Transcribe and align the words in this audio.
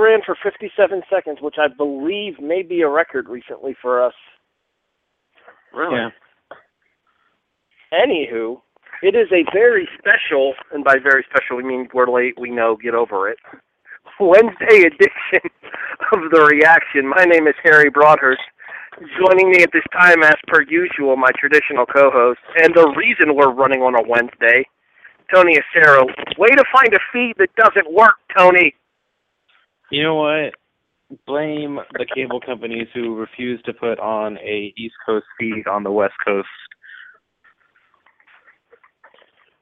actually 0.00 0.12
ran 0.12 0.20
for 0.24 0.36
57 0.42 1.02
seconds, 1.10 1.38
which 1.40 1.56
I 1.58 1.68
believe 1.68 2.40
may 2.40 2.62
be 2.62 2.82
a 2.82 2.88
record 2.88 3.28
recently 3.28 3.76
for 3.80 4.04
us. 4.04 4.14
Really? 5.72 5.96
Yeah. 5.96 6.10
Anywho, 7.92 8.60
it 9.02 9.14
is 9.14 9.28
a 9.32 9.44
very 9.52 9.88
special, 9.98 10.54
and 10.72 10.84
by 10.84 10.96
very 11.02 11.24
special 11.30 11.56
we 11.56 11.64
mean 11.64 11.88
we're 11.92 12.10
late, 12.10 12.38
we 12.38 12.50
know, 12.50 12.76
get 12.76 12.94
over 12.94 13.28
it. 13.28 13.38
Wednesday 14.20 14.86
edition 14.86 15.50
of 16.12 16.30
The 16.30 16.48
Reaction. 16.52 17.08
My 17.08 17.24
name 17.24 17.46
is 17.46 17.54
Harry 17.64 17.90
Broadhurst. 17.90 18.42
Joining 19.18 19.50
me 19.50 19.62
at 19.62 19.70
this 19.72 19.86
time, 19.92 20.22
as 20.22 20.36
per 20.46 20.62
usual, 20.62 21.16
my 21.16 21.30
traditional 21.38 21.86
co-host, 21.86 22.40
and 22.56 22.74
the 22.74 22.92
reason 22.96 23.34
we're 23.34 23.52
running 23.52 23.80
on 23.80 23.94
a 23.94 24.06
Wednesday, 24.06 24.66
Tony 25.32 25.56
Acero. 25.56 26.04
Way 26.36 26.48
to 26.48 26.64
find 26.72 26.92
a 26.92 26.98
feed 27.12 27.34
that 27.38 27.54
doesn't 27.56 27.92
work, 27.94 28.16
Tony. 28.36 28.74
You 29.90 30.04
know 30.04 30.14
what? 30.14 30.54
Blame 31.26 31.80
the 31.98 32.06
cable 32.14 32.40
companies 32.40 32.86
who 32.94 33.16
refuse 33.16 33.60
to 33.64 33.72
put 33.72 33.98
on 33.98 34.38
a 34.38 34.72
East 34.76 34.94
Coast 35.04 35.26
feed 35.38 35.66
on 35.66 35.82
the 35.82 35.90
West 35.90 36.14
Coast. 36.24 36.48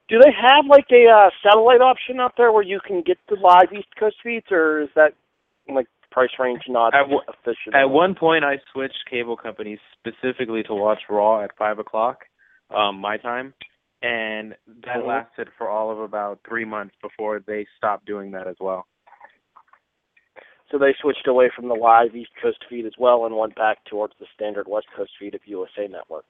Do 0.08 0.18
they 0.18 0.32
have 0.32 0.66
like 0.68 0.86
a 0.90 1.06
uh, 1.06 1.30
satellite 1.42 1.80
option 1.80 2.20
out 2.20 2.32
there 2.36 2.52
where 2.52 2.62
you 2.62 2.80
can 2.86 3.02
get 3.02 3.18
the 3.28 3.36
live 3.36 3.72
East 3.72 3.88
Coast 3.98 4.16
feeds, 4.22 4.46
or 4.50 4.82
is 4.82 4.88
that 4.94 5.14
like 5.72 5.86
price 6.10 6.30
range 6.38 6.62
not 6.68 6.94
At 6.94 7.02
w- 7.02 7.20
efficient? 7.28 7.74
At 7.74 7.90
one 7.90 8.14
point, 8.14 8.44
I 8.44 8.58
switched 8.72 8.98
cable 9.10 9.36
companies 9.36 9.78
specifically 9.98 10.62
to 10.64 10.74
watch 10.74 11.00
Raw 11.08 11.42
at 11.42 11.50
five 11.58 11.78
o'clock, 11.78 12.24
um, 12.74 12.96
my 12.98 13.16
time, 13.18 13.54
and 14.02 14.54
that 14.66 15.02
Mhm. 15.02 15.06
lasted 15.06 15.48
for 15.56 15.68
all 15.68 15.90
of 15.90 15.98
about 15.98 16.40
three 16.46 16.64
months 16.64 16.94
before 17.02 17.40
they 17.40 17.66
stopped 17.76 18.04
doing 18.06 18.30
that 18.32 18.46
as 18.46 18.56
well. 18.60 18.86
So 20.70 20.78
they 20.78 20.94
switched 21.00 21.26
away 21.26 21.50
from 21.54 21.68
the 21.68 21.74
live 21.74 22.14
East 22.14 22.30
Coast 22.42 22.58
feed 22.68 22.84
as 22.84 22.92
well 22.98 23.24
and 23.24 23.36
went 23.36 23.54
back 23.54 23.84
towards 23.84 24.14
the 24.20 24.26
standard 24.34 24.68
West 24.68 24.86
Coast 24.94 25.12
feed 25.18 25.34
of 25.34 25.40
USA 25.46 25.88
Network. 25.88 26.26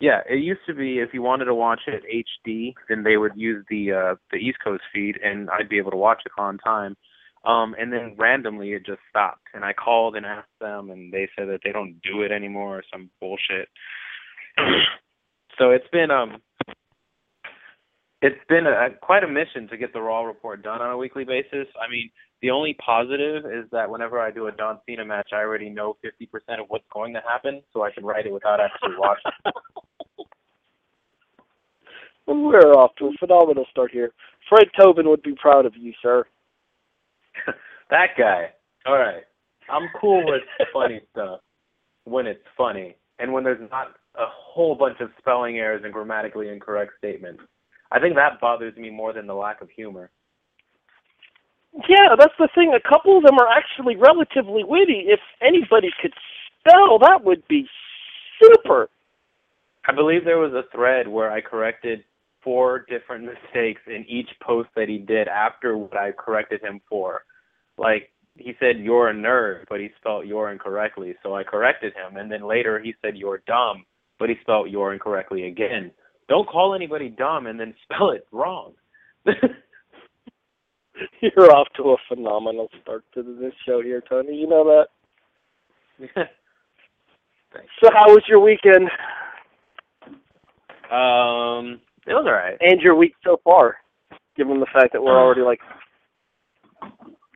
Yeah, 0.00 0.20
it 0.28 0.42
used 0.42 0.62
to 0.66 0.74
be 0.74 0.98
if 0.98 1.10
you 1.12 1.22
wanted 1.22 1.44
to 1.46 1.54
watch 1.54 1.82
it 1.86 2.02
HD, 2.04 2.74
then 2.88 3.04
they 3.04 3.16
would 3.16 3.32
use 3.36 3.64
the 3.70 3.92
uh 3.92 4.14
the 4.30 4.38
East 4.38 4.58
Coast 4.62 4.82
feed 4.92 5.18
and 5.22 5.48
I'd 5.50 5.68
be 5.68 5.78
able 5.78 5.92
to 5.92 5.96
watch 5.96 6.22
it 6.26 6.32
on 6.38 6.58
time. 6.58 6.96
Um 7.44 7.74
and 7.78 7.92
then 7.92 8.16
randomly 8.18 8.72
it 8.72 8.86
just 8.86 9.00
stopped 9.10 9.46
and 9.54 9.64
I 9.64 9.72
called 9.72 10.16
and 10.16 10.26
asked 10.26 10.58
them 10.60 10.90
and 10.90 11.12
they 11.12 11.28
said 11.36 11.48
that 11.48 11.60
they 11.64 11.72
don't 11.72 12.00
do 12.02 12.22
it 12.22 12.32
anymore 12.32 12.78
or 12.78 12.82
some 12.92 13.10
bullshit. 13.20 13.68
so 15.58 15.70
it's 15.70 15.88
been 15.92 16.10
um 16.10 16.42
it's 18.22 18.40
been 18.48 18.66
a, 18.66 18.88
quite 19.02 19.24
a 19.24 19.28
mission 19.28 19.68
to 19.68 19.76
get 19.76 19.92
the 19.92 20.00
Raw 20.00 20.22
report 20.22 20.62
done 20.62 20.80
on 20.80 20.90
a 20.90 20.96
weekly 20.96 21.24
basis. 21.24 21.66
I 21.80 21.90
mean, 21.90 22.08
the 22.40 22.50
only 22.50 22.74
positive 22.74 23.44
is 23.44 23.68
that 23.72 23.90
whenever 23.90 24.20
I 24.20 24.30
do 24.30 24.46
a 24.46 24.52
John 24.52 24.78
Cena 24.86 25.04
match, 25.04 25.30
I 25.32 25.38
already 25.38 25.68
know 25.68 25.96
50% 26.04 26.60
of 26.60 26.66
what's 26.68 26.84
going 26.92 27.12
to 27.14 27.20
happen, 27.28 27.62
so 27.72 27.82
I 27.82 27.90
can 27.90 28.04
write 28.04 28.26
it 28.26 28.32
without 28.32 28.60
actually 28.60 28.96
watching. 28.96 29.32
We're 32.26 32.72
off 32.74 32.94
to 32.98 33.06
a 33.06 33.12
phenomenal 33.18 33.66
start 33.70 33.90
here. 33.90 34.12
Fred 34.48 34.68
Tobin 34.80 35.08
would 35.08 35.22
be 35.22 35.34
proud 35.40 35.66
of 35.66 35.74
you, 35.76 35.92
sir. 36.00 36.24
that 37.90 38.10
guy. 38.16 38.50
All 38.86 38.98
right. 38.98 39.24
I'm 39.68 39.88
cool 40.00 40.24
with 40.24 40.42
funny 40.72 41.00
stuff 41.10 41.40
when 42.04 42.26
it's 42.26 42.44
funny 42.56 42.94
and 43.18 43.32
when 43.32 43.42
there's 43.42 43.68
not 43.70 43.88
a 44.14 44.26
whole 44.26 44.76
bunch 44.76 45.00
of 45.00 45.10
spelling 45.18 45.58
errors 45.58 45.82
and 45.84 45.92
grammatically 45.92 46.48
incorrect 46.48 46.92
statements. 46.98 47.42
I 47.92 48.00
think 48.00 48.14
that 48.16 48.40
bothers 48.40 48.76
me 48.76 48.90
more 48.90 49.12
than 49.12 49.26
the 49.26 49.34
lack 49.34 49.60
of 49.60 49.68
humor. 49.70 50.10
Yeah, 51.88 52.16
that's 52.18 52.34
the 52.38 52.48
thing. 52.54 52.72
A 52.74 52.88
couple 52.88 53.18
of 53.18 53.24
them 53.24 53.38
are 53.38 53.48
actually 53.48 53.96
relatively 53.96 54.64
witty. 54.64 55.04
If 55.06 55.20
anybody 55.40 55.90
could 56.00 56.12
spell, 56.58 56.98
that 57.00 57.22
would 57.24 57.46
be 57.48 57.66
super. 58.40 58.88
I 59.86 59.92
believe 59.92 60.24
there 60.24 60.38
was 60.38 60.52
a 60.52 60.64
thread 60.74 61.08
where 61.08 61.30
I 61.30 61.40
corrected 61.40 62.04
four 62.42 62.86
different 62.88 63.24
mistakes 63.52 63.82
in 63.86 64.04
each 64.08 64.28
post 64.42 64.70
that 64.74 64.88
he 64.88 64.98
did 64.98 65.28
after 65.28 65.76
what 65.76 65.96
I 65.96 66.12
corrected 66.12 66.62
him 66.62 66.80
for. 66.88 67.24
Like 67.76 68.10
he 68.36 68.54
said 68.58 68.78
you're 68.78 69.10
a 69.10 69.14
nerd, 69.14 69.64
but 69.68 69.80
he 69.80 69.90
spelled 69.98 70.26
you're 70.26 70.50
incorrectly, 70.50 71.14
so 71.22 71.34
I 71.34 71.42
corrected 71.44 71.92
him 71.94 72.16
and 72.16 72.30
then 72.30 72.46
later 72.46 72.80
he 72.80 72.94
said 73.02 73.16
you're 73.16 73.42
dumb, 73.46 73.84
but 74.18 74.28
he 74.28 74.36
spelled 74.40 74.70
you're 74.70 74.92
incorrectly 74.92 75.46
again. 75.46 75.90
Don't 76.32 76.48
call 76.48 76.74
anybody 76.74 77.10
dumb 77.10 77.46
and 77.46 77.60
then 77.60 77.74
spell 77.82 78.12
it 78.12 78.26
wrong. 78.32 78.72
You're 81.20 81.52
off 81.54 81.68
to 81.76 81.90
a 81.90 81.96
phenomenal 82.08 82.70
start 82.80 83.04
to 83.12 83.22
this 83.22 83.52
show 83.66 83.82
here, 83.82 84.02
Tony. 84.08 84.34
You 84.34 84.48
know 84.48 84.64
that. 84.64 86.28
So, 87.82 87.90
how 87.92 88.06
was 88.08 88.22
your 88.26 88.40
weekend 88.40 88.88
Um, 90.90 91.80
it 92.06 92.14
was 92.14 92.24
alright. 92.26 92.56
and 92.60 92.80
your 92.80 92.94
week 92.94 93.12
so 93.22 93.38
far? 93.44 93.76
Given 94.34 94.58
the 94.58 94.66
fact 94.72 94.94
that 94.94 95.02
we're 95.02 95.20
already 95.20 95.42
like 95.42 95.60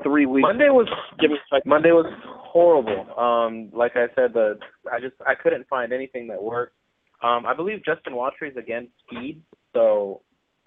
three 0.03 0.25
weeks. 0.25 0.43
Monday 0.43 0.71
was 0.71 0.89
Given 1.21 1.37
the 1.37 1.57
fact 1.57 1.67
Monday 1.67 1.93
was 1.93 2.11
horrible. 2.25 3.07
Um, 3.19 3.69
like 3.75 3.93
I 3.95 4.07
said, 4.15 4.33
the 4.33 4.59
I 4.91 5.01
just 5.01 5.17
I 5.27 5.34
couldn't 5.34 5.69
find 5.69 5.93
anything 5.93 6.28
that 6.28 6.43
worked. 6.43 6.73
Um, 7.22 7.47
I 7.47 7.54
believe 7.54 7.84
Justin 7.84 8.15
Watry's 8.15 8.56
against 8.56 8.93
speed, 9.06 9.43
so 9.72 10.22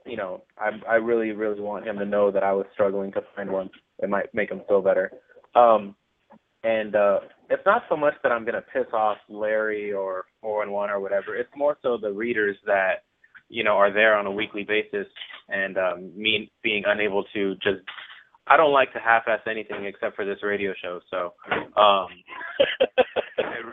you 0.06 0.18
know 0.18 0.44
I 0.58 0.70
I 0.88 0.96
really 0.96 1.32
really 1.32 1.62
want 1.62 1.88
him 1.88 1.98
to 2.00 2.06
know 2.06 2.32
that 2.32 2.44
I 2.44 2.54
was 2.54 2.66
struggling 2.74 3.12
to 3.14 3.22
find 3.36 3.52
one. 3.52 3.70
It 4.00 4.10
might 4.10 4.34
make 4.34 4.52
him 4.52 4.62
feel 4.68 4.82
better. 4.82 5.12
Um, 5.56 5.96
and 6.64 6.96
uh, 6.96 7.20
it's 7.50 7.66
not 7.66 7.84
so 7.90 7.96
much 7.96 8.16
that 8.24 8.32
I'm 8.32 8.46
gonna 8.46 8.64
piss 8.74 8.88
off 8.94 9.18
Larry 9.30 9.94
or 9.94 10.26
four 10.42 10.64
and 10.64 10.72
one 10.72 10.90
or 10.90 11.00
whatever. 11.00 11.36
It's 11.36 11.50
more 11.56 11.78
so 11.82 11.98
the 11.98 12.12
readers 12.12 12.58
that 12.66 13.04
you 13.48 13.64
know 13.64 13.78
are 13.78 13.94
there 13.94 14.16
on 14.16 14.26
a 14.26 14.32
weekly 14.32 14.64
basis, 14.64 15.08
and 15.50 15.78
um, 15.78 16.12
me 16.16 16.52
being 16.64 16.84
unable 16.88 17.24
to 17.34 17.56
just 17.56 17.82
I 18.50 18.58
don't 18.58 18.74
like 18.74 18.92
to 18.94 19.00
half-ass 19.00 19.42
anything 19.48 19.86
except 19.86 20.16
for 20.16 20.26
this 20.26 20.40
radio 20.42 20.74
show. 20.82 21.00
So, 21.12 21.34
um, 21.80 22.08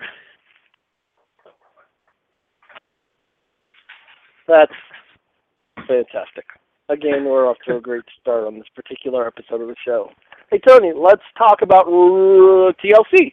That's 4.48 4.72
fantastic. 5.86 6.44
Again, 6.88 7.24
we're 7.24 7.48
off 7.48 7.56
to 7.66 7.76
a 7.76 7.80
great 7.80 8.04
start 8.20 8.44
on 8.44 8.54
this 8.54 8.68
particular 8.74 9.26
episode 9.26 9.60
of 9.60 9.68
the 9.68 9.74
show. 9.84 10.10
Hey, 10.50 10.60
Tony, 10.66 10.92
let's 10.94 11.22
talk 11.36 11.62
about 11.62 11.86
uh, 11.88 12.72
TLC. 12.82 13.32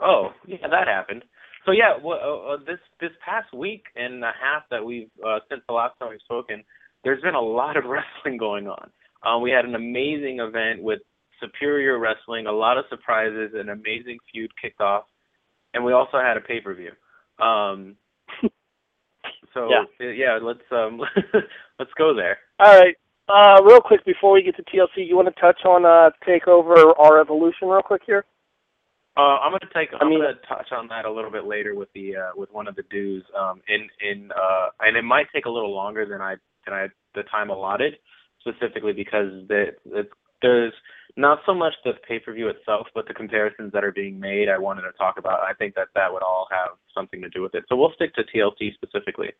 oh 0.00 0.30
yeah, 0.46 0.66
that 0.68 0.88
happened. 0.88 1.24
So 1.64 1.70
yeah, 1.70 1.94
well, 2.02 2.18
uh, 2.22 2.54
uh, 2.54 2.56
this 2.66 2.80
this 3.00 3.12
past 3.24 3.52
week 3.54 3.84
and 3.94 4.22
a 4.24 4.32
half 4.40 4.64
that 4.70 4.84
we've 4.84 5.08
uh, 5.24 5.38
since 5.48 5.62
the 5.68 5.74
last 5.74 5.98
time 5.98 6.10
we've 6.10 6.20
spoken, 6.24 6.64
there's 7.04 7.22
been 7.22 7.36
a 7.36 7.40
lot 7.40 7.76
of 7.76 7.84
wrestling 7.88 8.36
going 8.36 8.66
on. 8.66 8.90
Um, 9.22 9.40
we 9.40 9.50
had 9.50 9.64
an 9.64 9.76
amazing 9.76 10.40
event 10.40 10.82
with 10.82 11.00
superior 11.40 11.98
wrestling, 11.98 12.46
a 12.46 12.52
lot 12.52 12.78
of 12.78 12.84
surprises, 12.90 13.52
an 13.54 13.68
amazing 13.68 14.18
feud 14.32 14.50
kicked 14.60 14.80
off, 14.80 15.04
and 15.72 15.84
we 15.84 15.92
also 15.92 16.18
had 16.18 16.36
a 16.36 16.40
pay 16.40 16.60
per 16.60 16.74
view. 16.74 16.90
Um, 17.44 17.96
so 19.54 19.70
Yeah. 19.70 19.84
uh, 20.06 20.10
yeah, 20.10 20.38
let's 20.42 20.60
um 20.70 21.00
let's 21.78 21.92
go 21.96 22.14
there. 22.14 22.38
All 22.58 22.76
right. 22.78 22.96
Uh, 23.26 23.62
real 23.62 23.80
quick 23.80 24.04
before 24.04 24.32
we 24.32 24.42
get 24.42 24.54
to 24.56 24.62
TLC, 24.64 25.06
you 25.08 25.16
want 25.16 25.34
to 25.34 25.40
touch 25.40 25.64
on 25.64 25.86
uh, 25.86 26.10
Takeover 26.28 26.92
R 26.98 27.20
Evolution 27.20 27.68
real 27.68 27.80
quick 27.80 28.02
here? 28.04 28.26
Uh, 29.16 29.38
I'm 29.40 29.52
gonna 29.52 29.70
take. 29.72 29.88
I'm 29.98 30.08
mean- 30.10 30.20
gonna 30.20 30.34
touch 30.46 30.72
on 30.72 30.88
that 30.88 31.04
a 31.04 31.10
little 31.10 31.30
bit 31.30 31.44
later 31.44 31.74
with 31.74 31.88
the 31.94 32.16
uh, 32.16 32.30
with 32.36 32.50
one 32.52 32.66
of 32.68 32.74
the 32.76 32.82
dues. 32.90 33.24
Um, 33.38 33.62
in 33.68 33.88
in 34.06 34.30
uh, 34.32 34.68
and 34.80 34.96
it 34.96 35.02
might 35.02 35.26
take 35.32 35.46
a 35.46 35.50
little 35.50 35.72
longer 35.72 36.04
than 36.04 36.20
I 36.20 36.34
than 36.66 36.74
I 36.74 36.88
the 37.14 37.22
time 37.24 37.48
allotted, 37.48 37.94
specifically 38.40 38.92
because 38.92 39.30
the, 39.48 39.66
it's 39.86 40.10
there's 40.44 40.74
not 41.16 41.38
so 41.46 41.54
much 41.54 41.72
the 41.84 41.92
pay 42.06 42.18
per 42.18 42.32
view 42.32 42.48
itself, 42.48 42.86
but 42.94 43.08
the 43.08 43.14
comparisons 43.14 43.72
that 43.72 43.84
are 43.84 43.92
being 43.92 44.20
made. 44.20 44.48
I 44.48 44.58
wanted 44.58 44.82
to 44.82 44.92
talk 44.92 45.16
about. 45.18 45.40
I 45.40 45.54
think 45.54 45.74
that 45.74 45.88
that 45.94 46.12
would 46.12 46.22
all 46.22 46.46
have 46.50 46.76
something 46.94 47.22
to 47.22 47.30
do 47.30 47.40
with 47.40 47.54
it. 47.54 47.64
So 47.68 47.76
we'll 47.76 47.92
stick 47.94 48.14
to 48.14 48.22
TLC 48.22 48.74
specifically. 48.74 49.30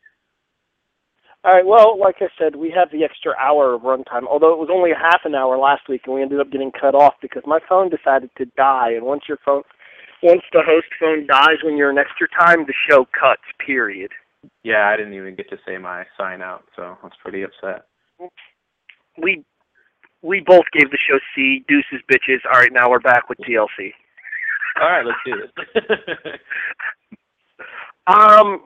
All 1.43 1.53
right. 1.53 1.65
Well, 1.65 1.99
like 1.99 2.15
I 2.21 2.27
said, 2.39 2.55
we 2.55 2.73
have 2.75 2.89
the 2.91 3.03
extra 3.03 3.33
hour 3.37 3.75
of 3.75 3.81
runtime. 3.81 4.25
Although 4.27 4.53
it 4.53 4.59
was 4.59 4.69
only 4.71 4.91
a 4.91 4.97
half 4.97 5.21
an 5.25 5.35
hour 5.35 5.57
last 5.57 5.87
week, 5.87 6.01
and 6.05 6.15
we 6.15 6.23
ended 6.23 6.39
up 6.39 6.51
getting 6.51 6.71
cut 6.71 6.95
off 6.95 7.13
because 7.21 7.43
my 7.45 7.59
phone 7.69 7.89
decided 7.89 8.31
to 8.37 8.45
die. 8.57 8.93
And 8.93 9.05
once 9.05 9.23
your 9.27 9.37
phone, 9.45 9.61
once 10.23 10.41
the 10.53 10.63
host 10.65 10.87
phone 10.99 11.27
dies 11.27 11.61
when 11.63 11.77
you're 11.77 11.91
in 11.91 11.99
extra 11.99 12.27
time, 12.39 12.65
the 12.65 12.73
show 12.89 13.05
cuts. 13.05 13.43
Period. 13.63 14.11
Yeah, 14.63 14.89
I 14.89 14.97
didn't 14.97 15.13
even 15.13 15.35
get 15.35 15.49
to 15.49 15.57
say 15.67 15.77
my 15.77 16.05
sign 16.17 16.41
out, 16.41 16.63
so 16.75 16.81
I 16.83 16.95
was 17.03 17.13
pretty 17.21 17.43
upset. 17.43 17.85
We 19.21 19.43
we 20.25 20.41
both 20.45 20.65
gave 20.73 20.89
the 20.89 20.97
show 21.07 21.19
C. 21.35 21.63
Deuces, 21.67 22.01
bitches. 22.11 22.39
All 22.51 22.59
right, 22.59 22.73
now 22.73 22.89
we're 22.89 22.99
back 22.99 23.29
with 23.29 23.37
TLC. 23.39 23.93
All 24.81 24.89
right, 24.89 25.05
let's 25.05 25.19
do 25.25 25.35
this. 25.35 26.39
Um. 28.07 28.61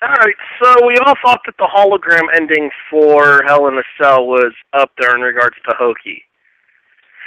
All 0.00 0.14
right, 0.20 0.36
so 0.62 0.86
we 0.86 0.96
all 1.04 1.14
thought 1.24 1.40
that 1.46 1.56
the 1.58 1.66
hologram 1.66 2.28
ending 2.32 2.70
for 2.88 3.42
Hell 3.44 3.66
in 3.66 3.74
a 3.76 3.82
Cell 4.00 4.24
was 4.24 4.52
up 4.72 4.92
there 5.00 5.16
in 5.16 5.20
regards 5.20 5.56
to 5.68 5.74
Hokey. 5.76 6.22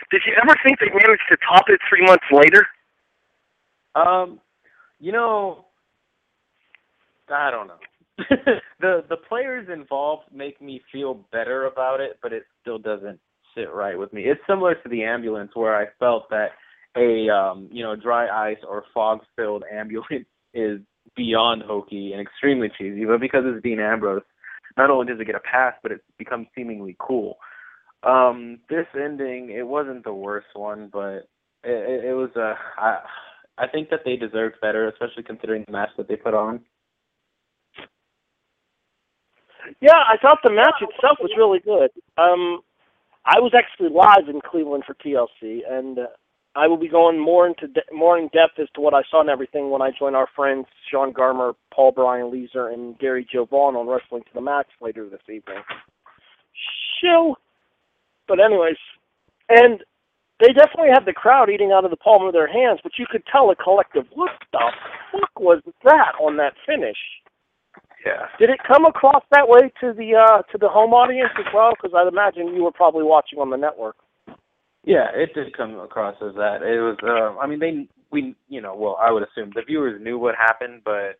Did 0.09 0.21
you 0.25 0.31
ever 0.41 0.55
think 0.63 0.79
they 0.79 0.87
managed 0.87 1.23
to 1.29 1.35
top 1.45 1.65
it 1.67 1.81
three 1.89 2.05
months 2.05 2.23
later? 2.31 2.65
Um, 3.95 4.39
you 5.01 5.11
know, 5.11 5.65
I 7.27 7.51
don't 7.51 7.67
know. 7.67 7.79
the 8.79 9.03
the 9.09 9.17
players 9.17 9.67
involved 9.67 10.23
make 10.33 10.61
me 10.61 10.81
feel 10.89 11.25
better 11.33 11.65
about 11.65 11.99
it, 11.99 12.17
but 12.23 12.31
it 12.31 12.45
still 12.61 12.79
doesn't 12.79 13.19
sit 13.55 13.73
right 13.73 13.97
with 13.97 14.13
me. 14.13 14.23
It's 14.23 14.41
similar 14.47 14.75
to 14.75 14.89
the 14.89 15.03
ambulance 15.03 15.51
where 15.53 15.75
I 15.75 15.87
felt 15.99 16.29
that 16.29 16.49
a 16.97 17.29
um, 17.29 17.69
you 17.71 17.83
know 17.83 17.95
dry 17.95 18.51
ice 18.51 18.63
or 18.67 18.83
fog 18.93 19.21
filled 19.35 19.63
ambulance 19.73 20.27
is 20.53 20.79
beyond 21.15 21.63
hokey 21.63 22.11
and 22.13 22.21
extremely 22.21 22.69
cheesy, 22.77 23.05
but 23.05 23.19
because 23.19 23.43
it's 23.45 23.63
Dean 23.63 23.79
Ambrose, 23.79 24.21
not 24.77 24.89
only 24.89 25.07
does 25.07 25.19
it 25.19 25.25
get 25.25 25.35
a 25.35 25.39
pass, 25.39 25.73
but 25.83 25.91
it 25.91 26.01
becomes 26.17 26.47
seemingly 26.55 26.95
cool. 26.99 27.37
Um, 28.03 28.59
this 28.69 28.87
ending, 28.95 29.51
it 29.51 29.67
wasn't 29.67 30.03
the 30.03 30.13
worst 30.13 30.47
one, 30.53 30.89
but 30.91 31.27
it, 31.63 32.05
it 32.05 32.15
was 32.15 32.29
a. 32.35 32.51
Uh, 32.51 32.55
I, 32.77 32.99
I 33.57 33.67
think 33.67 33.89
that 33.89 33.99
they 34.05 34.15
deserved 34.15 34.55
better, 34.61 34.87
especially 34.87 35.23
considering 35.23 35.65
the 35.67 35.73
match 35.73 35.89
that 35.97 36.07
they 36.07 36.15
put 36.15 36.33
on. 36.33 36.61
Yeah, 39.81 39.97
I 39.97 40.17
thought 40.19 40.39
the 40.43 40.51
match 40.51 40.81
itself 40.81 41.17
was 41.21 41.31
really 41.37 41.59
good. 41.59 41.91
Um, 42.17 42.61
I 43.25 43.39
was 43.39 43.53
actually 43.55 43.89
live 43.89 44.29
in 44.29 44.41
Cleveland 44.41 44.83
for 44.85 44.95
TLC, 44.95 45.61
and 45.69 45.99
uh, 45.99 46.07
I 46.55 46.67
will 46.67 46.77
be 46.77 46.89
going 46.89 47.19
more 47.19 47.47
into 47.47 47.67
de- 47.67 47.93
more 47.93 48.17
in 48.17 48.25
depth 48.29 48.59
as 48.59 48.67
to 48.75 48.81
what 48.81 48.93
I 48.93 49.03
saw 49.09 49.21
and 49.21 49.29
everything 49.29 49.69
when 49.69 49.81
I 49.81 49.91
join 49.97 50.15
our 50.15 50.27
friends 50.35 50.65
Sean 50.89 51.13
Garmer, 51.13 51.53
Paul 51.73 51.91
Brian 51.91 52.31
Leeser, 52.31 52.73
and 52.73 52.97
Gary 52.99 53.27
Joe 53.31 53.45
Vaughn 53.45 53.75
on 53.75 53.87
Wrestling 53.87 54.23
to 54.23 54.33
the 54.33 54.41
Max 54.41 54.69
later 54.81 55.07
this 55.07 55.21
evening. 55.25 55.63
Shill. 56.99 57.35
But 58.27 58.39
anyways, 58.39 58.77
and 59.49 59.83
they 60.39 60.53
definitely 60.53 60.89
had 60.91 61.05
the 61.05 61.13
crowd 61.13 61.49
eating 61.49 61.71
out 61.71 61.85
of 61.85 61.91
the 61.91 61.97
palm 61.97 62.25
of 62.25 62.33
their 62.33 62.51
hands, 62.51 62.79
but 62.81 62.93
you 62.97 63.05
could 63.09 63.23
tell 63.31 63.51
a 63.51 63.55
collective, 63.55 64.05
what 64.13 64.31
the 64.51 64.71
fuck 65.11 65.39
was 65.39 65.61
that 65.83 66.13
on 66.19 66.37
that 66.37 66.53
finish? 66.65 66.97
Yeah. 68.05 68.27
Did 68.39 68.49
it 68.49 68.59
come 68.67 68.85
across 68.85 69.23
that 69.31 69.47
way 69.47 69.71
to 69.81 69.93
the 69.93 70.15
uh 70.15 70.41
to 70.51 70.57
the 70.57 70.69
home 70.69 70.93
audience 70.93 71.31
as 71.37 71.45
well? 71.53 71.71
Because 71.71 71.95
I'd 71.95 72.07
imagine 72.07 72.55
you 72.55 72.63
were 72.63 72.71
probably 72.71 73.03
watching 73.03 73.39
on 73.39 73.49
the 73.49 73.57
network. 73.57 73.95
Yeah, 74.83 75.07
it 75.13 75.33
did 75.35 75.55
come 75.55 75.79
across 75.79 76.15
as 76.21 76.33
that. 76.35 76.63
It 76.63 76.81
was. 76.81 76.97
Uh, 77.03 77.39
I 77.39 77.45
mean, 77.45 77.59
they 77.59 77.87
we 78.11 78.35
you 78.49 78.61
know 78.61 78.75
well 78.75 78.97
I 78.99 79.11
would 79.11 79.23
assume 79.23 79.51
the 79.53 79.61
viewers 79.61 80.01
knew 80.01 80.17
what 80.17 80.35
happened, 80.35 80.81
but 80.83 81.19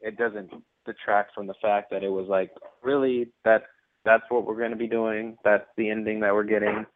it 0.00 0.16
doesn't 0.16 0.50
detract 0.86 1.34
from 1.34 1.46
the 1.46 1.54
fact 1.60 1.90
that 1.90 2.04
it 2.04 2.08
was 2.08 2.26
like 2.28 2.52
really 2.82 3.30
that's 3.44 3.64
that's 4.04 4.24
what 4.28 4.46
we're 4.46 4.56
going 4.56 4.70
to 4.70 4.76
be 4.76 4.86
doing. 4.86 5.36
That's 5.44 5.66
the 5.76 5.90
ending 5.90 6.20
that 6.20 6.32
we're 6.32 6.44
getting. 6.44 6.86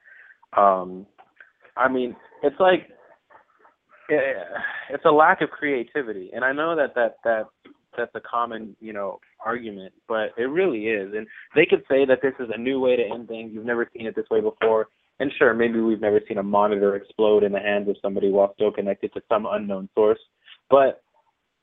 Um, 0.56 1.06
I 1.76 1.88
mean, 1.88 2.14
it's 2.42 2.58
like 2.60 2.88
it's 4.08 5.04
a 5.04 5.10
lack 5.10 5.40
of 5.40 5.50
creativity, 5.50 6.30
and 6.32 6.44
I 6.44 6.52
know 6.52 6.76
that 6.76 6.94
that 6.94 7.16
that 7.24 7.46
that's 7.96 8.14
a 8.14 8.20
common 8.20 8.76
you 8.80 8.92
know 8.92 9.20
argument, 9.44 9.92
but 10.08 10.30
it 10.36 10.48
really 10.50 10.86
is. 10.86 11.12
And 11.14 11.26
they 11.54 11.66
could 11.66 11.82
say 11.90 12.04
that 12.04 12.20
this 12.22 12.34
is 12.40 12.50
a 12.54 12.58
new 12.58 12.80
way 12.80 12.96
to 12.96 13.02
end 13.02 13.28
things. 13.28 13.50
You've 13.52 13.64
never 13.64 13.88
seen 13.96 14.06
it 14.06 14.16
this 14.16 14.26
way 14.30 14.40
before. 14.40 14.88
And 15.20 15.30
sure, 15.38 15.54
maybe 15.54 15.80
we've 15.80 16.00
never 16.00 16.20
seen 16.26 16.38
a 16.38 16.42
monitor 16.42 16.96
explode 16.96 17.44
in 17.44 17.52
the 17.52 17.60
hands 17.60 17.88
of 17.88 17.96
somebody 18.02 18.30
while 18.30 18.52
still 18.54 18.72
connected 18.72 19.12
to 19.14 19.20
some 19.28 19.46
unknown 19.48 19.88
source. 19.94 20.18
But 20.70 21.02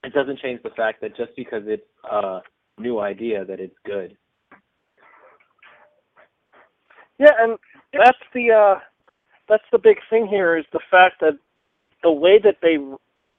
it 0.04 0.13
doesn't 0.13 0.39
change 0.39 0.62
the 0.63 0.69
fact 0.72 1.01
that 1.01 1.18
just 1.18 1.31
because 1.36 1.63
it's 1.66 1.83
a 2.10 2.39
new 2.80 3.00
idea 3.00 3.45
that 3.45 3.60
it's 3.60 3.75
good. 3.86 4.18
Yeah, 7.19 7.33
and 7.39 7.57
that's 7.94 8.18
the 8.33 8.51
uh 8.51 8.80
that's 9.48 9.63
the 9.72 9.78
big 9.78 9.98
thing 10.10 10.28
here 10.28 10.57
is 10.57 10.66
the 10.72 10.80
fact 10.89 11.19
that 11.19 11.38
the 12.04 12.12
way 12.12 12.39
that 12.44 12.57
they 12.62 12.78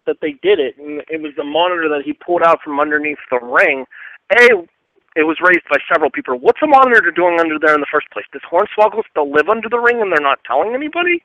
that 0.06 0.16
they 0.20 0.32
did 0.42 0.58
it, 0.58 0.76
and 0.78 1.02
it 1.08 1.20
was 1.22 1.32
the 1.36 1.44
monitor 1.44 1.88
that 1.88 2.02
he 2.04 2.12
pulled 2.12 2.42
out 2.42 2.60
from 2.62 2.80
underneath 2.80 3.18
the 3.30 3.38
ring. 3.38 3.84
A, 4.32 4.66
it 5.14 5.24
was 5.24 5.36
raised 5.40 5.68
by 5.70 5.76
several 5.92 6.10
people. 6.10 6.38
What's 6.38 6.62
a 6.62 6.66
monitor 6.66 7.10
doing 7.10 7.38
under 7.38 7.58
there 7.58 7.74
in 7.74 7.80
the 7.80 7.92
first 7.92 8.10
place? 8.10 8.24
Does 8.32 8.42
Hornswoggle 8.50 9.02
still 9.10 9.30
live 9.30 9.48
under 9.48 9.68
the 9.68 9.78
ring 9.78 10.00
and 10.00 10.10
they're 10.10 10.20
not 10.20 10.40
telling 10.46 10.74
anybody? 10.74 11.22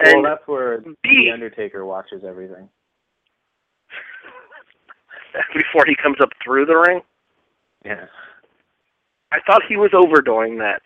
And 0.00 0.22
well, 0.22 0.32
that's 0.32 0.48
where 0.48 0.80
B, 0.80 1.26
the 1.26 1.30
Undertaker 1.32 1.84
watches 1.86 2.22
everything. 2.26 2.68
Before 5.54 5.84
he 5.86 5.94
comes 5.94 6.16
up 6.20 6.30
through 6.42 6.66
the 6.66 6.76
ring. 6.76 7.00
Yeah. 7.84 8.06
I 9.32 9.38
thought 9.46 9.62
he 9.68 9.76
was 9.76 9.92
overdoing 9.94 10.58
that, 10.58 10.82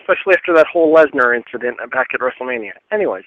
especially 0.00 0.34
after 0.34 0.52
that 0.54 0.66
whole 0.70 0.94
Lesnar 0.94 1.36
incident 1.36 1.78
back 1.90 2.08
at 2.12 2.20
WrestleMania. 2.20 2.72
Anyways, 2.92 3.24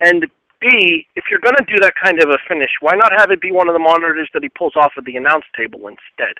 and 0.00 0.26
B, 0.60 1.06
if 1.14 1.24
you're 1.30 1.40
going 1.40 1.56
to 1.56 1.64
do 1.64 1.80
that 1.80 1.94
kind 2.02 2.20
of 2.22 2.30
a 2.30 2.38
finish, 2.48 2.70
why 2.80 2.94
not 2.94 3.12
have 3.16 3.30
it 3.30 3.40
be 3.40 3.52
one 3.52 3.68
of 3.68 3.74
the 3.74 3.78
monitors 3.78 4.28
that 4.34 4.42
he 4.42 4.48
pulls 4.48 4.74
off 4.76 4.92
of 4.96 5.04
the 5.04 5.16
announce 5.16 5.44
table 5.56 5.86
instead? 5.86 6.34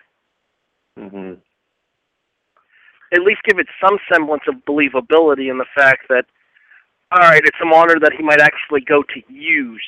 Mm-hmm. 0.99 1.35
At 3.13 3.23
least 3.23 3.41
give 3.45 3.59
it 3.59 3.69
some 3.81 3.99
semblance 4.13 4.43
of 4.49 4.57
believability 4.67 5.51
in 5.51 5.59
the 5.59 5.67
fact 5.75 6.09
that, 6.09 6.25
all 7.13 7.21
right, 7.21 7.43
it's 7.45 7.57
a 7.63 7.67
monitor 7.67 8.01
that 8.01 8.13
he 8.17 8.23
might 8.23 8.41
actually 8.41 8.81
go 8.81 9.03
to 9.03 9.33
use 9.33 9.87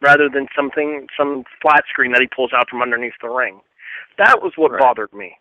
rather 0.00 0.28
than 0.32 0.46
something, 0.56 1.06
some 1.16 1.44
flat 1.62 1.84
screen 1.88 2.12
that 2.12 2.20
he 2.20 2.28
pulls 2.34 2.52
out 2.52 2.68
from 2.68 2.82
underneath 2.82 3.14
the 3.22 3.28
ring. 3.28 3.60
That 4.18 4.42
was 4.42 4.52
what 4.56 4.72
right. 4.72 4.80
bothered 4.80 5.12
me. 5.12 5.36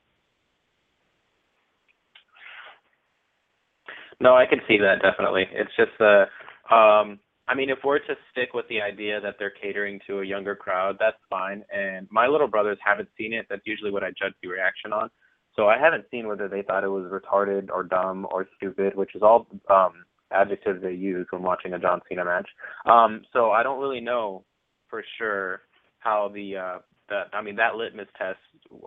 No, 4.20 4.36
I 4.36 4.46
can 4.46 4.62
see 4.68 4.78
that 4.78 5.02
definitely. 5.02 5.46
It's 5.52 5.76
just 5.76 6.00
uh 6.00 6.26
um 6.74 7.20
I 7.48 7.54
mean, 7.54 7.70
if 7.70 7.80
we're 7.84 8.00
to 8.00 8.16
stick 8.32 8.54
with 8.54 8.68
the 8.70 8.82
idea 8.82 9.22
that 9.22 9.36
they're 9.38 9.52
catering 9.52 10.00
to 10.08 10.22
a 10.22 10.26
younger 10.26 10.56
crowd, 10.56 10.98
that's 11.00 11.18
fine. 11.30 11.64
And 11.72 12.08
my 12.10 12.28
little 12.28 12.48
brothers 12.48 12.80
haven't 12.84 13.10
seen 13.18 13.34
it. 13.34 13.46
That's 13.50 13.62
usually 13.66 13.92
what 13.92 14.04
I 14.04 14.10
judge 14.10 14.34
the 14.42 14.50
reaction 14.50 14.92
on. 14.94 15.10
So 15.56 15.68
I 15.68 15.78
haven't 15.78 16.06
seen 16.12 16.28
whether 16.28 16.48
they 16.48 16.64
thought 16.64 16.84
it 16.84 16.90
was 16.90 17.06
retarded 17.06 17.70
or 17.70 17.84
dumb 17.84 18.28
or 18.32 18.48
stupid, 18.58 18.96
which 18.96 19.16
is 19.16 19.22
all 19.22 19.48
um, 19.70 19.94
adjectives 20.32 20.82
they 20.82 20.94
use 20.94 21.28
when 21.30 21.44
watching 21.44 21.74
a 21.74 21.80
John 21.80 22.02
Cena 22.10 22.26
match. 22.26 22.50
Um, 22.86 23.22
so 23.32 23.52
I 23.52 23.64
don't 23.64 23.80
really 23.80 24.02
know 24.02 24.44
for 24.90 25.04
sure 25.18 25.62
how 26.00 26.30
the 26.34 26.58
uh, 26.58 26.78
that 27.10 27.28
I 27.34 27.42
mean 27.42 27.56
that 27.56 27.76
litmus 27.76 28.08
test. 28.18 28.40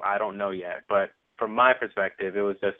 I 0.04 0.18
don't 0.18 0.36
know 0.36 0.50
yet, 0.50 0.82
but 0.88 1.10
from 1.38 1.54
my 1.54 1.72
perspective, 1.72 2.36
it 2.36 2.42
was 2.42 2.56
just 2.60 2.76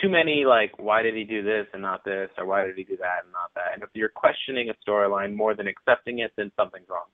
too 0.00 0.08
many 0.08 0.44
like 0.44 0.72
why 0.78 1.02
did 1.02 1.14
he 1.14 1.24
do 1.24 1.42
this 1.42 1.66
and 1.72 1.82
not 1.82 2.04
this 2.04 2.28
or 2.38 2.46
why 2.46 2.64
did 2.64 2.76
he 2.76 2.84
do 2.84 2.96
that 2.96 3.24
and 3.24 3.32
not 3.32 3.50
that? 3.54 3.74
And 3.74 3.82
if 3.82 3.90
you're 3.94 4.08
questioning 4.08 4.70
a 4.70 4.90
storyline 4.90 5.34
more 5.34 5.54
than 5.54 5.66
accepting 5.66 6.20
it 6.20 6.32
then 6.36 6.50
something's 6.56 6.88
wrong. 6.88 7.06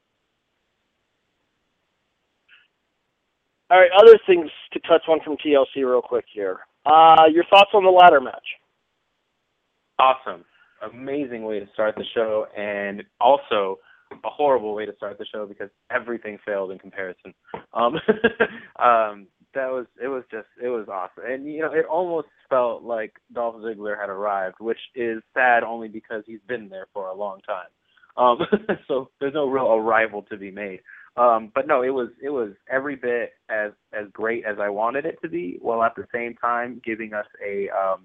All 3.71 3.79
right 3.79 3.91
other 3.99 4.19
things 4.27 4.51
to 4.73 4.81
touch 4.81 5.03
on 5.09 5.21
from 5.25 5.37
tlc 5.37 5.75
real 5.77 6.03
quick 6.03 6.25
here. 6.33 6.61
Uh 6.85 7.25
your 7.33 7.45
thoughts 7.51 7.71
on 7.75 7.85
the 7.85 7.91
ladder 7.91 8.21
match? 8.21 8.47
Awesome. 9.99 10.45
Amazing 10.93 11.45
way 11.45 11.59
to 11.61 11.67
start 11.73 11.95
the 11.97 12.05
show 12.15 12.47
and 12.57 13.03
also 13.21 13.79
a 14.13 14.29
horrible 14.29 14.75
way 14.75 14.87
to 14.87 14.95
start 14.97 15.19
the 15.19 15.27
show 15.27 15.47
because 15.47 15.71
everything 15.91 16.39
failed 16.45 16.71
in 16.71 16.79
comparison. 16.79 17.35
Um 17.73 17.99
um 18.79 19.27
that 19.57 19.71
was 19.71 19.87
it 20.03 20.09
was 20.09 20.23
just 20.31 20.47
it 20.63 20.69
was 20.69 20.87
awesome 20.89 21.25
and 21.27 21.47
you 21.47 21.61
know 21.61 21.73
it 21.73 21.85
almost 21.87 22.29
felt 22.49 22.83
like 22.83 23.15
Dolph 23.33 23.57
Ziggler 23.57 23.99
had 23.99 24.09
arrived, 24.09 24.57
which 24.61 24.79
is 24.95 25.23
sad 25.35 25.63
only 25.63 25.89
because 25.89 26.23
he's 26.27 26.41
been 26.47 26.69
there 26.69 26.87
for 26.93 27.09
a 27.09 27.15
long 27.15 27.41
time. 27.41 27.69
Um, 28.17 28.39
so 28.89 29.11
there's 29.21 29.35
no 29.35 29.49
real 29.49 29.75
arrival 29.75 30.23
to 30.31 30.37
be 30.37 30.51
made. 30.51 30.81
Um, 31.17 31.51
but 31.55 31.67
no, 31.67 31.83
it 31.83 31.91
was 31.91 32.11
it 32.23 32.31
was 32.31 32.51
every 32.71 32.97
bit 32.97 33.33
as 33.49 33.73
as 33.93 34.07
great 34.13 34.45
as 34.45 34.57
I 34.61 34.69
wanted 34.69 35.07
it 35.07 35.19
to 35.23 35.29
be, 35.29 35.59
while 35.61 35.83
at 35.83 35.95
the 35.97 36.07
same 36.15 36.35
time 36.35 36.81
giving 36.85 37.15
us 37.15 37.27
a 37.45 37.69
um, 37.71 38.03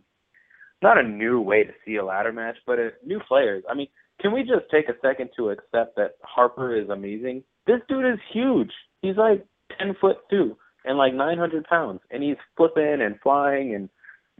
not 0.81 0.97
a 0.97 1.03
new 1.03 1.41
way 1.41 1.63
to 1.63 1.73
see 1.85 1.97
a 1.97 2.05
ladder 2.05 2.31
match, 2.31 2.55
but 2.65 2.79
a 2.79 2.91
new 3.05 3.19
players. 3.27 3.63
I 3.69 3.73
mean, 3.73 3.87
can 4.21 4.33
we 4.33 4.41
just 4.41 4.69
take 4.71 4.87
a 4.87 4.99
second 5.01 5.29
to 5.37 5.49
accept 5.49 5.95
that 5.97 6.15
Harper 6.23 6.75
is 6.75 6.89
amazing? 6.89 7.43
This 7.67 7.81
dude 7.89 8.05
is 8.05 8.19
huge. 8.33 8.71
He's 9.01 9.17
like 9.17 9.45
ten 9.77 9.93
foot 9.99 10.17
two 10.29 10.57
and 10.85 10.97
like 10.97 11.13
nine 11.13 11.37
hundred 11.37 11.65
pounds, 11.65 12.01
and 12.11 12.23
he's 12.23 12.37
flipping 12.57 13.01
and 13.01 13.19
flying 13.21 13.75
and 13.75 13.89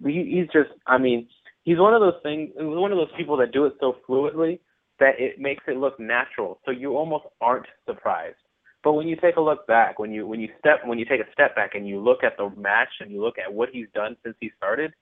he, 0.03 0.39
he's 0.39 0.48
just 0.51 0.69
I 0.88 0.98
mean 0.98 1.27
he's 1.63 1.77
one 1.77 1.93
of 1.93 2.01
those 2.01 2.21
things 2.24 2.51
he's 2.53 2.63
one 2.65 2.91
of 2.91 2.98
those 2.98 3.12
people 3.17 3.38
that 3.38 3.51
do 3.51 3.65
it 3.65 3.74
so 3.79 3.98
fluidly 4.07 4.60
that 5.00 5.19
it 5.19 5.39
makes 5.39 5.63
it 5.67 5.77
look 5.77 6.00
natural 6.00 6.60
so 6.65 6.71
you 6.71 6.95
almost 6.95 7.25
aren't 7.39 7.67
surprised. 7.88 8.38
But 8.83 8.93
when 8.93 9.07
you 9.07 9.15
take 9.15 9.36
a 9.36 9.41
look 9.41 9.67
back 9.67 10.00
when 10.00 10.12
you 10.12 10.25
when 10.25 10.39
you 10.39 10.50
step 10.60 10.79
when 10.86 10.98
you 10.98 11.05
take 11.05 11.21
a 11.21 11.31
step 11.33 11.55
back 11.55 11.75
and 11.75 11.88
you 11.88 12.00
look 12.00 12.24
at 12.24 12.38
the 12.38 12.50
match 12.57 12.89
and 13.00 13.12
you 13.12 13.21
look 13.21 13.36
at 13.38 13.53
what 13.53 13.69
he's 13.71 13.88
done 13.93 14.15
since 14.24 14.36
he 14.39 14.51
started 14.57 14.93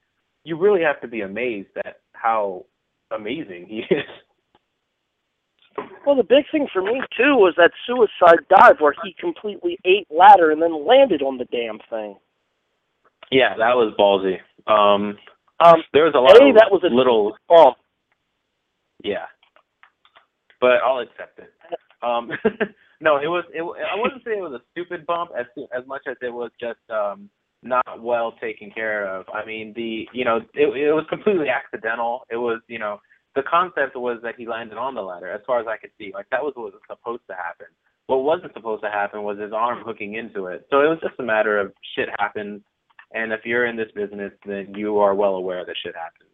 you 0.43 0.57
really 0.57 0.81
have 0.81 0.99
to 1.01 1.07
be 1.07 1.21
amazed 1.21 1.69
at 1.85 1.97
how 2.13 2.65
amazing 3.11 3.65
he 3.67 3.79
is 3.93 4.05
well, 6.05 6.15
the 6.15 6.23
big 6.23 6.45
thing 6.51 6.67
for 6.71 6.81
me 6.81 7.01
too 7.15 7.35
was 7.35 7.53
that 7.57 7.71
suicide 7.85 8.39
dive 8.49 8.79
where 8.79 8.93
he 9.03 9.15
completely 9.19 9.77
ate 9.85 10.07
ladder 10.09 10.51
and 10.51 10.61
then 10.61 10.85
landed 10.85 11.21
on 11.21 11.37
the 11.37 11.45
damn 11.45 11.79
thing. 11.89 12.17
Yeah, 13.31 13.55
that 13.57 13.75
was 13.75 13.93
ballsy. 13.99 14.37
Um, 14.71 15.17
um, 15.59 15.83
there 15.93 16.05
was 16.05 16.13
a 16.15 16.19
lot 16.19 16.41
a, 16.41 16.49
of 16.49 16.55
that 16.55 16.71
was 16.71 16.81
a 16.83 16.93
little. 16.93 17.35
Oh, 17.49 17.73
Yeah. 19.03 19.25
But 20.61 20.81
I'll 20.85 20.99
accept 20.99 21.39
it. 21.39 21.53
Um, 22.01 22.29
no, 23.01 23.17
it 23.17 23.27
was. 23.27 23.45
It, 23.53 23.61
I 23.61 23.99
wouldn't 23.99 24.23
say 24.23 24.31
it 24.31 24.41
was 24.41 24.53
a 24.53 24.63
stupid 24.71 25.05
bump 25.05 25.31
as 25.37 25.45
as 25.77 25.85
much 25.87 26.03
as 26.09 26.17
it 26.21 26.33
was 26.33 26.51
just 26.59 26.79
um, 26.89 27.29
not 27.61 28.01
well 28.01 28.33
taken 28.41 28.71
care 28.71 29.05
of. 29.07 29.25
I 29.33 29.45
mean, 29.45 29.73
the 29.75 30.07
you 30.13 30.25
know 30.25 30.37
it 30.53 30.67
it 30.67 30.93
was 30.93 31.05
completely 31.09 31.47
accidental. 31.49 32.23
It 32.29 32.37
was 32.37 32.61
you 32.67 32.79
know 32.79 32.99
the 33.39 33.49
concept 33.49 33.95
was 33.95 34.19
that 34.21 34.35
he 34.37 34.45
landed 34.45 34.77
on 34.77 34.95
the 34.95 35.01
ladder, 35.01 35.31
as 35.31 35.39
far 35.47 35.61
as 35.61 35.67
I 35.67 35.77
could 35.77 35.91
see. 35.97 36.11
Like 36.13 36.29
that 36.29 36.43
was 36.43 36.51
what 36.55 36.73
was 36.73 36.81
supposed 36.89 37.21
to 37.29 37.35
happen. 37.35 37.67
What 38.07 38.23
wasn't 38.23 38.51
supposed 38.53 38.83
to 38.83 38.89
happen 38.89 39.23
was 39.23 39.39
his 39.39 39.53
arm 39.53 39.81
hooking 39.85 40.15
into 40.15 40.47
it. 40.47 40.67
So 40.69 40.81
it 40.81 40.89
was 40.89 40.99
just 41.01 41.19
a 41.19 41.23
matter 41.23 41.57
of 41.57 41.71
shit 41.95 42.09
happens, 42.19 42.61
and 43.13 43.31
if 43.31 43.45
you're 43.45 43.65
in 43.65 43.77
this 43.77 43.91
business, 43.95 44.33
then 44.45 44.73
you 44.75 44.97
are 44.99 45.15
well 45.15 45.35
aware 45.35 45.65
that 45.65 45.75
shit 45.81 45.95
happens. 45.95 46.27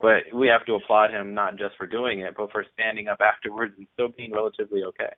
But 0.00 0.32
we 0.32 0.46
have 0.46 0.64
to 0.66 0.74
applaud 0.74 1.10
him 1.10 1.34
not 1.34 1.56
just 1.56 1.76
for 1.76 1.88
doing 1.88 2.20
it, 2.20 2.34
but 2.36 2.52
for 2.52 2.64
standing 2.74 3.08
up 3.08 3.18
afterwards 3.20 3.74
and 3.76 3.88
still 3.94 4.08
being 4.16 4.32
relatively 4.32 4.84
okay. 4.84 5.12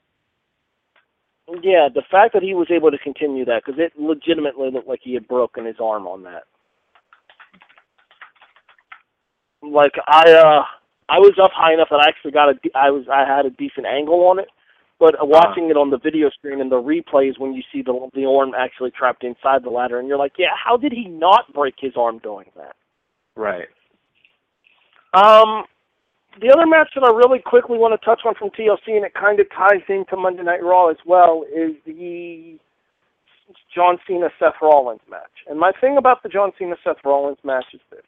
Yeah, 1.62 1.88
the 1.92 2.02
fact 2.10 2.32
that 2.32 2.42
he 2.42 2.54
was 2.54 2.68
able 2.70 2.90
to 2.90 2.98
continue 2.98 3.44
that 3.44 3.62
because 3.64 3.78
it 3.78 3.92
legitimately 4.00 4.70
looked 4.70 4.88
like 4.88 5.00
he 5.02 5.12
had 5.14 5.28
broken 5.28 5.66
his 5.66 5.76
arm 5.82 6.06
on 6.06 6.22
that. 6.22 6.44
Like 9.62 9.92
I, 10.06 10.32
uh, 10.32 10.62
I 11.08 11.18
was 11.18 11.34
up 11.42 11.52
high 11.54 11.72
enough 11.72 11.88
that 11.90 12.02
I 12.04 12.08
actually 12.08 12.32
got 12.32 12.50
a, 12.50 12.54
I 12.74 12.90
was, 12.90 13.04
I 13.12 13.24
had 13.24 13.46
a 13.46 13.50
decent 13.50 13.86
angle 13.86 14.26
on 14.26 14.38
it, 14.38 14.48
but 14.98 15.14
watching 15.20 15.70
it 15.70 15.76
on 15.76 15.90
the 15.90 15.98
video 15.98 16.30
screen 16.30 16.60
and 16.60 16.70
the 16.70 16.82
replays 16.82 17.38
when 17.38 17.52
you 17.52 17.62
see 17.72 17.82
the 17.82 18.08
the 18.14 18.24
arm 18.26 18.52
actually 18.58 18.90
trapped 18.90 19.22
inside 19.22 19.62
the 19.62 19.70
ladder, 19.70 19.98
and 19.98 20.08
you're 20.08 20.18
like, 20.18 20.34
yeah, 20.38 20.54
how 20.62 20.76
did 20.76 20.92
he 20.92 21.06
not 21.06 21.52
break 21.52 21.74
his 21.78 21.92
arm 21.96 22.18
doing 22.18 22.46
that? 22.56 22.74
Right. 23.36 23.68
Um, 25.14 25.64
the 26.40 26.52
other 26.52 26.66
match 26.66 26.88
that 26.94 27.04
I 27.04 27.14
really 27.14 27.38
quickly 27.38 27.78
want 27.78 27.98
to 27.98 28.04
touch 28.04 28.20
on 28.26 28.34
from 28.34 28.50
TLC, 28.50 28.96
and 28.96 29.04
it 29.04 29.14
kind 29.14 29.40
of 29.40 29.46
ties 29.50 29.84
into 29.88 30.16
Monday 30.16 30.42
Night 30.42 30.62
Raw 30.62 30.88
as 30.88 30.98
well, 31.06 31.44
is 31.48 31.72
the 31.86 32.58
John 33.74 33.98
Cena 34.06 34.28
Seth 34.38 34.60
Rollins 34.60 35.00
match. 35.10 35.44
And 35.48 35.58
my 35.58 35.72
thing 35.80 35.96
about 35.96 36.22
the 36.22 36.28
John 36.28 36.52
Cena 36.58 36.76
Seth 36.82 37.04
Rollins 37.04 37.38
match 37.44 37.66
is 37.72 37.80
this: 37.90 38.02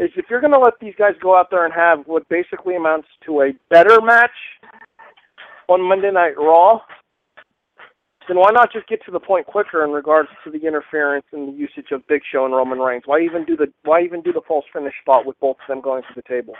is 0.00 0.10
if 0.16 0.26
you're 0.30 0.40
going 0.40 0.52
to 0.52 0.58
let 0.58 0.80
these 0.80 0.94
guys 0.98 1.12
go 1.20 1.36
out 1.36 1.50
there 1.50 1.64
and 1.64 1.74
have 1.74 2.06
what 2.06 2.26
basically 2.28 2.74
amounts 2.74 3.08
to 3.26 3.42
a 3.42 3.52
better 3.68 4.00
match 4.00 4.30
on 5.68 5.86
Monday 5.86 6.10
Night 6.10 6.38
Raw, 6.38 6.80
then 8.26 8.38
why 8.38 8.50
not 8.50 8.72
just 8.72 8.88
get 8.88 9.04
to 9.04 9.10
the 9.10 9.20
point 9.20 9.46
quicker 9.46 9.84
in 9.84 9.90
regards 9.90 10.28
to 10.44 10.50
the 10.50 10.66
interference 10.66 11.26
and 11.32 11.48
the 11.48 11.52
usage 11.52 11.90
of 11.92 12.06
Big 12.06 12.22
Show 12.30 12.44
and 12.44 12.54
Roman 12.54 12.78
Reigns? 12.78 13.02
Why 13.04 13.20
even 13.20 13.44
do 13.44 13.56
the 13.56 13.66
why 13.84 14.02
even 14.02 14.22
do 14.22 14.32
the 14.32 14.42
false 14.46 14.64
finish 14.72 14.94
spot 15.02 15.26
with 15.26 15.38
both 15.38 15.56
of 15.60 15.68
them 15.68 15.80
going 15.80 16.02
to 16.02 16.14
the 16.16 16.22
table? 16.22 16.54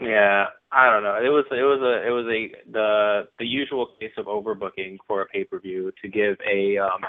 Yeah, 0.00 0.46
I 0.72 0.90
don't 0.90 1.02
know. 1.02 1.16
It 1.16 1.28
was 1.28 1.44
it 1.50 1.62
was 1.62 1.80
a 1.82 2.06
it 2.06 2.10
was 2.10 2.26
a 2.26 2.70
the 2.72 3.28
the 3.38 3.46
usual 3.46 3.88
case 4.00 4.12
of 4.16 4.26
overbooking 4.26 4.96
for 5.06 5.22
a 5.22 5.26
pay 5.26 5.44
per 5.44 5.58
view 5.58 5.92
to 6.00 6.08
give 6.08 6.36
a 6.50 6.78
um 6.78 7.00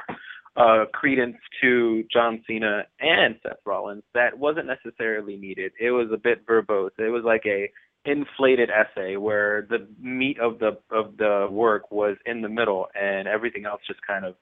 uh 0.57 0.85
credence 0.93 1.37
to 1.61 2.03
John 2.11 2.43
Cena 2.45 2.83
and 2.99 3.35
Seth 3.41 3.59
Rollins 3.65 4.03
that 4.13 4.37
wasn't 4.37 4.67
necessarily 4.67 5.37
needed. 5.37 5.71
It 5.79 5.91
was 5.91 6.09
a 6.13 6.17
bit 6.17 6.45
verbose. 6.45 6.91
It 6.97 7.11
was 7.11 7.23
like 7.23 7.43
a 7.45 7.71
inflated 8.03 8.69
essay 8.69 9.15
where 9.15 9.67
the 9.69 9.87
meat 9.99 10.39
of 10.39 10.59
the 10.59 10.77
of 10.91 11.17
the 11.17 11.47
work 11.51 11.91
was 11.91 12.17
in 12.25 12.41
the 12.41 12.49
middle 12.49 12.87
and 12.99 13.27
everything 13.27 13.65
else 13.65 13.81
just 13.87 13.99
kind 14.05 14.25
of 14.25 14.35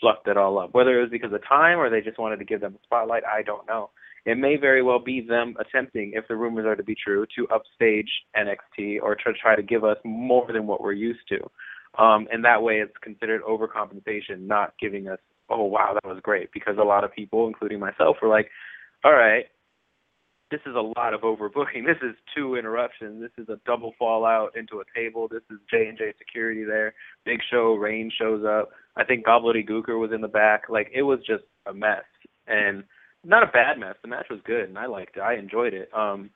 fluffed 0.00 0.26
it 0.26 0.36
all 0.36 0.58
up. 0.58 0.74
Whether 0.74 0.98
it 0.98 1.02
was 1.02 1.10
because 1.10 1.32
of 1.32 1.40
time 1.48 1.78
or 1.78 1.88
they 1.88 2.00
just 2.00 2.18
wanted 2.18 2.38
to 2.38 2.44
give 2.44 2.60
them 2.60 2.74
a 2.74 2.84
spotlight, 2.84 3.22
I 3.24 3.42
don't 3.42 3.66
know. 3.66 3.90
It 4.26 4.38
may 4.38 4.56
very 4.56 4.82
well 4.82 4.98
be 4.98 5.20
them 5.20 5.54
attempting, 5.60 6.12
if 6.14 6.26
the 6.28 6.36
rumors 6.36 6.66
are 6.66 6.76
to 6.76 6.82
be 6.82 6.94
true, 6.94 7.26
to 7.36 7.46
upstage 7.48 8.08
NXT 8.36 9.02
or 9.02 9.14
to 9.14 9.32
try 9.40 9.54
to 9.54 9.62
give 9.62 9.84
us 9.84 9.98
more 10.04 10.46
than 10.50 10.66
what 10.66 10.80
we're 10.80 10.92
used 10.92 11.28
to. 11.28 11.38
Um, 12.02 12.26
and 12.32 12.44
that 12.44 12.62
way 12.62 12.76
it's 12.76 12.96
considered 13.02 13.42
overcompensation, 13.42 14.46
not 14.46 14.72
giving 14.80 15.08
us, 15.08 15.18
oh, 15.50 15.64
wow, 15.64 15.94
that 15.94 16.08
was 16.08 16.20
great. 16.22 16.50
Because 16.52 16.76
a 16.78 16.84
lot 16.84 17.04
of 17.04 17.12
people, 17.12 17.46
including 17.46 17.78
myself, 17.78 18.16
were 18.22 18.28
like, 18.28 18.50
all 19.04 19.12
right, 19.12 19.46
this 20.50 20.60
is 20.66 20.76
a 20.76 20.92
lot 20.98 21.14
of 21.14 21.22
overbooking. 21.22 21.84
This 21.86 21.96
is 22.02 22.14
two 22.36 22.56
interruptions. 22.56 23.20
This 23.20 23.32
is 23.42 23.48
a 23.48 23.60
double 23.66 23.92
fallout 23.98 24.56
into 24.56 24.80
a 24.80 24.84
table. 24.94 25.28
This 25.28 25.42
is 25.50 25.58
J 25.70 25.88
and 25.88 25.98
J 25.98 26.12
security 26.18 26.64
there. 26.64 26.94
Big 27.24 27.40
Show, 27.50 27.74
Rain 27.74 28.10
shows 28.16 28.44
up. 28.44 28.70
I 28.96 29.04
think 29.04 29.26
Gooker 29.26 29.98
was 29.98 30.12
in 30.14 30.20
the 30.20 30.28
back. 30.28 30.64
Like 30.68 30.90
it 30.94 31.02
was 31.02 31.18
just 31.26 31.44
a 31.66 31.74
mess. 31.74 32.04
And 32.46 32.84
not 33.24 33.42
a 33.42 33.50
bad 33.50 33.78
mess. 33.78 33.94
The 34.02 34.08
match 34.08 34.26
was 34.30 34.40
good, 34.44 34.68
and 34.68 34.78
I 34.78 34.86
liked 34.86 35.16
it. 35.16 35.20
I 35.20 35.34
enjoyed 35.34 35.74
it. 35.74 35.88
Um, 35.94 36.30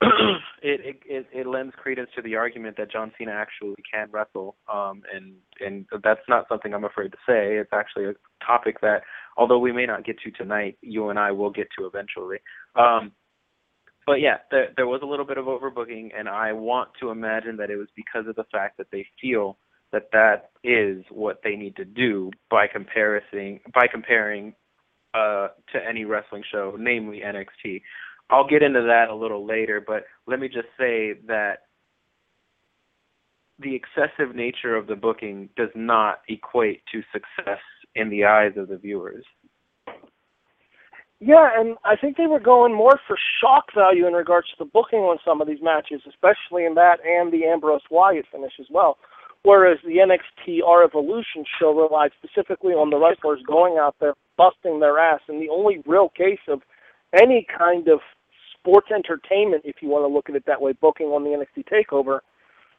it, 0.62 1.00
it 1.06 1.26
it 1.32 1.46
lends 1.46 1.74
credence 1.76 2.10
to 2.16 2.22
the 2.22 2.36
argument 2.36 2.76
that 2.76 2.90
John 2.90 3.12
Cena 3.16 3.32
actually 3.32 3.76
can 3.90 4.08
wrestle, 4.10 4.56
um, 4.72 5.02
and 5.14 5.34
and 5.60 5.86
that's 6.02 6.20
not 6.28 6.46
something 6.48 6.74
I'm 6.74 6.84
afraid 6.84 7.12
to 7.12 7.18
say. 7.26 7.56
It's 7.56 7.72
actually 7.72 8.06
a 8.06 8.14
topic 8.44 8.80
that, 8.80 9.02
although 9.36 9.58
we 9.58 9.72
may 9.72 9.86
not 9.86 10.04
get 10.04 10.18
to 10.20 10.30
tonight, 10.30 10.76
you 10.82 11.08
and 11.10 11.18
I 11.18 11.32
will 11.32 11.50
get 11.50 11.68
to 11.78 11.86
eventually. 11.86 12.38
Um, 12.74 13.12
but 14.06 14.20
yeah, 14.20 14.38
there 14.50 14.68
there 14.76 14.86
was 14.86 15.00
a 15.02 15.06
little 15.06 15.24
bit 15.24 15.38
of 15.38 15.46
overbooking, 15.46 16.10
and 16.16 16.28
I 16.28 16.52
want 16.52 16.90
to 17.00 17.10
imagine 17.10 17.56
that 17.58 17.70
it 17.70 17.76
was 17.76 17.88
because 17.94 18.26
of 18.26 18.36
the 18.36 18.44
fact 18.52 18.76
that 18.78 18.88
they 18.90 19.06
feel 19.20 19.58
that 19.92 20.08
that 20.12 20.50
is 20.64 21.04
what 21.10 21.40
they 21.44 21.54
need 21.54 21.76
to 21.76 21.84
do 21.84 22.30
by 22.50 22.66
comparison 22.66 23.60
by 23.72 23.86
comparing 23.86 24.54
uh, 25.14 25.48
to 25.72 25.78
any 25.88 26.04
wrestling 26.04 26.42
show, 26.50 26.74
namely 26.78 27.22
NXT. 27.24 27.80
I'll 28.30 28.46
get 28.46 28.62
into 28.62 28.82
that 28.82 29.10
a 29.10 29.14
little 29.14 29.46
later, 29.46 29.82
but 29.86 30.04
let 30.26 30.40
me 30.40 30.48
just 30.48 30.68
say 30.78 31.14
that 31.26 31.58
the 33.58 33.74
excessive 33.74 34.34
nature 34.34 34.74
of 34.74 34.86
the 34.86 34.96
booking 34.96 35.48
does 35.56 35.70
not 35.74 36.20
equate 36.28 36.82
to 36.92 37.02
success 37.12 37.60
in 37.94 38.10
the 38.10 38.24
eyes 38.24 38.52
of 38.56 38.68
the 38.68 38.76
viewers. 38.76 39.24
Yeah, 41.20 41.48
and 41.56 41.76
I 41.84 41.96
think 41.96 42.16
they 42.16 42.26
were 42.26 42.40
going 42.40 42.74
more 42.74 42.98
for 43.06 43.16
shock 43.40 43.66
value 43.74 44.06
in 44.06 44.12
regards 44.14 44.48
to 44.48 44.56
the 44.58 44.70
booking 44.70 44.98
on 45.00 45.18
some 45.24 45.40
of 45.40 45.46
these 45.46 45.62
matches, 45.62 46.02
especially 46.08 46.66
in 46.66 46.74
that 46.74 46.98
and 47.04 47.32
the 47.32 47.46
Ambrose 47.46 47.80
Wyatt 47.90 48.26
finish 48.30 48.52
as 48.60 48.66
well. 48.70 48.98
Whereas 49.42 49.78
the 49.84 49.98
NXT 49.98 50.60
R 50.66 50.82
Evolution 50.84 51.44
show 51.58 51.72
relied 51.72 52.10
specifically 52.18 52.72
on 52.72 52.90
the 52.90 52.98
wrestlers 52.98 53.42
going 53.46 53.78
out 53.78 53.94
there 54.00 54.14
busting 54.36 54.80
their 54.80 54.98
ass. 54.98 55.20
And 55.28 55.40
the 55.40 55.50
only 55.50 55.82
real 55.86 56.08
case 56.08 56.40
of 56.48 56.62
any 57.14 57.46
kind 57.56 57.88
of 57.88 58.00
sports 58.58 58.88
entertainment, 58.94 59.62
if 59.64 59.76
you 59.80 59.88
want 59.88 60.04
to 60.04 60.12
look 60.12 60.28
at 60.28 60.34
it 60.34 60.44
that 60.46 60.60
way, 60.60 60.72
booking 60.72 61.06
on 61.08 61.24
the 61.24 61.30
NXT 61.30 61.66
Takeover 61.68 62.20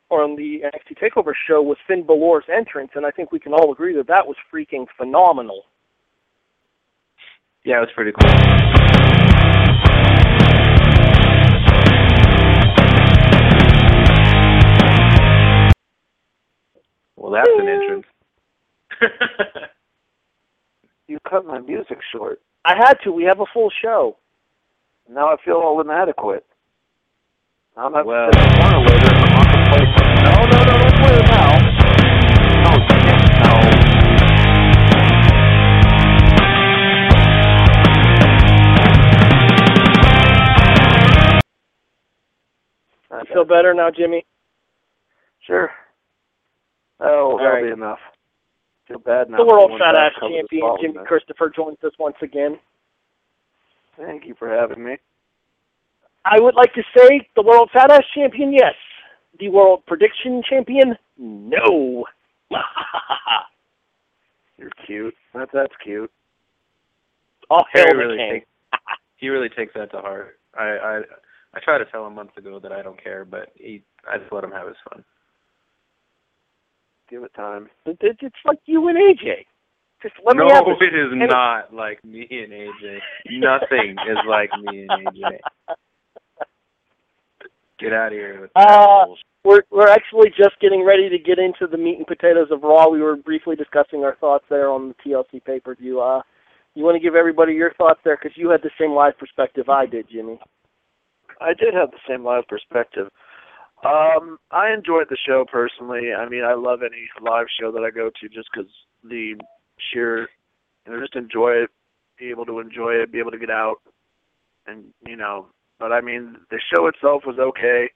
or 0.10 0.24
on 0.24 0.36
the 0.36 0.62
NXT 0.64 0.98
Takeover 1.02 1.34
show 1.48 1.62
was 1.62 1.78
Finn 1.88 2.04
Balor's 2.06 2.46
entrance, 2.54 2.92
and 2.96 3.06
I 3.06 3.12
think 3.12 3.32
we 3.32 3.40
can 3.40 3.54
all 3.54 3.72
agree 3.72 3.96
that 3.96 4.08
that 4.08 4.26
was 4.26 4.36
freaking 4.54 4.86
phenomenal. 4.98 5.64
Yeah, 7.64 7.78
it 7.78 7.82
was 7.82 7.90
pretty 7.96 8.12
cool. 8.12 8.30
Well, 17.18 17.32
that's 17.32 17.50
an 17.58 17.68
entrance. 17.68 18.06
You 21.08 21.20
cut 21.30 21.46
my 21.46 21.60
music 21.60 22.00
short. 22.12 22.42
I 22.64 22.76
had 22.76 22.96
to. 23.04 23.12
We 23.12 23.24
have 23.26 23.40
a 23.40 23.46
full 23.54 23.72
show. 23.82 24.18
Now 25.10 25.28
I 25.32 25.36
feel 25.44 25.56
all 25.56 25.80
inadequate. 25.82 26.46
I'm 27.78 27.92
not 27.92 28.06
Well- 28.06 28.32
sitting 28.34 28.60
corner 28.60 28.80
later 28.80 29.08
and 29.14 29.24
I'm 29.26 29.38
on 29.38 29.46
play. 29.70 29.86
No, 30.24 30.32
no, 30.46 30.64
no, 30.64 30.78
don't 30.80 30.96
play 30.96 31.16
it 31.16 31.28
now. 31.28 31.52
No, 32.64 32.72
no. 33.44 34.66
I 43.12 43.24
feel 43.32 43.46
better 43.46 43.74
now, 43.74 43.90
Jimmy. 43.92 44.26
Sure. 45.46 45.70
Oh, 47.00 47.32
All 47.32 47.38
that'll 47.38 47.52
right. 47.54 47.64
be 47.66 47.72
enough. 47.72 48.00
Feel 48.88 49.00
bad 49.00 49.30
now. 49.30 49.38
The 49.38 49.46
world 49.46 49.72
fat 49.80 49.96
ass 49.96 50.12
champion 50.20 50.78
Jimmy. 50.82 51.06
Christopher 51.06 51.50
joins 51.56 51.78
us 51.84 51.92
once 52.00 52.16
again. 52.22 52.60
Thank 53.98 54.26
you 54.26 54.36
for 54.38 54.50
having 54.50 54.84
me. 54.84 54.98
I 56.26 56.40
would 56.40 56.56
like 56.56 56.74
to 56.74 56.84
say 56.98 57.28
the 57.36 57.42
world 57.44 57.70
fat 57.72 57.92
ass 57.92 58.04
champion, 58.14 58.52
yes. 58.52 58.74
The 59.40 59.50
world 59.50 59.84
prediction 59.86 60.42
champion, 60.48 60.96
no. 61.18 62.06
You're 64.58 64.72
cute. 64.86 65.14
That, 65.34 65.50
that's 65.54 65.74
cute. 65.84 66.12
All 67.50 67.66
hail 67.74 67.86
Harry 67.88 67.98
really 68.08 68.18
king. 68.18 68.32
takes 68.40 68.48
he 69.18 69.30
really 69.30 69.50
takes 69.50 69.74
that 69.76 69.92
to 69.92 70.02
heart. 70.02 70.40
I 70.58 70.64
I 70.64 71.02
I 71.54 71.60
tried 71.64 71.78
to 71.80 71.86
tell 71.86 72.08
him 72.08 72.16
months 72.16 72.36
ago 72.38 72.60
that 72.60 72.72
I 72.72 72.82
don't 72.82 73.02
care, 73.02 73.24
but 73.26 73.50
he 73.56 73.84
I 74.12 74.18
just 74.18 74.32
let 74.32 74.44
him 74.44 74.52
have 74.52 74.68
his 74.68 74.78
fun. 74.90 75.04
Give 77.10 77.24
it 77.24 77.34
time. 77.36 77.70
It- 77.86 77.98
it- 78.02 78.18
It's 78.22 78.36
like 78.46 78.60
you 78.66 78.88
and 78.88 78.98
AJ. 78.98 79.46
Just 80.06 80.22
let 80.24 80.38
no, 80.38 80.46
me 80.46 80.52
have 80.54 80.66
this. 80.66 80.78
it 80.82 80.94
is 80.94 81.12
And- 81.14 81.28
not 81.32 81.74
like 81.74 81.98
me 82.06 82.28
and 82.30 82.54
AJ. 82.54 83.02
Nothing 83.32 83.96
is 84.08 84.18
like 84.28 84.52
me 84.62 84.86
and 84.88 85.08
AJ. 85.08 85.40
Get 87.80 87.92
out 87.92 88.08
of 88.08 88.14
here 88.14 88.42
with 88.42 88.52
Uh, 88.56 88.62
that 88.66 89.06
bullshit. 89.08 89.26
We're 89.44 89.62
we're 89.72 89.88
actually 89.90 90.30
just 90.30 90.60
getting 90.60 90.84
ready 90.86 91.10
to 91.10 91.18
get 91.18 91.40
into 91.40 91.66
the 91.66 91.78
meat 91.78 91.98
and 91.98 92.06
potatoes 92.08 92.50
of 92.52 92.62
Raw. 92.64 92.88
We 92.90 93.02
were 93.02 93.16
briefly 93.16 93.56
discussing 93.56 94.04
our 94.04 94.16
thoughts 94.16 94.46
there 94.48 94.70
on 94.70 94.90
the 94.90 94.94
TLC 95.04 95.40
pay 95.44 95.60
per 95.60 95.74
view. 95.74 96.02
Uh, 96.02 96.22
you 96.76 96.84
want 96.84 96.96
to 96.96 97.00
give 97.00 97.16
everybody 97.16 97.54
your 97.54 97.74
thoughts 97.74 98.00
there 98.04 98.16
because 98.22 98.38
you 98.38 98.50
had 98.50 98.62
the 98.62 98.72
same 98.80 98.92
live 98.94 99.18
perspective 99.18 99.70
I 99.70 99.88
did, 99.88 100.08
Jimmy. 100.10 100.40
I 101.42 101.54
did 101.54 101.74
have 101.74 101.90
the 101.92 102.00
same 102.08 102.24
live 102.24 102.48
perspective. 102.48 103.10
Um, 103.84 104.38
I 104.52 104.72
enjoyed 104.72 105.08
the 105.10 105.18
show 105.28 105.46
personally. 105.52 106.14
I 106.14 106.28
mean, 106.30 106.44
I 106.44 106.54
love 106.54 106.82
any 106.84 107.08
live 107.22 107.48
show 107.60 107.72
that 107.72 107.84
I 107.84 107.90
go 107.92 108.10
to 108.10 108.30
just 108.30 108.50
because 108.54 108.70
the 109.04 109.36
sheer, 109.78 110.30
you 110.86 110.94
know, 110.94 111.00
just 111.00 111.16
enjoy 111.16 111.52
it, 111.52 111.70
be 112.18 112.30
able 112.30 112.46
to 112.46 112.60
enjoy 112.60 112.94
it, 112.94 113.12
be 113.12 113.20
able 113.20 113.32
to 113.32 113.40
get 113.40 113.50
out, 113.50 113.78
and 114.68 114.86
you 115.06 115.16
know. 115.16 115.48
But 115.80 115.92
I 115.92 116.02
mean, 116.02 116.38
the 116.50 116.60
show 116.74 116.88
itself 116.88 117.24
was 117.26 117.38
okay. 117.38 117.90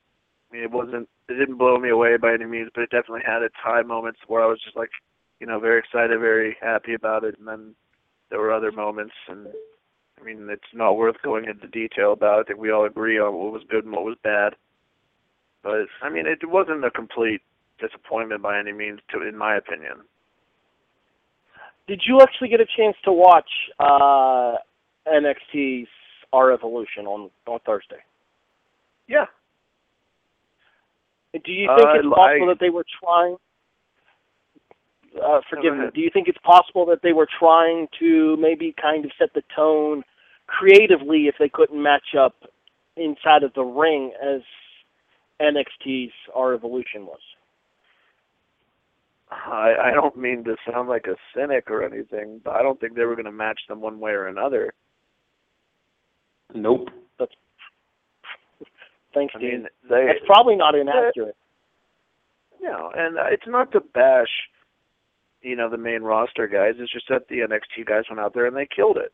I 0.50 0.56
mean, 0.56 0.64
it 0.64 0.72
wasn't, 0.72 1.08
it 1.30 1.34
didn't 1.36 1.58
blow 1.58 1.78
me 1.78 1.90
away 1.90 2.18
by 2.18 2.34
any 2.34 2.46
means, 2.46 2.70
but 2.74 2.82
it 2.82 2.90
definitely 2.90 3.22
had 3.26 3.44
its 3.44 3.56
high 3.58 3.84
moments 3.84 4.20
where 4.28 4.44
I 4.44 4.48
was 4.48 4.60
just 4.64 4.76
like, 4.76 4.90
you 5.40 5.48
know, 5.48 5.60
very 5.60 5.80
excited, 5.80 6.20
very 6.20 6.58
happy 6.60 6.94
about 6.94 7.24
it, 7.24 7.38
and 7.38 7.48
then 7.48 7.76
there 8.30 8.40
were 8.40 8.52
other 8.52 8.72
moments, 8.72 9.14
and 9.28 9.48
I 10.20 10.24
mean, 10.24 10.48
it's 10.50 10.74
not 10.74 10.98
worth 10.98 11.22
going 11.24 11.46
into 11.46 11.68
detail 11.68 12.14
about. 12.14 12.40
I 12.40 12.44
think 12.44 12.60
we 12.60 12.72
all 12.72 12.86
agree 12.86 13.20
on 13.20 13.34
what 13.34 13.54
was 13.54 13.64
good 13.70 13.86
and 13.86 13.94
what 13.94 14.04
was 14.04 14.18
bad. 14.24 14.56
But 15.64 15.88
I 16.02 16.10
mean, 16.10 16.26
it 16.26 16.40
wasn't 16.44 16.84
a 16.86 16.92
complete 16.92 17.42
disappointment 17.80 18.42
by 18.42 18.60
any 18.60 18.74
means, 18.74 19.00
to 19.12 19.28
in 19.28 19.38
my 19.38 19.56
opinion. 19.56 20.02
Did 21.90 22.04
you 22.06 22.22
actually 22.22 22.50
get 22.50 22.62
a 22.62 22.68
chance 22.78 22.96
to 23.04 23.12
watch 23.12 23.50
uh, 23.80 24.58
NXT's 25.12 25.88
R 26.32 26.52
Evolution 26.52 27.08
on 27.08 27.32
on 27.48 27.60
Thursday? 27.66 27.98
Yeah. 29.08 29.26
Do 31.34 31.52
you 31.52 31.68
think 31.68 31.88
Uh, 31.88 31.94
it's 31.96 32.08
possible 32.08 32.44
I- 32.44 32.54
that 32.54 32.60
they 32.60 32.70
were 32.70 32.86
trying? 33.04 33.38
Uh, 35.20 35.42
forgive 35.50 35.76
me. 35.76 35.88
Do 35.92 36.02
you 36.02 36.12
think 36.12 36.28
it's 36.28 36.38
possible 36.44 36.86
that 36.86 37.02
they 37.02 37.14
were 37.14 37.26
trying 37.40 37.88
to 37.98 38.38
maybe 38.38 38.72
kind 38.80 39.04
of 39.04 39.12
set 39.18 39.34
the 39.34 39.42
tone 39.56 40.04
creatively 40.46 41.28
if 41.28 41.36
they 41.40 41.50
couldn't 41.50 41.82
match 41.82 42.14
up 42.14 42.36
inside 42.98 43.42
of 43.42 43.52
the 43.56 43.64
ring 43.64 44.14
as 44.22 44.42
NXT's 45.40 46.14
R 46.36 46.54
Evolution 46.54 47.08
was? 47.08 47.22
I 49.32 49.76
I 49.86 49.92
don't 49.94 50.18
mean 50.18 50.44
to 50.46 50.56
sound 50.70 50.90
like 50.90 51.06
a 51.08 51.16
cynic 51.36 51.70
or 51.70 51.84
anything, 51.84 52.42
but 52.44 52.56
I 52.56 52.62
don't 52.64 52.80
think 52.80 52.96
they 52.96 53.06
were 53.06 53.16
going 53.16 53.26
to 53.26 53.32
match 53.32 53.62
them 53.68 53.80
one 53.82 54.00
way 54.00 54.12
or 54.12 54.28
another. 54.28 54.74
Nope. 56.54 56.90
That's, 57.20 57.32
Thanks, 59.14 59.34
I 59.36 59.40
Dean. 59.40 59.50
mean, 59.52 59.68
they 59.90 60.06
That's 60.08 60.26
probably 60.26 60.56
not 60.56 60.76
inaccurate. 60.76 61.36
you 62.60 62.68
know, 62.70 62.92
and 62.96 63.18
uh, 63.18 63.26
it's 63.32 63.48
not 63.48 63.72
to 63.74 63.82
bash, 63.82 64.30
you 65.42 65.56
know, 65.56 65.70
the 65.70 65.78
main 65.78 66.02
roster 66.02 66.48
guys. 66.48 66.76
It's 66.80 66.92
just 66.92 67.08
that 67.10 67.28
the 67.28 67.40
NXT 67.40 67.86
guys 67.86 68.04
went 68.10 68.20
out 68.20 68.34
there 68.34 68.46
and 68.46 68.56
they 68.56 68.68
killed 68.68 68.98
it. 68.98 69.14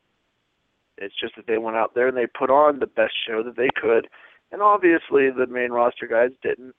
It's 0.97 1.15
just 1.19 1.36
that 1.36 1.45
they 1.47 1.58
went 1.58 1.75
out 1.75 1.93
there 1.93 2.08
and 2.08 2.15
they 2.15 2.25
put 2.28 2.49
on 2.49 2.80
the 2.80 2.88
best 2.88 3.13
show 3.28 3.43
that 3.43 3.58
they 3.58 3.69
could, 3.75 4.08
and 4.54 4.62
obviously 4.62 5.30
the 5.30 5.47
main 5.49 5.71
roster 5.71 6.08
guys 6.08 6.30
didn't. 6.41 6.73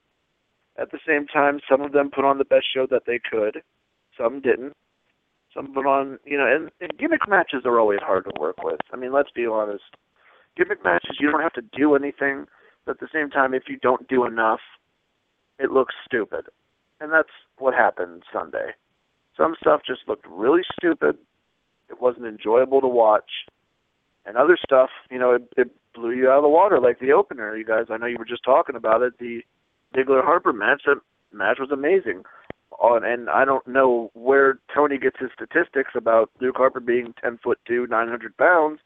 At 0.79 0.91
the 0.91 0.99
same 1.07 1.27
time, 1.27 1.61
some 1.69 1.81
of 1.81 1.93
them 1.93 2.11
put 2.11 2.25
on 2.25 2.39
the 2.39 2.45
best 2.45 2.67
show 2.73 2.87
that 2.91 3.03
they 3.07 3.19
could, 3.19 3.63
some 4.17 4.41
didn't. 4.41 4.75
Some 5.55 5.73
put 5.73 5.87
on, 5.87 6.19
you 6.27 6.37
know, 6.37 6.47
and, 6.47 6.71
and 6.83 6.99
gimmick 6.99 7.27
matches 7.27 7.63
are 7.65 7.81
always 7.81 8.01
hard 8.03 8.25
to 8.25 8.41
work 8.41 8.63
with. 8.63 8.81
I 8.93 8.97
mean, 8.97 9.13
let's 9.13 9.31
be 9.31 9.47
honest. 9.47 9.85
Gimmick 10.55 10.85
matches, 10.85 11.17
you 11.19 11.31
don't 11.31 11.41
have 11.41 11.55
to 11.55 11.63
do 11.63 11.95
anything, 11.95 12.47
but 12.85 12.93
at 12.93 13.01
the 13.01 13.09
same 13.13 13.31
time, 13.31 13.55
if 13.55 13.65
you 13.69 13.79
don't 13.79 14.07
do 14.07 14.27
enough, 14.27 14.61
it 15.59 15.71
looks 15.71 15.95
stupid. 16.05 16.47
And 17.01 17.11
that's 17.11 17.31
what 17.59 17.73
happened 17.73 18.23
Sunday. 18.31 18.73
Some 19.37 19.55
stuff 19.59 19.81
just 19.87 20.01
looked 20.07 20.27
really 20.29 20.63
stupid. 20.79 21.17
It 21.89 22.01
wasn't 22.03 22.27
enjoyable 22.27 22.81
to 22.83 22.89
watch. 22.89 23.31
And 24.27 24.37
other 24.37 24.59
stuff, 24.63 24.91
you 25.11 25.19
know, 25.19 25.33
it, 25.33 25.49
it 25.57 25.71
blew 25.95 26.11
you 26.11 26.29
out 26.29 26.39
of 26.39 26.43
the 26.43 26.49
water, 26.49 26.81
like 26.81 26.99
the 26.99 27.13
opener. 27.13 27.57
You 27.57 27.65
guys, 27.65 27.87
I 27.91 27.97
know 27.97 28.07
you 28.07 28.19
were 28.19 28.25
just 28.25 28.45
talking 28.45 28.77
about 28.77 29.03
it. 29.03 29.19
The 29.19 29.43
Ziggler 29.97 30.25
Harper 30.25 30.53
match, 30.53 30.83
that 30.87 31.01
match 31.33 31.57
was 31.59 31.71
amazing. 31.73 32.23
On 32.81 33.05
and 33.05 33.31
I 33.31 33.45
don't 33.45 33.67
know 33.67 34.11
where 34.15 34.59
Tony 34.75 34.99
gets 34.99 35.17
his 35.19 35.31
statistics 35.35 35.93
about 35.95 36.31
Luke 36.41 36.57
Harper 36.57 36.81
being 36.81 37.15
ten 37.23 37.39
foot 37.43 37.59
two, 37.67 37.87
nine 37.87 38.09
hundred 38.09 38.37
pounds, 38.37 38.81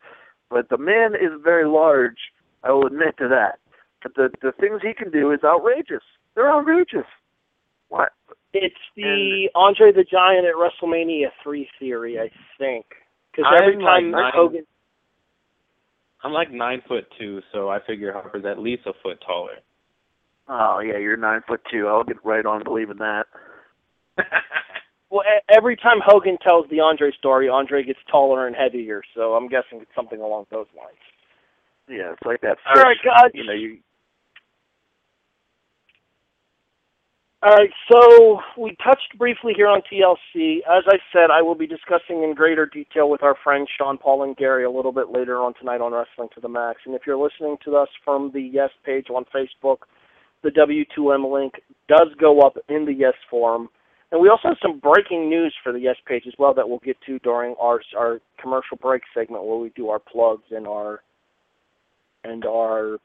but 0.48 0.68
the 0.68 0.78
man 0.78 1.14
is 1.14 1.32
very 1.42 1.66
large. 1.66 2.18
I 2.62 2.70
will 2.72 2.86
admit 2.86 3.16
to 3.18 3.28
that. 3.28 3.58
But 4.02 4.14
the 4.14 4.30
the 4.42 4.52
things 4.52 4.80
he 4.82 4.92
can 4.94 5.10
do 5.10 5.32
is 5.32 5.40
outrageous. 5.44 6.02
They're 6.34 6.52
outrageous. 6.52 7.06
What? 7.88 8.10
It's 8.52 8.74
the 8.96 9.48
Andre 9.54 9.92
the 9.92 10.04
Giant 10.04 10.46
at 10.46 10.54
WrestleMania 10.54 11.28
three 11.42 11.68
theory, 11.78 12.18
I 12.20 12.30
think. 12.58 12.86
Because 13.32 13.52
every 13.60 13.74
I'm 13.74 13.80
time 13.80 14.10
like 14.12 14.22
nine- 14.22 14.32
Hogan, 14.34 14.66
I'm 16.22 16.32
like 16.32 16.50
nine 16.52 16.82
foot 16.86 17.06
two, 17.18 17.40
so 17.52 17.68
I 17.70 17.78
figure 17.86 18.12
Harper's 18.12 18.44
at 18.44 18.58
least 18.58 18.82
a 18.86 18.92
foot 19.02 19.20
taller. 19.26 19.56
Oh 20.52 20.80
yeah, 20.80 20.98
you're 20.98 21.16
nine 21.16 21.42
foot 21.46 21.60
two. 21.70 21.86
I'll 21.86 22.02
get 22.02 22.16
right 22.24 22.44
on 22.44 22.64
believing 22.64 22.98
that. 22.98 23.26
well, 25.10 25.22
every 25.48 25.76
time 25.76 25.98
Hogan 26.04 26.38
tells 26.42 26.66
the 26.70 26.80
Andre 26.80 27.12
story, 27.16 27.48
Andre 27.48 27.84
gets 27.84 28.00
taller 28.10 28.48
and 28.48 28.56
heavier. 28.56 29.02
So 29.14 29.34
I'm 29.34 29.46
guessing 29.46 29.80
it's 29.80 29.94
something 29.94 30.20
along 30.20 30.46
those 30.50 30.66
lines. 30.76 30.98
Yeah, 31.88 32.12
it's 32.12 32.22
like 32.24 32.40
that. 32.40 32.58
All 32.66 32.74
Fish, 32.74 32.84
right, 32.84 32.96
guys. 33.04 33.30
You 33.32 33.44
know, 33.46 33.52
you 33.52 33.78
All 37.42 37.54
right, 37.54 37.70
so 37.90 38.40
we 38.58 38.76
touched 38.84 39.16
briefly 39.16 39.54
here 39.56 39.66
on 39.66 39.80
TLC. 39.90 40.58
As 40.70 40.84
I 40.88 40.98
said, 41.10 41.30
I 41.32 41.40
will 41.40 41.54
be 41.54 41.66
discussing 41.66 42.22
in 42.22 42.34
greater 42.34 42.66
detail 42.66 43.08
with 43.08 43.22
our 43.22 43.34
friends 43.42 43.70
Sean 43.78 43.96
Paul 43.96 44.24
and 44.24 44.36
Gary 44.36 44.62
a 44.64 44.70
little 44.70 44.92
bit 44.92 45.08
later 45.10 45.38
on 45.38 45.54
tonight 45.54 45.80
on 45.80 45.94
Wrestling 45.94 46.28
to 46.34 46.40
the 46.40 46.50
Max. 46.50 46.80
And 46.84 46.94
if 46.94 47.02
you're 47.06 47.16
listening 47.16 47.56
to 47.64 47.76
us 47.76 47.88
from 48.04 48.30
the 48.34 48.42
Yes 48.42 48.68
page 48.84 49.06
on 49.08 49.24
Facebook, 49.34 49.78
the 50.42 50.50
W2M 50.50 51.32
link 51.32 51.54
does 51.88 52.08
go 52.18 52.40
up 52.40 52.56
in 52.68 52.84
the 52.84 52.92
Yes 52.92 53.14
forum. 53.28 53.68
And 54.12 54.20
we 54.20 54.28
also 54.28 54.48
have 54.48 54.56
some 54.60 54.80
breaking 54.80 55.30
news 55.30 55.54
for 55.62 55.72
the 55.72 55.80
Yes 55.80 55.96
page 56.06 56.24
as 56.26 56.34
well 56.38 56.52
that 56.54 56.68
we'll 56.68 56.80
get 56.80 56.96
to 57.06 57.18
during 57.20 57.54
our 57.60 57.80
our 57.96 58.20
commercial 58.40 58.76
break 58.76 59.02
segment 59.14 59.44
where 59.44 59.58
we 59.58 59.70
do 59.76 59.88
our 59.88 60.00
plugs 60.00 60.44
and 60.50 60.66
our 60.66 61.02
and 62.24 62.44
our 62.44 62.98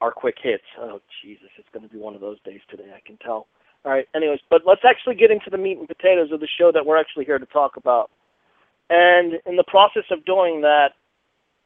our 0.00 0.12
quick 0.12 0.36
hits. 0.42 0.64
Oh 0.78 1.00
Jesus, 1.22 1.48
it's 1.56 1.68
going 1.72 1.88
to 1.88 1.92
be 1.92 1.98
one 1.98 2.14
of 2.14 2.20
those 2.20 2.40
days 2.44 2.60
today. 2.70 2.90
I 2.94 3.00
can 3.06 3.16
tell. 3.18 3.46
All 3.84 3.92
right. 3.92 4.06
Anyways, 4.14 4.40
but 4.50 4.62
let's 4.66 4.82
actually 4.84 5.14
get 5.14 5.30
into 5.30 5.48
the 5.48 5.58
meat 5.58 5.78
and 5.78 5.88
potatoes 5.88 6.32
of 6.32 6.40
the 6.40 6.48
show 6.58 6.70
that 6.72 6.84
we're 6.84 6.98
actually 6.98 7.24
here 7.24 7.38
to 7.38 7.46
talk 7.46 7.76
about. 7.76 8.10
And 8.90 9.34
in 9.46 9.56
the 9.56 9.64
process 9.66 10.04
of 10.10 10.24
doing 10.24 10.60
that, 10.62 10.90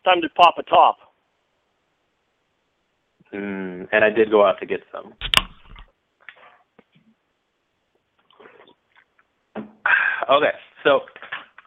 time 0.04 0.20
to 0.22 0.28
pop 0.30 0.56
a 0.58 0.62
top. 0.62 0.98
Mm, 3.34 3.88
and 3.92 4.04
I 4.04 4.10
did 4.10 4.30
go 4.30 4.44
out 4.44 4.58
to 4.60 4.66
get 4.66 4.80
some. 4.92 5.14
Okay, 10.30 10.52
so 10.84 11.00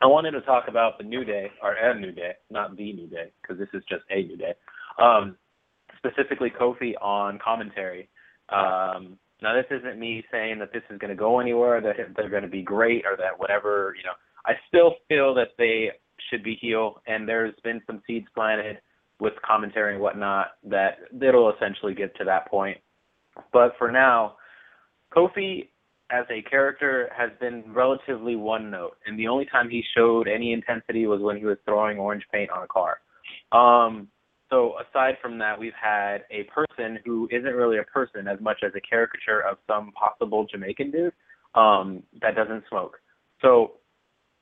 I 0.02 0.06
wanted 0.06 0.32
to 0.32 0.41
talk 0.41 0.69
about 0.69 0.97
the 0.97 1.04
New 1.04 1.26
Day, 1.26 1.52
or 1.62 1.73
a 1.73 1.99
New 1.99 2.13
Day, 2.13 2.32
not 2.49 2.78
the 2.78 2.93
New 2.93 3.08
Day, 3.08 3.32
because 3.41 3.60
this 3.60 3.67
is 3.73 3.84
just 3.89 4.04
a 4.10 4.23
New 4.23 4.38
Day. 4.38 4.54
Um, 5.02 5.36
specifically, 5.97 6.49
Kofi 6.49 6.93
on 7.02 7.39
commentary. 7.43 8.08
Um, 8.47 9.17
now, 9.41 9.54
this 9.54 9.65
isn't 9.69 9.99
me 9.99 10.23
saying 10.32 10.60
that 10.60 10.71
this 10.71 10.84
is 10.89 10.97
going 10.97 11.10
to 11.10 11.15
go 11.15 11.41
anywhere, 11.41 11.82
that 11.82 11.95
they're 12.15 12.30
going 12.30 12.43
to 12.43 12.49
be 12.49 12.62
great, 12.62 13.06
or 13.06 13.17
that 13.17 13.38
whatever. 13.38 13.93
You 13.97 14.04
know, 14.04 14.13
I 14.45 14.54
still 14.69 14.95
feel 15.10 15.34
that 15.36 15.49
they 15.58 15.91
should 16.30 16.43
be 16.43 16.56
heel, 16.56 17.02
and 17.08 17.28
there's 17.28 17.56
been 17.63 17.82
some 17.86 18.02
seeds 18.08 18.28
planted 18.34 18.78
with 19.24 19.34
commentary 19.42 19.94
and 19.94 20.04
whatnot 20.04 20.48
that 20.66 20.98
it'll 21.22 21.50
essentially 21.54 21.94
get 21.94 22.14
to 22.18 22.26
that 22.26 22.46
point. 22.50 22.78
But 23.54 23.72
for 23.78 23.90
now, 23.90 24.36
Kofi 25.16 25.70
as 26.12 26.26
a 26.30 26.42
character 26.42 27.10
has 27.18 27.32
been 27.40 27.64
relatively 27.74 28.36
one 28.36 28.70
note, 28.70 28.98
and 29.06 29.18
the 29.18 29.30
only 29.30 29.46
time 29.46 29.70
he 29.70 29.82
showed 29.96 30.28
any 30.28 30.52
intensity 30.52 31.08
was 31.08 31.22
when 31.22 31.38
he 31.38 31.46
was 31.46 31.58
throwing 31.64 31.98
orange 31.98 32.26
paint 32.34 32.52
on 32.52 32.64
a 32.64 32.68
car. 32.68 33.00
Um, 33.54 34.10
so 34.50 34.74
aside 34.78 35.16
from 35.22 35.40
that, 35.40 35.58
we've 35.58 35.72
had 35.82 36.26
a 36.30 36.44
person 36.44 37.00
who 37.06 37.30
isn't 37.32 37.56
really 37.56 37.78
a 37.78 37.84
person 37.84 38.28
as 38.28 38.42
much 38.42 38.58
as 38.62 38.74
a 38.76 38.82
caricature 38.82 39.40
of 39.40 39.58
some 39.68 39.94
possible 39.94 40.46
Jamaican 40.52 40.92
dude 40.92 41.14
um, 41.56 42.04
that 42.22 42.36
doesn't 42.36 42.66
smoke. 42.70 43.00
So 43.42 43.76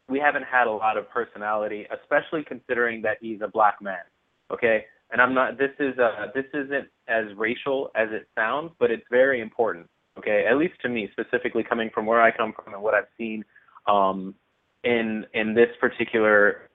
we 0.10 0.20
haven't 0.20 0.44
had 0.44 0.66
a 0.66 0.72
lot 0.72 0.98
of 0.98 1.08
personality, 1.10 1.86
especially 2.02 2.44
considering 2.44 3.04
that 3.04 3.18
he's 3.22 3.42
a 3.42 3.48
black 3.48 3.80
man. 3.80 4.04
Okay, 4.52 4.86
and 5.12 5.22
I'm 5.22 5.34
not. 5.34 5.58
This 5.58 5.72
is 5.80 5.98
uh, 6.00 6.28
this 6.34 6.46
isn't 6.54 6.88
as 7.08 7.26
racial 7.38 7.90
as 7.96 8.10
it 8.12 8.28
sounds, 8.36 8.72
but 8.80 8.92
it's 8.92 9.06
very 9.10 9.42
important. 9.42 9.88
Okay, 10.18 10.46
at 10.50 10.58
least 10.58 10.76
to 10.82 10.90
me, 10.90 11.10
specifically 11.12 11.64
coming 11.64 11.90
from 11.94 12.06
where 12.06 12.22
I 12.22 12.36
come 12.36 12.54
from 12.54 12.74
and 12.74 12.84
what 12.84 12.94
I've 12.94 13.06
seen 13.18 13.44
um, 13.88 14.36
in 14.84 15.26
in 15.34 15.54
this 15.54 15.70
particular 15.80 16.70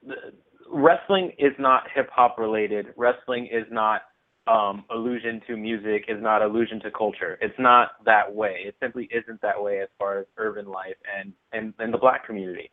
wrestling 0.69 1.31
is 1.37 1.53
not 1.59 1.83
hip 1.93 2.09
hop 2.11 2.37
related. 2.37 2.87
Wrestling 2.95 3.47
is 3.51 3.65
not 3.71 4.01
um, 4.47 4.85
allusion 4.89 5.41
to 5.47 5.57
music 5.57 6.05
is 6.07 6.21
not 6.21 6.41
allusion 6.41 6.79
to 6.81 6.91
culture. 6.91 7.37
It's 7.41 7.57
not 7.59 7.91
that 8.05 8.33
way. 8.33 8.63
It 8.65 8.75
simply 8.81 9.09
isn't 9.11 9.41
that 9.41 9.61
way 9.61 9.81
as 9.81 9.89
far 9.99 10.19
as 10.19 10.25
urban 10.37 10.67
life 10.67 10.95
and 11.17 11.33
and, 11.51 11.73
and 11.79 11.93
the 11.93 11.97
black 11.97 12.25
community. 12.25 12.71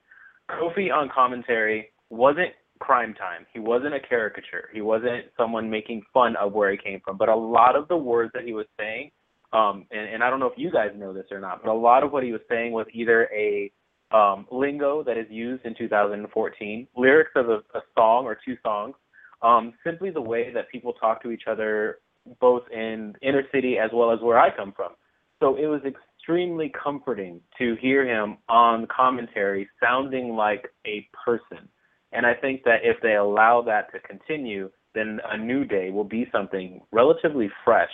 Kofi 0.51 0.93
on 0.93 1.11
commentary 1.15 1.91
wasn't 2.11 2.51
Cryme 2.81 3.15
Tyme. 3.15 3.47
He 3.53 3.61
wasn't 3.61 3.95
a 3.95 4.01
caricature. 4.01 4.69
He 4.73 4.81
wasn't 4.81 5.27
someone 5.37 5.71
making 5.71 6.03
fun 6.13 6.37
of 6.37 6.53
where 6.53 6.71
he 6.71 6.77
came 6.77 7.01
from. 7.05 7.17
But 7.17 7.29
a 7.29 7.37
lot 7.37 7.77
of 7.77 7.89
the 7.89 7.97
words 7.97 8.33
that 8.35 8.45
he 8.45 8.53
was 8.53 8.67
saying, 8.79 9.11
um, 9.53 9.87
and, 9.91 10.15
and 10.15 10.23
I 10.23 10.31
don't 10.31 10.41
know 10.41 10.47
if 10.47 10.59
you 10.59 10.71
guys 10.71 10.91
know 10.97 11.13
this 11.13 11.27
or 11.31 11.41
not, 11.41 11.63
but 11.63 11.71
a 11.71 11.75
lot 11.75 12.03
of 12.03 12.13
what 12.13 12.25
he 12.25 12.33
was 12.33 12.41
saying 12.49 12.73
was 12.73 12.87
either 12.93 13.29
a 13.33 13.71
um, 14.11 14.47
lingo 14.51 15.03
that 15.05 15.17
is 15.17 15.27
used 15.31 15.65
in 15.65 15.75
2014, 15.77 16.89
lyrics 16.97 17.31
of 17.37 17.49
a, 17.49 17.59
a 17.75 17.81
song 17.97 18.25
or 18.25 18.37
two 18.45 18.57
songs, 18.63 18.95
um, 19.43 19.73
simply 19.85 20.11
the 20.11 20.21
way 20.21 20.53
that 20.53 20.71
people 20.71 20.93
talk 20.95 21.23
to 21.23 21.31
each 21.31 21.45
other, 21.49 21.99
both 22.41 22.63
in 22.73 23.15
inner 23.23 23.43
city 23.53 23.77
as 23.79 23.91
well 23.93 24.13
as 24.13 24.21
where 24.21 24.39
I 24.39 24.55
come 24.55 24.73
from. 24.73 24.93
So 25.41 25.57
it 25.57 25.67
was 25.67 25.83
extremely 25.85 26.73
comforting 26.83 27.41
to 27.59 27.77
hear 27.81 28.07
him 28.07 28.39
on 28.49 28.87
commentary 28.87 29.69
sounding 29.83 30.35
like 30.35 30.69
a 30.87 31.07
person. 31.25 31.69
And 32.15 32.25
I 32.25 32.33
think 32.33 32.63
that 32.65 32.81
if 32.85 32.97
they 33.03 33.17
allow 33.17 33.61
that 33.63 33.93
to 33.93 33.99
continue, 33.99 34.71
then 34.95 35.19
a 35.29 35.37
new 35.37 35.65
day 35.65 35.91
will 35.91 36.05
be 36.05 36.27
something 36.33 36.81
relatively 36.93 37.51
fresh. 37.65 37.91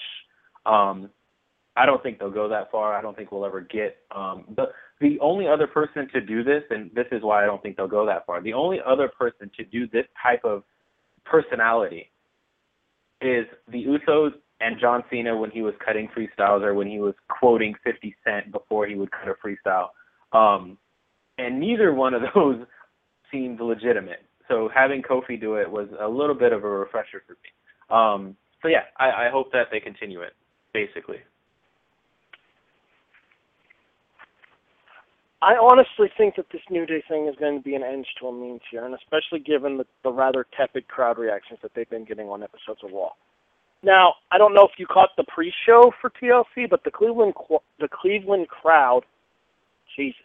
Um, 0.66 1.10
I 1.76 1.86
don't 1.86 2.02
think 2.02 2.18
they'll 2.18 2.30
go 2.30 2.48
that 2.48 2.70
far. 2.70 2.94
I 2.94 3.00
don't 3.00 3.16
think 3.16 3.32
we'll 3.32 3.46
ever 3.46 3.62
get 3.62 3.96
um, 4.14 4.44
the 4.56 4.66
the 5.00 5.18
only 5.20 5.48
other 5.48 5.66
person 5.66 6.06
to 6.12 6.20
do 6.20 6.44
this, 6.44 6.62
and 6.68 6.90
this 6.94 7.06
is 7.10 7.22
why 7.22 7.42
I 7.42 7.46
don't 7.46 7.62
think 7.62 7.78
they'll 7.78 7.88
go 7.88 8.04
that 8.04 8.26
far. 8.26 8.42
The 8.42 8.52
only 8.52 8.80
other 8.86 9.08
person 9.08 9.50
to 9.56 9.64
do 9.64 9.88
this 9.88 10.04
type 10.22 10.44
of 10.44 10.62
personality 11.24 12.10
is 13.22 13.46
the 13.72 13.82
Usos 13.86 14.32
and 14.60 14.76
John 14.78 15.02
Cena 15.10 15.34
when 15.34 15.50
he 15.50 15.62
was 15.62 15.72
cutting 15.82 16.08
freestyles 16.14 16.62
or 16.62 16.74
when 16.74 16.86
he 16.86 16.98
was 16.98 17.14
quoting 17.28 17.74
50 17.82 18.14
Cent 18.24 18.52
before 18.52 18.86
he 18.86 18.94
would 18.94 19.10
cut 19.10 19.28
a 19.28 19.34
freestyle. 19.34 19.88
Um, 20.38 20.76
and 21.38 21.58
neither 21.58 21.94
one 21.94 22.12
of 22.12 22.22
those 22.34 22.58
seemed 23.30 23.60
legitimate. 23.60 24.22
So 24.48 24.68
having 24.74 25.02
Kofi 25.02 25.40
do 25.40 25.54
it 25.54 25.70
was 25.70 25.88
a 26.00 26.08
little 26.08 26.34
bit 26.34 26.52
of 26.52 26.64
a 26.64 26.68
refresher 26.68 27.22
for 27.26 27.34
me. 27.34 27.50
Um, 27.90 28.36
so 28.62 28.68
yeah, 28.68 28.84
I, 28.98 29.26
I 29.26 29.30
hope 29.30 29.52
that 29.52 29.68
they 29.70 29.80
continue 29.80 30.20
it, 30.20 30.34
basically. 30.72 31.18
I 35.42 35.54
honestly 35.54 36.08
think 36.18 36.36
that 36.36 36.46
this 36.52 36.60
New 36.68 36.84
Day 36.84 37.02
thing 37.08 37.26
is 37.26 37.34
going 37.36 37.56
to 37.56 37.62
be 37.62 37.74
an 37.74 37.82
end 37.82 38.06
to 38.20 38.26
a 38.26 38.32
means 38.32 38.60
here, 38.70 38.84
and 38.84 38.94
especially 38.94 39.38
given 39.38 39.78
the, 39.78 39.86
the 40.02 40.12
rather 40.12 40.46
tepid 40.54 40.88
crowd 40.88 41.16
reactions 41.16 41.60
that 41.62 41.72
they've 41.74 41.88
been 41.88 42.04
getting 42.04 42.28
on 42.28 42.42
episodes 42.42 42.80
of 42.84 42.90
Raw. 42.92 43.10
Now, 43.82 44.14
I 44.30 44.36
don't 44.36 44.52
know 44.52 44.64
if 44.64 44.72
you 44.78 44.86
caught 44.86 45.10
the 45.16 45.24
pre-show 45.24 45.92
for 45.98 46.10
TLC, 46.10 46.68
but 46.68 46.84
the 46.84 46.90
Cleveland 46.90 47.32
the 47.78 47.88
Cleveland 47.88 48.48
crowd, 48.48 49.04
Jesus, 49.96 50.20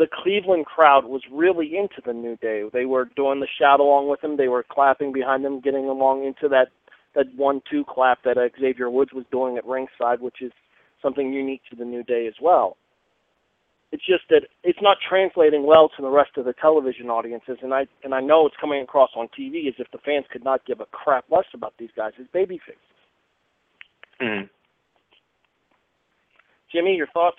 the 0.00 0.08
Cleveland 0.10 0.64
crowd 0.64 1.04
was 1.04 1.20
really 1.30 1.76
into 1.76 2.00
the 2.04 2.14
New 2.14 2.34
Day. 2.36 2.64
They 2.72 2.86
were 2.86 3.10
doing 3.16 3.40
the 3.40 3.46
shout 3.46 3.80
along 3.80 4.08
with 4.08 4.22
them. 4.22 4.38
They 4.38 4.48
were 4.48 4.64
clapping 4.66 5.12
behind 5.12 5.44
them, 5.44 5.60
getting 5.60 5.84
along 5.84 6.24
into 6.24 6.48
that 6.48 6.68
that 7.14 7.26
one-two 7.36 7.84
clap 7.86 8.22
that 8.22 8.38
Xavier 8.58 8.88
Woods 8.88 9.12
was 9.12 9.26
doing 9.30 9.58
at 9.58 9.66
ringside, 9.66 10.20
which 10.20 10.40
is 10.40 10.52
something 11.02 11.32
unique 11.32 11.60
to 11.68 11.76
the 11.76 11.84
New 11.84 12.02
Day 12.02 12.26
as 12.28 12.34
well. 12.40 12.76
It's 13.92 14.06
just 14.06 14.22
that 14.30 14.42
it's 14.62 14.78
not 14.80 14.98
translating 15.06 15.66
well 15.66 15.90
to 15.96 16.02
the 16.02 16.08
rest 16.08 16.30
of 16.38 16.46
the 16.46 16.54
television 16.54 17.10
audiences, 17.10 17.58
and 17.60 17.74
I 17.74 17.86
and 18.02 18.14
I 18.14 18.20
know 18.20 18.46
it's 18.46 18.56
coming 18.58 18.82
across 18.82 19.10
on 19.14 19.28
TV 19.38 19.68
as 19.68 19.74
if 19.78 19.90
the 19.92 19.98
fans 19.98 20.24
could 20.32 20.44
not 20.44 20.64
give 20.64 20.80
a 20.80 20.86
crap 20.86 21.26
less 21.30 21.46
about 21.52 21.74
these 21.78 21.90
guys 21.94 22.12
as 22.18 22.26
baby 22.32 22.58
faces. 22.64 22.80
Mm. 24.22 24.48
Jimmy, 26.72 26.94
your 26.94 27.08
thoughts? 27.08 27.38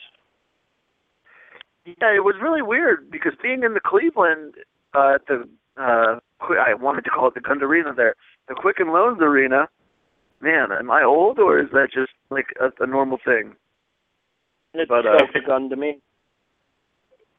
Yeah, 1.85 2.15
it 2.15 2.23
was 2.23 2.35
really 2.41 2.61
weird 2.61 3.09
because 3.09 3.33
being 3.41 3.63
in 3.63 3.73
the 3.73 3.79
Cleveland 3.79 4.55
uh, 4.93 5.17
the 5.27 5.47
uh, 5.77 6.19
I 6.41 6.73
wanted 6.73 7.03
to 7.05 7.09
call 7.09 7.27
it 7.27 7.33
the 7.33 7.41
Gund 7.41 7.63
Arena 7.63 7.93
there, 7.95 8.15
the 8.47 8.55
Quicken 8.55 8.91
Loans 8.91 9.19
Arena. 9.21 9.67
Man, 10.41 10.71
am 10.71 10.89
I 10.89 11.03
old 11.03 11.39
or 11.39 11.59
is 11.59 11.69
that 11.71 11.89
just 11.93 12.11
like 12.29 12.47
a, 12.59 12.83
a 12.83 12.87
normal 12.87 13.19
thing? 13.23 13.55
It's 14.73 14.89
But, 14.89 15.05
uh, 15.05 15.19
the 15.33 15.39
gun 15.45 15.69
to 15.69 15.75
me. 15.75 15.99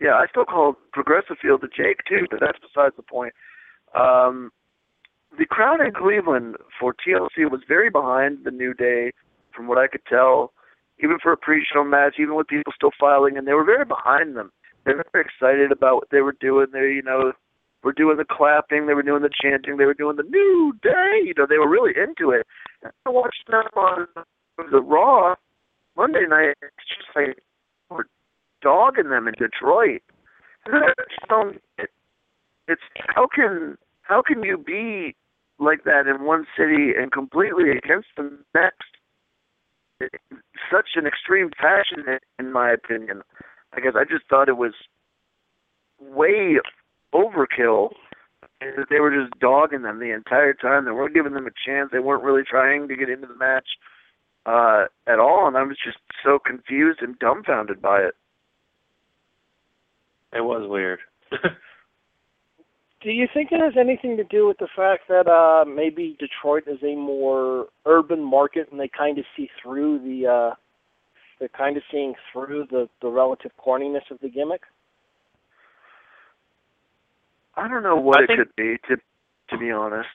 Yeah, 0.00 0.14
I 0.14 0.26
still 0.31 0.44
call 0.44 0.76
Progressive 0.92 1.37
Field 1.40 1.62
to 1.62 1.68
Jake 1.68 2.00
too, 2.09 2.26
but 2.31 2.40
that's 2.40 2.59
besides 2.59 2.94
the 2.96 3.02
point. 3.02 3.35
Um, 3.94 4.50
the 5.38 5.46
crowd 5.46 5.81
in 5.81 5.92
Cleveland 5.92 6.57
for 6.78 6.94
TLC 6.94 7.50
was 7.50 7.61
very 7.66 7.90
behind 7.90 8.44
the 8.44 8.50
New 8.50 8.74
Day, 8.74 9.12
from 9.55 9.66
what 9.66 9.78
I 9.78 9.87
could 9.87 10.05
tell. 10.07 10.52
Even 11.03 11.19
for 11.23 11.33
a 11.33 11.37
pre-show 11.37 11.85
match, 11.85 12.15
even 12.19 12.35
with 12.35 12.47
people 12.47 12.73
still 12.75 12.93
filing 12.99 13.37
in, 13.37 13.45
they 13.45 13.55
were 13.55 13.65
very 13.65 13.85
behind 13.85 14.37
them. 14.37 14.53
They 14.85 14.95
were 14.95 15.05
very 15.12 15.25
excited 15.25 15.73
about 15.73 15.97
what 15.97 16.11
they 16.11 16.21
were 16.21 16.37
doing. 16.41 16.67
They, 16.73 16.93
you 16.93 17.03
know, 17.03 17.33
were 17.83 17.93
doing 17.93 18.17
the 18.17 18.25
clapping, 18.25 18.87
they 18.87 18.95
were 18.95 19.03
doing 19.03 19.23
the 19.23 19.31
chanting, 19.43 19.77
they 19.77 19.85
were 19.85 19.95
doing 19.95 20.17
the 20.17 20.23
New 20.23 20.73
Day. 20.83 21.23
You 21.25 21.35
know, 21.37 21.47
they 21.49 21.59
were 21.59 21.69
really 21.69 21.93
into 21.97 22.31
it. 22.31 22.47
I 22.85 23.11
watched 23.11 23.49
them 23.49 23.65
on 23.77 24.07
the 24.71 24.81
Raw 24.81 25.35
Monday 25.97 26.27
night. 26.29 26.57
It's 26.62 26.88
just 26.88 27.09
like 27.15 27.43
we're 27.91 28.05
dogging 28.61 29.11
them 29.11 29.29
in 29.29 29.35
Detroit. 29.35 30.03
It's 32.69 32.83
how 33.09 33.27
can 33.33 33.77
how 34.03 34.23
can 34.23 34.43
you 34.43 34.57
be 34.57 35.17
like 35.59 35.85
that 35.85 36.07
in 36.07 36.25
one 36.25 36.47
city 36.57 36.93
and 36.97 37.11
completely 37.11 37.71
against 37.71 38.09
the 38.17 38.38
next? 38.55 38.97
Such 40.71 40.91
an 40.97 41.07
extreme 41.07 41.51
fashion, 41.61 42.05
in- 42.38 42.53
my 42.53 42.71
opinion. 42.71 43.23
I 43.73 43.81
guess 43.81 43.95
I 43.97 44.05
just 44.05 44.27
thought 44.29 44.49
it 44.49 44.57
was 44.57 44.73
way 46.01 46.59
overkill. 47.15 47.95
that 48.61 48.87
They 48.91 49.01
were 49.01 49.11
just 49.11 49.38
dogging 49.41 49.83
them 49.83 49.99
the 49.99 50.11
entire 50.15 50.55
time. 50.55 50.85
They 50.85 50.91
weren't 50.91 51.15
giving 51.15 51.33
them 51.35 51.47
a 51.47 51.51
chance. 51.67 51.91
They 51.93 51.99
weren't 51.99 52.23
really 52.25 52.43
trying 52.43 52.88
to 52.88 52.97
get 52.97 53.09
into 53.09 53.27
the 53.27 53.37
match 53.37 53.69
uh, 54.47 54.87
at 55.07 55.19
all, 55.19 55.47
and 55.47 55.57
I 55.57 55.62
was 55.62 55.77
just 55.83 55.99
so 56.25 56.38
confused 56.38 57.01
and 57.01 57.19
dumbfounded 57.19 57.81
by 57.81 58.01
it. 58.01 58.15
It 60.35 60.41
was 60.43 60.69
weird. 60.69 61.01
Do 63.03 63.11
you 63.11 63.27
think 63.33 63.51
it 63.51 63.61
has 63.61 63.73
anything 63.79 64.17
to 64.17 64.25
do 64.25 64.47
with 64.47 64.59
the 64.59 64.69
fact 64.77 65.09
that 65.09 65.27
uh 65.29 65.65
maybe 65.65 66.17
Detroit 66.19 66.65
is 66.67 66.79
a 66.83 66.95
more 66.95 67.67
urban 67.87 68.23
market 68.23 68.69
and 68.71 68.79
they 68.79 68.88
kind 68.88 69.19
of 69.19 69.25
see 69.37 69.51
through 69.62 69.99
the 70.01 70.27
uh 70.29 70.55
they're 71.38 71.49
kind 71.49 71.77
of 71.77 71.83
seeing 71.91 72.15
through 72.33 72.67
the 72.71 72.88
the 73.01 73.09
relative 73.09 73.51
corniness 73.65 74.09
of 74.11 74.19
the 74.21 74.29
gimmick? 74.29 74.62
I 77.57 77.69
don't 77.69 77.83
know 77.83 77.97
what 77.97 78.21
I 78.21 78.23
it 78.25 78.27
think- 78.29 78.38
could 78.38 78.57
be 78.57 78.77
to 78.88 78.97
to 79.51 79.59
be 79.59 79.71
honest. 79.71 80.09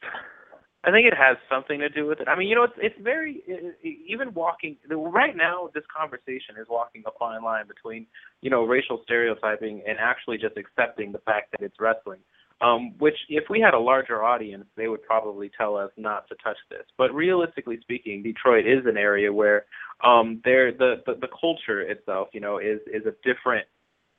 I 0.83 0.91
think 0.91 1.05
it 1.05 1.13
has 1.17 1.35
something 1.49 1.79
to 1.79 1.89
do 1.89 2.05
with 2.05 2.21
it. 2.21 2.29
I 2.29 2.37
mean, 2.37 2.47
you 2.47 2.55
know, 2.55 2.63
it's 2.63 2.73
it's 2.77 2.95
very 3.01 3.41
even 3.83 4.33
walking 4.33 4.77
right 4.89 5.35
now. 5.35 5.69
This 5.73 5.83
conversation 5.93 6.55
is 6.61 6.67
walking 6.69 7.03
a 7.05 7.11
fine 7.19 7.43
line 7.43 7.67
between 7.67 8.05
you 8.41 8.49
know 8.49 8.63
racial 8.63 9.01
stereotyping 9.03 9.81
and 9.85 9.97
actually 9.99 10.37
just 10.37 10.55
accepting 10.55 11.11
the 11.11 11.19
fact 11.19 11.51
that 11.51 11.61
it's 11.65 11.75
wrestling. 11.79 12.19
Um, 12.59 12.97
which, 12.97 13.17
if 13.29 13.43
we 13.51 13.59
had 13.59 13.75
a 13.75 13.79
larger 13.79 14.23
audience, 14.23 14.65
they 14.75 14.87
would 14.87 15.03
probably 15.03 15.51
tell 15.55 15.75
us 15.77 15.91
not 15.95 16.27
to 16.29 16.35
touch 16.43 16.57
this. 16.71 16.85
But 16.97 17.13
realistically 17.13 17.77
speaking, 17.81 18.23
Detroit 18.23 18.65
is 18.65 18.83
an 18.87 18.97
area 18.97 19.31
where 19.31 19.65
um, 20.03 20.41
there 20.43 20.71
the, 20.71 20.95
the 21.05 21.13
the 21.21 21.27
culture 21.39 21.81
itself, 21.81 22.29
you 22.33 22.39
know, 22.39 22.57
is 22.57 22.79
is 22.87 23.05
a 23.05 23.13
different 23.23 23.67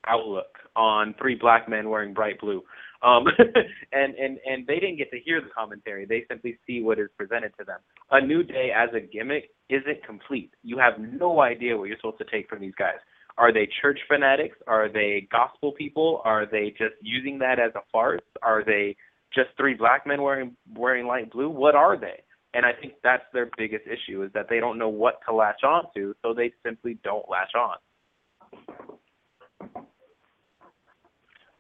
outlook 0.07 0.59
on 0.77 1.15
three 1.21 1.35
black 1.35 1.69
men 1.69 1.91
wearing 1.91 2.15
bright 2.15 2.41
blue. 2.41 2.63
Um, 3.03 3.25
and 3.93 4.15
and 4.15 4.39
and 4.45 4.67
they 4.67 4.77
didn't 4.77 4.99
get 4.99 5.11
to 5.11 5.21
hear 5.21 5.41
the 5.41 5.51
commentary. 5.57 6.07
They 6.07 6.25
simply 6.29 6.59
see 6.67 6.83
what 6.83 6.99
is 6.99 7.09
presented 7.17 7.53
to 7.59 7.65
them. 7.65 7.79
A 8.11 8.21
new 8.21 8.43
day 8.43 8.71
as 8.75 8.89
a 8.95 9.01
gimmick 9.01 9.51
isn't 9.69 10.05
complete. 10.05 10.53
You 10.63 10.79
have 10.79 10.95
no 10.99 11.41
idea 11.41 11.77
what 11.77 11.89
you're 11.89 11.97
supposed 11.99 12.19
to 12.19 12.27
take 12.31 12.49
from 12.49 12.61
these 12.61 12.75
guys. 12.79 12.99
Are 13.39 13.53
they 13.53 13.69
church 13.81 14.01
fanatics? 14.09 14.59
Are 14.67 14.89
they 14.93 15.29
gospel 15.31 15.71
people? 15.71 16.21
Are 16.25 16.45
they 16.45 16.71
just 16.71 16.95
using 17.01 17.39
that 17.39 17.61
as 17.61 17.73
a 17.77 17.83
farce? 17.93 18.21
Are 18.43 18.65
they 18.65 18.97
just 19.33 19.51
three 19.57 19.75
black 19.75 20.07
men 20.07 20.23
wearing 20.23 20.57
wearing 20.75 21.07
light 21.07 21.31
blue? 21.31 21.49
What 21.49 21.77
are 21.77 21.97
they? 21.97 22.21
And 22.55 22.67
I 22.67 22.73
think 22.73 22.95
that's 23.05 23.23
their 23.33 23.49
biggest 23.57 23.85
issue 23.87 24.25
is 24.25 24.33
that 24.33 24.47
they 24.51 24.59
don't 24.59 24.77
know 24.77 24.89
what 24.89 25.21
to 25.29 25.35
latch 25.35 25.63
on 25.63 25.85
to, 25.95 26.17
so 26.21 26.35
they 26.35 26.51
simply 26.65 26.99
don't 27.05 27.27
latch 27.31 27.53
on. 27.55 27.77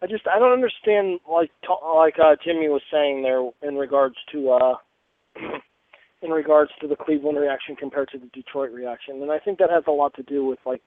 I 0.02 0.06
just 0.06 0.26
I 0.26 0.40
don't 0.40 0.52
understand 0.52 1.20
like 1.30 1.50
like 1.94 2.14
uh 2.18 2.34
Jimmy 2.44 2.68
was 2.68 2.82
saying 2.92 3.22
there 3.22 3.48
in 3.62 3.76
regards 3.76 4.16
to 4.32 4.50
uh 4.50 4.74
in 6.22 6.30
regards 6.30 6.72
to 6.80 6.88
the 6.88 6.96
Cleveland 6.96 7.38
reaction 7.38 7.76
compared 7.76 8.08
to 8.08 8.18
the 8.18 8.26
Detroit 8.34 8.72
reaction. 8.72 9.22
And 9.22 9.30
I 9.30 9.38
think 9.38 9.58
that 9.58 9.70
has 9.70 9.84
a 9.86 9.92
lot 9.92 10.14
to 10.14 10.24
do 10.24 10.44
with 10.44 10.58
like 10.66 10.82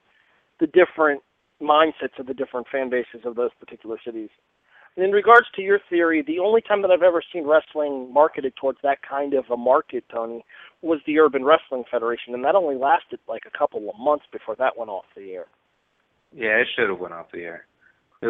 the 0.62 0.68
different 0.68 1.20
mindsets 1.60 2.18
of 2.20 2.26
the 2.26 2.34
different 2.34 2.68
fan 2.70 2.88
bases 2.88 3.26
of 3.26 3.34
those 3.34 3.50
particular 3.58 3.98
cities. 4.04 4.30
And 4.96 5.04
in 5.04 5.10
regards 5.10 5.48
to 5.56 5.62
your 5.62 5.80
theory, 5.90 6.22
the 6.24 6.38
only 6.38 6.60
time 6.60 6.82
that 6.82 6.92
I've 6.92 7.02
ever 7.02 7.20
seen 7.32 7.46
wrestling 7.46 8.12
marketed 8.12 8.54
towards 8.60 8.78
that 8.84 8.98
kind 9.02 9.34
of 9.34 9.44
a 9.50 9.56
market, 9.56 10.04
Tony, 10.12 10.44
was 10.80 11.00
the 11.04 11.18
Urban 11.18 11.44
Wrestling 11.44 11.82
Federation, 11.90 12.34
and 12.34 12.44
that 12.44 12.54
only 12.54 12.76
lasted 12.76 13.18
like 13.26 13.42
a 13.46 13.58
couple 13.58 13.90
of 13.90 13.98
months 13.98 14.26
before 14.30 14.54
that 14.56 14.78
went 14.78 14.90
off 14.90 15.06
the 15.16 15.32
air. 15.32 15.46
Yeah, 16.32 16.60
it 16.60 16.68
should 16.76 16.88
have 16.88 17.00
went 17.00 17.14
off 17.14 17.26
the 17.32 17.40
air. 17.40 17.66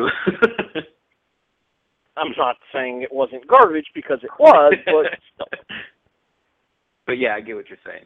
I'm 2.17 2.33
not 2.39 2.57
saying 2.73 3.03
it 3.03 3.13
wasn't 3.13 3.47
garbage 3.47 3.91
because 3.95 4.21
it 4.23 4.31
was, 4.39 4.75
but 4.87 5.47
but 7.07 7.19
yeah, 7.19 7.35
I 7.35 7.41
get 7.41 7.57
what 7.57 7.69
you're 7.69 7.79
saying. 7.85 8.05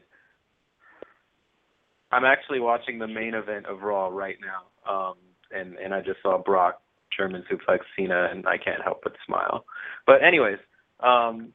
I'm 2.12 2.24
actually 2.24 2.60
watching 2.60 2.98
the 2.98 3.08
main 3.08 3.34
event 3.34 3.66
of 3.66 3.82
Raw 3.82 4.08
right 4.08 4.36
now, 4.40 4.90
um, 4.92 5.14
and 5.50 5.76
and 5.76 5.92
I 5.94 6.00
just 6.00 6.22
saw 6.22 6.38
Brock 6.38 6.80
German 7.16 7.44
suplex 7.50 7.80
Cena, 7.96 8.28
and 8.30 8.46
I 8.46 8.58
can't 8.58 8.82
help 8.82 9.00
but 9.02 9.12
smile. 9.26 9.64
But 10.06 10.22
anyways, 10.22 10.58
um, 11.00 11.52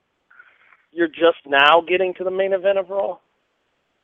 you're 0.91 1.07
just 1.07 1.45
now 1.45 1.81
getting 1.87 2.13
to 2.15 2.23
the 2.23 2.31
main 2.31 2.53
event 2.53 2.77
of 2.77 2.89
Raw. 2.89 3.17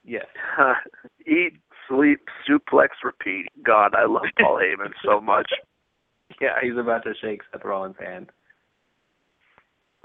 yes, 0.05 0.25
Eat, 1.27 1.53
sleep, 1.89 2.21
suplex, 2.49 2.89
repeat. 3.03 3.47
God, 3.63 3.93
I 3.93 4.05
love 4.05 4.23
Paul 4.39 4.59
Heyman 4.61 4.93
so 5.03 5.19
much. 5.19 5.51
yeah, 6.41 6.55
he's 6.61 6.77
about 6.77 7.03
to 7.03 7.13
shake 7.21 7.41
Seth 7.51 7.65
Rollins' 7.65 7.95
hand. 7.99 8.29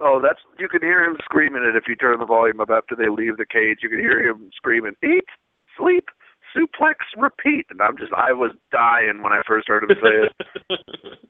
Oh, 0.00 0.20
that's 0.20 0.40
you 0.58 0.68
can 0.68 0.82
hear 0.82 1.04
him 1.04 1.16
screaming 1.24 1.62
it 1.62 1.76
if 1.76 1.84
you 1.86 1.94
turn 1.94 2.18
the 2.18 2.26
volume 2.26 2.60
up 2.60 2.70
after 2.70 2.96
they 2.96 3.08
leave 3.08 3.36
the 3.36 3.46
cage. 3.46 3.78
You 3.82 3.88
can 3.88 4.00
hear 4.00 4.20
him 4.20 4.50
screaming, 4.56 4.96
"Eat, 5.04 5.26
sleep, 5.76 6.08
suplex, 6.56 6.94
repeat." 7.16 7.66
And 7.70 7.80
I'm 7.80 7.96
just, 7.96 8.12
I 8.12 8.32
was 8.32 8.52
dying 8.70 9.22
when 9.22 9.32
I 9.32 9.42
first 9.46 9.68
heard 9.68 9.84
him 9.84 9.96
say 10.02 10.28
it. 10.28 10.78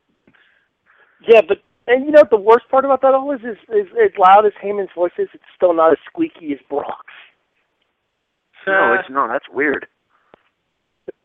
Yeah, 1.28 1.40
but 1.46 1.58
and 1.86 2.04
you 2.04 2.12
know 2.12 2.24
the 2.30 2.36
worst 2.36 2.68
part 2.70 2.84
about 2.84 3.00
that 3.02 3.14
all 3.14 3.32
is, 3.32 3.40
is, 3.40 3.56
is 3.68 3.86
as 4.02 4.10
loud 4.18 4.44
as 4.46 4.52
Heyman's 4.62 4.90
voice 4.94 5.12
is, 5.18 5.28
it's 5.34 5.42
still 5.56 5.74
not 5.74 5.92
as 5.92 5.98
squeaky 6.06 6.52
as 6.52 6.58
Brock's. 6.68 7.12
no, 8.66 8.96
it's 8.98 9.10
not. 9.10 9.28
That's 9.28 9.48
weird. 9.52 9.86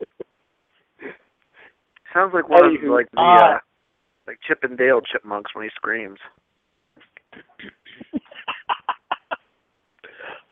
Sounds 2.14 2.32
like 2.34 2.48
one 2.48 2.64
of 2.64 2.72
like 2.90 3.10
the 3.12 3.20
uh, 3.20 3.56
uh, 3.56 3.58
like 4.26 4.38
Chip 4.46 4.60
and 4.62 4.78
Dale 4.78 5.00
chipmunks 5.00 5.54
when 5.54 5.64
he 5.64 5.70
screams. 5.74 6.18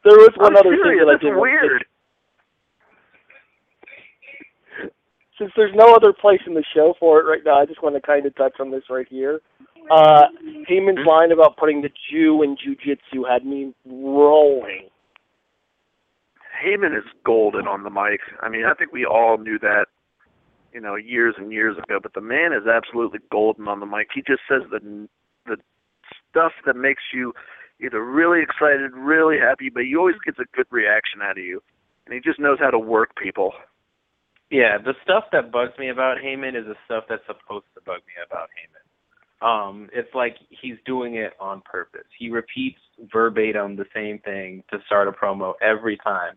there 0.04 0.18
was 0.18 0.30
one 0.36 0.52
I'm 0.52 0.58
other 0.58 0.76
serious, 0.76 0.84
thing 0.84 0.98
that 0.98 1.08
I 1.08 1.12
that's 1.14 1.22
did 1.22 1.34
want 1.34 1.38
to 1.38 1.40
weird. 1.40 1.84
Since 5.38 5.52
there's 5.56 5.74
no 5.74 5.94
other 5.94 6.12
place 6.12 6.40
in 6.46 6.54
the 6.54 6.64
show 6.74 6.94
for 6.98 7.20
it 7.20 7.24
right 7.24 7.42
now, 7.44 7.60
I 7.60 7.66
just 7.66 7.82
want 7.82 7.94
to 7.94 8.00
kind 8.00 8.26
of 8.26 8.34
touch 8.36 8.54
on 8.60 8.70
this 8.70 8.84
right 8.88 9.06
here. 9.08 9.40
Uh, 9.90 10.24
Heyman's 10.68 11.06
line 11.06 11.30
about 11.30 11.56
putting 11.56 11.82
the 11.82 11.90
Jew 12.10 12.42
in 12.42 12.56
jujitsu 12.56 13.28
had 13.28 13.44
me 13.44 13.72
rolling. 13.84 14.88
Heyman 16.64 16.96
is 16.96 17.04
golden 17.24 17.68
on 17.68 17.82
the 17.82 17.90
mic. 17.90 18.20
I 18.40 18.48
mean, 18.48 18.64
I 18.64 18.74
think 18.74 18.92
we 18.92 19.04
all 19.04 19.36
knew 19.36 19.58
that, 19.58 19.86
you 20.72 20.80
know, 20.80 20.96
years 20.96 21.34
and 21.38 21.52
years 21.52 21.76
ago. 21.76 21.98
But 22.02 22.14
the 22.14 22.20
man 22.20 22.52
is 22.52 22.66
absolutely 22.66 23.20
golden 23.30 23.68
on 23.68 23.80
the 23.80 23.86
mic. 23.86 24.08
He 24.14 24.22
just 24.22 24.40
says 24.48 24.62
the 24.70 25.08
the 25.46 25.56
stuff 26.30 26.52
that 26.64 26.76
makes 26.76 27.02
you 27.12 27.32
either 27.80 28.02
really 28.02 28.42
excited, 28.42 28.92
really 28.94 29.36
happy, 29.38 29.68
but 29.68 29.84
he 29.84 29.94
always 29.94 30.16
gets 30.24 30.38
a 30.38 30.56
good 30.56 30.66
reaction 30.70 31.20
out 31.22 31.38
of 31.38 31.44
you. 31.44 31.62
And 32.06 32.14
he 32.14 32.20
just 32.20 32.40
knows 32.40 32.58
how 32.58 32.70
to 32.70 32.78
work 32.78 33.10
people. 33.16 33.52
Yeah, 34.50 34.78
the 34.78 34.94
stuff 35.02 35.24
that 35.32 35.50
bugs 35.52 35.72
me 35.78 35.88
about 35.90 36.18
Heyman 36.18 36.56
is 36.58 36.66
the 36.66 36.76
stuff 36.84 37.04
that's 37.08 37.26
supposed 37.26 37.66
to 37.74 37.80
bug 37.84 38.00
me 38.06 38.14
about 38.24 38.48
Heyman. 38.54 39.46
Um, 39.46 39.88
it's 39.92 40.14
like 40.14 40.36
he's 40.50 40.76
doing 40.86 41.16
it 41.16 41.32
on 41.40 41.62
purpose. 41.62 42.06
He 42.18 42.30
repeats 42.30 42.78
verbatim 43.12 43.76
the 43.76 43.86
same 43.94 44.18
thing 44.20 44.62
to 44.70 44.78
start 44.86 45.08
a 45.08 45.12
promo 45.12 45.54
every 45.60 45.98
time 45.98 46.36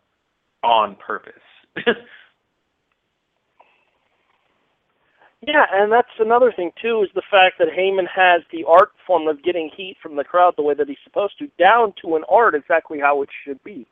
on 0.63 0.95
purpose. 0.95 1.33
Yeah, 5.41 5.65
and 5.71 5.91
that's 5.91 6.09
another 6.19 6.51
thing 6.51 6.71
too 6.81 7.03
is 7.03 7.09
the 7.15 7.21
fact 7.31 7.59
that 7.59 7.69
Heyman 7.69 8.07
has 8.13 8.41
the 8.51 8.65
art 8.65 8.91
form 9.07 9.27
of 9.27 9.41
getting 9.43 9.69
heat 9.75 9.95
from 10.01 10.15
the 10.15 10.23
crowd 10.23 10.55
the 10.57 10.63
way 10.63 10.73
that 10.73 10.87
he's 10.89 10.97
supposed 11.03 11.37
to, 11.39 11.47
down 11.57 11.93
to 12.01 12.15
an 12.15 12.23
art 12.29 12.55
exactly 12.55 12.99
how 12.99 13.21
it 13.21 13.29
should 13.45 13.63
be. 13.63 13.87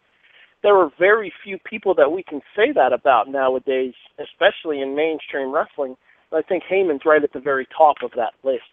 There 0.64 0.76
are 0.76 0.90
very 1.00 1.32
few 1.44 1.58
people 1.60 1.94
that 1.96 2.12
we 2.12 2.24
can 2.24 2.42
say 2.56 2.72
that 2.74 2.92
about 2.92 3.30
nowadays, 3.30 3.94
especially 4.20 4.82
in 4.82 4.96
mainstream 4.96 5.52
wrestling. 5.52 5.96
I 6.32 6.42
think 6.42 6.64
Heyman's 6.70 7.06
right 7.06 7.24
at 7.24 7.32
the 7.32 7.40
very 7.40 7.68
top 7.78 7.98
of 8.04 8.12
that 8.16 8.34
list. 8.44 8.64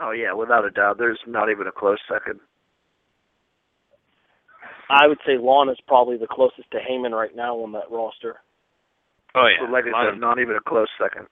Oh 0.00 0.12
yeah, 0.12 0.32
without 0.32 0.64
a 0.64 0.70
doubt. 0.70 0.98
There's 0.98 1.20
not 1.26 1.50
even 1.50 1.66
a 1.66 1.72
close 1.72 1.98
second. 2.10 2.40
I 4.90 5.06
would 5.06 5.18
say 5.26 5.36
Lana's 5.38 5.80
probably 5.86 6.16
the 6.16 6.26
closest 6.26 6.70
to 6.70 6.78
Heyman 6.78 7.10
right 7.12 7.34
now 7.36 7.56
on 7.56 7.72
that 7.72 7.90
roster. 7.90 8.36
oh 9.34 9.48
But 9.60 9.70
like 9.70 9.84
I 9.84 10.10
said, 10.10 10.20
not 10.20 10.38
even 10.38 10.56
a 10.56 10.60
close 10.60 10.88
second. 11.00 11.26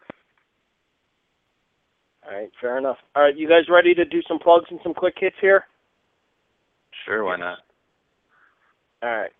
All 2.27 2.37
right, 2.37 2.51
fair 2.61 2.77
enough. 2.77 2.99
All 3.15 3.23
right, 3.23 3.37
you 3.37 3.49
guys 3.49 3.71
ready 3.71 3.95
to 3.95 4.05
do 4.05 4.21
some 4.29 4.39
plugs 4.39 4.67
and 4.71 4.81
some 4.83 4.95
quick 4.95 5.15
hits 5.19 5.37
here? 5.41 5.65
Sure, 7.05 7.25
why 7.25 7.37
not? 7.37 7.59
All 9.07 9.16
right. 9.16 9.31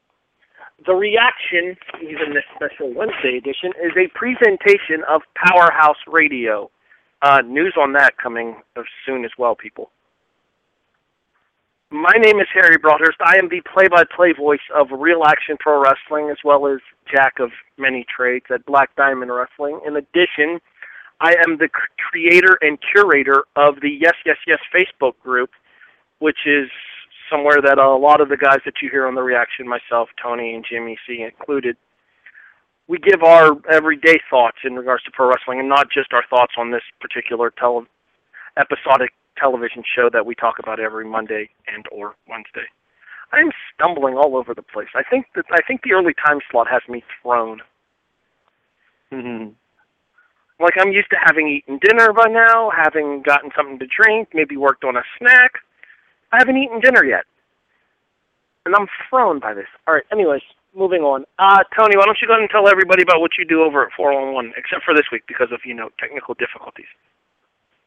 The 0.87 0.95
reaction, 0.95 1.77
even 2.01 2.35
this 2.35 2.45
special 2.55 2.95
Wednesday 2.95 3.37
edition, 3.39 3.73
is 3.83 3.91
a 3.97 4.07
presentation 4.17 5.03
of 5.09 5.23
Powerhouse 5.35 5.97
Radio. 6.07 6.71
Uh, 7.21 7.41
news 7.41 7.75
on 7.77 7.93
that 7.95 8.17
coming 8.17 8.57
soon 9.05 9.25
as 9.25 9.33
well, 9.37 9.57
people. 9.57 9.91
My 11.91 12.13
name 12.17 12.39
is 12.39 12.47
Harry 12.53 12.77
Broadhurst. 12.81 13.19
I 13.21 13.39
am 13.39 13.49
the 13.49 13.61
play-by-play 13.73 14.35
voice 14.35 14.61
of 14.73 14.89
Real 14.93 15.25
Action 15.25 15.57
Pro 15.59 15.83
Wrestling, 15.83 16.31
as 16.31 16.39
well 16.45 16.69
as 16.69 16.79
Jack 17.13 17.41
of 17.41 17.51
many 17.77 18.05
trades 18.15 18.47
at 18.51 18.65
Black 18.67 18.95
Diamond 18.95 19.33
Wrestling. 19.35 19.81
In 19.85 19.97
addition, 19.97 20.61
I 21.21 21.35
am 21.45 21.59
the 21.59 21.69
creator 22.11 22.59
and 22.61 22.79
curator 22.93 23.45
of 23.57 23.81
the 23.81 23.91
Yes 23.91 24.15
Yes 24.25 24.37
Yes 24.47 24.61
Facebook 24.73 25.19
group, 25.25 25.51
which 26.21 26.47
is 26.47 26.69
somewhere 27.31 27.61
that 27.63 27.79
a 27.79 27.97
lot 27.97 28.21
of 28.21 28.29
the 28.29 28.37
guys 28.37 28.61
that 28.65 28.75
you 28.83 28.91
hear 28.91 29.07
on 29.07 29.15
the 29.15 29.23
reaction, 29.23 29.69
myself, 29.69 30.09
Tony, 30.23 30.55
and 30.55 30.65
Jimmy 30.69 30.99
C 31.07 31.23
included, 31.23 31.77
we 32.89 32.99
give 32.99 33.23
our 33.23 33.57
everyday 33.71 34.21
thoughts 34.31 34.59
in 34.65 34.75
regards 34.75 35.03
to 35.05 35.11
pro 35.11 35.29
wrestling, 35.29 35.61
and 35.61 35.69
not 35.69 35.91
just 35.91 36.13
our 36.13 36.25
thoughts 36.29 36.55
on 36.57 36.71
this 36.71 36.83
particular 37.01 37.51
tele- 37.51 37.87
episodic 38.57 39.11
television 39.37 39.83
show 39.85 40.09
that 40.13 40.25
we 40.25 40.35
talk 40.35 40.59
about 40.59 40.81
every 40.81 41.05
Monday 41.05 41.51
and 41.67 41.87
or 41.91 42.15
Wednesday. 42.29 42.67
I'm 43.33 43.51
stumbling 43.75 44.15
all 44.15 44.37
over 44.37 44.55
the 44.55 44.63
place. 44.63 44.89
I 44.95 45.03
think 45.03 45.27
that 45.35 45.45
I 45.51 45.61
think 45.67 45.83
the 45.83 45.93
early 45.93 46.15
time 46.15 46.39
slot 46.51 46.69
has 46.71 46.83
me 46.89 47.03
thrown. 47.23 47.61
Mm-hmm. 49.13 49.51
Like 50.63 50.75
I'm 50.81 50.93
used 50.93 51.11
to 51.11 51.17
having 51.23 51.49
eaten 51.49 51.79
dinner 51.83 52.13
by 52.13 52.29
now, 52.29 52.71
having 52.71 53.23
gotten 53.23 53.51
something 53.55 53.79
to 53.79 53.87
drink, 53.87 54.29
maybe 54.33 54.57
worked 54.57 54.85
on 54.85 54.97
a 54.97 55.03
snack. 55.19 55.53
I 56.37 56.41
haven't 56.41 56.59
eaten 56.59 56.81
dinner 56.81 57.03
yet. 57.03 57.25
And 58.67 58.75
I'm 58.75 58.87
thrown 59.09 59.41
by 59.41 59.55
this. 59.55 59.69
All 59.89 59.95
right, 59.95 60.05
anyways, 60.13 60.43
moving 60.75 61.01
on. 61.01 61.25
Uh 61.39 61.65
Tony, 61.77 61.97
why 61.97 62.05
don't 62.05 62.19
you 62.21 62.29
go 62.29 62.35
ahead 62.35 62.43
and 62.43 62.51
tell 62.51 62.69
everybody 62.69 63.03
about 63.03 63.21
what 63.21 63.33
you 63.39 63.47
do 63.47 63.63
over 63.63 63.83
at 63.83 63.93
411, 63.97 64.53
except 64.57 64.85
for 64.85 64.95
this 64.95 65.07
week 65.11 65.23
because 65.27 65.49
of, 65.51 65.61
you 65.65 65.73
know, 65.73 65.89
technical 65.99 66.35
difficulties. 66.35 66.91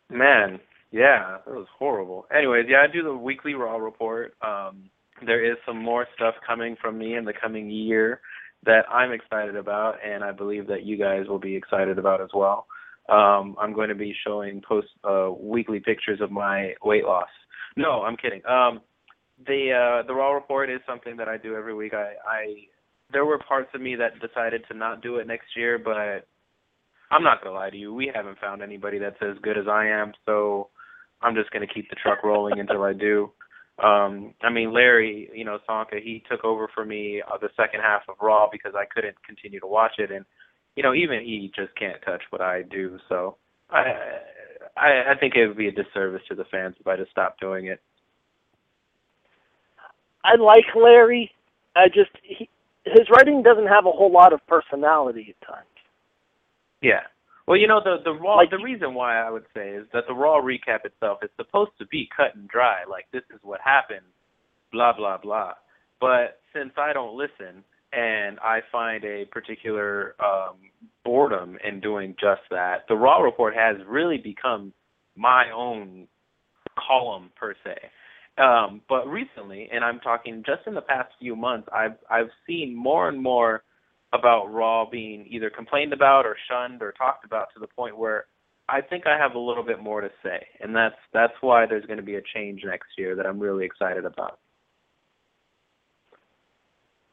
Man, 0.10 0.60
yeah, 0.92 1.38
that 1.46 1.54
was 1.54 1.68
horrible. 1.78 2.26
Anyways, 2.36 2.66
yeah, 2.68 2.78
I 2.82 2.92
do 2.92 3.04
the 3.04 3.14
weekly 3.14 3.54
Raw 3.54 3.78
report. 3.78 4.34
Um, 4.42 4.90
there 5.24 5.46
is 5.46 5.58
some 5.66 5.80
more 5.80 6.08
stuff 6.16 6.34
coming 6.48 6.76
from 6.82 6.98
me 6.98 7.16
in 7.16 7.26
the 7.26 7.34
coming 7.34 7.70
year 7.70 8.22
that 8.66 8.90
I'm 8.90 9.12
excited 9.12 9.56
about, 9.56 9.96
and 10.04 10.24
I 10.24 10.32
believe 10.32 10.66
that 10.68 10.84
you 10.84 10.98
guys 10.98 11.28
will 11.28 11.40
be 11.40 11.56
excited 11.56 12.00
about 12.00 12.22
as 12.22 12.30
well. 12.34 12.66
Um, 13.10 13.56
I'm 13.60 13.74
going 13.74 13.90
to 13.90 13.96
be 13.96 14.16
showing 14.26 14.62
post 14.68 14.88
uh, 15.04 15.30
weekly 15.40 15.80
pictures 15.80 16.22
of 16.22 16.32
my 16.32 16.74
weight 16.84 17.06
loss. 17.06 17.30
No, 17.76 18.04
I'm 18.04 18.18
kidding. 18.18 18.42
Um, 18.46 18.82
the 19.46 19.72
uh, 20.02 20.08
the 20.08 20.14
Raw 20.14 20.32
report 20.32 20.70
is 20.70 20.80
something 20.88 21.16
that 21.18 21.28
I 21.28 21.38
do 21.38 21.56
every 21.56 21.74
week. 21.74 21.94
I, 21.94 22.14
I 22.28 22.56
there 23.12 23.26
were 23.26 23.40
parts 23.40 23.70
of 23.74 23.82
me 23.82 23.96
that 23.96 24.20
decided 24.20 24.64
to 24.70 24.78
not 24.78 25.02
do 25.02 25.18
it 25.18 25.28
next 25.28 25.48
year, 25.56 25.80
but 25.80 26.28
I'm 27.12 27.24
not 27.24 27.44
gonna 27.44 27.56
lie 27.56 27.70
to 27.70 27.78
you. 27.78 27.94
We 27.94 28.12
haven't 28.14 28.40
found 28.40 28.62
anybody 28.62 29.00
that's 29.00 29.22
as 29.22 29.38
good 29.42 29.58
as 29.58 29.68
I 29.68 29.88
am, 29.88 30.14
so 30.26 30.70
I'm 31.22 31.36
just 31.36 31.52
gonna 31.52 31.68
keep 31.68 31.90
the 31.90 31.96
truck 31.96 32.24
rolling 32.24 32.60
until 32.60 32.84
I 32.84 32.94
do. 32.94 33.32
Um, 33.84 34.34
I 34.42 34.50
mean, 34.52 34.74
Larry, 34.74 35.30
you 35.34 35.46
know, 35.46 35.58
Csonka, 35.68 36.02
he 36.04 36.22
took 36.30 36.44
over 36.44 36.68
for 36.76 36.84
me 36.84 37.22
uh, 37.26 37.38
the 37.38 37.50
second 37.56 37.80
half 37.80 38.02
of 38.10 38.16
Raw 38.22 38.50
because 38.52 38.74
I 38.76 38.84
couldn't 38.94 39.16
continue 39.26 39.60
to 39.62 39.68
watch 39.68 39.94
it, 40.00 40.12
and 40.12 40.26
you 40.76 40.84
know, 40.84 40.94
even 40.94 41.22
he 41.22 41.52
just 41.56 41.76
can't 41.78 42.02
touch 42.06 42.22
what 42.30 42.42
I 42.42 42.64
do. 42.64 43.00
So 43.08 43.38
I, 43.70 43.84
I, 44.78 45.12
I 45.12 45.16
think 45.20 45.36
it 45.36 45.48
would 45.48 45.58
be 45.58 45.68
a 45.68 45.72
disservice 45.72 46.22
to 46.30 46.36
the 46.36 46.46
fans 46.46 46.76
if 46.80 46.88
I 46.88 46.96
just 46.98 47.12
stopped 47.12 47.40
doing 47.40 47.68
it. 47.68 47.82
I 50.24 50.36
like 50.36 50.66
Larry. 50.76 51.32
I 51.76 51.88
just 51.88 52.12
he, 52.24 52.50
his 52.86 53.08
writing 53.10 53.42
doesn't 53.44 53.68
have 53.68 53.86
a 53.86 53.92
whole 53.92 54.12
lot 54.12 54.34
of 54.34 54.46
personality 54.48 55.36
at 55.40 55.48
times. 55.48 55.66
Yeah. 56.82 57.02
Well, 57.48 57.58
you 57.58 57.68
know 57.68 57.82
the 57.84 57.98
the 58.04 58.14
raw 58.14 58.36
Like- 58.38 58.52
the 58.52 58.60
reason 58.60 58.94
why 58.94 59.18
I 59.20 59.30
would 59.30 59.46
say 59.56 59.70
is 59.70 59.86
that 59.94 60.06
the 60.08 60.14
raw 60.14 60.42
recap 60.42 60.86
itself 60.86 61.20
is 61.24 61.30
supposed 61.36 61.72
to 61.80 61.86
be 61.88 62.08
cut 62.16 62.36
and 62.36 62.48
dry, 62.48 62.84
like 62.90 63.06
this 63.12 63.24
is 63.34 63.40
what 63.44 63.60
happened, 63.62 64.06
blah 64.72 64.94
blah 64.94 65.18
blah. 65.18 65.54
But 66.00 66.42
since 66.54 66.72
I 66.78 66.94
don't 66.94 67.16
listen 67.18 67.64
and 67.92 68.40
I 68.40 68.60
find 68.72 69.04
a 69.04 69.26
particular 69.26 70.16
um 70.20 70.58
boredom 71.04 71.58
in 71.68 71.80
doing 71.80 72.16
just 72.20 72.42
that, 72.52 72.86
the 72.88 72.96
raw 72.96 73.20
report 73.20 73.56
has 73.56 73.78
really 73.88 74.18
become 74.18 74.74
my 75.16 75.52
own 75.56 76.08
column 76.88 77.32
per 77.36 77.56
se. 77.64 77.76
Um, 78.38 78.82
but 78.88 79.08
recently, 79.08 79.68
and 79.72 79.84
I'm 79.84 80.00
talking 80.00 80.44
just 80.46 80.62
in 80.66 80.74
the 80.74 80.82
past 80.82 81.10
few 81.20 81.36
months, 81.36 81.68
I've 81.74 81.98
I've 82.10 82.30
seen 82.48 82.76
more 82.76 83.10
and 83.10 83.22
more 83.22 83.64
about 84.14 84.46
Raw 84.52 84.90
being 84.90 85.28
either 85.30 85.50
complained 85.50 85.94
about 85.94 86.26
or 86.26 86.36
shunned 86.50 86.82
or 86.82 86.94
talked 86.94 87.26
about 87.26 87.48
to 87.54 87.60
the 87.60 87.68
point 87.68 87.98
where 87.98 88.26
I 88.68 88.82
think 88.82 89.06
I 89.08 89.18
have 89.18 89.36
a 89.36 89.40
little 89.40 89.64
bit 89.64 89.82
more 89.82 90.02
to 90.02 90.10
say, 90.24 90.46
and 90.62 90.76
that's 90.76 90.96
that's 91.14 91.34
why 91.42 91.66
there's 91.66 91.86
going 91.86 91.98
to 91.98 92.04
be 92.04 92.16
a 92.16 92.22
change 92.34 92.62
next 92.66 92.90
year 92.98 93.16
that 93.16 93.26
I'm 93.26 93.40
really 93.40 93.66
excited 93.66 94.06
about. 94.06 94.40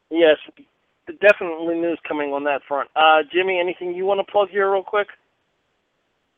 Yes, 0.09 0.37
definitely 1.21 1.75
news 1.75 1.99
coming 2.07 2.31
on 2.33 2.43
that 2.45 2.61
front. 2.67 2.89
Uh, 2.95 3.19
Jimmy, 3.31 3.59
anything 3.59 3.93
you 3.93 4.05
want 4.05 4.25
to 4.25 4.31
plug 4.31 4.49
here 4.49 4.71
real 4.71 4.83
quick? 4.83 5.07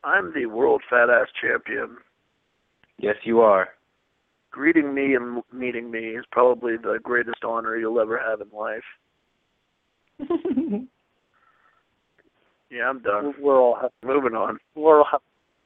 I'm 0.04 0.32
the 0.34 0.46
world 0.46 0.82
fat 0.88 1.10
ass 1.10 1.28
champion. 1.40 1.96
Yes, 2.98 3.16
you 3.24 3.40
are. 3.40 3.68
Greeting 4.50 4.92
me 4.94 5.14
and 5.14 5.42
meeting 5.52 5.90
me 5.90 6.00
is 6.16 6.24
probably 6.32 6.76
the 6.76 6.98
greatest 7.02 7.44
honor 7.44 7.76
you'll 7.76 8.00
ever 8.00 8.18
have 8.18 8.40
in 8.40 8.48
life. 8.56 8.82
Yeah, 12.72 12.88
I'm 12.88 13.00
done. 13.00 13.34
We're 13.40 13.60
all 13.60 13.74
ha- 13.80 13.88
Moving 14.04 14.34
on. 14.36 14.58
we're 14.76 14.98
all 14.98 15.04
ha- 15.04 15.18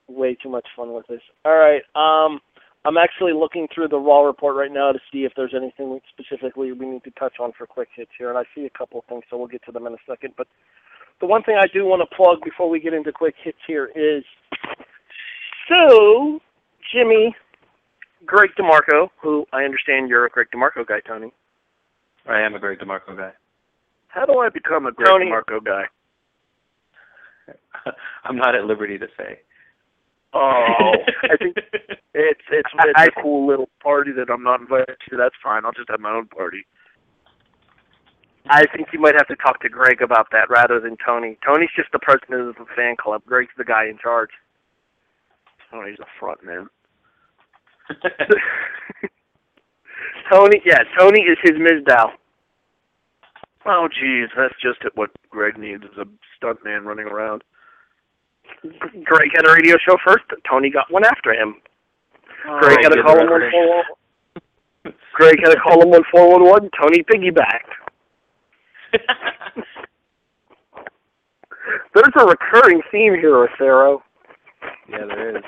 way 0.09 0.35
too 0.43 0.49
much 0.49 0.67
fun 0.75 0.95
with 0.95 1.07
this. 1.07 1.21
All 1.45 1.55
right. 1.55 1.83
Um, 1.95 2.41
I'm 2.87 2.99
actually 2.99 3.33
looking 3.33 3.67
through 3.75 3.89
the 3.89 3.99
raw 3.99 4.21
report 4.23 4.57
right 4.57 4.71
now 4.71 4.93
to 4.93 4.99
see 5.11 5.25
if 5.25 5.33
there's 5.37 5.55
anything 5.57 6.01
specifically 6.13 6.73
we 6.73 6.87
need 6.87 7.05
to 7.05 7.11
touch 7.13 7.35
on 7.41 7.53
for 7.57 7.67
quick 7.67 7.89
hits 7.97 8.11
here, 8.19 8.29
and 8.29 8.37
I 8.39 8.43
see 8.55 8.67
a 8.67 8.79
couple 8.79 8.99
of 8.99 9.07
things, 9.07 9.25
so 9.31 9.39
we'll 9.39 9.47
get 9.47 9.65
to 9.65 9.73
them 9.73 9.87
in 9.87 9.95
a 9.95 10.03
second. 10.07 10.35
But 10.37 10.47
the 11.21 11.27
one 11.27 11.43
thing 11.43 11.57
I 11.59 11.67
do 11.73 11.87
want 11.87 12.03
to 12.09 12.17
plug 12.17 12.43
before 12.45 12.69
we 12.69 12.81
get 12.81 12.93
into 12.93 13.11
quick 13.11 13.35
hits 13.43 13.59
here 13.67 13.91
is 13.95 14.23
so 15.69 16.41
Jimmy, 16.93 17.35
Greg 18.27 18.51
DeMarco, 18.59 19.09
who 19.23 19.47
I 19.53 19.63
understand 19.63 20.11
you're 20.11 20.27
a 20.27 20.31
Greg 20.31 20.49
DeMarco 20.55 20.87
guy, 20.87 21.01
Tony. 21.07 21.33
I 22.29 22.41
am 22.41 22.55
a 22.55 22.59
Greg 22.59 22.79
DeMarco 22.79 23.17
guy. 23.17 23.33
How 24.09 24.27
do 24.27 24.39
I 24.39 24.49
become 24.51 24.87
a 24.87 24.93
Greg 24.93 25.09
Tony- 25.09 25.31
Marco 25.31 25.61
guy? 25.61 25.85
I'm 28.25 28.37
not 28.37 28.55
at 28.55 28.65
liberty 28.65 28.99
to 28.99 29.07
say. 29.17 29.41
Oh, 30.35 30.93
I 31.23 31.37
think 31.39 31.57
it's 32.15 32.41
it's 32.51 32.69
it's 32.73 32.93
I- 32.97 33.07
a 33.07 33.23
cool 33.23 33.47
little 33.47 33.69
party 33.83 34.13
that 34.13 34.31
I'm 34.31 34.43
not 34.43 34.61
invited 34.61 34.97
to. 35.09 35.17
That's 35.17 35.35
fine. 35.43 35.65
I'll 35.65 35.73
just 35.73 35.91
have 35.91 36.01
my 36.01 36.11
own 36.13 36.27
party. 36.27 36.67
I 38.51 38.67
think 38.77 38.89
you 38.93 39.01
might 39.01 39.15
have 39.15 39.29
to 39.29 39.37
talk 39.37 39.61
to 39.63 39.71
Greg 39.71 40.03
about 40.03 40.27
that 40.33 40.51
rather 40.51 40.79
than 40.79 40.97
Tony. 41.07 41.39
Tony's 41.47 41.71
just 41.75 41.91
the 41.93 41.99
president 41.99 42.43
of 42.49 42.55
the 42.57 42.67
fan 42.77 42.95
club. 42.97 43.23
Greg's 43.27 43.53
the 43.57 43.65
guy 43.65 43.87
in 43.87 43.97
charge. 43.97 44.31
Oh, 45.73 45.83
he's 45.89 45.99
a 45.99 46.07
front 46.21 46.45
man. 46.45 46.69
Tony, 50.31 50.61
yeah, 50.65 50.81
Tony 50.99 51.23
is 51.23 51.39
his 51.43 51.53
Mizdow. 51.53 52.11
Oh, 53.67 53.89
geez, 53.89 54.29
that's 54.37 54.55
just 54.63 54.79
what 54.95 55.11
Greg 55.31 55.57
needs 55.59 55.85
is 55.85 55.97
a 55.99 56.05
stunt 56.37 56.63
man 56.65 56.85
running 56.85 57.07
around. 57.07 57.43
Greg 59.05 59.31
had 59.35 59.47
a 59.47 59.53
radio 59.53 59.77
show 59.87 59.97
first. 60.07 60.25
Tony 60.49 60.71
got 60.71 60.91
one 60.91 61.05
after 61.05 61.33
him. 61.33 61.57
Oh, 62.49 62.59
Greg 62.61 62.79
had 62.83 62.91
to 62.91 62.97
good 62.97 63.05
call 63.05 63.21
him 63.21 63.31
one 63.31 63.51
four. 63.51 63.85
Greg 65.15 65.37
had 65.43 65.51
to 65.53 65.61
call 65.61 65.83
him 65.83 65.91
one 65.91 66.03
four 66.11 66.31
one 66.33 66.45
one. 66.45 66.71
Tony 66.81 67.03
piggybacked. 67.03 67.73
There's 71.95 72.13
a 72.21 72.25
recurring 72.27 72.83
theme 72.91 73.15
here, 73.15 73.47
Acero. 73.49 74.01
yeah, 74.89 75.07
there 75.07 75.37
is. 75.39 75.45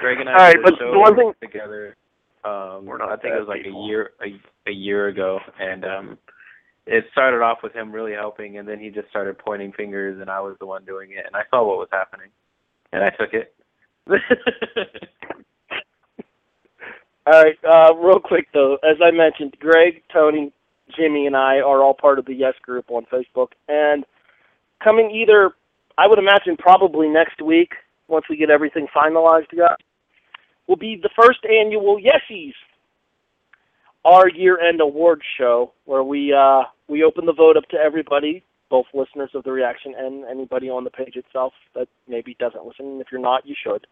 Greg 0.00 0.20
and 0.20 0.28
I 0.28 0.32
All 0.32 0.38
right, 0.38 0.54
did 0.56 0.60
a 0.60 0.70
but 0.70 0.78
show 0.78 0.92
the 0.92 0.98
one 0.98 1.14
thing- 1.16 1.32
together. 1.42 1.96
Um, 2.42 2.88
I 3.02 3.16
think 3.20 3.34
it 3.34 3.38
was 3.38 3.48
like 3.48 3.64
people. 3.64 3.84
a 3.84 3.86
year 3.86 4.10
a, 4.22 4.70
a 4.70 4.72
year 4.72 5.08
ago, 5.08 5.38
and 5.60 5.84
um, 5.84 6.18
it 6.86 7.04
started 7.12 7.42
off 7.42 7.58
with 7.62 7.72
him 7.72 7.92
really 7.92 8.12
helping, 8.12 8.58
and 8.58 8.68
then 8.68 8.78
he 8.78 8.90
just 8.90 9.08
started 9.08 9.38
pointing 9.38 9.72
fingers, 9.72 10.20
and 10.20 10.30
I 10.30 10.40
was 10.40 10.56
the 10.58 10.66
one 10.66 10.84
doing 10.84 11.10
it, 11.12 11.24
and 11.26 11.36
I 11.36 11.42
saw 11.50 11.66
what 11.66 11.78
was 11.78 11.88
happening, 11.92 12.28
and 12.92 13.04
I 13.04 13.10
took 13.10 13.32
it. 13.32 13.54
All 17.26 17.42
right, 17.42 17.58
uh, 17.64 17.94
real 17.96 18.18
quick 18.18 18.48
though, 18.52 18.78
as 18.82 18.96
I 19.04 19.10
mentioned, 19.10 19.56
Greg, 19.60 20.02
Tony, 20.12 20.52
Jimmy, 20.96 21.26
and 21.26 21.36
I 21.36 21.58
are 21.58 21.82
all 21.82 21.94
part 21.94 22.18
of 22.18 22.24
the 22.24 22.34
Yes 22.34 22.54
Group 22.62 22.86
on 22.90 23.06
Facebook, 23.12 23.52
and 23.68 24.04
coming 24.82 25.10
either, 25.10 25.52
I 25.98 26.08
would 26.08 26.18
imagine, 26.18 26.56
probably 26.56 27.08
next 27.08 27.40
week 27.42 27.74
once 28.08 28.24
we 28.28 28.36
get 28.36 28.50
everything 28.50 28.88
finalized, 28.94 29.56
guys, 29.56 29.76
will 30.66 30.76
be 30.76 30.98
the 31.00 31.10
first 31.20 31.40
annual 31.44 31.98
Yesies, 31.98 32.54
our 34.04 34.28
year-end 34.28 34.80
awards 34.80 35.22
show, 35.38 35.72
where 35.84 36.02
we 36.02 36.32
uh, 36.32 36.62
we 36.88 37.04
open 37.04 37.26
the 37.26 37.32
vote 37.32 37.56
up 37.56 37.68
to 37.70 37.76
everybody, 37.76 38.42
both 38.70 38.86
listeners 38.94 39.30
of 39.34 39.44
the 39.44 39.52
reaction 39.52 39.94
and 39.96 40.24
anybody 40.24 40.70
on 40.70 40.84
the 40.84 40.90
page 40.90 41.16
itself 41.16 41.52
that 41.74 41.88
maybe 42.08 42.36
doesn't 42.38 42.64
listen. 42.64 43.00
If 43.00 43.08
you're 43.12 43.20
not, 43.20 43.46
you 43.46 43.54
should. 43.62 43.86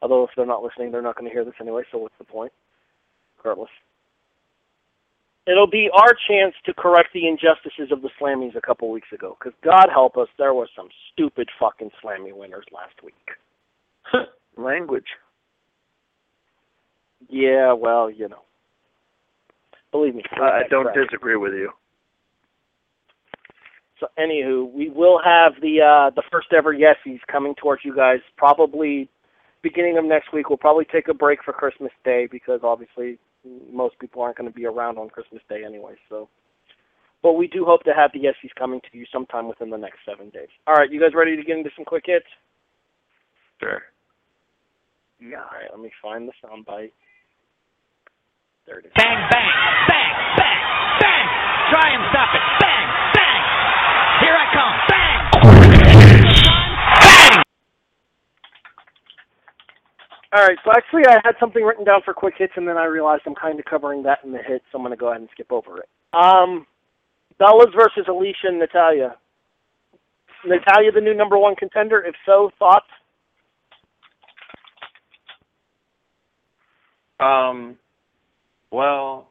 Although 0.00 0.24
if 0.24 0.30
they're 0.36 0.46
not 0.46 0.62
listening, 0.62 0.92
they're 0.92 1.02
not 1.02 1.16
going 1.16 1.28
to 1.28 1.32
hear 1.32 1.44
this 1.44 1.54
anyway. 1.60 1.82
So 1.90 1.98
what's 1.98 2.14
the 2.18 2.24
point? 2.24 2.52
Regardless, 3.38 3.70
it'll 5.46 5.70
be 5.70 5.90
our 5.92 6.14
chance 6.28 6.54
to 6.64 6.74
correct 6.74 7.10
the 7.12 7.28
injustices 7.28 7.92
of 7.92 8.02
the 8.02 8.10
Slammies 8.20 8.56
a 8.56 8.60
couple 8.60 8.90
weeks 8.90 9.12
ago. 9.12 9.36
Because 9.38 9.56
God 9.62 9.86
help 9.92 10.16
us, 10.16 10.28
there 10.38 10.54
was 10.54 10.68
some 10.74 10.88
stupid 11.12 11.48
fucking 11.58 11.90
Slammy 12.02 12.34
winners 12.34 12.64
last 12.72 12.94
week. 13.02 13.30
Language. 14.56 15.08
Yeah, 17.28 17.72
well, 17.72 18.10
you 18.10 18.28
know. 18.28 18.42
Believe 19.94 20.16
me. 20.16 20.24
I 20.32 20.62
don't 20.68 20.86
correct. 20.86 21.08
disagree 21.08 21.36
with 21.36 21.52
you. 21.52 21.70
So, 24.00 24.08
anywho, 24.18 24.72
we 24.72 24.90
will 24.90 25.20
have 25.24 25.52
the 25.62 25.82
uh, 25.82 26.10
the 26.10 26.24
first 26.32 26.48
ever 26.52 26.74
Yesies 26.74 27.20
coming 27.30 27.54
towards 27.54 27.84
you 27.84 27.94
guys 27.94 28.18
probably 28.36 29.08
beginning 29.62 29.96
of 29.96 30.04
next 30.04 30.32
week. 30.32 30.48
We'll 30.48 30.58
probably 30.58 30.84
take 30.84 31.06
a 31.06 31.14
break 31.14 31.44
for 31.44 31.52
Christmas 31.52 31.92
Day 32.04 32.26
because 32.28 32.58
obviously 32.64 33.20
most 33.72 33.96
people 34.00 34.20
aren't 34.20 34.36
going 34.36 34.50
to 34.50 34.54
be 34.54 34.66
around 34.66 34.98
on 34.98 35.10
Christmas 35.10 35.42
Day 35.48 35.62
anyway. 35.64 35.94
So, 36.08 36.28
but 37.22 37.34
we 37.34 37.46
do 37.46 37.64
hope 37.64 37.84
to 37.84 37.94
have 37.94 38.10
the 38.12 38.18
Yesies 38.18 38.50
coming 38.58 38.80
to 38.80 38.98
you 38.98 39.06
sometime 39.12 39.46
within 39.46 39.70
the 39.70 39.78
next 39.78 39.98
seven 40.04 40.28
days. 40.30 40.50
All 40.66 40.74
right, 40.74 40.90
you 40.90 41.00
guys 41.00 41.14
ready 41.14 41.36
to 41.36 41.42
get 41.44 41.56
into 41.56 41.70
some 41.76 41.84
quick 41.84 42.02
hits? 42.06 42.26
sure. 43.60 43.82
Yeah. 45.20 45.36
All 45.36 45.56
right, 45.56 45.70
let 45.70 45.78
me 45.78 45.92
find 46.02 46.28
the 46.28 46.32
soundbite. 46.44 46.90
There 48.66 48.78
it 48.78 48.86
is. 48.86 48.92
Bang, 48.96 49.20
bang, 49.28 49.52
bang, 49.88 50.12
bang, 50.40 50.60
bang. 51.00 51.26
Try 51.68 51.86
and 51.92 52.02
stop 52.08 52.30
it. 52.32 52.44
Bang, 52.64 52.86
bang. 53.12 53.42
Here 54.24 54.36
I 54.40 54.46
come. 54.56 54.74
Bang. 54.88 55.18
Bang. 57.04 57.42
All 60.32 60.42
right, 60.42 60.56
so 60.64 60.72
actually 60.72 61.06
I 61.06 61.20
had 61.22 61.34
something 61.38 61.62
written 61.62 61.84
down 61.84 62.00
for 62.04 62.14
quick 62.14 62.34
hits, 62.38 62.54
and 62.56 62.66
then 62.66 62.78
I 62.78 62.86
realized 62.86 63.22
I'm 63.26 63.34
kind 63.34 63.58
of 63.58 63.66
covering 63.66 64.02
that 64.04 64.20
in 64.24 64.32
the 64.32 64.38
hits, 64.38 64.64
so 64.72 64.78
I'm 64.78 64.82
going 64.82 64.90
to 64.92 64.96
go 64.96 65.08
ahead 65.08 65.20
and 65.20 65.28
skip 65.32 65.52
over 65.52 65.78
it. 65.80 65.88
Um, 66.14 66.66
Bellas 67.38 67.72
versus 67.76 68.06
Alicia 68.08 68.48
and 68.48 68.58
Natalya. 68.58 69.16
Natalya 70.46 70.90
the 70.90 71.00
new 71.00 71.14
number 71.14 71.38
one 71.38 71.54
contender? 71.54 72.02
If 72.02 72.14
so, 72.24 72.50
thoughts? 72.58 72.86
Um, 77.20 77.76
well, 78.74 79.30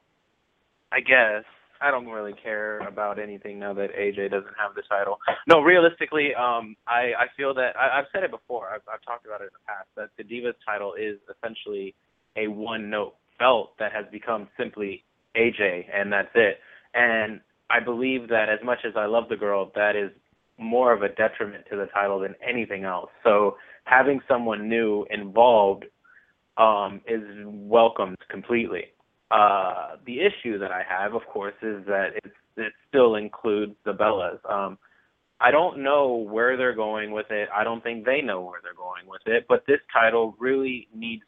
I 0.92 1.02
guess 1.02 1.44
I 1.82 1.92
don't 1.92 2.08
really 2.08 2.34
care 2.42 2.80
about 2.80 3.20
anything 3.20 3.60
now 3.60 3.74
that 3.74 3.90
AJ 3.94 4.32
doesn't 4.32 4.56
have 4.58 4.74
the 4.76 4.84
title. 4.90 5.18
No, 5.48 5.60
realistically, 5.60 6.34
um, 6.34 6.78
I 6.88 7.12
I 7.20 7.26
feel 7.36 7.54
that 7.56 7.76
I, 7.78 8.00
I've 8.00 8.06
said 8.14 8.24
it 8.24 8.32
before. 8.32 8.70
I've 8.70 8.82
I've 8.92 9.04
talked 9.06 9.26
about 9.26 9.42
it 9.42 9.46
in 9.46 9.50
the 9.54 9.66
past 9.68 9.90
that 9.98 10.10
the 10.18 10.24
Divas 10.24 10.56
title 10.66 10.94
is 10.94 11.18
essentially 11.30 11.94
a 12.38 12.48
one-note 12.48 13.16
belt 13.38 13.74
that 13.80 13.92
has 13.92 14.06
become 14.12 14.48
simply 14.58 15.04
AJ, 15.36 15.86
and 15.94 16.12
that's 16.12 16.32
it. 16.36 16.60
And 16.94 17.42
I 17.70 17.80
believe 17.82 18.30
that 18.30 18.48
as 18.50 18.60
much 18.64 18.80
as 18.88 18.94
I 18.96 19.06
love 19.06 19.26
the 19.30 19.36
girl, 19.36 19.72
that 19.76 19.96
is 19.96 20.12
more 20.58 20.94
of 20.94 21.02
a 21.02 21.10
detriment 21.10 21.66
to 21.72 21.76
the 21.76 21.88
title 21.88 22.20
than 22.20 22.36
anything 22.48 22.86
else. 22.86 23.10
So 23.24 23.58
having 23.84 24.22
someone 24.28 24.70
new 24.70 25.06
involved 25.10 25.86
um, 26.58 27.02
is 27.08 27.22
welcomed 27.46 28.18
completely. 28.30 28.86
Uh, 29.32 29.96
the 30.06 30.20
issue 30.20 30.60
that 30.60 30.72
I 30.72 30.84
have, 30.88 31.14
of 31.14 31.22
course, 31.32 31.56
is 31.62 31.86
that 31.88 32.10
it, 32.24 32.32
it 32.58 32.74
still 32.88 33.16
includes 33.16 33.76
the 33.84 33.94
Bellas. 33.94 34.40
Um, 34.50 34.78
I 35.44 35.52
don't 35.52 35.84
know 35.84 36.26
where 36.30 36.56
they're 36.56 36.76
going 36.76 37.12
with 37.12 37.26
it. 37.30 37.50
I 37.54 37.64
don't 37.64 37.84
think 37.84 38.06
they 38.06 38.22
know 38.22 38.42
where 38.42 38.62
they're 38.64 38.74
going 38.74 39.08
with 39.08 39.22
it. 39.26 39.46
But 39.50 39.66
this 39.68 39.80
title 39.92 40.36
really 40.40 40.88
needs, 40.96 41.24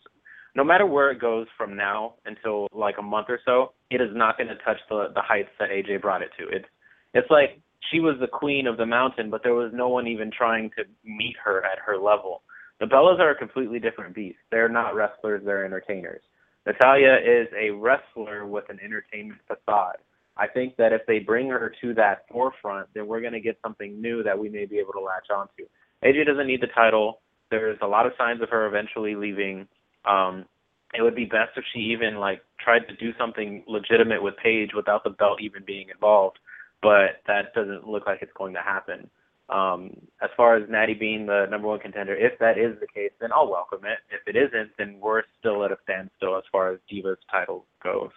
no 0.56 0.64
matter 0.64 0.86
where 0.86 1.12
it 1.12 1.20
goes 1.20 1.48
from 1.58 1.76
now 1.76 2.14
until 2.26 2.68
like 2.72 2.96
a 2.98 3.02
month 3.02 3.28
or 3.30 3.39
so, 3.46 3.74
it 3.91 4.00
is 4.00 4.12
not 4.14 4.38
going 4.38 4.48
to 4.48 4.56
touch 4.64 4.78
the 4.89 5.08
the 5.14 5.22
heights 5.22 5.50
that 5.60 5.70
AJ 5.70 6.02
brought 6.02 6.22
it 6.22 6.30
to. 6.39 6.48
It's 6.48 6.66
it's 7.14 7.30
like 7.30 7.60
she 7.91 8.00
was 8.00 8.16
the 8.20 8.28
queen 8.28 8.68
of 8.68 8.78
the 8.78 8.86
mountain, 8.86 9.30
but 9.30 9.43
there 9.43 9.54
was 9.54 9.72
no 9.74 9.89
one 9.89 10.08
even 10.08 10.32
trying 10.32 10.70
to 10.78 10.84
meet 11.04 11.36
her 11.43 11.64
at 11.66 11.80
her 11.86 11.98
level. 11.98 12.41
The 12.80 12.86
Bellas 12.86 13.20
are 13.20 13.32
a 13.32 13.36
completely 13.36 13.80
different 13.80 14.16
beast. 14.16 14.38
They're 14.50 14.70
not 14.70 14.96
wrestlers; 14.96 15.41
they're 15.46 15.66
entertainers. 15.66 16.22
Natalya 16.66 17.18
is 17.24 17.47
a 17.57 17.70
wrestler 17.72 18.45
with 18.45 18.70
an 18.70 18.80
entertainment 18.84 19.39
facade. 19.47 19.97
I 20.38 20.47
think 20.47 20.76
that 20.78 20.91
if 20.91 21.01
they 21.07 21.20
bring 21.20 21.49
her 21.49 21.74
to 21.82 21.93
that 21.93 22.26
forefront, 22.30 22.89
then 22.93 23.07
we're 23.07 23.22
going 23.22 23.34
to 23.34 23.39
get 23.39 23.57
something 23.63 24.01
new 24.01 24.24
that 24.24 24.38
we 24.38 24.49
may 24.49 24.66
be 24.66 24.80
able 24.80 24.93
to 24.93 24.99
latch 24.99 25.28
onto. 25.34 25.66
AJ 26.03 26.26
doesn't 26.26 26.47
need 26.47 26.61
the 26.61 26.68
title. 26.68 27.22
There's 27.51 27.78
a 27.82 27.88
lot 27.88 28.05
of 28.05 28.13
signs 28.18 28.41
of 28.41 28.49
her 28.49 28.66
eventually 28.68 29.16
leaving. 29.16 29.68
Um, 30.03 30.45
it 30.93 31.01
would 31.01 31.16
be 31.16 31.26
best 31.26 31.51
if 31.55 31.63
she 31.74 31.80
even 31.80 32.16
like 32.16 32.41
tried 32.59 32.88
to 32.88 32.95
do 32.95 33.11
something 33.18 33.63
legitimate 33.68 34.22
with 34.22 34.36
Paige 34.43 34.72
without 34.76 35.03
the 35.03 35.09
belt 35.11 35.41
even 35.41 35.63
being 35.66 35.89
involved. 35.89 36.38
But 36.82 37.22
that 37.28 37.53
doesn't 37.53 37.88
look 37.88 38.05
like 38.05 38.20
it's 38.22 38.34
going 38.38 38.53
to 38.53 38.61
happen. 38.61 39.09
Um, 39.48 39.91
as 40.24 40.30
far 40.36 40.56
as 40.56 40.68
Natty 40.70 40.96
being 40.96 41.28
the 41.28 41.46
number 41.50 41.68
one 41.68 41.80
contender, 41.80 42.16
if 42.16 42.38
that 42.39 42.58
is 42.58 42.80
the 42.80 42.88
case, 42.88 43.12
then 43.22 43.30
I'll 43.32 43.50
welcome 43.50 43.86
it. 43.86 44.00
If 44.10 44.28
it 44.28 44.36
isn't, 44.36 44.72
then 44.78 45.00
we're 45.00 45.22
still 45.39 45.64
at 45.64 45.72
a 45.72 45.78
standstill 45.84 46.36
as 46.38 46.43
far 46.52 46.72
as 46.72 46.80
Divas 46.91 47.18
title 47.32 47.66
goes. 47.84 48.10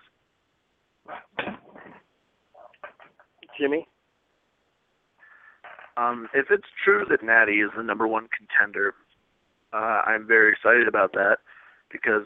Jimmy? 3.59 3.87
Um, 5.99 6.29
if 6.33 6.47
it's 6.51 6.69
true 6.85 7.05
that 7.11 7.23
Natty 7.23 7.61
is 7.61 7.71
the 7.77 7.83
number 7.83 8.07
one 8.07 8.29
contender, 8.37 8.95
uh, 9.73 10.03
I'm 10.07 10.27
very 10.27 10.53
excited 10.53 10.87
about 10.87 11.13
that 11.13 11.39
because 11.91 12.25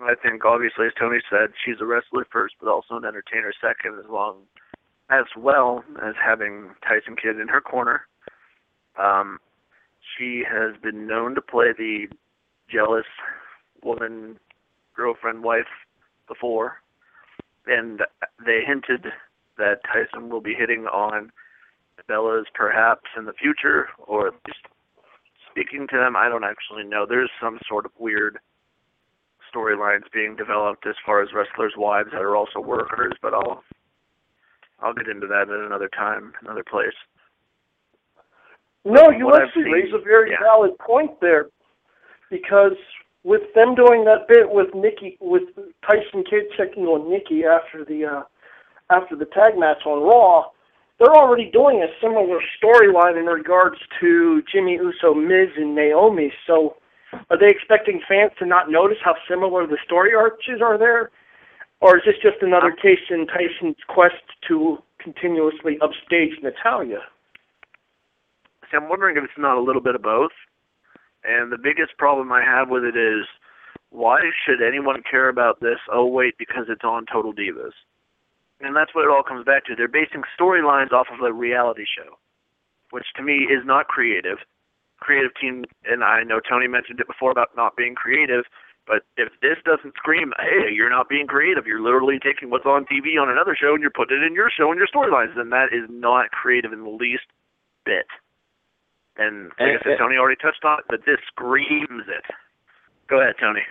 I 0.00 0.14
think 0.14 0.44
obviously, 0.44 0.86
as 0.86 0.92
Tony 0.98 1.18
said, 1.28 1.50
she's 1.64 1.80
a 1.80 1.86
wrestler 1.86 2.26
first, 2.30 2.54
but 2.60 2.68
also 2.68 2.94
an 2.96 3.04
entertainer 3.04 3.52
second, 3.60 3.98
as 3.98 4.10
long 4.10 4.42
as 5.10 5.24
well 5.36 5.84
as 6.04 6.14
having 6.22 6.70
Tyson 6.86 7.16
Kidd 7.20 7.40
in 7.40 7.48
her 7.48 7.60
corner. 7.60 8.02
Um, 8.98 9.38
she 10.16 10.42
has 10.48 10.74
been 10.82 11.06
known 11.06 11.34
to 11.34 11.40
play 11.40 11.72
the 11.76 12.06
jealous 12.70 13.06
woman, 13.82 14.38
girlfriend, 14.96 15.42
wife 15.42 15.68
before, 16.26 16.82
and 17.66 18.00
they 18.44 18.60
hinted 18.66 19.06
that 19.56 19.80
Tyson 19.84 20.30
will 20.30 20.40
be 20.40 20.54
hitting 20.54 20.86
on 20.86 21.30
Bellas 22.08 22.44
perhaps 22.54 23.10
in 23.16 23.24
the 23.24 23.32
future, 23.32 23.88
or 24.06 24.28
at 24.28 24.34
least 24.46 24.66
speaking 25.50 25.86
to 25.90 25.96
them. 25.96 26.16
I 26.16 26.28
don't 26.28 26.44
actually 26.44 26.84
know. 26.84 27.06
There's 27.06 27.30
some 27.40 27.58
sort 27.68 27.84
of 27.84 27.92
weird 27.98 28.38
storylines 29.52 30.10
being 30.12 30.36
developed 30.36 30.86
as 30.86 30.94
far 31.04 31.22
as 31.22 31.30
wrestlers' 31.34 31.74
wives 31.76 32.10
that 32.12 32.22
are 32.22 32.36
also 32.36 32.60
workers, 32.60 33.14
but 33.20 33.34
I'll 33.34 33.62
I'll 34.80 34.94
get 34.94 35.08
into 35.08 35.26
that 35.26 35.50
at 35.50 35.66
another 35.66 35.88
time, 35.88 36.32
another 36.40 36.62
place. 36.62 36.94
No, 38.84 39.10
you 39.10 39.34
actually 39.34 39.70
raise 39.72 39.92
a 39.92 40.02
very 40.02 40.30
yeah. 40.30 40.36
valid 40.42 40.78
point 40.78 41.20
there, 41.20 41.48
because 42.30 42.76
with 43.24 43.42
them 43.54 43.74
doing 43.74 44.04
that 44.04 44.28
bit 44.28 44.48
with 44.48 44.74
Nikki, 44.74 45.18
with 45.20 45.42
Tyson 45.86 46.24
Kidd 46.28 46.44
checking 46.56 46.84
on 46.84 47.10
Nikki 47.10 47.44
after 47.44 47.84
the 47.84 48.04
uh, 48.06 48.22
after 48.90 49.16
the 49.16 49.26
tag 49.26 49.58
match 49.58 49.84
on 49.84 50.02
Raw, 50.02 50.50
they're 50.98 51.14
already 51.14 51.50
doing 51.50 51.82
a 51.82 51.90
similar 52.00 52.40
storyline 52.56 53.18
in 53.18 53.26
regards 53.26 53.76
to 54.00 54.42
Jimmy 54.50 54.74
Uso, 54.74 55.14
Miz, 55.14 55.50
and 55.56 55.74
Naomi. 55.74 56.32
So, 56.46 56.76
are 57.30 57.38
they 57.38 57.48
expecting 57.48 58.00
fans 58.08 58.32
to 58.38 58.46
not 58.46 58.70
notice 58.70 58.98
how 59.04 59.14
similar 59.28 59.66
the 59.66 59.78
story 59.84 60.14
arches 60.14 60.62
are 60.62 60.78
there, 60.78 61.10
or 61.80 61.98
is 61.98 62.02
this 62.06 62.16
just 62.22 62.42
another 62.42 62.72
case 62.72 63.04
in 63.10 63.26
Tyson's 63.26 63.76
quest 63.88 64.24
to 64.48 64.78
continuously 64.98 65.78
upstage 65.82 66.38
Natalya? 66.42 67.00
See, 68.70 68.76
I'm 68.76 68.88
wondering 68.88 69.16
if 69.16 69.24
it's 69.24 69.38
not 69.38 69.56
a 69.56 69.62
little 69.62 69.82
bit 69.82 69.94
of 69.94 70.02
both. 70.02 70.32
And 71.24 71.50
the 71.50 71.58
biggest 71.58 71.96
problem 71.98 72.32
I 72.32 72.42
have 72.42 72.68
with 72.68 72.84
it 72.84 72.96
is 72.96 73.26
why 73.90 74.20
should 74.44 74.62
anyone 74.62 75.02
care 75.08 75.28
about 75.28 75.60
this? 75.60 75.78
Oh, 75.92 76.06
wait, 76.06 76.34
because 76.38 76.66
it's 76.68 76.84
on 76.84 77.06
Total 77.10 77.32
Divas. 77.32 77.72
And 78.60 78.74
that's 78.76 78.94
what 78.94 79.04
it 79.04 79.10
all 79.10 79.22
comes 79.22 79.44
back 79.44 79.64
to. 79.66 79.74
They're 79.76 79.88
basing 79.88 80.22
storylines 80.38 80.92
off 80.92 81.06
of 81.12 81.24
a 81.24 81.32
reality 81.32 81.84
show, 81.84 82.18
which 82.90 83.06
to 83.16 83.22
me 83.22 83.46
is 83.48 83.64
not 83.64 83.88
creative. 83.88 84.38
Creative 85.00 85.30
team, 85.40 85.64
and 85.84 86.02
I 86.02 86.24
know 86.24 86.40
Tony 86.40 86.66
mentioned 86.66 87.00
it 87.00 87.06
before 87.06 87.30
about 87.30 87.56
not 87.56 87.76
being 87.76 87.94
creative, 87.94 88.44
but 88.86 89.04
if 89.16 89.28
this 89.40 89.58
doesn't 89.64 89.94
scream, 89.94 90.32
hey, 90.40 90.72
you're 90.72 90.90
not 90.90 91.08
being 91.08 91.26
creative, 91.28 91.66
you're 91.66 91.80
literally 91.80 92.18
taking 92.18 92.50
what's 92.50 92.66
on 92.66 92.84
TV 92.86 93.20
on 93.20 93.30
another 93.30 93.54
show 93.54 93.74
and 93.74 93.82
you're 93.82 93.94
putting 93.94 94.16
it 94.18 94.26
in 94.26 94.34
your 94.34 94.50
show 94.50 94.72
and 94.72 94.78
your 94.78 94.88
storylines, 94.88 95.36
then 95.36 95.50
that 95.50 95.72
is 95.72 95.86
not 95.88 96.30
creative 96.30 96.72
in 96.72 96.82
the 96.82 96.90
least 96.90 97.26
bit. 97.84 98.06
And 99.18 99.50
like 99.58 99.58
And 99.58 99.70
I 99.78 99.82
said, 99.82 99.92
it- 99.92 99.98
Tony 99.98 100.16
already 100.16 100.40
touched 100.40 100.64
on 100.64 100.78
it, 100.80 100.84
but 100.88 101.00
this 101.04 101.18
screams 101.28 102.06
it. 102.08 102.24
Go 103.08 103.20
ahead, 103.20 103.34
Tony. 103.40 103.62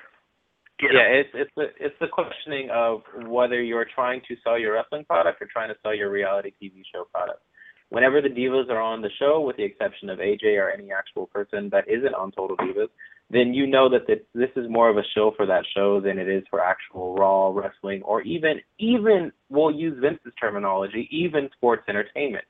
Get 0.79 0.91
yeah, 0.93 1.07
him. 1.09 1.25
it's 1.25 1.29
it's 1.33 1.51
the 1.55 1.65
it's 1.83 1.95
the 1.99 2.07
questioning 2.07 2.69
of 2.69 3.01
whether 3.25 3.61
you're 3.63 3.85
trying 3.95 4.21
to 4.27 4.35
sell 4.43 4.59
your 4.59 4.73
wrestling 4.73 5.05
product 5.05 5.41
or 5.41 5.47
trying 5.51 5.69
to 5.69 5.75
sell 5.81 5.93
your 5.95 6.11
reality 6.11 6.51
TV 6.61 6.83
show 6.93 7.05
product. 7.11 7.41
Whenever 7.89 8.21
the 8.21 8.29
divas 8.29 8.69
are 8.69 8.81
on 8.81 9.01
the 9.01 9.09
show, 9.17 9.39
with 9.41 9.55
the 9.57 9.63
exception 9.63 10.09
of 10.09 10.19
AJ 10.19 10.57
or 10.61 10.69
any 10.69 10.91
actual 10.91 11.25
person 11.27 11.69
that 11.71 11.87
isn't 11.87 12.13
on 12.13 12.31
Total 12.31 12.57
Divas, 12.57 12.89
then 13.29 13.53
you 13.53 13.65
know 13.65 13.89
that 13.89 14.05
this, 14.07 14.19
this 14.35 14.49
is 14.57 14.69
more 14.69 14.89
of 14.89 14.97
a 14.97 15.03
show 15.15 15.31
for 15.37 15.45
that 15.45 15.63
show 15.75 16.01
than 16.01 16.19
it 16.19 16.27
is 16.27 16.43
for 16.49 16.61
actual 16.63 17.15
Raw 17.15 17.49
wrestling 17.55 18.01
or 18.03 18.21
even 18.21 18.59
even 18.77 19.31
we'll 19.49 19.71
use 19.71 19.97
Vince's 19.99 20.33
terminology, 20.39 21.07
even 21.11 21.49
sports 21.55 21.83
entertainment. 21.87 22.43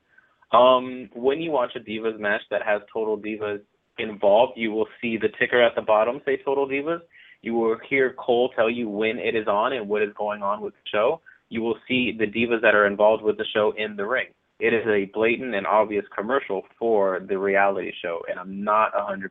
Um, 0.52 1.10
when 1.14 1.40
you 1.40 1.50
watch 1.50 1.72
a 1.76 1.80
Divas 1.80 2.18
match 2.18 2.40
that 2.50 2.62
has 2.62 2.80
Total 2.92 3.18
Divas 3.18 3.60
involved, 3.98 4.54
you 4.56 4.72
will 4.72 4.86
see 5.00 5.16
the 5.16 5.28
ticker 5.38 5.62
at 5.62 5.74
the 5.74 5.82
bottom 5.82 6.20
say 6.24 6.38
Total 6.42 6.66
Divas. 6.66 7.00
You 7.42 7.54
will 7.54 7.76
hear 7.88 8.14
Cole 8.18 8.50
tell 8.56 8.70
you 8.70 8.88
when 8.88 9.18
it 9.18 9.36
is 9.36 9.46
on 9.46 9.72
and 9.72 9.88
what 9.88 10.02
is 10.02 10.12
going 10.16 10.42
on 10.42 10.60
with 10.60 10.74
the 10.74 10.90
show. 10.90 11.20
You 11.50 11.62
will 11.62 11.76
see 11.86 12.12
the 12.18 12.26
divas 12.26 12.60
that 12.62 12.74
are 12.74 12.86
involved 12.86 13.22
with 13.22 13.38
the 13.38 13.44
show 13.54 13.72
in 13.76 13.96
the 13.96 14.06
ring. 14.06 14.26
It 14.60 14.74
is 14.74 14.84
a 14.86 15.10
blatant 15.14 15.54
and 15.54 15.66
obvious 15.66 16.04
commercial 16.16 16.62
for 16.78 17.20
the 17.20 17.38
reality 17.38 17.92
show, 18.02 18.20
and 18.28 18.40
I'm 18.40 18.64
not 18.64 18.92
100% 18.92 19.28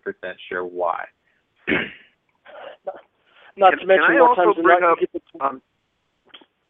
sure 0.47 0.65
why. 0.65 1.03
Not 3.57 3.71
to 3.71 3.85
mention 3.85 4.05
can 4.05 4.15
I 4.15 4.19
more 4.19 4.35
times 4.35 4.55
than 4.55 4.63
bring 4.63 4.81
not, 4.81 4.91
up- 4.91 4.99
get 4.99 5.09
Um, 5.41 5.61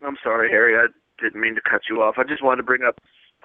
I'm 0.01 0.17
sorry, 0.23 0.49
Harry. 0.49 0.75
I 0.75 0.87
didn't 1.21 1.41
mean 1.41 1.53
to 1.55 1.61
cut 1.61 1.81
you 1.89 2.01
off. 2.01 2.15
I 2.17 2.23
just 2.23 2.41
wanted 2.41 2.57
to 2.57 2.63
bring 2.63 2.83
up 2.87 2.99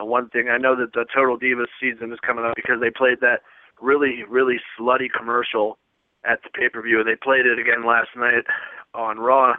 one 0.05 0.29
thing. 0.29 0.49
I 0.49 0.59
know 0.59 0.77
that 0.77 0.93
the 0.93 1.07
Total 1.15 1.39
Divas 1.39 1.71
season 1.81 2.13
is 2.13 2.19
coming 2.25 2.45
up 2.45 2.55
because 2.57 2.81
they 2.81 2.91
played 2.91 3.21
that 3.21 3.43
really, 3.81 4.23
really 4.29 4.57
slutty 4.79 5.09
commercial 5.11 5.79
at 6.25 6.43
the 6.43 6.51
pay 6.51 6.69
per 6.69 6.83
view. 6.83 7.03
They 7.05 7.17
played 7.17 7.47
it 7.47 7.59
again 7.59 7.87
last 7.87 8.11
night 8.17 8.45
on 8.95 9.19
Raw. 9.19 9.55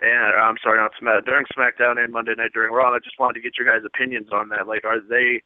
And 0.00 0.36
I'm 0.36 0.56
sorry, 0.62 0.78
not 0.78 0.92
Smack 0.98 1.24
during 1.24 1.46
SmackDown 1.56 2.02
and 2.02 2.12
Monday 2.12 2.34
night 2.36 2.52
during 2.52 2.72
Raw. 2.72 2.92
I 2.92 2.98
just 2.98 3.18
wanted 3.18 3.34
to 3.34 3.40
get 3.40 3.56
your 3.56 3.66
guys' 3.66 3.86
opinions 3.86 4.28
on 4.30 4.50
that. 4.50 4.66
Like, 4.66 4.84
are 4.84 5.00
they? 5.00 5.42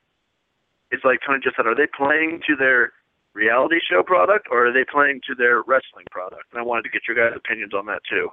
It's 0.91 1.05
like 1.05 1.21
Tony 1.25 1.39
just 1.43 1.55
said. 1.55 1.67
Are 1.67 1.77
they 1.77 1.87
playing 1.87 2.41
to 2.49 2.57
their 2.57 2.93
reality 3.33 3.79
show 3.79 4.03
product 4.03 4.49
or 4.51 4.67
are 4.67 4.73
they 4.73 4.85
playing 4.91 5.21
to 5.29 5.37
their 5.37 5.63
wrestling 5.63 6.07
product? 6.11 6.51
And 6.51 6.61
I 6.61 6.65
wanted 6.65 6.83
to 6.83 6.91
get 6.91 7.03
your 7.07 7.15
guys' 7.17 7.39
opinions 7.39 7.75
on 7.75 7.87
that 7.87 8.03
too. 8.11 8.29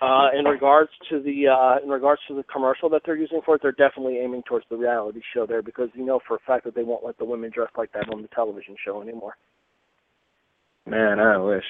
Uh, 0.00 0.28
in 0.38 0.44
regards 0.44 0.90
to 1.10 1.20
the 1.20 1.48
uh, 1.48 1.82
in 1.82 1.88
regards 1.88 2.20
to 2.28 2.34
the 2.34 2.42
commercial 2.44 2.88
that 2.90 3.02
they're 3.04 3.16
using 3.16 3.40
for 3.44 3.56
it, 3.56 3.62
they're 3.62 3.72
definitely 3.72 4.18
aiming 4.18 4.42
towards 4.42 4.66
the 4.70 4.76
reality 4.76 5.20
show 5.34 5.46
there 5.46 5.62
because 5.62 5.88
you 5.94 6.04
know 6.04 6.20
for 6.26 6.36
a 6.36 6.40
fact 6.46 6.64
that 6.64 6.74
they 6.74 6.82
won't 6.82 7.04
let 7.04 7.18
the 7.18 7.24
women 7.24 7.50
dress 7.54 7.70
like 7.76 7.92
that 7.92 8.08
on 8.12 8.22
the 8.22 8.28
television 8.28 8.76
show 8.84 9.02
anymore. 9.02 9.36
Man, 10.86 11.18
I 11.18 11.38
wish. 11.38 11.64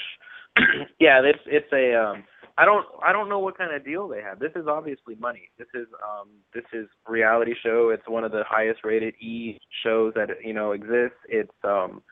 yeah, 1.01 1.21
it's 1.23 1.41
it's 1.47 1.73
a 1.73 1.95
um 1.95 2.25
I 2.57 2.65
don't 2.65 2.87
I 3.03 3.13
don't 3.13 3.29
know 3.29 3.41
what 3.41 3.59
kind 3.59 3.75
of 3.75 3.85
deal 3.85 4.09
they 4.09 4.23
have. 4.23 4.39
This 4.39 4.53
is 4.57 4.67
obviously 4.69 5.17
money. 5.17 5.51
This 5.59 5.69
is 5.75 5.87
um 6.03 6.29
this 6.55 6.65
is 6.73 6.87
reality 7.09 7.55
show. 7.63 7.91
It's 7.93 8.09
one 8.09 8.25
of 8.25 8.33
the 8.33 8.45
highest 8.49 8.81
rated 8.85 9.15
E 9.17 9.59
shows 9.85 10.15
that 10.15 10.29
you 10.43 10.53
know 10.53 10.73
exists. 10.73 11.19
It's 11.29 11.51
um 11.65 12.03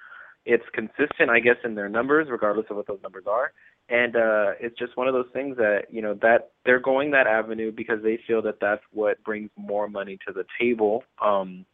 it's 0.45 0.65
consistent 0.75 1.31
I 1.31 1.41
guess 1.41 1.57
in 1.65 1.75
their 1.75 1.89
numbers 1.89 2.29
regardless 2.31 2.67
of 2.71 2.77
what 2.77 2.87
those 2.87 3.03
numbers 3.03 3.25
are. 3.29 3.53
And 3.93 4.17
uh 4.17 4.53
it's 4.59 4.77
just 4.79 4.97
one 4.97 5.07
of 5.07 5.13
those 5.13 5.29
things 5.35 5.57
that, 5.59 5.83
you 5.91 6.01
know, 6.01 6.15
that 6.23 6.53
they're 6.65 6.81
going 6.81 7.11
that 7.11 7.27
avenue 7.27 7.71
because 7.71 8.03
they 8.03 8.19
feel 8.27 8.41
that 8.43 8.59
that's 8.61 8.83
what 8.91 9.23
brings 9.23 9.51
more 9.57 9.87
money 9.87 10.19
to 10.27 10.33
the 10.33 10.45
table. 10.59 11.05
Um 11.23 11.67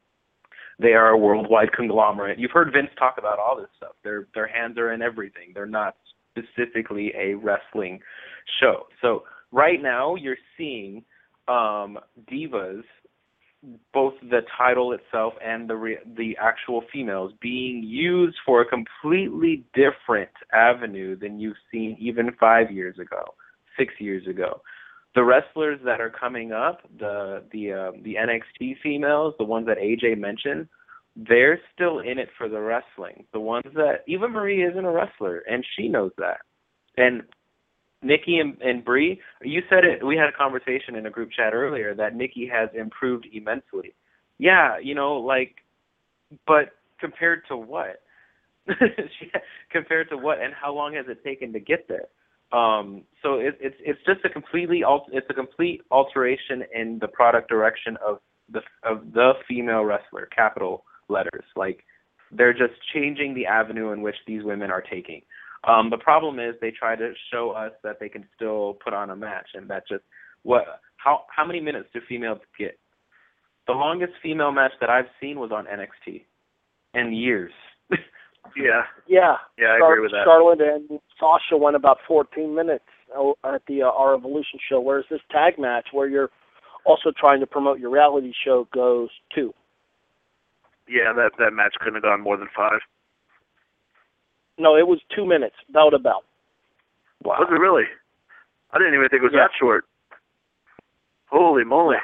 they 0.81 0.93
are 0.93 1.11
a 1.11 1.16
worldwide 1.19 1.73
conglomerate. 1.73 2.39
You've 2.39 2.51
heard 2.51 2.73
Vince 2.73 2.91
talk 2.99 3.16
about 3.19 3.39
all 3.39 3.57
this 3.57 3.71
stuff. 3.77 3.93
Their 4.03 4.27
their 4.35 4.49
hands 4.49 4.79
are 4.79 4.93
in 4.93 5.01
everything. 5.01 5.53
They're 5.55 5.64
not 5.66 5.95
specifically 6.37 7.12
a 7.16 7.35
wrestling 7.35 8.01
show. 8.61 8.87
So 9.01 9.23
right 9.53 9.81
now 9.81 10.16
you're 10.16 10.37
seeing 10.57 11.05
um 11.47 11.99
divas 12.31 12.83
both 13.93 14.15
the 14.23 14.41
title 14.57 14.93
itself 14.93 15.35
and 15.45 15.69
the 15.69 15.77
re- 15.77 15.99
the 16.17 16.37
actual 16.41 16.83
females 16.93 17.33
being 17.41 17.83
used 17.83 18.37
for 18.47 18.61
a 18.61 18.67
completely 18.67 19.65
different 19.75 20.31
avenue 20.53 21.17
than 21.17 21.41
you've 21.41 21.57
seen 21.73 21.97
even 21.99 22.31
five 22.39 22.71
years 22.71 22.99
ago, 22.99 23.35
six 23.77 23.95
years 23.99 24.27
ago. 24.29 24.63
The 25.15 25.25
wrestlers 25.25 25.81
that 25.85 26.01
are 26.01 26.11
coming 26.11 26.53
up, 26.53 26.83
the 26.99 27.43
the 27.53 27.73
uh, 27.73 27.91
the 28.03 28.15
NXT 28.15 28.77
females, 28.83 29.35
the 29.39 29.45
ones 29.45 29.67
that 29.67 29.79
AJ 29.79 30.19
mentioned, 30.19 30.69
they're 31.17 31.61
still 31.75 31.99
in 31.99 32.19
it 32.19 32.29
for 32.39 32.49
the 32.49 32.61
wrestling. 32.61 33.25
The 33.33 33.41
ones 33.41 33.67
that 33.75 34.05
even 34.07 34.31
Marie 34.31 34.63
isn't 34.63 34.85
a 34.85 34.93
wrestler, 34.93 35.39
and 35.51 35.65
she 35.77 35.89
knows 35.89 36.13
that. 36.19 36.39
And 36.97 37.23
Nikki 38.03 38.39
and, 38.39 38.61
and 38.63 38.85
Brie, 38.85 39.21
you 39.43 39.63
said 39.69 39.85
it. 39.85 40.05
We 40.05 40.17
had 40.17 40.29
a 40.29 40.33
conversation 40.33 40.95
in 40.95 41.07
a 41.07 41.11
group 41.11 41.31
chat 41.33 41.53
earlier 41.53 41.95
that 41.95 42.15
Nikki 42.15 42.49
has 42.53 42.69
improved 42.75 43.27
immensely. 43.33 43.95
Yeah, 44.39 44.79
you 44.79 44.95
know, 44.95 45.15
like, 45.15 45.57
but 46.47 46.71
compared 47.01 47.43
to 47.49 47.57
what? 47.57 48.03
compared 49.73 50.11
to 50.11 50.17
what, 50.17 50.41
and 50.41 50.55
how 50.55 50.73
long 50.73 50.95
has 50.95 51.07
it 51.09 51.25
taken 51.25 51.53
to 51.53 51.61
get 51.61 51.89
there? 51.89 52.07
Um, 52.53 53.03
so 53.23 53.35
it, 53.35 53.59
it's 53.61 53.77
it's 53.81 53.99
just 54.07 54.25
a 54.25 54.31
completely 54.31 54.83
it's 55.13 55.27
a 55.29 55.35
complete 55.35 55.83
alteration 55.91 56.65
in 56.75 56.99
the 56.99 57.09
product 57.09 57.49
direction 57.51 57.99
of 58.07 58.21
the 58.51 58.61
of 58.85 59.13
the 59.13 59.33
female 59.47 59.85
wrestler, 59.85 60.29
capital 60.35 60.85
letters. 61.09 61.45
Like 61.57 61.85
they're 62.33 62.55
just 62.55 62.75
changing 62.95 63.35
the 63.35 63.47
avenue 63.47 63.93
in 63.93 64.01
which 64.03 64.17
these 64.27 64.45
women 64.45 64.71
are 64.71 64.81
taking. 64.83 65.23
Um, 65.65 65.91
the 65.91 65.99
problem 65.99 66.39
is 66.39 66.55
they 66.61 66.71
try 66.71 66.95
to 66.97 67.13
show 67.33 67.51
us 67.51 67.73
that 67.83 67.99
they 68.01 68.09
can 68.09 68.25
still 68.37 68.79
put 68.85 68.95
on 68.95 69.11
a 69.11 69.17
match, 69.17 69.49
and 69.55 69.69
that 69.71 69.89
just 69.89 70.05
what 70.43 70.81
how 70.97 71.25
how 71.35 71.45
many 71.45 71.61
minutes 71.61 71.89
do 71.93 72.01
females 72.09 72.39
get? 72.59 72.79
The 73.67 73.73
longest 73.73 74.13
female 74.23 74.53
match 74.53 74.73
that 74.81 74.89
I've 74.89 75.09
seen 75.21 75.39
was 75.39 75.51
on 75.53 75.67
NXT, 75.67 76.23
in 76.95 77.13
years. 77.13 77.53
Yeah, 78.57 78.85
Yeah. 79.07 79.37
yeah, 79.59 79.75
I 79.75 79.79
Char- 79.79 79.93
agree 79.93 80.03
with 80.05 80.13
that. 80.13 80.25
Charlotte 80.25 80.61
and 80.63 81.01
Sasha 81.21 81.57
went 81.59 81.77
about 81.77 81.99
14 82.07 82.55
minutes 82.55 82.85
uh, 83.15 83.33
at 83.45 83.61
the 83.67 83.83
uh, 83.83 83.91
R 83.91 84.15
Evolution 84.15 84.59
show, 84.67 84.81
whereas 84.81 85.05
this 85.11 85.21
tag 85.31 85.59
match, 85.59 85.89
where 85.93 86.09
you're 86.09 86.31
also 86.87 87.13
trying 87.15 87.41
to 87.41 87.47
promote 87.47 87.79
your 87.79 87.91
reality 87.91 88.33
show, 88.45 88.67
goes 88.73 89.11
two. 89.35 89.53
Yeah, 90.89 91.13
that 91.15 91.33
that 91.39 91.53
match 91.53 91.75
couldn't 91.79 91.97
have 91.97 92.05
gone 92.05 92.23
more 92.23 92.39
than 92.39 92.49
five. 92.57 92.81
No, 94.59 94.77
it 94.77 94.87
was 94.87 95.01
two 95.15 95.25
minutes, 95.25 95.55
bell 95.73 95.95
a 95.95 95.99
bell. 95.99 96.25
Wow. 97.25 97.37
Was 97.41 97.49
it 97.51 97.61
really? 97.61 97.85
I 98.73 98.79
didn't 98.79 98.95
even 98.95 99.09
think 99.09 99.23
it 99.23 99.27
was 99.27 99.33
Yeah. 99.33 99.47
that 99.47 99.55
short. 99.59 99.85
Holy 101.31 101.65
moly! 101.65 101.97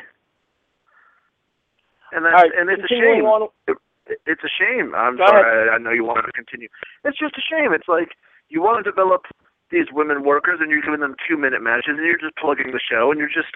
And 2.13 2.25
that's 2.25 2.35
All 2.35 2.43
right, 2.43 2.53
and 2.55 2.71
it's 2.71 2.83
a 2.85 2.89
shame. 2.89 3.25
on- 3.27 3.49
It- 3.67 4.21
it's 4.27 4.45
a 4.45 4.49
shame. 4.49 4.95
I'm 4.95 5.17
Go 5.17 5.27
sorry. 5.27 5.71
I, 5.71 5.75
I 5.75 5.79
know 5.79 5.91
you 5.91 6.05
wanted 6.05 6.27
to 6.27 6.33
continue. 6.33 6.69
It's 7.05 7.19
just 7.19 7.37
a 7.39 7.41
shame. 7.41 7.73
It's 7.73 7.89
like 7.89 8.15
you 8.51 8.61
want 8.61 8.77
to 8.85 8.89
develop 8.89 9.27
these 9.71 9.91
women 9.91 10.23
workers, 10.23 10.61
and 10.61 10.71
you're 10.71 10.83
giving 10.83 11.01
them 11.01 11.17
two 11.27 11.37
minute 11.39 11.63
matches, 11.63 11.97
and 11.97 12.05
you're 12.07 12.19
just 12.19 12.37
plugging 12.37 12.71
the 12.73 12.79
show, 12.81 13.11
and 13.11 13.19
you're 13.19 13.29
just 13.33 13.55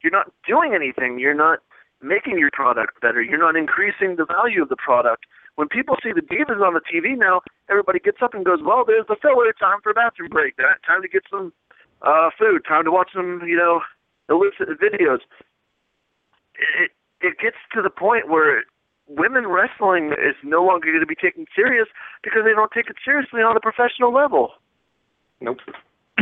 you're 0.00 0.10
not 0.12 0.32
doing 0.46 0.74
anything. 0.74 1.18
You're 1.18 1.34
not 1.34 1.60
making 2.00 2.38
your 2.38 2.48
product 2.52 2.98
better. 3.02 3.20
You're 3.20 3.38
not 3.38 3.56
increasing 3.56 4.16
the 4.16 4.24
value 4.24 4.62
of 4.62 4.70
the 4.70 4.76
product. 4.76 5.26
When 5.60 5.68
people 5.68 6.00
see 6.02 6.12
the 6.16 6.24
divas 6.24 6.64
on 6.64 6.72
the 6.72 6.80
TV 6.80 7.18
now, 7.18 7.42
everybody 7.68 7.98
gets 8.00 8.22
up 8.22 8.32
and 8.32 8.46
goes, 8.46 8.62
"Well, 8.64 8.82
there's 8.86 9.06
the 9.08 9.16
filler. 9.20 9.52
Time 9.52 9.82
for 9.82 9.90
a 9.90 9.94
bathroom 9.94 10.30
break. 10.30 10.56
That 10.56 10.82
time 10.86 11.02
to 11.02 11.08
get 11.08 11.20
some 11.28 11.52
uh 12.00 12.30
food. 12.38 12.64
Time 12.66 12.84
to 12.84 12.90
watch 12.90 13.10
some, 13.12 13.42
you 13.46 13.58
know, 13.58 13.82
illicit 14.30 14.70
videos." 14.80 15.20
It 16.80 16.92
it 17.20 17.38
gets 17.38 17.58
to 17.74 17.82
the 17.82 17.90
point 17.90 18.30
where 18.30 18.64
women 19.06 19.48
wrestling 19.48 20.12
is 20.12 20.34
no 20.42 20.64
longer 20.64 20.86
going 20.86 21.00
to 21.00 21.06
be 21.06 21.14
taken 21.14 21.44
serious 21.54 21.88
because 22.22 22.40
they 22.46 22.52
don't 22.52 22.72
take 22.72 22.88
it 22.88 22.96
seriously 23.04 23.42
on 23.42 23.54
a 23.54 23.60
professional 23.60 24.14
level. 24.14 24.54
Nope. 25.42 25.58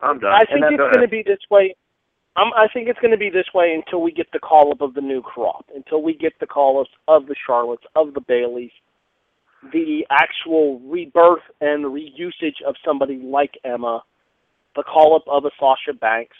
I'm 0.00 0.18
done. 0.18 0.32
I 0.32 0.46
think 0.46 0.64
it's 0.64 0.78
going 0.78 1.02
to 1.02 1.08
be 1.08 1.22
this 1.26 1.44
way. 1.50 1.76
Um, 2.36 2.50
I 2.54 2.68
think 2.72 2.88
it's 2.88 2.98
going 3.00 3.12
to 3.12 3.16
be 3.16 3.30
this 3.30 3.46
way 3.54 3.72
until 3.72 4.02
we 4.02 4.12
get 4.12 4.26
the 4.32 4.38
call 4.38 4.70
up 4.70 4.82
of 4.82 4.92
the 4.92 5.00
new 5.00 5.22
crop, 5.22 5.64
until 5.74 6.02
we 6.02 6.14
get 6.14 6.34
the 6.38 6.46
call 6.46 6.80
ups 6.80 6.90
of 7.08 7.26
the 7.26 7.34
Charlottes, 7.48 7.86
of 7.94 8.12
the 8.12 8.20
Bayleys, 8.20 8.72
the 9.72 10.06
actual 10.10 10.78
rebirth 10.80 11.42
and 11.62 11.86
reusage 11.86 12.60
of 12.66 12.74
somebody 12.84 13.16
like 13.16 13.54
Emma, 13.64 14.02
the 14.74 14.82
call 14.82 15.16
up 15.16 15.24
of 15.28 15.46
a 15.46 15.50
Sasha 15.58 15.96
Banks. 15.98 16.36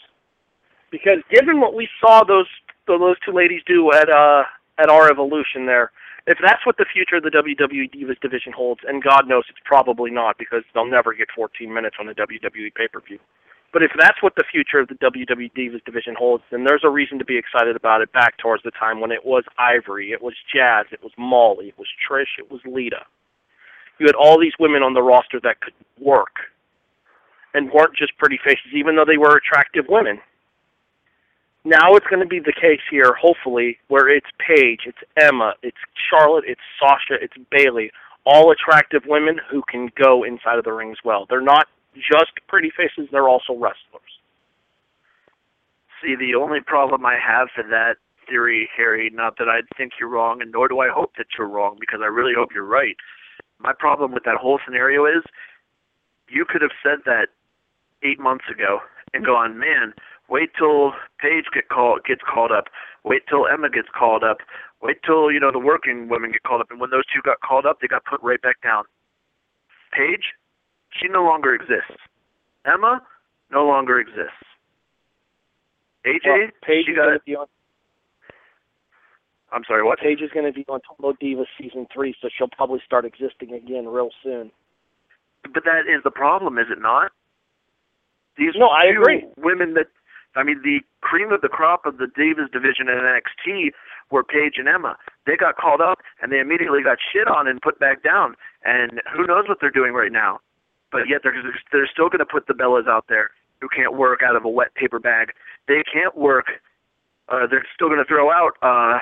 Because 0.91 1.19
given 1.31 1.59
what 1.59 1.73
we 1.73 1.89
saw 1.99 2.23
those 2.23 2.47
those 2.87 3.17
two 3.25 3.33
ladies 3.33 3.61
do 3.67 3.91
at 3.91 4.09
uh 4.09 4.43
at 4.77 4.89
R 4.89 5.09
Evolution 5.09 5.65
there, 5.65 5.91
if 6.27 6.37
that's 6.41 6.65
what 6.65 6.77
the 6.77 6.85
future 6.93 7.17
of 7.17 7.23
the 7.23 7.31
WWE 7.31 7.91
Divas 7.91 8.19
division 8.21 8.53
holds, 8.55 8.81
and 8.87 9.03
God 9.03 9.27
knows 9.27 9.43
it's 9.49 9.59
probably 9.65 10.11
not 10.11 10.37
because 10.37 10.63
they'll 10.73 10.85
never 10.85 11.13
get 11.13 11.27
14 11.35 11.73
minutes 11.73 11.97
on 11.99 12.07
a 12.07 12.13
WWE 12.13 12.73
pay 12.75 12.87
per 12.87 13.01
view. 13.01 13.19
But 13.73 13.83
if 13.83 13.91
that's 13.99 14.21
what 14.23 14.33
the 14.35 14.45
future 14.49 14.79
of 14.79 14.87
the 14.87 14.95
WWE 14.95 15.51
Divas 15.53 15.83
division 15.85 16.15
holds, 16.17 16.43
then 16.51 16.63
there's 16.63 16.83
a 16.83 16.89
reason 16.89 17.19
to 17.19 17.25
be 17.25 17.37
excited 17.37 17.75
about 17.75 18.01
it 18.01 18.11
back 18.13 18.37
towards 18.37 18.63
the 18.63 18.71
time 18.71 19.01
when 19.01 19.11
it 19.11 19.25
was 19.25 19.43
Ivory, 19.57 20.11
it 20.11 20.21
was 20.21 20.33
Jazz, 20.53 20.85
it 20.91 21.03
was 21.03 21.11
Molly, 21.17 21.67
it 21.67 21.77
was 21.77 21.87
Trish, 22.09 22.39
it 22.39 22.49
was 22.49 22.61
Lita. 22.65 23.05
You 23.99 24.05
had 24.05 24.15
all 24.15 24.39
these 24.39 24.53
women 24.59 24.83
on 24.83 24.93
the 24.93 25.01
roster 25.01 25.39
that 25.41 25.59
could 25.59 25.73
work 25.99 26.35
and 27.53 27.71
weren't 27.71 27.95
just 27.95 28.17
pretty 28.17 28.39
faces, 28.43 28.73
even 28.73 28.95
though 28.95 29.05
they 29.05 29.17
were 29.17 29.35
attractive 29.35 29.85
women. 29.89 30.19
Now 31.65 31.95
it's 31.95 32.07
going 32.07 32.21
to 32.21 32.27
be 32.27 32.39
the 32.39 32.53
case 32.53 32.79
here, 32.89 33.13
hopefully, 33.19 33.77
where 33.89 34.07
it's 34.07 34.27
Paige, 34.39 34.81
it's 34.85 35.03
Emma, 35.21 35.53
it's 35.61 35.77
Charlotte, 36.09 36.45
it's 36.47 36.61
Sasha, 36.79 37.21
it's 37.21 37.33
Bayley, 37.51 37.91
all 38.25 38.51
attractive 38.51 39.03
women 39.05 39.39
who 39.49 39.61
can 39.69 39.89
go 40.01 40.23
inside 40.23 40.57
of 40.57 40.63
the 40.63 40.71
ring 40.71 40.91
as 40.91 40.97
well. 41.03 41.25
They're 41.29 41.41
not 41.41 41.67
just 41.97 42.31
pretty 42.47 42.71
faces, 42.75 43.09
they're 43.11 43.29
also 43.29 43.53
wrestlers. 43.53 44.13
See, 46.01 46.15
the 46.15 46.35
only 46.35 46.59
problem 46.61 47.05
I 47.05 47.17
have 47.17 47.49
for 47.53 47.63
that 47.63 47.97
theory, 48.29 48.69
Harry, 48.75 49.09
not 49.13 49.37
that 49.37 49.47
I 49.49 49.61
think 49.77 49.93
you're 49.99 50.09
wrong, 50.09 50.41
and 50.41 50.51
nor 50.51 50.67
do 50.67 50.79
I 50.79 50.89
hope 50.89 51.13
that 51.17 51.27
you're 51.37 51.47
wrong, 51.47 51.77
because 51.79 51.99
I 52.03 52.07
really 52.07 52.33
hope 52.35 52.49
you're 52.53 52.63
right. 52.63 52.95
My 53.59 53.73
problem 53.73 54.11
with 54.11 54.23
that 54.25 54.37
whole 54.37 54.59
scenario 54.63 55.05
is 55.05 55.23
you 56.29 56.45
could 56.47 56.61
have 56.61 56.75
said 56.83 56.99
that 57.05 57.29
eight 58.03 58.19
months 58.19 58.45
ago 58.51 58.79
and 59.13 59.25
gone, 59.25 59.57
man, 59.57 59.93
wait 60.29 60.51
till 60.57 60.93
Paige 61.19 61.45
get 61.53 61.69
called 61.69 62.03
gets 62.05 62.21
called 62.21 62.51
up, 62.51 62.65
wait 63.03 63.23
till 63.27 63.47
Emma 63.47 63.69
gets 63.69 63.87
called 63.97 64.23
up, 64.23 64.37
wait 64.81 64.97
till 65.03 65.31
you 65.31 65.39
know 65.39 65.51
the 65.51 65.59
working 65.59 66.09
women 66.09 66.31
get 66.31 66.43
called 66.43 66.61
up, 66.61 66.69
and 66.69 66.79
when 66.79 66.91
those 66.91 67.07
two 67.07 67.21
got 67.23 67.39
called 67.41 67.65
up, 67.65 67.79
they 67.81 67.87
got 67.87 68.05
put 68.05 68.21
right 68.21 68.41
back 68.41 68.61
down. 68.61 68.83
Paige, 69.91 70.35
she 70.99 71.07
no 71.07 71.23
longer 71.23 71.53
exists. 71.53 72.01
Emma 72.65 73.01
no 73.51 73.65
longer 73.65 73.99
exists. 73.99 74.43
AJ, 76.05 76.25
Well, 76.25 76.47
Paige 76.63 76.85
she 76.85 76.91
is 76.91 76.95
got. 76.97 77.05
going 77.05 77.19
to 77.19 77.25
be 77.25 77.35
on. 77.35 77.47
I'm 79.51 79.63
sorry, 79.65 79.83
what? 79.83 79.99
Paige 79.99 80.21
is 80.21 80.29
going 80.31 80.45
to 80.45 80.51
be 80.51 80.65
on 80.67 80.81
Total 80.87 81.13
Divas 81.15 81.45
season 81.59 81.87
three, 81.93 82.13
so 82.21 82.27
she'll 82.35 82.49
probably 82.49 82.81
start 82.85 83.05
existing 83.05 83.53
again 83.53 83.87
real 83.87 84.09
soon. 84.23 84.51
But 85.53 85.63
that 85.63 85.87
is 85.87 86.03
the 86.03 86.11
problem, 86.11 86.57
is 86.57 86.67
it 86.69 86.81
not? 86.81 87.11
These 88.37 88.53
No, 88.55 88.67
I 88.67 88.85
agree. 88.85 89.25
women 89.37 89.73
that 89.75 89.87
I 90.35 90.43
mean, 90.43 90.61
the 90.63 90.81
cream 91.01 91.31
of 91.31 91.41
the 91.41 91.47
crop 91.47 91.85
of 91.87 91.97
the 91.97 92.05
Divas 92.05 92.51
division 92.51 92.87
in 92.89 92.95
NXT 92.99 93.71
were 94.11 94.23
Paige 94.23 94.55
and 94.59 94.67
Emma. 94.67 94.95
They 95.25 95.35
got 95.35 95.55
called 95.57 95.81
up 95.81 95.99
and 96.21 96.31
they 96.31 96.39
immediately 96.39 96.83
got 96.83 96.99
shit 97.11 97.27
on 97.27 97.47
and 97.47 97.59
put 97.59 97.79
back 97.79 98.03
down. 98.03 98.35
And 98.63 99.01
who 99.15 99.25
knows 99.25 99.45
what 99.47 99.57
they're 99.61 99.71
doing 99.71 99.93
right 99.93 100.11
now? 100.11 100.39
But 100.91 101.09
yet 101.09 101.21
they're 101.23 101.35
they're 101.71 101.89
still 101.91 102.09
going 102.09 102.19
to 102.19 102.25
put 102.25 102.47
the 102.47 102.53
Bellas 102.53 102.87
out 102.87 103.05
there 103.09 103.31
who 103.61 103.67
can't 103.75 103.97
work 103.97 104.21
out 104.23 104.35
of 104.35 104.45
a 104.45 104.49
wet 104.49 104.73
paper 104.75 104.99
bag. 104.99 105.29
They 105.67 105.83
can't 105.91 106.15
work. 106.17 106.45
Uh, 107.29 107.47
they're 107.49 107.65
still 107.75 107.87
going 107.89 107.99
to 107.99 108.05
throw 108.05 108.31
out, 108.31 108.53
uh, 108.61 108.99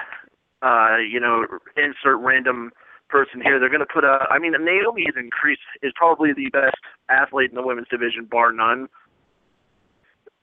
uh, 0.66 0.98
you 0.98 1.20
know, 1.20 1.46
insert 1.78 2.18
random 2.20 2.72
person 3.10 3.40
here. 3.42 3.60
They're 3.60 3.70
going 3.70 3.86
to 3.86 3.94
put 3.94 4.04
a. 4.04 4.26
I 4.32 4.40
mean, 4.40 4.54
Naomi 4.60 5.04
is 5.04 5.16
increased 5.18 5.62
is 5.84 5.92
probably 5.96 6.34
the 6.34 6.50
best 6.50 6.78
athlete 7.10 7.52
in 7.52 7.56
the 7.56 7.62
women's 7.62 7.88
division, 7.90 8.26
bar 8.26 8.52
none. 8.52 8.88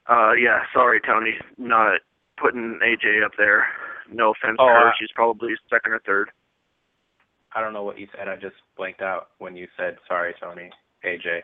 Uh, 0.08 0.32
yeah, 0.32 0.60
sorry, 0.72 1.00
Tony, 1.04 1.34
not 1.58 2.00
putting 2.36 2.78
AJ 2.82 3.24
up 3.24 3.32
there. 3.38 3.66
No 4.12 4.30
offense 4.32 4.56
Oh, 4.60 4.66
to 4.66 4.72
her, 4.72 4.88
uh, 4.88 4.92
she's 4.98 5.10
probably 5.14 5.50
second 5.70 5.92
or 5.92 6.00
third. 6.04 6.30
I 7.54 7.60
don't 7.60 7.72
know 7.72 7.82
what 7.84 7.98
you 7.98 8.08
said. 8.16 8.28
I 8.28 8.36
just 8.36 8.56
blanked 8.76 9.02
out 9.02 9.28
when 9.38 9.56
you 9.56 9.68
said 9.76 9.96
sorry, 10.08 10.34
Tony. 10.40 10.70
AJ. 11.04 11.40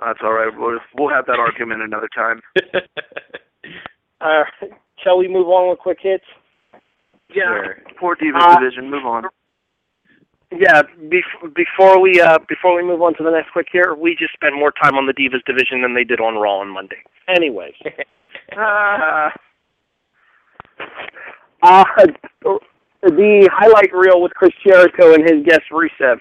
That's 0.00 0.18
all 0.22 0.32
right. 0.32 0.50
We'll 0.56 0.78
we'll 0.98 1.10
have 1.14 1.26
that 1.26 1.38
argument 1.38 1.82
another 1.82 2.08
time. 2.14 2.40
Uh, 4.20 4.44
shall 5.02 5.18
we 5.18 5.28
move 5.28 5.48
on 5.48 5.68
with 5.68 5.78
quick 5.78 5.98
hits? 6.00 6.24
Yeah, 7.28 7.42
Sure. 7.44 7.76
poor 8.00 8.16
Divas 8.16 8.40
Uh, 8.40 8.58
division. 8.58 8.88
Move 8.90 9.04
on. 9.04 9.24
Yeah, 10.50 10.80
bef- 10.82 11.54
before 11.54 12.00
we 12.00 12.20
uh, 12.22 12.38
before 12.48 12.74
we 12.76 12.82
move 12.82 13.02
on 13.02 13.14
to 13.16 13.22
the 13.22 13.30
next 13.30 13.50
quick 13.52 13.66
here, 13.70 13.94
we 13.94 14.16
just 14.18 14.32
spent 14.32 14.54
more 14.54 14.72
time 14.82 14.94
on 14.96 15.06
the 15.06 15.12
Divas 15.12 15.44
division 15.44 15.82
than 15.82 15.94
they 15.94 16.04
did 16.04 16.20
on 16.20 16.36
Raw 16.36 16.58
on 16.60 16.68
Monday. 16.70 17.02
Anyways, 17.28 17.74
Ah, 18.56 19.32
Uh, 21.62 21.84
the 23.02 23.48
highlight 23.52 23.92
reel 23.92 24.22
with 24.22 24.32
Chris 24.34 24.52
Jericho 24.66 25.12
and 25.12 25.22
his 25.22 25.44
guest 25.44 25.62
Rusev. 25.72 26.18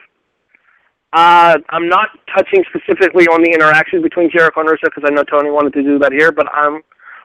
Uh, 1.14 1.60
I'm 1.70 1.88
not 1.88 2.10
touching 2.36 2.64
specifically 2.74 3.28
on 3.28 3.44
the 3.44 3.52
interaction 3.52 4.02
between 4.02 4.32
Jericho 4.32 4.62
and 4.62 4.70
Rusev 4.70 4.90
because 4.96 5.04
I 5.06 5.14
know 5.14 5.24
Tony 5.24 5.52
wanted 5.52 5.74
to 5.74 5.84
do 5.84 6.00
that 6.00 6.12
here, 6.12 6.32
but 6.32 6.48
I'm 6.52 6.82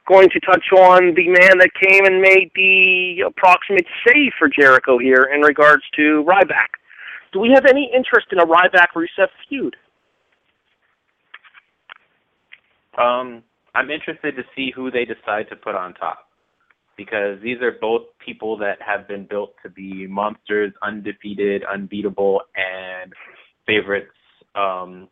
going 0.07 0.28
to 0.28 0.41
touch 0.41 0.64
on 0.76 1.14
the 1.14 1.26
man 1.26 1.57
that 1.59 1.70
came 1.80 2.05
and 2.05 2.20
made 2.20 2.51
the 2.55 3.24
approximate 3.26 3.86
save 4.07 4.32
for 4.39 4.49
Jericho 4.49 4.99
here 4.99 5.30
in 5.34 5.41
regards 5.41 5.82
to 5.97 6.22
Ryback. 6.28 6.76
Do 7.32 7.41
we 7.41 7.51
have 7.55 7.64
any 7.64 7.91
interest 7.95 8.26
in 8.30 8.39
a 8.39 8.47
Ryback 8.47 8.89
Rusev 8.95 9.28
feud? 9.49 9.74
Um, 12.99 13.43
I'm 13.74 13.91
interested 13.91 14.36
to 14.36 14.43
see 14.55 14.70
who 14.74 14.91
they 14.91 15.07
decide 15.07 15.49
to 15.49 15.57
put 15.57 15.74
on 15.74 15.95
top 15.95 16.26
because 16.99 17.41
these 17.43 17.62
are 17.62 17.72
both 17.80 18.03
people 18.18 18.59
that 18.59 18.82
have 18.82 19.09
been 19.09 19.24
built 19.24 19.55
to 19.62 19.70
be 19.70 20.07
monsters, 20.07 20.72
undefeated, 20.82 21.62
unbeatable, 21.64 22.43
and 22.57 23.14
favorites 23.69 24.11
um, 24.55 25.09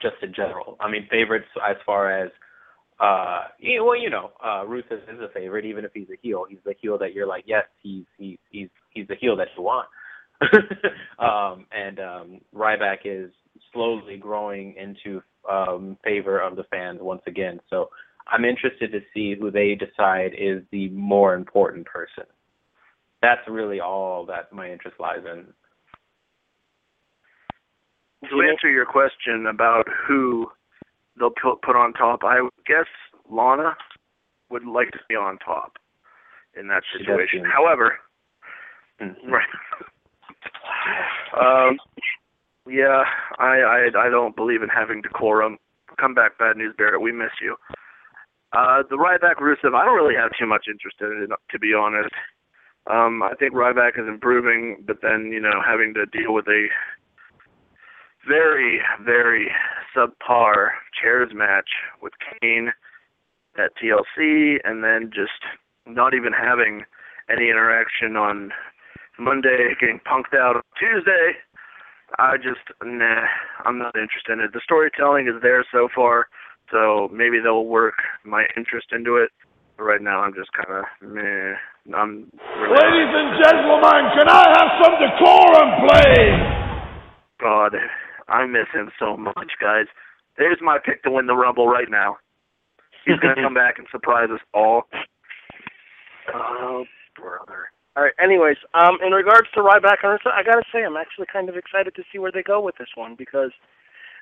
just 0.00 0.16
in 0.22 0.32
general. 0.34 0.76
I 0.80 0.90
mean, 0.90 1.06
favorites 1.10 1.48
as 1.68 1.76
far 1.84 2.10
as 2.10 2.30
uh, 2.98 3.44
well, 3.82 3.96
you 3.98 4.10
know, 4.10 4.30
uh, 4.44 4.64
Rusev 4.64 5.02
is 5.08 5.20
a 5.20 5.28
favorite, 5.32 5.64
even 5.64 5.84
if 5.84 5.90
he's 5.94 6.08
a 6.10 6.18
heel. 6.20 6.44
He's 6.48 6.58
the 6.64 6.74
heel 6.80 6.98
that 6.98 7.14
you're 7.14 7.26
like, 7.26 7.44
yes, 7.46 7.64
he's 7.82 8.04
he's 8.18 8.38
he's 8.50 8.68
he's 8.90 9.08
the 9.08 9.14
heel 9.14 9.36
that 9.36 9.48
you 9.56 9.62
want. 9.62 9.88
um, 11.18 11.66
and 11.72 11.98
um, 12.00 12.40
Ryback 12.54 12.98
is 13.04 13.30
slowly 13.72 14.16
growing 14.16 14.74
into 14.76 15.22
um, 15.50 15.96
favor 16.04 16.40
of 16.40 16.56
the 16.56 16.64
fans 16.64 16.98
once 17.00 17.22
again. 17.26 17.60
So 17.70 17.90
I'm 18.26 18.44
interested 18.44 18.92
to 18.92 19.00
see 19.14 19.34
who 19.38 19.50
they 19.50 19.74
decide 19.74 20.32
is 20.38 20.62
the 20.70 20.88
more 20.90 21.34
important 21.34 21.86
person. 21.86 22.24
That's 23.22 23.40
really 23.48 23.80
all 23.80 24.24
that 24.26 24.52
my 24.52 24.70
interest 24.70 24.96
lies 24.98 25.24
in. 25.30 25.46
To 28.28 28.42
answer 28.42 28.68
your 28.70 28.86
question 28.86 29.46
about 29.46 29.86
who 30.06 30.50
they'll 31.18 31.30
put 31.30 31.62
put 31.62 31.76
on 31.76 31.92
top, 31.92 32.20
I 32.24 32.46
guess 32.66 32.86
Lana 33.30 33.76
would 34.50 34.64
like 34.66 34.90
to 34.92 34.98
be 35.08 35.14
on 35.14 35.38
top 35.38 35.78
in 36.58 36.68
that 36.68 36.82
situation. 36.96 37.44
However, 37.44 37.98
Mhm. 39.00 39.30
right. 39.30 39.48
um, 41.40 41.78
yeah, 42.68 43.04
I, 43.38 43.60
I 43.60 44.06
I 44.06 44.08
don't 44.10 44.36
believe 44.36 44.62
in 44.62 44.68
having 44.68 45.00
decorum. 45.02 45.58
Come 45.98 46.14
back, 46.14 46.38
bad 46.38 46.56
news, 46.56 46.74
Barrett. 46.76 47.00
We 47.00 47.12
miss 47.12 47.32
you. 47.40 47.56
Uh, 48.52 48.82
the 48.90 48.96
Ryback 48.96 49.36
Rusev, 49.36 49.74
I 49.74 49.84
don't 49.84 49.94
really 49.94 50.16
have 50.16 50.32
too 50.38 50.46
much 50.46 50.66
interest 50.68 50.96
in 51.00 51.28
it, 51.30 51.30
to 51.50 51.58
be 51.58 51.72
honest. 51.72 52.10
Um, 52.88 53.22
I 53.22 53.34
think 53.38 53.54
Ryback 53.54 53.98
is 53.98 54.08
improving, 54.08 54.82
but 54.86 55.00
then 55.02 55.30
you 55.32 55.40
know 55.40 55.62
having 55.64 55.94
to 55.94 56.06
deal 56.06 56.32
with 56.34 56.48
a 56.48 56.68
very, 58.26 58.80
very 59.04 59.48
subpar 59.96 60.70
chairs 61.00 61.30
match 61.34 61.68
with 62.02 62.12
Kane 62.40 62.72
at 63.56 63.72
TLC, 63.76 64.58
and 64.64 64.84
then 64.84 65.10
just 65.12 65.42
not 65.86 66.14
even 66.14 66.32
having 66.32 66.84
any 67.30 67.50
interaction 67.50 68.16
on 68.16 68.50
Monday, 69.18 69.74
getting 69.78 70.00
punked 70.00 70.36
out 70.36 70.56
on 70.56 70.62
Tuesday. 70.78 71.32
I 72.18 72.36
just 72.36 72.64
nah, 72.82 73.26
I'm 73.64 73.78
not 73.78 73.94
interested 73.94 74.32
in 74.32 74.40
it. 74.40 74.52
The 74.52 74.60
storytelling 74.64 75.28
is 75.28 75.40
there 75.42 75.64
so 75.70 75.88
far, 75.94 76.26
so 76.72 77.08
maybe 77.12 77.38
they'll 77.38 77.66
work 77.66 77.94
my 78.24 78.46
interest 78.56 78.88
into 78.92 79.16
it. 79.16 79.30
But 79.76 79.84
right 79.84 80.02
now, 80.02 80.20
I'm 80.20 80.34
just 80.34 80.50
kind 80.52 80.68
of 80.70 80.84
meh. 81.00 81.54
I'm 81.94 82.30
really 82.58 82.76
Ladies 82.76 83.12
and 83.14 83.30
gentlemen, 83.44 84.02
can 84.18 84.28
I 84.28 84.44
have 84.58 84.70
some 84.82 84.94
decorum, 84.98 85.70
please? 85.86 86.60
God, 87.40 87.72
I 88.30 88.46
miss 88.46 88.66
him 88.72 88.90
so 88.98 89.16
much, 89.16 89.58
guys. 89.60 89.86
There's 90.38 90.58
my 90.62 90.78
pick 90.78 91.02
to 91.02 91.10
win 91.10 91.26
the 91.26 91.34
Rumble 91.34 91.68
right 91.68 91.90
now. 91.90 92.16
He's 93.04 93.18
gonna 93.18 93.34
come 93.34 93.54
back 93.62 93.78
and 93.78 93.86
surprise 93.90 94.28
us 94.32 94.40
all. 94.54 94.84
Oh, 96.32 96.84
brother. 97.16 97.70
All 97.96 98.04
right. 98.04 98.14
Anyways, 98.22 98.56
um, 98.74 98.98
in 99.04 99.12
regards 99.12 99.48
to 99.54 99.60
Ryback 99.60 99.98
and 100.02 100.18
Rusev, 100.18 100.32
I 100.32 100.42
gotta 100.44 100.62
say 100.72 100.84
I'm 100.84 100.96
actually 100.96 101.26
kind 101.32 101.48
of 101.48 101.56
excited 101.56 101.94
to 101.96 102.02
see 102.12 102.18
where 102.18 102.32
they 102.32 102.42
go 102.42 102.60
with 102.60 102.76
this 102.78 102.88
one 102.94 103.16
because 103.18 103.50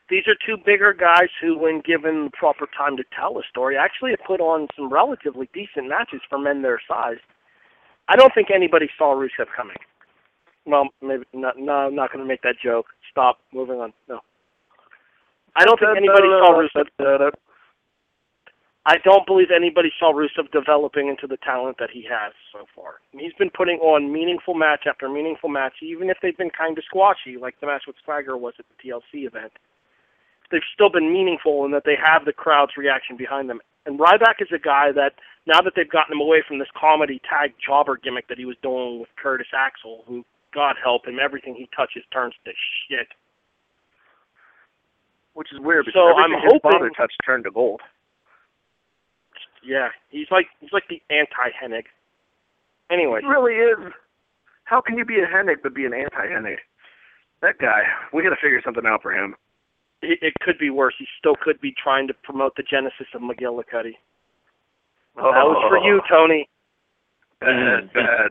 these 0.09 0.25
are 0.27 0.35
two 0.35 0.57
bigger 0.65 0.95
guys 0.95 1.29
who, 1.41 1.59
when 1.59 1.81
given 1.81 2.25
the 2.25 2.31
proper 2.31 2.67
time 2.77 2.97
to 2.97 3.05
tell 3.15 3.39
a 3.39 3.43
story, 3.49 3.77
actually 3.77 4.13
have 4.13 4.27
put 4.27 4.41
on 4.41 4.69
some 4.75 4.91
relatively 4.91 5.51
decent 5.53 5.89
matches 5.89 6.23
for 6.29 6.39
men 6.39 6.63
their 6.63 6.81
size. 6.89 7.19
I 8.09 8.17
don't 8.17 8.33
think 8.35 8.49
anybody 8.51 8.89
saw 8.97 9.15
Rusev 9.15 9.53
coming. 9.55 9.77
Well, 10.69 10.89
maybe 11.01 11.25
not. 11.33 11.59
No, 11.59 11.73
I'm 11.73 11.95
not 11.95 12.13
going 12.13 12.23
to 12.23 12.29
make 12.29 12.43
that 12.43 12.57
joke. 12.63 12.87
Stop. 13.11 13.39
Moving 13.55 13.81
on. 13.81 13.93
No. 14.09 14.21
I 15.57 15.65
don't 15.65 15.81
think 15.81 15.97
anybody 15.97 16.29
saw 16.29 16.53
Rusev. 16.53 17.33
I 18.85 18.97
don't 19.05 19.27
believe 19.27 19.49
anybody 19.55 19.91
saw 19.99 20.13
Rusev 20.13 20.51
developing 20.53 21.09
into 21.09 21.27
the 21.27 21.37
talent 21.39 21.77
that 21.79 21.91
he 21.91 22.07
has 22.09 22.33
so 22.53 22.67
far. 22.77 22.97
He's 23.13 23.33
been 23.39 23.51
putting 23.51 23.79
on 23.79 24.13
meaningful 24.13 24.55
match 24.55 24.85
after 24.89 25.09
meaningful 25.09 25.49
match, 25.49 25.75
even 25.83 26.11
if 26.11 26.19
they've 26.23 26.37
been 26.37 26.51
kind 26.51 26.77
of 26.79 26.85
squashy, 26.85 27.37
like 27.41 27.59
the 27.61 27.67
match 27.67 27.83
with 27.87 27.97
Swagger 28.05 28.37
was 28.37 28.55
at 28.59 28.65
the 28.69 28.89
TLC 28.89 29.27
event. 29.27 29.53
They've 30.51 30.61
still 30.73 30.91
been 30.91 31.13
meaningful 31.13 31.65
in 31.65 31.73
that 31.73 31.85
they 31.85 31.97
have 32.03 32.25
the 32.25 32.33
crowd's 32.33 32.77
reaction 32.77 33.17
behind 33.17 33.51
them. 33.51 33.61
And 33.85 33.99
Ryback 33.99 34.41
is 34.41 34.49
a 34.55 34.59
guy 34.59 34.93
that, 34.93 35.15
now 35.47 35.61
that 35.61 35.73
they've 35.77 35.91
gotten 35.91 36.15
him 36.15 36.21
away 36.21 36.43
from 36.47 36.59
this 36.59 36.69
comedy 36.79 37.21
tag 37.29 37.53
jobber 37.65 37.99
gimmick 38.03 38.29
that 38.29 38.39
he 38.39 38.45
was 38.45 38.57
doing 38.63 39.01
with 39.01 39.09
Curtis 39.23 39.49
Axel, 39.55 40.05
who, 40.07 40.25
God 40.55 40.77
help 40.83 41.07
him, 41.07 41.19
everything 41.23 41.55
he 41.55 41.69
touches 41.77 42.03
turns 42.13 42.35
to 42.45 42.53
shit. 42.89 43.09
Which 45.35 45.53
is 45.53 45.61
weird 45.61 45.87
because 45.87 45.99
So 46.01 46.09
everything 46.11 46.35
I'm 46.35 46.43
his 46.43 46.53
hoping- 46.53 46.71
father 46.73 46.91
touched 46.97 47.17
turned 47.25 47.45
to 47.45 47.51
gold. 47.51 47.81
Yeah, 49.63 49.89
he's 50.11 50.31
like 50.31 50.47
he's 50.61 50.73
like 50.73 50.89
the 50.89 51.03
anti-Hennig. 51.11 51.85
Anyway, 52.91 53.21
He 53.21 53.27
really 53.27 53.55
is. 53.55 53.93
How 54.65 54.81
can 54.81 54.97
you 54.97 55.05
be 55.05 55.21
a 55.21 55.27
Hennig 55.27 55.57
but 55.63 55.75
be 55.75 55.85
an 55.85 55.93
anti-Hennig? 55.95 56.59
That 57.43 57.59
guy, 57.59 57.83
we 58.13 58.23
got 58.23 58.31
to 58.31 58.37
figure 58.37 58.61
something 58.65 58.87
out 58.87 59.03
for 59.03 59.13
him. 59.13 59.35
it, 60.03 60.19
it 60.23 60.35
could 60.41 60.59
be 60.59 60.71
worse. 60.71 60.95
He 60.99 61.07
still 61.19 61.35
could 61.41 61.61
be 61.61 61.73
trying 61.73 62.07
to 62.09 62.15
promote 62.15 62.55
the 62.57 62.63
genesis 62.63 63.07
of 63.15 63.21
McGillicutty. 63.21 63.95
That 65.17 65.23
was 65.23 65.65
for 65.69 65.79
you, 65.79 66.01
oh. 66.05 66.09
Tony. 66.09 66.49
Bad, 67.41 67.93
bad. 67.93 68.31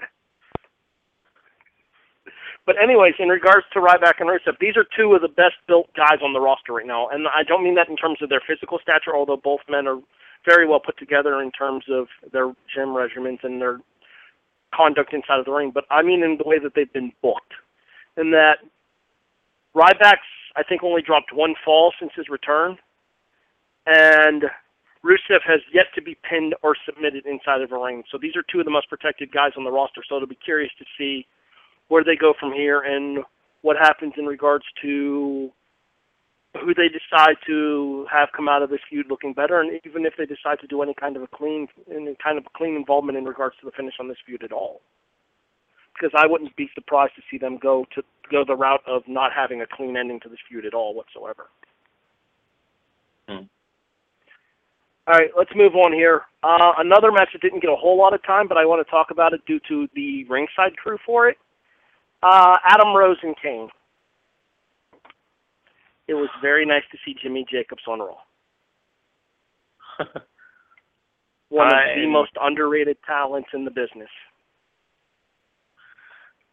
But 2.68 2.76
anyways, 2.84 3.14
in 3.18 3.30
regards 3.30 3.66
to 3.72 3.80
Ryback 3.80 4.20
and 4.20 4.30
Rusev, 4.30 4.60
these 4.60 4.76
are 4.76 4.86
two 4.96 5.16
of 5.16 5.22
the 5.22 5.30
best 5.30 5.56
built 5.68 5.88
guys 5.96 6.20
on 6.22 6.34
the 6.34 6.42
roster 6.42 6.74
right 6.74 6.86
now, 6.86 7.08
and 7.08 7.26
I 7.26 7.44
don't 7.48 7.64
mean 7.64 7.76
that 7.76 7.88
in 7.88 7.96
terms 7.96 8.22
of 8.22 8.28
their 8.28 8.42
physical 8.46 8.78
stature, 8.84 9.16
although 9.16 9.38
both 9.38 9.62
men 9.70 9.88
are 9.88 10.00
very 10.46 10.68
well 10.68 10.82
put 10.82 10.98
together 10.98 11.42
in 11.42 11.50
terms 11.52 11.86
of 11.90 12.08
their 12.34 12.48
gym 12.76 12.90
regimens 12.90 13.42
and 13.44 13.62
their 13.62 13.80
conduct 14.76 15.14
inside 15.14 15.40
of 15.40 15.46
the 15.46 15.52
ring. 15.52 15.72
But 15.74 15.86
I 15.90 16.02
mean 16.04 16.24
in 16.24 16.38
the 16.38 16.44
way 16.44 16.60
that 16.60 16.74
they've 16.76 16.92
been 16.92 17.14
booked, 17.22 17.54
in 18.18 18.32
that 18.32 18.58
Ryback's 19.74 20.20
I 20.58 20.64
think 20.64 20.84
only 20.84 21.02
dropped 21.02 21.34
one 21.34 21.56
fall 21.64 21.94
since 21.98 22.12
his 22.18 22.28
return, 22.28 22.78
and 23.86 24.44
Rusev 25.06 25.40
has 25.48 25.62
yet 25.74 25.86
to 25.96 26.02
be 26.02 26.18
pinned 26.30 26.54
or 26.64 26.76
submitted 26.86 27.26
inside 27.28 27.62
of 27.62 27.72
a 27.72 27.78
ring. 27.78 28.04
So 28.12 28.18
these 28.22 28.36
are 28.36 28.44
two 28.52 28.60
of 28.60 28.66
the 28.66 28.72
most 28.72 28.90
protected 28.90 29.32
guys 29.32 29.52
on 29.56 29.64
the 29.64 29.72
roster. 29.72 30.02
So 30.08 30.18
it'll 30.18 30.28
be 30.28 30.36
curious 30.36 30.72
to 30.80 30.86
see 30.98 31.26
where 31.88 32.04
they 32.04 32.16
go 32.16 32.34
from 32.40 32.52
here 32.54 32.82
and 32.82 33.20
what 33.62 33.78
happens 33.78 34.14
in 34.18 34.26
regards 34.26 34.66
to 34.82 35.52
who 36.62 36.74
they 36.74 36.88
decide 36.88 37.36
to 37.46 38.06
have 38.12 38.30
come 38.36 38.50
out 38.50 38.64
of 38.64 38.70
this 38.70 38.80
feud 38.90 39.08
looking 39.10 39.34
better, 39.34 39.62
and 39.62 39.80
even 39.86 40.06
if 40.06 40.14
they 40.18 40.26
decide 40.26 40.60
to 40.62 40.68
do 40.68 40.82
any 40.82 40.94
kind 40.94 41.16
of 41.16 41.22
a 41.24 41.28
clean, 41.28 41.68
any 41.94 42.16
kind 42.24 42.38
of 42.38 42.46
a 42.46 42.58
clean 42.58 42.76
involvement 42.76 43.18
in 43.18 43.26
regards 43.26 43.56
to 43.60 43.66
the 43.66 43.72
finish 43.72 43.96
on 44.00 44.08
this 44.08 44.18
feud 44.26 44.44
at 44.44 44.52
all. 44.52 44.82
Because 45.94 46.12
I 46.16 46.28
wouldn't 46.28 46.56
be 46.56 46.70
surprised 46.76 47.14
to 47.16 47.22
see 47.30 47.38
them 47.38 47.58
go 47.58 47.86
to 47.96 48.04
go 48.32 48.44
the 48.46 48.56
route 48.56 48.82
of 48.86 49.04
not 49.08 49.32
having 49.34 49.62
a 49.62 49.68
clean 49.68 49.98
ending 49.98 50.20
to 50.22 50.30
this 50.30 50.40
feud 50.48 50.66
at 50.66 50.74
all 50.74 50.94
whatsoever. 50.94 51.48
Hmm. 53.28 53.46
All 55.08 55.14
right, 55.14 55.30
let's 55.38 55.52
move 55.56 55.74
on 55.76 55.94
here. 55.94 56.22
Uh, 56.44 56.74
another 56.78 57.12
match 57.12 57.30
that 57.34 57.42
didn't 57.42 57.62
get 57.62 57.72
a 57.72 57.76
whole 57.76 57.98
lot 57.98 58.14
of 58.14 58.24
time, 58.24 58.48
but 58.48 58.58
I 58.58 58.66
want 58.66 58.86
to 58.86 58.92
talk 58.92 59.08
about 59.10 59.34
it 59.34 59.42
due 59.48 59.60
to 59.70 59.88
the 59.96 60.26
ringside 60.26 60.76
crew 60.78 60.98
for 61.06 61.30
it. 61.30 61.38
Uh, 62.28 62.58
Adam 62.66 62.94
Rose 62.94 63.16
and 63.24 63.36
Kane. 63.42 63.70
It 66.10 66.14
was 66.14 66.30
very 66.42 66.66
nice 66.66 66.84
to 66.92 66.98
see 67.06 67.16
Jimmy 67.22 67.46
Jacobs 67.50 67.84
on 67.88 68.00
Raw. 68.00 68.18
One 71.50 71.68
of 71.68 71.74
the 71.96 72.08
most 72.08 72.32
underrated 72.42 72.98
talents 73.08 73.48
in 73.54 73.64
the 73.64 73.72
business. 73.72 74.10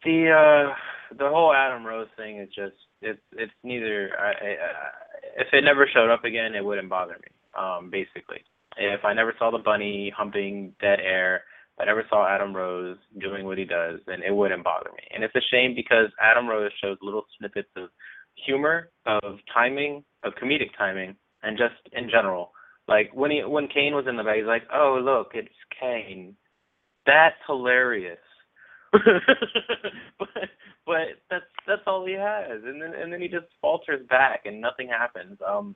The 0.05 0.29
uh 0.31 0.73
the 1.17 1.27
whole 1.27 1.53
Adam 1.53 1.85
Rose 1.85 2.07
thing 2.15 2.39
is 2.39 2.47
just 2.55 2.75
it's 3.01 3.19
it's 3.33 3.51
neither 3.63 4.11
I, 4.17 4.27
I, 4.27 4.29
I 4.29 5.41
if 5.41 5.47
it 5.51 5.63
never 5.65 5.89
showed 5.93 6.09
up 6.09 6.23
again 6.23 6.55
it 6.55 6.63
wouldn't 6.63 6.89
bother 6.89 7.15
me 7.15 7.27
um 7.59 7.89
basically 7.89 8.43
if 8.77 9.03
I 9.03 9.13
never 9.13 9.33
saw 9.37 9.51
the 9.51 9.57
bunny 9.57 10.13
humping 10.15 10.73
dead 10.81 10.99
air, 10.99 11.43
I 11.79 11.85
never 11.85 12.05
saw 12.09 12.27
Adam 12.27 12.55
Rose 12.55 12.97
doing 13.19 13.45
what 13.45 13.57
he 13.57 13.65
does, 13.65 13.99
then 14.07 14.21
it 14.25 14.33
wouldn't 14.33 14.63
bother 14.63 14.89
me. 14.91 15.03
And 15.13 15.23
it's 15.23 15.35
a 15.35 15.41
shame 15.51 15.75
because 15.75 16.07
Adam 16.21 16.47
Rose 16.47 16.71
shows 16.81 16.97
little 17.01 17.25
snippets 17.37 17.69
of 17.75 17.89
humor, 18.45 18.89
of 19.05 19.39
timing, 19.53 20.03
of 20.23 20.33
comedic 20.41 20.69
timing, 20.77 21.15
and 21.43 21.57
just 21.57 21.75
in 21.91 22.09
general. 22.09 22.51
Like 22.87 23.11
when 23.13 23.31
he 23.31 23.43
when 23.43 23.67
Kane 23.67 23.95
was 23.95 24.05
in 24.07 24.15
the 24.15 24.23
bag, 24.23 24.37
he's 24.37 24.47
like, 24.47 24.63
"Oh 24.73 24.99
look, 25.03 25.31
it's 25.33 25.49
Kane." 25.79 26.35
That's 27.05 27.35
hilarious. 27.47 28.19
but 30.19 30.29
but 30.85 31.07
that's 31.29 31.45
that's 31.67 31.81
all 31.87 32.05
he 32.05 32.13
has, 32.13 32.61
and 32.63 32.81
then 32.81 32.93
and 32.93 33.11
then 33.11 33.21
he 33.21 33.27
just 33.27 33.47
falters 33.61 34.05
back, 34.07 34.41
and 34.45 34.61
nothing 34.61 34.87
happens. 34.87 35.37
Um, 35.45 35.75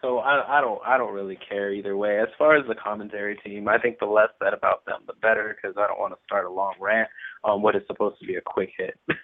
so 0.00 0.18
I 0.18 0.58
I 0.58 0.60
don't 0.60 0.80
I 0.86 0.96
don't 0.96 1.14
really 1.14 1.38
care 1.48 1.72
either 1.72 1.96
way. 1.96 2.18
As 2.20 2.28
far 2.38 2.56
as 2.56 2.66
the 2.66 2.74
commentary 2.74 3.36
team, 3.44 3.68
I 3.68 3.78
think 3.78 3.98
the 3.98 4.06
less 4.06 4.28
said 4.42 4.54
about 4.54 4.84
them, 4.84 5.02
the 5.06 5.14
better, 5.14 5.56
because 5.56 5.76
I 5.76 5.86
don't 5.86 6.00
want 6.00 6.14
to 6.14 6.20
start 6.24 6.46
a 6.46 6.50
long 6.50 6.74
rant 6.80 7.08
on 7.44 7.62
what 7.62 7.76
is 7.76 7.82
supposed 7.86 8.18
to 8.20 8.26
be 8.26 8.36
a 8.36 8.40
quick 8.40 8.70
hit. 8.76 8.98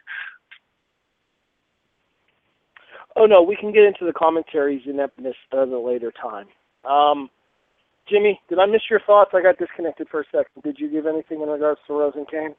oh 3.16 3.26
no, 3.26 3.42
we 3.42 3.56
can 3.56 3.72
get 3.72 3.84
into 3.84 4.04
the 4.04 4.12
commentaries 4.12 4.82
ineptness 4.86 5.36
at 5.52 5.68
a 5.68 5.78
later 5.78 6.12
time. 6.12 6.46
Um, 6.84 7.30
Jimmy, 8.08 8.40
did 8.48 8.58
I 8.58 8.66
miss 8.66 8.82
your 8.90 9.00
thoughts? 9.00 9.30
I 9.34 9.42
got 9.42 9.58
disconnected 9.58 10.08
for 10.10 10.20
a 10.20 10.24
second. 10.26 10.62
Did 10.64 10.78
you 10.78 10.90
give 10.90 11.06
anything 11.06 11.42
in 11.42 11.48
regards 11.48 11.80
to 11.86 11.92
Rose 11.94 12.14
and 12.16 12.28
Kane? 12.28 12.54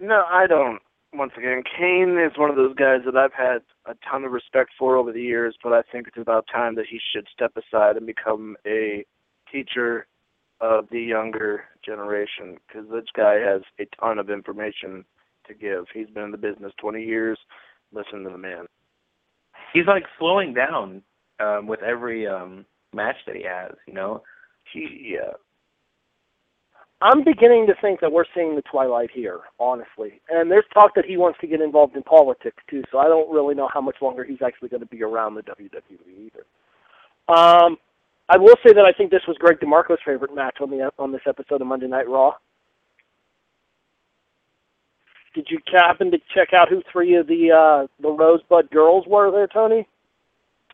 No, 0.00 0.24
I 0.28 0.46
don't. 0.46 0.80
Once 1.12 1.32
again, 1.38 1.62
Kane 1.78 2.18
is 2.18 2.36
one 2.36 2.50
of 2.50 2.56
those 2.56 2.74
guys 2.74 3.00
that 3.06 3.16
I've 3.16 3.32
had 3.32 3.62
a 3.86 3.94
ton 4.08 4.24
of 4.24 4.32
respect 4.32 4.70
for 4.78 4.96
over 4.96 5.12
the 5.12 5.22
years, 5.22 5.56
but 5.62 5.72
I 5.72 5.82
think 5.90 6.08
it's 6.08 6.18
about 6.18 6.46
time 6.52 6.74
that 6.74 6.86
he 6.90 6.98
should 7.12 7.26
step 7.32 7.52
aside 7.56 7.96
and 7.96 8.06
become 8.06 8.56
a 8.66 9.04
teacher 9.50 10.06
of 10.60 10.86
the 10.90 11.00
younger 11.00 11.64
generation 11.84 12.56
because 12.66 12.88
this 12.90 13.04
guy 13.14 13.34
has 13.34 13.62
a 13.78 13.86
ton 14.00 14.18
of 14.18 14.30
information 14.30 15.04
to 15.46 15.54
give. 15.54 15.84
He's 15.92 16.10
been 16.10 16.24
in 16.24 16.30
the 16.32 16.38
business 16.38 16.72
20 16.80 17.02
years. 17.02 17.38
Listen 17.92 18.24
to 18.24 18.30
the 18.30 18.38
man. 18.38 18.66
He's 19.72 19.86
like 19.86 20.04
slowing 20.18 20.54
down 20.54 21.02
um, 21.40 21.66
with 21.66 21.82
every 21.82 22.26
um, 22.26 22.64
match 22.94 23.16
that 23.26 23.36
he 23.36 23.44
has. 23.44 23.72
You 23.86 23.94
know, 23.94 24.22
he 24.72 25.14
yeah. 25.14 25.32
I'm 27.02 27.24
beginning 27.24 27.66
to 27.66 27.74
think 27.80 28.00
that 28.00 28.12
we're 28.12 28.24
seeing 28.34 28.56
the 28.56 28.62
twilight 28.62 29.10
here, 29.12 29.40
honestly. 29.60 30.20
And 30.30 30.50
there's 30.50 30.64
talk 30.72 30.94
that 30.94 31.04
he 31.04 31.18
wants 31.18 31.38
to 31.40 31.46
get 31.46 31.60
involved 31.60 31.94
in 31.94 32.02
politics 32.02 32.62
too, 32.70 32.82
so 32.90 32.98
I 32.98 33.04
don't 33.04 33.30
really 33.30 33.54
know 33.54 33.68
how 33.72 33.82
much 33.82 33.96
longer 34.00 34.24
he's 34.24 34.40
actually 34.44 34.70
going 34.70 34.80
to 34.80 34.86
be 34.86 35.02
around 35.02 35.34
the 35.34 35.42
WWE 35.42 36.26
either. 36.26 36.46
Um, 37.28 37.76
I 38.28 38.38
will 38.38 38.56
say 38.66 38.72
that 38.72 38.84
I 38.84 38.96
think 38.96 39.10
this 39.10 39.26
was 39.28 39.36
Greg 39.38 39.58
DeMarco's 39.60 40.00
favorite 40.04 40.34
match 40.34 40.56
on 40.60 40.70
the 40.70 40.90
on 40.98 41.12
this 41.12 41.20
episode 41.28 41.60
of 41.60 41.66
Monday 41.66 41.86
Night 41.86 42.08
Raw. 42.08 42.32
Did 45.34 45.48
you 45.50 45.58
happen 45.70 46.10
to 46.12 46.18
check 46.34 46.54
out 46.54 46.70
who 46.70 46.82
three 46.90 47.14
of 47.14 47.26
the 47.26 47.50
uh, 47.52 47.86
the 48.00 48.08
Rosebud 48.08 48.70
girls 48.70 49.04
were 49.06 49.30
there, 49.30 49.46
Tony? 49.46 49.86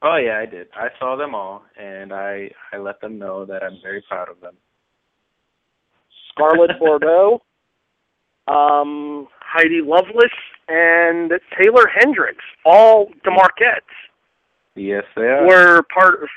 Oh 0.02 0.16
yeah, 0.16 0.38
I 0.38 0.46
did. 0.46 0.68
I 0.74 0.88
saw 0.98 1.16
them 1.16 1.34
all, 1.34 1.64
and 1.76 2.12
I 2.12 2.50
I 2.72 2.78
let 2.78 3.00
them 3.00 3.18
know 3.18 3.44
that 3.44 3.62
I'm 3.64 3.78
very 3.82 4.02
proud 4.08 4.28
of 4.28 4.40
them. 4.40 4.54
Scarlett 6.32 6.78
Bordeaux, 6.78 7.42
um, 8.48 9.28
Heidi 9.40 9.80
Lovelace, 9.84 10.30
and 10.68 11.32
Taeler 11.56 11.86
Hendrix, 11.86 12.38
all 12.64 13.10
DeMarquettes. 13.24 13.80
Yes, 14.74 15.04
they 15.14 15.22
are. 15.22 15.46
Were 15.46 15.82
part 15.94 16.22
of 16.22 16.28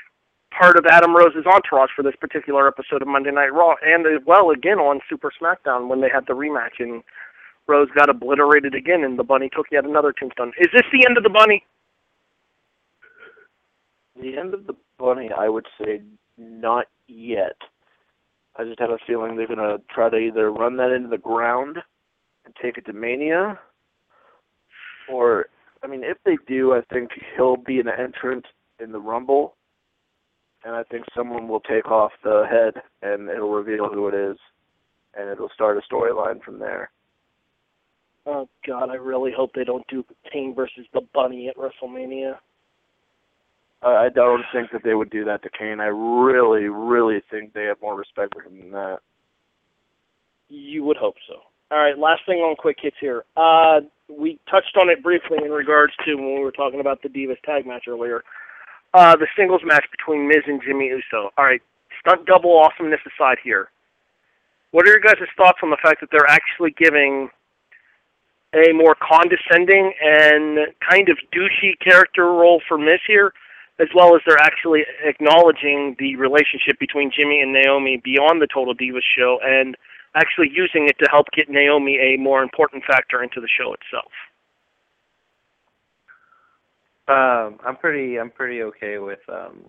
part 0.58 0.76
of 0.76 0.86
Adam 0.86 1.14
Rose's 1.14 1.44
entourage 1.46 1.90
for 1.94 2.02
this 2.02 2.16
particular 2.18 2.66
episode 2.66 3.02
of 3.02 3.08
Monday 3.08 3.30
Night 3.30 3.52
Raw, 3.52 3.74
and 3.84 4.06
as 4.06 4.24
well 4.26 4.50
again 4.50 4.78
on 4.78 5.00
Super 5.08 5.30
SmackDown 5.40 5.88
when 5.88 6.00
they 6.00 6.08
had 6.08 6.26
the 6.26 6.32
rematch 6.32 6.80
and 6.80 7.02
Rose 7.66 7.88
got 7.94 8.08
obliterated 8.08 8.74
again, 8.74 9.04
and 9.04 9.18
the 9.18 9.24
Bunny 9.24 9.50
took 9.54 9.66
yet 9.72 9.84
another 9.84 10.12
tombstone. 10.12 10.52
Is 10.58 10.68
this 10.72 10.84
the 10.92 11.04
end 11.06 11.16
of 11.16 11.24
the 11.24 11.30
Bunny? 11.30 11.64
The 14.20 14.36
end 14.36 14.54
of 14.54 14.66
the 14.66 14.76
Bunny, 14.98 15.30
I 15.36 15.48
would 15.48 15.66
say, 15.78 16.00
not 16.38 16.86
yet. 17.06 17.56
I 18.58 18.64
just 18.64 18.80
have 18.80 18.90
a 18.90 18.98
feeling 19.06 19.36
they're 19.36 19.46
going 19.46 19.58
to 19.58 19.80
try 19.92 20.08
to 20.08 20.16
either 20.16 20.50
run 20.50 20.76
that 20.78 20.90
into 20.90 21.08
the 21.08 21.18
ground 21.18 21.78
and 22.44 22.54
take 22.62 22.78
it 22.78 22.86
to 22.86 22.92
Mania, 22.92 23.58
or, 25.10 25.46
I 25.82 25.86
mean, 25.86 26.02
if 26.02 26.16
they 26.24 26.38
do, 26.46 26.72
I 26.72 26.80
think 26.92 27.10
he'll 27.36 27.56
be 27.56 27.80
an 27.80 27.88
entrant 27.88 28.46
in 28.80 28.92
the 28.92 29.00
Rumble, 29.00 29.56
and 30.64 30.74
I 30.74 30.82
think 30.84 31.04
someone 31.14 31.48
will 31.48 31.60
take 31.60 31.86
off 31.90 32.12
the 32.24 32.44
head 32.48 32.82
and 33.02 33.28
it'll 33.28 33.52
reveal 33.52 33.88
who 33.88 34.08
it 34.08 34.14
is, 34.14 34.38
and 35.18 35.28
it'll 35.28 35.50
start 35.54 35.76
a 35.76 35.94
storyline 35.94 36.42
from 36.42 36.58
there. 36.58 36.90
Oh 38.26 38.48
God, 38.66 38.90
I 38.90 38.94
really 38.94 39.32
hope 39.36 39.52
they 39.54 39.64
don't 39.64 39.86
do 39.88 40.04
Kane 40.32 40.54
versus 40.54 40.86
the 40.92 41.02
Bunny 41.14 41.48
at 41.48 41.56
WrestleMania. 41.56 42.38
I 43.82 44.08
don't 44.08 44.44
think 44.52 44.70
that 44.72 44.82
they 44.82 44.94
would 44.94 45.10
do 45.10 45.24
that 45.24 45.42
to 45.42 45.50
Kane. 45.50 45.80
I 45.80 45.86
really, 45.86 46.68
really 46.68 47.22
think 47.30 47.52
they 47.52 47.64
have 47.64 47.80
more 47.80 47.96
respect 47.96 48.34
for 48.34 48.42
him 48.42 48.58
than 48.58 48.70
that. 48.72 48.98
You 50.48 50.84
would 50.84 50.96
hope 50.96 51.16
so. 51.28 51.34
All 51.70 51.78
right, 51.78 51.98
last 51.98 52.22
thing 52.26 52.38
on 52.38 52.56
quick 52.56 52.78
hits 52.80 52.96
here. 53.00 53.24
Uh, 53.36 53.80
we 54.08 54.38
touched 54.48 54.76
on 54.80 54.88
it 54.88 55.02
briefly 55.02 55.38
in 55.44 55.50
regards 55.50 55.92
to 56.04 56.14
when 56.14 56.36
we 56.36 56.44
were 56.44 56.52
talking 56.52 56.80
about 56.80 57.02
the 57.02 57.08
Divas 57.08 57.40
tag 57.44 57.66
match 57.66 57.84
earlier. 57.88 58.22
Uh, 58.94 59.16
the 59.16 59.26
singles 59.36 59.62
match 59.64 59.84
between 59.90 60.28
Miz 60.28 60.42
and 60.46 60.62
Jimmy 60.62 60.86
Uso. 60.86 61.30
All 61.36 61.44
right, 61.44 61.60
stunt 62.00 62.24
double 62.26 62.56
awesomeness 62.56 63.00
aside 63.04 63.38
here. 63.42 63.70
What 64.70 64.86
are 64.86 64.90
your 64.90 65.00
guys' 65.00 65.26
thoughts 65.36 65.58
on 65.62 65.70
the 65.70 65.76
fact 65.82 66.00
that 66.00 66.10
they're 66.12 66.28
actually 66.28 66.74
giving 66.78 67.30
a 68.54 68.72
more 68.72 68.94
condescending 68.94 69.92
and 70.00 70.72
kind 70.88 71.08
of 71.08 71.18
douchey 71.34 71.78
character 71.82 72.26
role 72.26 72.62
for 72.68 72.78
Miz 72.78 73.00
here? 73.06 73.32
As 73.78 73.88
well 73.94 74.14
as 74.14 74.22
they're 74.26 74.40
actually 74.40 74.82
acknowledging 75.04 75.96
the 75.98 76.16
relationship 76.16 76.78
between 76.78 77.10
Jimmy 77.14 77.40
and 77.40 77.52
Naomi 77.52 78.00
beyond 78.02 78.40
the 78.40 78.46
Total 78.52 78.74
Divas 78.74 79.04
show 79.16 79.38
and 79.44 79.76
actually 80.14 80.50
using 80.52 80.88
it 80.88 80.96
to 80.98 81.08
help 81.10 81.26
get 81.36 81.50
Naomi 81.50 81.98
a 81.98 82.16
more 82.18 82.42
important 82.42 82.84
factor 82.84 83.22
into 83.22 83.40
the 83.40 83.48
show 83.48 83.74
itself. 83.74 84.12
Um, 87.08 87.60
I'm 87.64 87.76
pretty 87.76 88.18
I'm 88.18 88.30
pretty 88.30 88.62
okay 88.62 88.98
with 88.98 89.20
um 89.28 89.66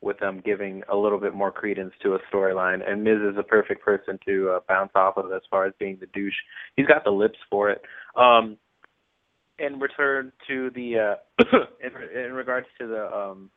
with 0.00 0.18
them 0.20 0.40
giving 0.44 0.82
a 0.88 0.96
little 0.96 1.18
bit 1.18 1.34
more 1.34 1.50
credence 1.50 1.92
to 2.02 2.14
a 2.14 2.18
storyline, 2.32 2.88
and 2.88 3.02
Miz 3.02 3.18
is 3.20 3.36
a 3.36 3.42
perfect 3.42 3.84
person 3.84 4.16
to 4.26 4.50
uh, 4.50 4.60
bounce 4.68 4.92
off 4.94 5.16
of 5.16 5.32
as 5.32 5.42
far 5.50 5.66
as 5.66 5.72
being 5.80 5.96
the 5.98 6.06
douche. 6.06 6.36
He's 6.76 6.86
got 6.86 7.02
the 7.02 7.10
lips 7.10 7.38
for 7.50 7.68
it. 7.68 7.82
Um, 8.14 8.58
in 9.58 9.78
return 9.78 10.32
to 10.46 10.70
the 10.74 10.98
uh 10.98 11.44
in, 11.82 12.20
in 12.24 12.32
regards 12.32 12.66
to 12.78 12.86
the 12.86 13.06
um 13.14 13.50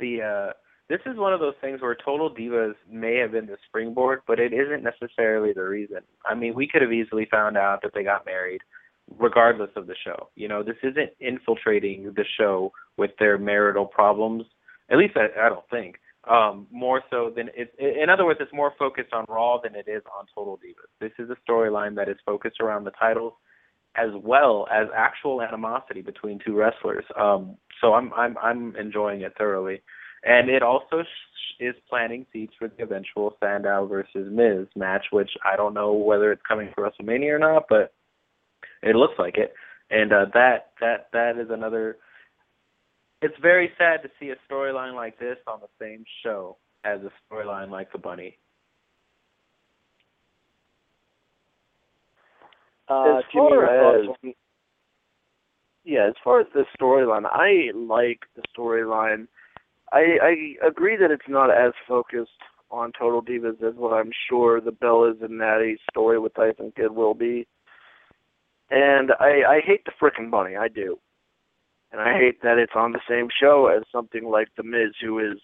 the 0.00 0.22
uh 0.22 0.52
this 0.88 1.00
is 1.04 1.18
one 1.18 1.34
of 1.34 1.40
those 1.40 1.54
things 1.60 1.82
where 1.82 1.94
total 1.94 2.34
divas 2.34 2.74
may 2.90 3.16
have 3.16 3.32
been 3.32 3.46
the 3.46 3.56
springboard 3.66 4.20
but 4.26 4.40
it 4.40 4.52
isn't 4.52 4.82
necessarily 4.82 5.52
the 5.52 5.62
reason. 5.62 5.98
I 6.26 6.34
mean 6.34 6.54
we 6.54 6.68
could 6.68 6.82
have 6.82 6.92
easily 6.92 7.26
found 7.30 7.56
out 7.56 7.82
that 7.82 7.92
they 7.94 8.02
got 8.02 8.26
married 8.26 8.60
regardless 9.18 9.70
of 9.76 9.86
the 9.86 9.94
show. 10.04 10.28
You 10.34 10.48
know 10.48 10.62
this 10.62 10.76
isn't 10.82 11.10
infiltrating 11.20 12.12
the 12.16 12.24
show 12.38 12.72
with 12.96 13.10
their 13.18 13.38
marital 13.38 13.86
problems 13.86 14.44
at 14.90 14.98
least 14.98 15.16
i, 15.16 15.26
I 15.38 15.48
don't 15.48 15.68
think 15.70 15.96
um 16.28 16.66
more 16.70 17.02
so 17.10 17.32
than 17.34 17.48
it 17.54 17.72
in 17.78 18.10
other 18.10 18.24
words 18.24 18.40
it's 18.42 18.52
more 18.52 18.72
focused 18.78 19.12
on 19.12 19.24
raw 19.28 19.58
than 19.62 19.74
it 19.74 19.86
is 19.88 20.02
on 20.18 20.26
total 20.34 20.58
divas. 20.58 20.90
This 21.00 21.12
is 21.18 21.30
a 21.30 21.36
storyline 21.48 21.94
that 21.96 22.08
is 22.08 22.16
focused 22.26 22.60
around 22.60 22.84
the 22.84 22.90
titles 22.92 23.34
as 23.98 24.10
well 24.22 24.66
as 24.72 24.86
actual 24.96 25.42
animosity 25.42 26.00
between 26.02 26.38
two 26.44 26.54
wrestlers. 26.54 27.04
Um, 27.18 27.56
so 27.80 27.94
I'm 27.94 28.12
I'm 28.14 28.36
I'm 28.38 28.76
enjoying 28.76 29.22
it 29.22 29.34
thoroughly, 29.36 29.82
and 30.24 30.48
it 30.48 30.62
also 30.62 31.02
sh- 31.02 31.60
is 31.60 31.74
planting 31.88 32.26
seeds 32.32 32.52
for 32.58 32.68
the 32.68 32.82
eventual 32.82 33.36
Sandow 33.40 33.86
versus 33.86 34.28
Miz 34.30 34.66
match, 34.76 35.06
which 35.10 35.30
I 35.44 35.56
don't 35.56 35.74
know 35.74 35.92
whether 35.92 36.32
it's 36.32 36.42
coming 36.46 36.70
for 36.74 36.88
WrestleMania 36.88 37.34
or 37.34 37.38
not, 37.38 37.64
but 37.68 37.92
it 38.82 38.94
looks 38.94 39.14
like 39.18 39.36
it. 39.36 39.54
And 39.90 40.12
uh, 40.12 40.26
that 40.34 40.72
that 40.80 41.08
that 41.12 41.38
is 41.38 41.48
another. 41.50 41.96
It's 43.20 43.34
very 43.42 43.72
sad 43.76 44.02
to 44.02 44.10
see 44.20 44.30
a 44.30 44.36
storyline 44.52 44.94
like 44.94 45.18
this 45.18 45.38
on 45.48 45.58
the 45.60 45.84
same 45.84 46.04
show 46.22 46.56
as 46.84 47.00
a 47.00 47.10
storyline 47.34 47.68
like 47.68 47.90
the 47.90 47.98
Bunny. 47.98 48.38
Uh, 52.88 53.18
as 53.18 53.24
far 53.32 53.50
your 53.50 54.00
as 54.00 54.34
yeah, 55.84 56.06
as 56.06 56.14
far 56.22 56.40
as 56.40 56.46
the 56.54 56.64
storyline, 56.78 57.24
I 57.26 57.70
like 57.74 58.20
the 58.36 58.42
storyline. 58.56 59.26
I 59.92 60.18
I 60.62 60.66
agree 60.66 60.96
that 60.96 61.10
it's 61.10 61.28
not 61.28 61.50
as 61.50 61.72
focused 61.86 62.30
on 62.70 62.92
Total 62.98 63.22
Divas 63.22 63.62
as 63.62 63.74
what 63.76 63.94
I'm 63.94 64.10
sure 64.28 64.60
the 64.60 64.70
Bellas 64.70 65.22
and 65.22 65.38
Natty 65.38 65.78
story 65.90 66.18
with 66.18 66.34
Tyson 66.34 66.72
Kidd 66.76 66.92
will 66.92 67.14
be. 67.14 67.46
And 68.70 69.12
I 69.18 69.42
I 69.48 69.60
hate 69.64 69.84
the 69.84 69.92
frickin' 70.00 70.30
bunny, 70.30 70.56
I 70.56 70.68
do. 70.68 70.98
And 71.90 72.00
I 72.02 72.18
hate 72.18 72.42
that 72.42 72.58
it's 72.58 72.74
on 72.74 72.92
the 72.92 73.00
same 73.08 73.28
show 73.40 73.72
as 73.74 73.82
something 73.90 74.28
like 74.28 74.48
The 74.56 74.62
Miz, 74.62 74.92
who 75.00 75.18
is 75.18 75.38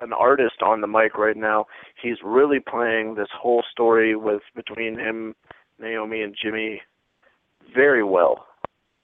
an 0.00 0.12
artist 0.12 0.62
on 0.62 0.80
the 0.80 0.88
mic 0.88 1.16
right 1.16 1.36
now. 1.36 1.66
He's 2.02 2.16
really 2.24 2.58
playing 2.58 3.14
this 3.14 3.28
whole 3.32 3.62
story 3.70 4.16
with 4.16 4.42
between 4.54 4.98
him, 4.98 5.34
Naomi, 5.78 6.22
and 6.22 6.36
Jimmy 6.40 6.82
very 7.74 8.02
well. 8.02 8.46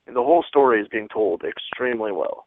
And 0.07 0.17
the 0.17 0.23
whole 0.23 0.45
story 0.47 0.81
is 0.81 0.89
being 0.89 1.09
told 1.09 1.43
extremely 1.45 2.13
well. 2.13 2.47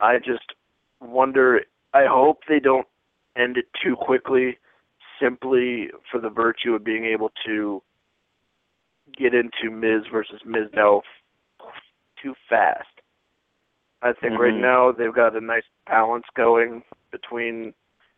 I 0.00 0.18
just 0.18 0.54
wonder. 1.00 1.62
I 1.94 2.06
hope 2.06 2.40
they 2.48 2.58
don't 2.58 2.86
end 3.36 3.56
it 3.56 3.66
too 3.82 3.96
quickly, 3.96 4.58
simply 5.20 5.90
for 6.10 6.20
the 6.20 6.30
virtue 6.30 6.74
of 6.74 6.84
being 6.84 7.04
able 7.04 7.30
to 7.46 7.82
get 9.16 9.34
into 9.34 9.70
Miz 9.70 10.06
versus 10.10 10.40
Mizdow 10.46 11.02
too 12.20 12.34
fast. 12.48 12.88
I 14.00 14.12
think 14.12 14.38
right 14.38 14.52
Mhm. 14.52 14.60
now 14.60 14.92
they've 14.92 15.12
got 15.12 15.36
a 15.36 15.40
nice 15.40 15.66
balance 15.86 16.26
going 16.34 16.82
between, 17.10 17.74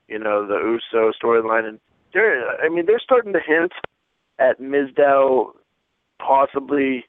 you 0.09 0.19
know, 0.19 0.47
the 0.47 0.57
Uso 0.57 1.13
storyline 1.13 1.69
and 1.69 1.81
they're. 2.13 2.61
I 2.63 2.69
mean, 2.69 2.87
they're 2.87 2.99
starting 2.99 3.33
to 3.35 3.41
hint 3.41 3.73
at 4.39 4.61
Mizdow 4.61 5.53
possibly 6.19 7.05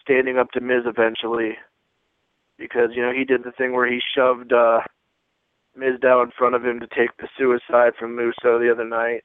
standing 0.00 0.38
up 0.38 0.50
to 0.52 0.60
Miz 0.60 0.84
eventually, 0.84 1.56
because 2.58 2.90
you 2.94 3.02
know 3.02 3.12
he 3.12 3.24
did 3.24 3.44
the 3.44 3.52
thing 3.52 3.72
where 3.72 3.90
he 3.90 4.00
shoved 4.16 4.52
uh 4.52 4.80
Mizdow 5.78 6.24
in 6.24 6.30
front 6.36 6.54
of 6.54 6.64
him 6.64 6.80
to 6.80 6.86
take 6.86 7.16
the 7.18 7.28
suicide 7.36 7.92
from 7.98 8.18
Uso 8.18 8.58
the 8.58 8.70
other 8.70 8.84
night, 8.84 9.24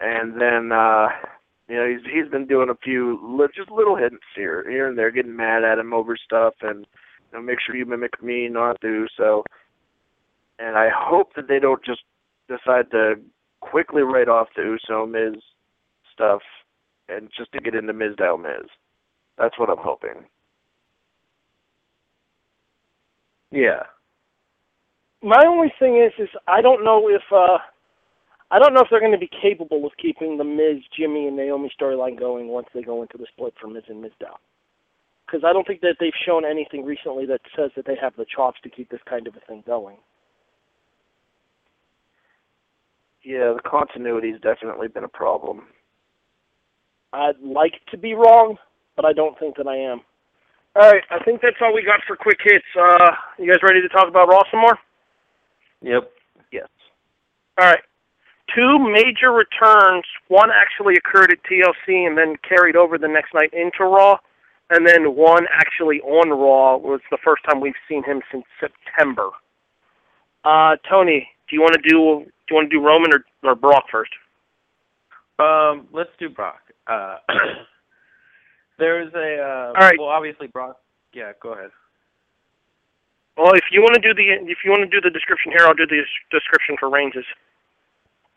and 0.00 0.40
then 0.40 0.72
uh 0.72 1.08
you 1.68 1.76
know 1.76 1.86
he's 1.86 2.04
he's 2.12 2.30
been 2.30 2.46
doing 2.46 2.70
a 2.70 2.74
few 2.82 3.18
li- 3.22 3.46
just 3.54 3.70
little 3.70 3.96
hints 3.96 4.24
here 4.34 4.68
here 4.68 4.88
and 4.88 4.98
there, 4.98 5.10
getting 5.10 5.36
mad 5.36 5.64
at 5.64 5.78
him 5.78 5.92
over 5.92 6.16
stuff 6.16 6.54
and 6.62 6.86
you 7.32 7.38
know 7.38 7.42
make 7.42 7.58
sure 7.64 7.76
you 7.76 7.86
mimic 7.86 8.22
me, 8.22 8.48
not 8.48 8.80
do 8.80 9.06
so. 9.16 9.44
And 10.58 10.76
I 10.76 10.88
hope 10.94 11.34
that 11.36 11.48
they 11.48 11.58
don't 11.58 11.84
just 11.84 12.02
decide 12.48 12.90
to 12.90 13.14
quickly 13.60 14.02
write 14.02 14.28
off 14.28 14.48
the 14.56 14.62
Uso 14.62 15.06
Miz 15.06 15.40
stuff 16.20 16.42
and 17.08 17.28
just 17.36 17.50
to 17.52 17.60
get 17.60 17.74
into 17.74 17.92
Mizdow 17.92 18.40
Miz. 18.40 18.68
That's 19.38 19.58
what 19.58 19.70
I'm 19.70 19.78
hoping. 19.78 20.26
Yeah. 23.50 23.82
My 25.22 25.42
only 25.46 25.72
thing 25.78 25.96
is, 25.96 26.12
is 26.22 26.28
I 26.46 26.60
don't 26.60 26.84
know 26.84 27.08
if 27.08 27.22
uh, 27.32 27.58
I 28.50 28.58
don't 28.58 28.74
know 28.74 28.80
if 28.80 28.88
they're 28.90 29.00
going 29.00 29.12
to 29.12 29.18
be 29.18 29.30
capable 29.42 29.84
of 29.86 29.92
keeping 30.00 30.38
the 30.38 30.44
Miz, 30.44 30.82
Jimmy, 30.96 31.26
and 31.26 31.36
Naomi 31.36 31.70
storyline 31.78 32.18
going 32.18 32.48
once 32.48 32.68
they 32.74 32.82
go 32.82 33.02
into 33.02 33.18
the 33.18 33.26
split 33.32 33.54
for 33.60 33.68
Miz 33.68 33.84
and 33.88 34.02
Mizdow. 34.02 34.36
Because 35.26 35.44
I 35.44 35.52
don't 35.52 35.66
think 35.66 35.80
that 35.82 35.96
they've 36.00 36.12
shown 36.26 36.44
anything 36.44 36.84
recently 36.84 37.26
that 37.26 37.40
says 37.56 37.70
that 37.76 37.86
they 37.86 37.96
have 38.00 38.14
the 38.16 38.26
chops 38.34 38.58
to 38.62 38.70
keep 38.70 38.90
this 38.90 39.00
kind 39.08 39.26
of 39.26 39.36
a 39.36 39.40
thing 39.40 39.62
going. 39.66 39.96
Yeah, 43.22 43.52
the 43.54 43.60
continuity's 43.68 44.40
definitely 44.40 44.88
been 44.88 45.04
a 45.04 45.08
problem. 45.08 45.66
I'd 47.12 47.40
like 47.42 47.74
to 47.90 47.98
be 47.98 48.14
wrong, 48.14 48.56
but 48.96 49.04
I 49.04 49.12
don't 49.12 49.38
think 49.38 49.56
that 49.56 49.66
I 49.66 49.76
am. 49.76 50.00
All 50.76 50.88
right, 50.88 51.02
I 51.10 51.22
think 51.24 51.40
that's 51.42 51.56
all 51.60 51.74
we 51.74 51.82
got 51.82 52.00
for 52.06 52.16
quick 52.16 52.38
hits. 52.42 52.64
Uh, 52.78 53.10
you 53.38 53.50
guys 53.50 53.58
ready 53.62 53.82
to 53.82 53.88
talk 53.88 54.08
about 54.08 54.28
Raw 54.28 54.42
some 54.50 54.60
more? 54.60 54.78
Yep. 55.82 56.10
Yes. 56.52 56.68
All 57.58 57.66
right. 57.66 57.80
Two 58.54 58.78
major 58.78 59.32
returns. 59.32 60.04
One 60.28 60.50
actually 60.50 60.94
occurred 60.94 61.32
at 61.32 61.38
TLC 61.44 62.06
and 62.06 62.16
then 62.16 62.36
carried 62.48 62.76
over 62.76 62.98
the 62.98 63.08
next 63.08 63.34
night 63.34 63.52
into 63.52 63.84
Raw, 63.84 64.18
and 64.70 64.86
then 64.86 65.16
one 65.16 65.46
actually 65.52 66.00
on 66.02 66.30
Raw 66.30 66.76
was 66.76 67.00
the 67.10 67.18
first 67.24 67.42
time 67.48 67.60
we've 67.60 67.74
seen 67.88 68.04
him 68.04 68.22
since 68.30 68.44
September. 68.60 69.30
Uh, 70.44 70.76
Tony, 70.88 71.28
do 71.48 71.56
you 71.56 71.62
want 71.62 71.74
to 71.74 71.82
do 71.82 72.24
do 72.24 72.54
you 72.54 72.56
want 72.56 72.70
to 72.70 72.76
do 72.76 72.84
Roman 72.84 73.12
or 73.12 73.24
or 73.42 73.54
Brock 73.54 73.84
first? 73.90 74.10
Um, 75.40 75.88
let's 75.92 76.10
do 76.18 76.28
Brock. 76.28 76.60
Uh, 76.86 77.16
there's 78.78 79.12
a 79.14 79.42
uh, 79.42 79.66
All 79.68 79.86
right. 79.86 79.98
well, 79.98 80.08
obviously 80.08 80.46
Brock. 80.46 80.78
Yeah, 81.12 81.32
go 81.42 81.52
ahead. 81.52 81.70
Well, 83.36 83.54
if 83.54 83.64
you 83.72 83.80
want 83.80 83.94
to 83.94 84.00
do 84.00 84.14
the 84.14 84.50
if 84.50 84.58
you 84.64 84.70
want 84.70 84.82
to 84.82 84.88
do 84.88 85.00
the 85.00 85.10
description 85.10 85.52
here, 85.56 85.66
I'll 85.66 85.74
do 85.74 85.86
the 85.86 86.02
description 86.30 86.76
for 86.78 86.90
Ranges. 86.90 87.24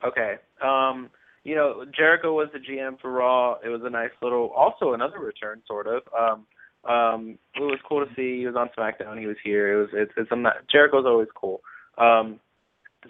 Okay. 0.06 0.36
Um, 0.62 1.10
you 1.44 1.56
know, 1.56 1.86
Jericho 1.96 2.34
was 2.34 2.48
the 2.54 2.60
GM 2.60 3.00
for 3.02 3.12
Raw. 3.12 3.56
It 3.64 3.70
was 3.70 3.82
a 3.84 3.90
nice 3.90 4.12
little, 4.22 4.50
also 4.56 4.94
another 4.94 5.20
return, 5.20 5.62
sort 5.68 5.88
of. 5.88 6.04
Um, 6.18 6.46
um, 6.90 7.38
it 7.56 7.62
was 7.62 7.80
cool 7.88 8.06
to 8.06 8.14
see. 8.16 8.40
He 8.40 8.46
was 8.46 8.56
on 8.56 8.70
SmackDown. 8.78 9.20
He 9.20 9.28
was 9.28 9.38
here. 9.44 9.74
It 9.74 9.82
was. 9.82 9.90
It's. 9.94 10.12
it's 10.18 10.30
I'm 10.32 10.42
not, 10.42 10.56
Jericho's 10.72 11.06
always 11.06 11.30
cool. 11.36 11.62
Um, 11.98 12.40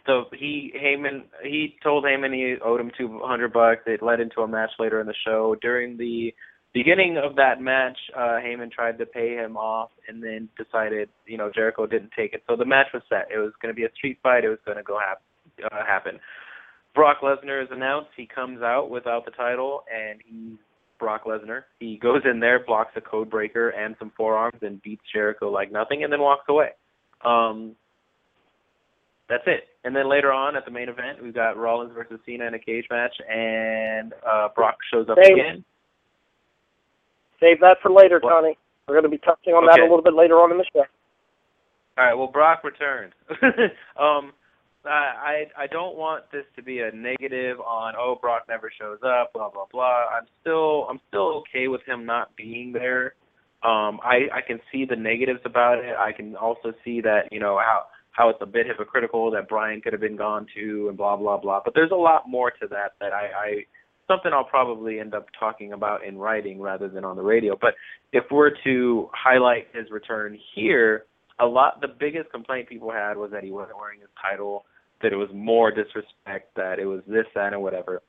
so 0.06 0.26
he 0.38 0.74
Heyman 0.76 1.24
he 1.44 1.76
told 1.84 2.04
Heyman 2.04 2.34
he 2.34 2.56
owed 2.64 2.80
him 2.80 2.92
two 2.98 3.20
hundred 3.24 3.54
bucks. 3.54 3.82
It 3.86 4.02
led 4.02 4.20
into 4.20 4.42
a 4.42 4.48
match 4.48 4.72
later 4.80 5.00
in 5.00 5.08
the 5.08 5.16
show. 5.26 5.56
During 5.62 5.98
the 5.98 6.34
beginning 6.74 7.18
of 7.24 7.36
that 7.36 7.62
match, 7.62 7.98
uh, 8.16 8.40
Heyman 8.44 8.72
tried 8.72 8.98
to 8.98 9.06
pay 9.06 9.36
him 9.36 9.56
off, 9.58 9.92
and 10.08 10.22
then 10.24 10.50
decided, 10.58 11.10
you 11.28 11.38
know, 11.38 11.52
Jericho 11.54 11.86
didn't 11.86 12.12
take 12.18 12.34
it. 12.34 12.44
So 12.50 12.56
the 12.56 12.66
match 12.66 12.88
was 12.94 13.04
set. 13.10 13.28
It 13.34 13.38
was 13.38 13.54
going 13.62 13.74
to 13.74 13.80
be 13.80 13.86
a 13.86 13.92
street 13.96 14.18
fight. 14.24 14.44
It 14.44 14.50
was 14.50 14.60
going 14.66 14.78
to 14.78 14.84
go 14.84 15.00
hap- 15.00 15.22
uh, 15.72 15.86
happen. 15.86 16.20
Brock 16.96 17.18
Lesnar 17.22 17.64
is 17.64 17.70
announced. 17.72 18.10
He 18.18 18.28
comes 18.28 18.62
out 18.62 18.90
without 18.90 19.26
the 19.26 19.32
title, 19.32 19.84
and 19.92 20.20
he's 20.26 20.58
Brock 21.00 21.26
Lesnar. 21.26 21.64
He 21.80 21.98
goes 21.98 22.22
in 22.30 22.40
there, 22.40 22.64
blocks 22.66 22.92
a 22.96 23.02
code 23.02 23.30
breaker 23.30 23.70
and 23.70 23.96
some 24.00 24.12
forearms, 24.16 24.60
and 24.62 24.82
beats 24.82 25.04
Jericho 25.14 25.52
like 25.52 25.72
nothing, 25.72 26.04
and 26.04 26.12
then 26.12 26.22
walks 26.22 26.46
away. 26.50 26.70
Um, 27.26 27.76
that's 29.34 29.48
it. 29.48 29.68
And 29.84 29.96
then 29.96 30.10
later 30.10 30.32
on 30.32 30.56
at 30.56 30.66
the 30.66 30.72
main 30.72 30.90
event, 30.90 31.22
we've 31.22 31.34
got 31.34 31.58
Rollins 31.58 31.92
versus 31.94 32.20
Cena 32.26 32.46
in 32.46 32.54
a 32.54 32.60
cage 32.60 32.86
match, 32.90 33.16
and 33.30 34.14
uh, 34.28 34.50
Brock 34.56 34.78
shows 34.92 35.08
up 35.10 35.18
Same. 35.22 35.34
again. 35.34 35.66
Save 37.40 37.60
that 37.60 37.78
for 37.82 37.92
later, 37.92 38.20
What? 38.22 38.30
Tony. 38.32 38.58
We're 38.88 38.96
going 38.96 39.04
to 39.04 39.10
be 39.10 39.18
touching 39.18 39.54
on 39.54 39.66
that 39.66 39.80
a 39.80 39.84
little 39.84 40.04
bit 40.04 40.14
later 40.14 40.36
on 40.36 40.52
in 40.52 40.58
the 40.58 40.66
show. 40.74 40.84
All 41.98 42.06
right. 42.06 42.14
Well, 42.14 42.28
Brock 42.28 42.64
returns. 42.64 43.14
um, 44.00 44.34
I 44.86 45.48
I 45.58 45.64
I 45.64 45.68
don't 45.68 45.96
want 45.96 46.26
this 46.32 46.44
to 46.58 46.64
be 46.64 46.80
a 46.80 46.92
negative 46.92 47.60
on 47.62 47.94
oh 47.98 48.18
Brock 48.20 48.44
never 48.50 48.70
shows 48.78 49.00
up 49.06 49.32
blah 49.34 49.50
blah 49.50 49.66
blah. 49.72 50.04
I'm 50.12 50.26
still 50.42 50.86
I'm 50.90 51.00
still 51.08 51.44
okay 51.44 51.70
with 51.70 51.82
him 51.88 52.06
not 52.06 52.36
being 52.36 52.74
there. 52.74 53.14
Um, 53.64 54.02
I 54.04 54.28
I 54.34 54.42
can 54.46 54.60
see 54.72 54.84
the 54.84 54.98
negatives 54.98 55.40
about 55.46 55.78
it. 55.80 55.96
I 55.98 56.12
can 56.12 56.36
also 56.36 56.74
see 56.84 57.00
that 57.02 57.32
you 57.32 57.40
know 57.40 57.58
how 57.58 57.86
how 58.14 58.30
it's 58.30 58.40
a 58.42 58.46
bit 58.46 58.68
hypocritical 58.68 59.30
that 59.32 59.50
Bryan 59.50 59.82
could 59.82 59.94
have 59.94 60.02
been 60.02 60.16
gone 60.16 60.48
too 60.56 60.88
and 60.88 60.98
blah 60.98 61.18
blah 61.18 61.38
blah. 61.38 61.62
But 61.64 61.74
there's 61.76 61.92
a 61.92 61.96
lot 61.96 62.30
more 62.30 62.52
to 62.52 62.68
that 62.70 62.94
that 63.00 63.12
I 63.12 63.26
I 63.36 63.66
something 64.08 64.32
I'll 64.34 64.44
probably 64.44 65.00
end 65.00 65.14
up 65.14 65.28
talking 65.40 65.74
about 65.74 66.04
in 66.06 66.18
writing 66.18 66.62
rather 66.62 66.88
than 66.88 67.04
on 67.04 67.16
the 67.16 67.22
radio. 67.22 67.58
But 67.60 67.74
if 68.12 68.26
we're 68.32 68.52
to 68.64 69.10
highlight 69.14 69.68
his 69.74 69.90
return 69.92 70.38
here, 70.56 71.06
a 71.40 71.46
lot 71.46 71.82
the 71.82 71.88
biggest 71.88 72.32
complaint 72.32 72.70
people 72.70 72.92
had 72.92 73.18
was 73.18 73.32
that 73.32 73.44
he 73.44 73.52
wasn't 73.52 73.78
wearing 73.78 74.00
his 74.00 74.10
title, 74.22 74.66
that 75.02 75.14
it 75.14 75.18
was 75.18 75.30
more 75.34 75.72
disrespect, 75.72 76.56
that 76.56 76.80
it 76.80 76.86
was 76.86 77.02
this, 77.08 77.26
that, 77.36 77.54
and 77.54 77.62
whatever. 77.62 78.02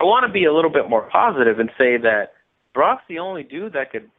I 0.00 0.04
want 0.04 0.26
to 0.26 0.32
be 0.32 0.44
a 0.44 0.54
little 0.54 0.70
bit 0.70 0.88
more 0.88 1.08
positive 1.10 1.58
and 1.58 1.70
say 1.78 1.96
that 1.98 2.32
Brock's 2.74 3.02
the 3.08 3.18
only 3.18 3.42
dude 3.42 3.72
that 3.72 3.90
could 3.90 4.10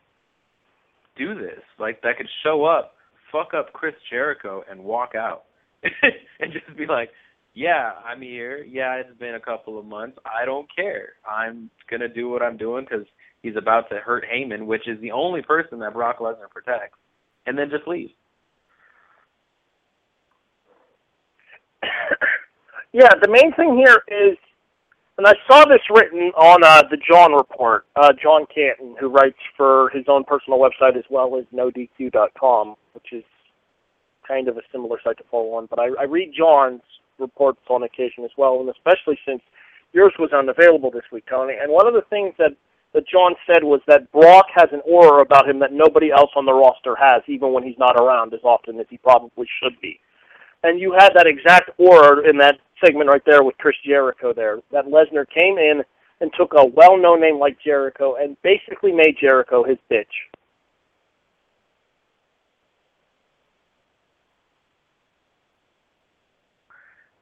do 1.17 1.35
this, 1.35 1.61
like 1.79 2.01
that 2.01 2.17
could 2.17 2.29
show 2.43 2.65
up, 2.65 2.95
fuck 3.31 3.53
up 3.53 3.73
Chris 3.73 3.95
Jericho, 4.09 4.63
and 4.69 4.83
walk 4.83 5.15
out, 5.15 5.43
and 5.83 6.53
just 6.53 6.77
be 6.77 6.85
like, 6.85 7.11
"Yeah, 7.53 7.91
I'm 8.05 8.21
here. 8.21 8.63
Yeah, 8.63 8.95
it's 8.95 9.17
been 9.19 9.35
a 9.35 9.39
couple 9.39 9.79
of 9.79 9.85
months. 9.85 10.17
I 10.25 10.45
don't 10.45 10.67
care. 10.75 11.13
I'm 11.29 11.69
gonna 11.89 12.07
do 12.09 12.29
what 12.29 12.41
I'm 12.41 12.57
doing 12.57 12.85
because 12.89 13.05
he's 13.41 13.55
about 13.55 13.89
to 13.89 13.97
hurt 13.97 14.25
Heyman, 14.25 14.65
which 14.65 14.87
is 14.87 14.99
the 15.01 15.11
only 15.11 15.41
person 15.41 15.79
that 15.79 15.93
Brock 15.93 16.19
Lesnar 16.19 16.49
protects." 16.49 16.97
and 17.49 17.57
then 17.57 17.69
just 17.69 17.87
leave. 17.87 18.11
yeah, 22.93 23.09
the 23.21 23.27
main 23.27 23.51
thing 23.53 23.75
here 23.77 24.03
is, 24.07 24.37
and 25.19 25.27
I 25.27 25.33
saw 25.51 25.65
this 25.65 25.81
written 25.89 26.31
on 26.37 26.63
uh, 26.63 26.83
the 26.89 26.95
John 26.95 27.33
Report. 27.33 27.85
Uh, 27.97 28.13
John 28.23 28.45
Canton, 28.55 28.95
who 28.97 29.09
writes 29.09 29.37
for 29.57 29.89
his 29.93 30.05
own 30.07 30.23
personal 30.23 30.59
website 30.59 30.95
as 30.95 31.03
well 31.09 31.37
as 31.37 31.43
NoDQ.com, 31.53 32.75
which 32.93 33.07
is 33.11 33.25
kind 34.25 34.47
of 34.47 34.55
a 34.55 34.61
similar 34.71 34.97
site 35.03 35.17
to 35.17 35.25
follow 35.29 35.55
on. 35.55 35.65
But 35.65 35.79
I, 35.79 35.87
I 35.99 36.03
read 36.03 36.31
John's 36.35 36.79
reports 37.17 37.59
on 37.69 37.83
occasion 37.83 38.23
as 38.23 38.31
well, 38.37 38.61
and 38.61 38.69
especially 38.69 39.19
since 39.27 39.41
yours 39.91 40.13
was 40.17 40.31
unavailable 40.31 40.89
this 40.89 41.03
week, 41.11 41.25
Tony. 41.29 41.55
And 41.61 41.69
one 41.69 41.85
of 41.85 41.93
the 41.93 42.03
things 42.09 42.33
that 42.39 42.55
that 42.93 43.03
John 43.05 43.35
said 43.45 43.65
was 43.65 43.81
that 43.87 44.09
Brock 44.13 44.45
has 44.55 44.69
an 44.71 44.81
aura 44.85 45.21
about 45.21 45.49
him 45.49 45.59
that 45.59 45.73
nobody 45.73 46.11
else 46.11 46.31
on 46.37 46.45
the 46.45 46.53
roster 46.53 46.95
has, 46.95 47.21
even 47.27 47.51
when 47.51 47.63
he's 47.63 47.77
not 47.77 47.99
around 47.99 48.33
as 48.33 48.39
often 48.43 48.79
as 48.79 48.87
he 48.89 48.97
probably 48.97 49.47
should 49.61 49.79
be. 49.81 49.99
And 50.63 50.79
you 50.79 50.93
had 50.97 51.09
that 51.13 51.27
exact 51.27 51.71
aura 51.77 52.27
in 52.27 52.37
that 52.37 52.55
segment 52.85 53.09
right 53.09 53.23
there 53.25 53.43
with 53.43 53.57
Chris 53.57 53.75
Jericho 53.85 54.33
there. 54.33 54.59
That 54.71 54.85
Lesnar 54.85 55.25
came 55.29 55.57
in 55.57 55.83
and 56.21 56.31
took 56.37 56.53
a 56.57 56.65
well-known 56.65 57.21
name 57.21 57.39
like 57.39 57.57
Jericho 57.63 58.15
and 58.15 58.37
basically 58.43 58.91
made 58.91 59.17
Jericho 59.21 59.63
his 59.63 59.77
bitch. 59.91 60.05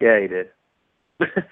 Yeah, 0.01 0.19
he 0.21 0.27
did. 0.27 0.49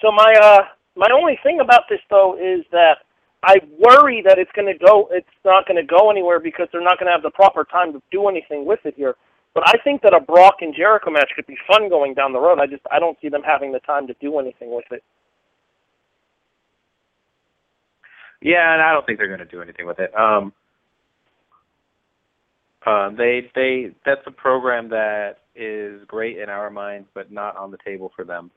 So 0.00 0.12
my 0.12 0.32
uh 0.42 0.62
my 0.96 1.08
only 1.14 1.38
thing 1.42 1.60
about 1.60 1.84
this 1.90 2.00
though 2.10 2.36
is 2.38 2.64
that 2.72 2.98
I 3.42 3.56
worry 3.78 4.22
that 4.26 4.38
it's 4.38 4.50
going 4.54 4.68
to 4.72 4.78
go 4.84 5.08
it's 5.12 5.28
not 5.44 5.66
going 5.66 5.76
to 5.76 5.86
go 5.86 6.10
anywhere 6.10 6.40
because 6.40 6.68
they're 6.72 6.82
not 6.84 6.98
going 6.98 7.08
to 7.08 7.12
have 7.12 7.22
the 7.22 7.30
proper 7.30 7.64
time 7.64 7.92
to 7.92 8.02
do 8.12 8.28
anything 8.28 8.64
with 8.64 8.80
it 8.84 8.94
here. 8.96 9.16
But 9.54 9.68
I 9.68 9.74
think 9.82 10.02
that 10.02 10.14
a 10.14 10.20
Brock 10.20 10.56
and 10.60 10.74
Jericho 10.74 11.10
match 11.10 11.30
could 11.34 11.46
be 11.46 11.56
fun 11.66 11.88
going 11.88 12.14
down 12.14 12.32
the 12.32 12.40
road. 12.40 12.58
I 12.60 12.66
just 12.66 12.82
I 12.92 12.98
don't 12.98 13.18
see 13.20 13.28
them 13.28 13.42
having 13.44 13.72
the 13.72 13.80
time 13.80 14.06
to 14.06 14.14
do 14.20 14.38
anything 14.38 14.74
with 14.74 14.84
it. 14.90 15.02
Yeah, 18.40 18.72
and 18.72 18.82
I 18.82 18.92
don't 18.92 19.04
think 19.04 19.18
they're 19.18 19.26
going 19.26 19.40
to 19.40 19.44
do 19.44 19.60
anything 19.60 19.86
with 19.86 19.98
it. 19.98 20.14
Um, 20.16 20.52
uh, 22.86 23.10
they 23.10 23.50
they 23.54 23.90
that's 24.06 24.20
a 24.26 24.30
program 24.30 24.88
that 24.90 25.38
is 25.56 26.02
great 26.06 26.38
in 26.38 26.48
our 26.48 26.70
minds, 26.70 27.08
but 27.14 27.32
not 27.32 27.56
on 27.56 27.70
the 27.70 27.78
table 27.84 28.12
for 28.14 28.24
them. 28.24 28.50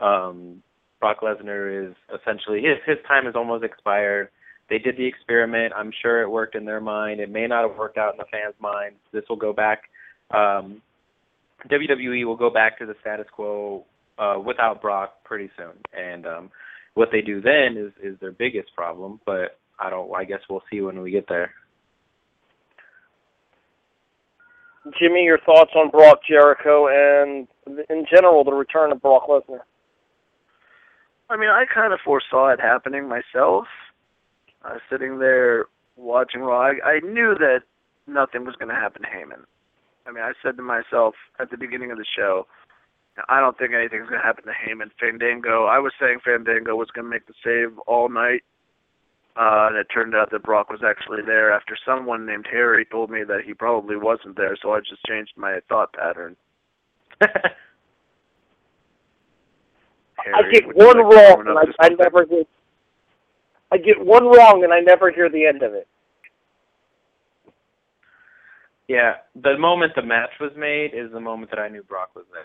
Um, 0.00 0.62
Brock 1.00 1.20
Lesnar 1.22 1.88
is 1.88 1.94
essentially 2.14 2.60
his 2.60 2.76
his 2.86 2.98
time 3.08 3.26
is 3.26 3.34
almost 3.34 3.64
expired. 3.64 4.28
They 4.68 4.78
did 4.78 4.96
the 4.96 5.06
experiment. 5.06 5.72
I'm 5.76 5.92
sure 6.02 6.22
it 6.22 6.30
worked 6.30 6.54
in 6.54 6.64
their 6.64 6.80
mind. 6.80 7.20
It 7.20 7.30
may 7.30 7.46
not 7.46 7.68
have 7.68 7.76
worked 7.76 7.98
out 7.98 8.14
in 8.14 8.18
the 8.18 8.24
fans' 8.30 8.54
minds. 8.60 8.96
This 9.12 9.24
will 9.28 9.36
go 9.36 9.52
back. 9.52 9.84
Um, 10.32 10.82
WWE 11.68 12.24
will 12.24 12.36
go 12.36 12.50
back 12.50 12.78
to 12.78 12.86
the 12.86 12.94
status 13.00 13.26
quo 13.32 13.84
uh, 14.18 14.38
without 14.44 14.82
Brock 14.82 15.24
pretty 15.24 15.50
soon, 15.56 15.72
and 15.96 16.26
um, 16.26 16.50
what 16.94 17.08
they 17.12 17.20
do 17.20 17.40
then 17.40 17.76
is 17.76 17.92
is 18.02 18.18
their 18.20 18.32
biggest 18.32 18.74
problem. 18.74 19.20
But 19.24 19.58
I 19.78 19.90
don't. 19.90 20.12
I 20.14 20.24
guess 20.24 20.40
we'll 20.48 20.62
see 20.70 20.80
when 20.80 21.00
we 21.00 21.10
get 21.10 21.28
there. 21.28 21.52
Jimmy, 24.98 25.22
your 25.22 25.38
thoughts 25.38 25.70
on 25.76 25.90
Brock 25.90 26.20
Jericho 26.28 26.88
and 26.88 27.46
in 27.88 28.04
general 28.12 28.42
the 28.42 28.52
return 28.52 28.90
of 28.90 29.00
Brock 29.00 29.28
Lesnar? 29.28 29.60
I 31.30 31.36
mean, 31.36 31.50
I 31.50 31.64
kind 31.72 31.92
of 31.92 32.00
foresaw 32.04 32.48
it 32.48 32.60
happening 32.60 33.08
myself. 33.08 33.66
I 34.64 34.74
was 34.74 34.82
sitting 34.90 35.18
there 35.18 35.66
watching 35.96 36.40
Raw. 36.40 36.60
I, 36.60 36.72
I 36.84 37.00
knew 37.00 37.34
that 37.38 37.60
nothing 38.06 38.44
was 38.44 38.56
going 38.56 38.68
to 38.68 38.74
happen 38.74 39.02
to 39.02 39.08
Heyman. 39.08 39.44
I 40.06 40.12
mean, 40.12 40.22
I 40.22 40.32
said 40.42 40.56
to 40.56 40.62
myself 40.62 41.14
at 41.38 41.50
the 41.50 41.56
beginning 41.56 41.90
of 41.90 41.98
the 41.98 42.04
show, 42.16 42.46
I 43.28 43.40
don't 43.40 43.56
think 43.58 43.74
anything's 43.74 44.08
going 44.08 44.20
to 44.20 44.26
happen 44.26 44.44
to 44.44 44.52
Heyman. 44.52 44.90
Fandango, 44.98 45.66
I 45.66 45.78
was 45.78 45.92
saying 46.00 46.20
Fandango 46.24 46.74
was 46.76 46.88
going 46.90 47.04
to 47.04 47.10
make 47.10 47.26
the 47.26 47.34
save 47.44 47.78
all 47.86 48.08
night. 48.08 48.42
Uh, 49.34 49.68
and 49.68 49.76
it 49.76 49.86
turned 49.92 50.14
out 50.14 50.30
that 50.30 50.42
Brock 50.42 50.68
was 50.68 50.82
actually 50.84 51.22
there 51.24 51.52
after 51.52 51.74
someone 51.86 52.26
named 52.26 52.46
Harry 52.50 52.84
told 52.84 53.10
me 53.10 53.24
that 53.24 53.40
he 53.46 53.54
probably 53.54 53.96
wasn't 53.96 54.36
there, 54.36 54.56
so 54.60 54.72
I 54.72 54.80
just 54.80 55.02
changed 55.08 55.32
my 55.36 55.60
thought 55.70 55.92
pattern. 55.94 56.36
I 60.34 60.42
get 60.50 60.64
one 60.76 60.98
like 60.98 61.14
wrong 61.14 61.44
and 61.46 61.58
I, 61.58 61.62
I 61.80 61.88
never 61.88 62.26
hear. 62.26 62.44
I 63.72 63.78
get 63.78 64.04
one 64.04 64.24
wrong 64.24 64.62
and 64.64 64.72
I 64.72 64.80
never 64.80 65.10
hear 65.10 65.30
the 65.30 65.46
end 65.46 65.62
of 65.62 65.72
it. 65.72 65.88
Yeah, 68.92 69.14
the 69.34 69.56
moment 69.56 69.92
the 69.96 70.02
match 70.02 70.32
was 70.38 70.50
made 70.54 70.90
is 70.92 71.10
the 71.12 71.20
moment 71.20 71.50
that 71.50 71.58
I 71.58 71.68
knew 71.68 71.82
Brock 71.82 72.10
was 72.14 72.26
there. 72.30 72.44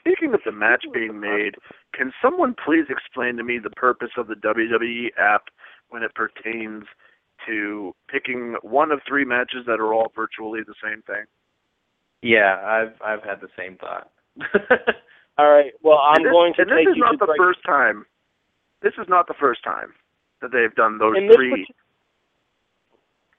Speaking 0.00 0.32
of 0.32 0.40
the 0.46 0.52
match 0.52 0.86
being 0.94 1.20
made, 1.20 1.56
can 1.92 2.14
someone 2.22 2.54
please 2.64 2.86
explain 2.88 3.36
to 3.36 3.44
me 3.44 3.58
the 3.62 3.68
purpose 3.76 4.08
of 4.16 4.28
the 4.28 4.34
WWE 4.36 5.08
app 5.18 5.42
when 5.90 6.02
it 6.02 6.14
pertains 6.14 6.84
to 7.46 7.94
picking 8.08 8.56
one 8.62 8.90
of 8.90 9.00
three 9.06 9.26
matches 9.26 9.66
that 9.66 9.80
are 9.80 9.92
all 9.92 10.10
virtually 10.16 10.60
the 10.66 10.74
same 10.82 11.02
thing? 11.02 11.26
Yeah, 12.22 12.56
I've 12.64 12.96
I've 13.04 13.22
had 13.22 13.42
the 13.42 13.52
same 13.54 13.76
thought. 13.76 14.10
All 15.38 15.50
right. 15.50 15.72
Well, 15.82 15.98
I'm 15.98 16.22
this, 16.22 16.32
going 16.32 16.54
to 16.54 16.62
and 16.62 16.70
this 16.70 16.76
take 16.78 16.88
is 16.88 16.96
you 16.96 17.02
not 17.02 17.12
to 17.12 17.16
the 17.18 17.26
Greg- 17.26 17.38
first 17.38 17.58
time. 17.66 18.06
This 18.80 18.92
is 18.96 19.06
not 19.08 19.26
the 19.26 19.34
first 19.38 19.62
time 19.62 19.92
that 20.40 20.52
they've 20.52 20.74
done 20.74 20.98
those 20.98 21.16
in 21.18 21.26
this 21.26 21.36
three. 21.36 21.66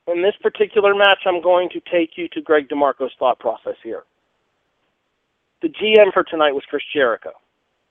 In 0.07 0.21
this 0.21 0.35
particular 0.41 0.93
match, 0.93 1.19
I'm 1.25 1.41
going 1.41 1.69
to 1.69 1.79
take 1.91 2.11
you 2.17 2.27
to 2.29 2.41
Greg 2.41 2.67
DeMarco's 2.69 3.13
thought 3.17 3.39
process 3.39 3.75
here. 3.83 4.03
The 5.61 5.69
GM 5.69 6.11
for 6.13 6.23
tonight 6.23 6.51
was 6.51 6.63
Chris 6.69 6.83
Jericho, 6.93 7.31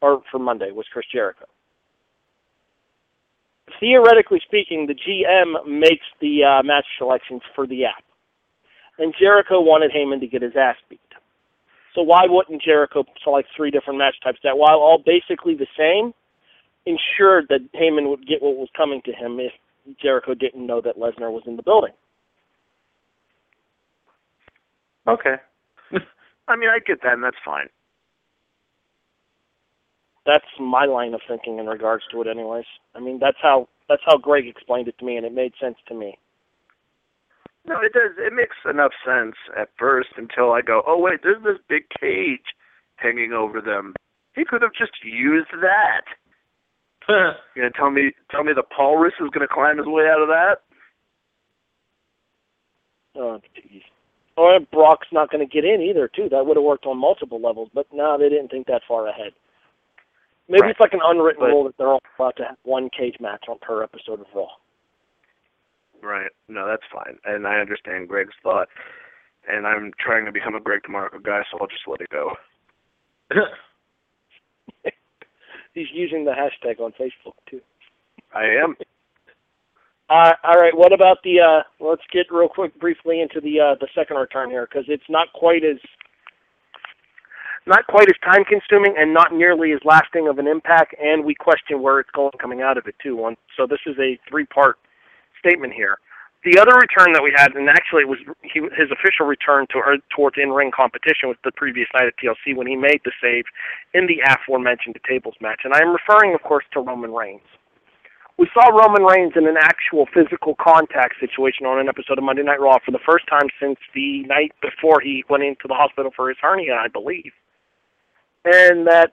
or 0.03 0.23
for 0.31 0.39
Monday 0.39 0.71
was 0.73 0.87
Chris 0.93 1.07
Jericho. 1.11 1.47
Theoretically 3.81 4.41
speaking, 4.45 4.87
the 4.87 4.95
GM 4.95 5.67
makes 5.67 6.05
the 6.21 6.45
uh, 6.45 6.63
match 6.63 6.85
selections 6.99 7.41
for 7.55 7.67
the 7.67 7.87
app, 7.87 8.05
and 8.99 9.15
Jericho 9.19 9.61
wanted 9.61 9.91
Heyman 9.91 10.21
to 10.21 10.27
get 10.27 10.43
his 10.43 10.53
ass 10.55 10.77
beat. 10.91 11.01
So 11.95 12.03
why 12.03 12.23
wouldn't 12.27 12.63
Jericho 12.63 13.05
select 13.25 13.49
three 13.57 13.71
different 13.71 13.99
match 13.99 14.17
types 14.23 14.39
that, 14.45 14.59
while 14.59 14.79
all 14.79 15.03
basically 15.05 15.55
the 15.55 15.67
same, 15.79 16.13
ensured 16.85 17.47
that 17.49 17.61
Heyman 17.75 18.11
would 18.11 18.27
get 18.27 18.43
what 18.43 18.57
was 18.57 18.69
coming 18.77 19.01
to 19.07 19.13
him 19.13 19.41
if 19.41 19.53
Jericho 20.01 20.35
didn't 20.35 20.66
know 20.66 20.80
that 20.80 20.97
Lesnar 20.97 21.30
was 21.33 21.43
in 21.47 21.57
the 21.57 21.62
building. 21.62 21.93
okay. 25.09 25.37
I 26.49 26.57
mean, 26.57 26.68
I 26.68 26.78
get 26.85 27.03
that, 27.03 27.14
and 27.14 27.24
that's 27.24 27.37
fine. 27.45 27.68
That's 30.24 30.45
my 30.61 30.85
line 30.85 31.14
of 31.14 31.20
thinking 31.26 31.59
in 31.59 31.66
regards 31.66 32.05
to 32.12 32.20
it, 32.20 32.28
anyways. 32.28 32.64
I 32.95 33.01
mean, 33.01 33.18
that's 33.20 33.39
how 33.43 33.68
that's 33.89 34.03
how 34.07 34.16
Greg 34.16 34.47
explained 34.47 34.89
it 34.89 34.97
to 34.99 35.05
me, 35.05 35.16
and 35.16 35.26
it 35.26 35.35
made 35.35 35.53
sense 35.61 35.76
to 35.89 35.95
me. 35.95 36.16
No, 37.66 37.80
it 37.80 37.93
does. 37.93 38.12
It 38.18 38.33
makes 38.33 38.57
enough 38.68 38.93
sense 39.05 39.35
at 39.57 39.68
first 39.78 40.11
until 40.16 40.53
I 40.53 40.62
go, 40.62 40.83
oh 40.87 40.99
wait, 40.99 41.20
there's 41.22 41.43
this 41.43 41.59
big 41.68 41.85
cage 42.01 42.55
hanging 42.97 43.33
over 43.33 43.61
them. 43.61 43.95
He 44.35 44.45
could 44.45 44.62
have 44.62 44.72
just 44.72 44.93
used 45.05 45.51
that. 45.61 46.03
You 47.55 47.62
gonna 47.62 47.70
tell 47.76 47.90
me 47.90 48.12
tell 48.30 48.44
me 48.44 48.53
the 48.55 48.62
Paulus 48.62 49.12
is 49.20 49.28
gonna 49.30 49.48
climb 49.48 49.78
his 49.78 49.86
way 49.86 50.05
out 50.09 50.22
of 50.22 50.28
that? 50.28 50.57
Oh, 53.14 53.40
jeez. 53.57 53.82
Or 54.36 54.59
Brock's 54.61 55.09
not 55.12 55.30
going 55.30 55.46
to 55.46 55.53
get 55.53 55.66
in 55.66 55.82
either, 55.82 56.09
too. 56.09 56.30
That 56.30 56.46
would 56.46 56.57
have 56.57 56.64
worked 56.64 56.86
on 56.86 56.96
multiple 56.96 57.38
levels, 57.38 57.68
but 57.74 57.86
no, 57.92 58.16
they 58.16 58.30
didn't 58.30 58.48
think 58.48 58.66
that 58.68 58.80
far 58.88 59.07
ahead. 59.07 59.32
Maybe 60.48 60.62
Right. 60.62 60.70
it's 60.70 60.80
like 60.80 60.94
an 60.94 61.03
unwritten 61.05 61.40
But- 61.40 61.48
rule 61.50 61.64
that 61.64 61.76
they're 61.76 61.88
all 61.88 62.00
allowed 62.18 62.36
to 62.36 62.44
have 62.46 62.57
one 62.62 62.88
cage 62.88 63.20
match 63.20 63.44
on 63.48 63.59
per 63.59 63.82
episode 63.82 64.20
of 64.20 64.26
Raw. 64.34 64.48
Right. 66.00 66.30
No, 66.48 66.66
that's 66.66 66.86
fine. 66.90 67.18
And 67.26 67.46
I 67.46 67.61
understand 67.61 68.09
Greg's 68.09 68.34
thought. 68.42 68.70
And 69.46 69.66
I'm 69.66 69.92
trying 69.98 70.24
to 70.24 70.32
become 70.32 70.55
a 70.55 70.61
Greg 70.61 70.80
DeMarco 70.82 71.22
guy, 71.22 71.44
so 71.50 71.59
I'll 71.61 71.66
just 71.66 71.86
let 71.86 72.00
it 72.00 72.09
go. 72.09 72.34
He's 75.75 75.89
using 75.93 76.25
the 76.25 76.33
hashtag 76.33 76.81
on 76.81 76.93
Facebook 76.93 77.35
too. 77.49 77.61
I 78.35 78.45
am. 78.45 78.77
Uh, 80.11 80.33
all 80.45 80.61
right. 80.61 80.77
What 80.77 80.93
about 80.93 81.18
the? 81.25 81.41
Uh, 81.41 81.62
let's 81.81 82.03
get 82.12 82.27
real 82.31 82.49
quick, 82.49 82.79
briefly 82.79 83.20
into 83.20 83.41
the 83.41 83.61
uh, 83.61 83.75
the 83.81 83.89
second 83.95 84.16
return 84.16 84.51
here, 84.51 84.68
because 84.70 84.85
it's 84.89 85.09
not 85.09 85.33
quite 85.33 85.64
as 85.64 85.79
not 87.66 87.87
quite 87.87 88.09
as 88.09 88.16
time 88.23 88.45
consuming 88.45 88.95
and 88.99 89.14
not 89.14 89.33
nearly 89.33 89.73
as 89.73 89.79
lasting 89.85 90.29
of 90.29 90.39
an 90.39 90.47
impact. 90.47 90.95
And 91.01 91.25
we 91.25 91.35
question 91.35 91.81
where 91.81 92.01
it's 92.01 92.11
going 92.11 92.33
coming 92.41 92.61
out 92.61 92.77
of 92.77 92.87
it 92.87 92.97
too. 93.03 93.16
One. 93.16 93.37
So 93.57 93.66
this 93.66 93.81
is 93.87 93.97
a 93.99 94.18
three 94.29 94.45
part 94.45 94.77
statement 95.39 95.73
here. 95.73 95.99
The 96.45 96.59
other 96.59 96.74
return 96.74 97.12
that 97.14 97.22
we 97.22 97.32
had, 97.34 97.55
and 97.55 97.68
actually 97.68 98.03
it 98.03 98.09
was 98.09 98.18
he, 98.43 98.59
his 98.74 98.90
official 98.90 99.26
return 99.26 99.66
to 99.70 99.78
or 99.78 99.97
towards 100.11 100.36
in-ring 100.43 100.72
competition 100.74 101.30
was 101.30 101.36
the 101.45 101.53
previous 101.53 101.86
night 101.95 102.11
at 102.11 102.18
TLC 102.18 102.57
when 102.57 102.66
he 102.66 102.74
made 102.74 103.01
the 103.05 103.12
save 103.22 103.45
in 103.95 104.07
the 104.07 104.18
aforementioned 104.26 104.99
tables 105.07 105.34
match, 105.40 105.61
and 105.62 105.72
I'm 105.72 105.95
referring, 105.95 106.34
of 106.34 106.43
course, 106.43 106.64
to 106.72 106.80
Roman 106.80 107.12
Reigns. 107.12 107.47
We 108.38 108.49
saw 108.53 108.66
Roman 108.74 109.05
Reigns 109.05 109.34
in 109.36 109.47
an 109.47 109.57
actual 109.57 110.07
physical 110.12 110.57
contact 110.59 111.20
situation 111.20 111.64
on 111.64 111.78
an 111.78 111.88
episode 111.88 112.18
of 112.18 112.24
Monday 112.24 112.43
Night 112.43 112.61
Raw 112.61 112.78
for 112.84 112.90
the 112.90 112.99
first 113.07 113.28
time 113.28 113.47
since 113.61 113.78
the 113.95 114.24
night 114.24 114.53
before 114.61 115.01
he 115.01 115.22
went 115.28 115.45
into 115.45 115.68
the 115.68 115.74
hospital 115.74 116.11
for 116.16 116.28
his 116.28 116.38
hernia, 116.43 116.74
I 116.74 116.88
believe. 116.88 117.30
And 118.45 118.88
that 118.88 119.12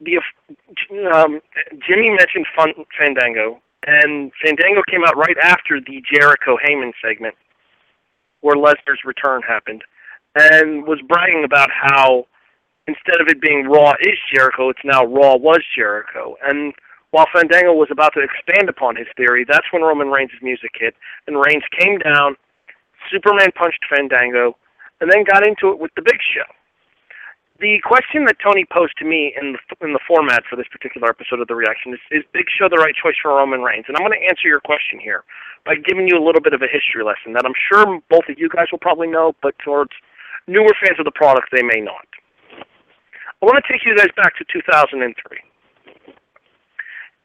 the 0.00 0.20
um, 1.12 1.40
Jimmy 1.86 2.10
mentioned 2.16 2.46
Fun, 2.56 2.72
Fandango, 2.98 3.60
and 3.86 4.32
Fandango 4.42 4.82
came 4.90 5.04
out 5.04 5.16
right 5.16 5.36
after 5.42 5.80
the 5.80 6.02
Jericho 6.12 6.56
Heyman 6.56 6.92
segment, 7.02 7.34
where 8.40 8.56
Lesnar's 8.56 9.04
return 9.04 9.42
happened, 9.42 9.82
and 10.34 10.86
was 10.86 11.00
bragging 11.08 11.44
about 11.44 11.70
how 11.72 12.26
instead 12.86 13.20
of 13.20 13.28
it 13.28 13.40
being 13.40 13.66
Raw 13.66 13.92
is 14.00 14.18
Jericho, 14.32 14.68
it's 14.68 14.84
now 14.84 15.04
Raw 15.04 15.36
was 15.36 15.62
Jericho. 15.74 16.36
And 16.46 16.74
while 17.10 17.26
Fandango 17.32 17.72
was 17.72 17.88
about 17.90 18.12
to 18.14 18.20
expand 18.20 18.68
upon 18.68 18.96
his 18.96 19.06
theory, 19.16 19.44
that's 19.48 19.66
when 19.72 19.82
Roman 19.82 20.08
Reigns' 20.08 20.32
music 20.42 20.72
hit, 20.78 20.94
and 21.26 21.36
Reigns 21.36 21.64
came 21.78 21.98
down, 21.98 22.36
Superman 23.10 23.52
punched 23.54 23.84
Fandango, 23.88 24.56
and 25.00 25.10
then 25.10 25.24
got 25.24 25.46
into 25.46 25.70
it 25.70 25.78
with 25.78 25.92
the 25.96 26.02
Big 26.02 26.18
Show. 26.34 26.50
The 27.60 27.78
question 27.86 28.24
that 28.26 28.36
Tony 28.42 28.66
posed 28.66 28.98
to 28.98 29.04
me 29.04 29.32
in 29.40 29.54
the 29.54 29.86
in 29.86 29.92
the 29.92 30.02
format 30.06 30.42
for 30.50 30.56
this 30.56 30.66
particular 30.66 31.08
episode 31.08 31.38
of 31.40 31.46
the 31.46 31.54
reaction 31.54 31.94
is: 31.94 32.00
Is 32.10 32.24
Big 32.32 32.46
Show 32.50 32.68
the 32.68 32.82
right 32.82 32.94
choice 32.94 33.14
for 33.22 33.30
Roman 33.30 33.62
Reigns? 33.62 33.84
And 33.86 33.96
I'm 33.96 34.02
going 34.02 34.18
to 34.18 34.26
answer 34.26 34.48
your 34.48 34.60
question 34.60 34.98
here 34.98 35.22
by 35.64 35.76
giving 35.76 36.08
you 36.08 36.18
a 36.18 36.24
little 36.24 36.42
bit 36.42 36.52
of 36.52 36.62
a 36.62 36.68
history 36.70 37.04
lesson 37.06 37.32
that 37.34 37.46
I'm 37.46 37.54
sure 37.54 38.00
both 38.10 38.26
of 38.28 38.38
you 38.38 38.48
guys 38.50 38.66
will 38.72 38.82
probably 38.82 39.06
know, 39.06 39.34
but 39.40 39.54
towards 39.64 39.92
newer 40.46 40.74
fans 40.82 40.98
of 40.98 41.06
the 41.06 41.14
product, 41.14 41.48
they 41.52 41.62
may 41.62 41.80
not. 41.80 42.06
I 43.40 43.46
want 43.46 43.62
to 43.62 43.66
take 43.70 43.86
you 43.86 43.94
guys 43.96 44.10
back 44.16 44.36
to 44.38 44.44
2003, 44.50 45.04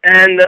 and 0.04 0.42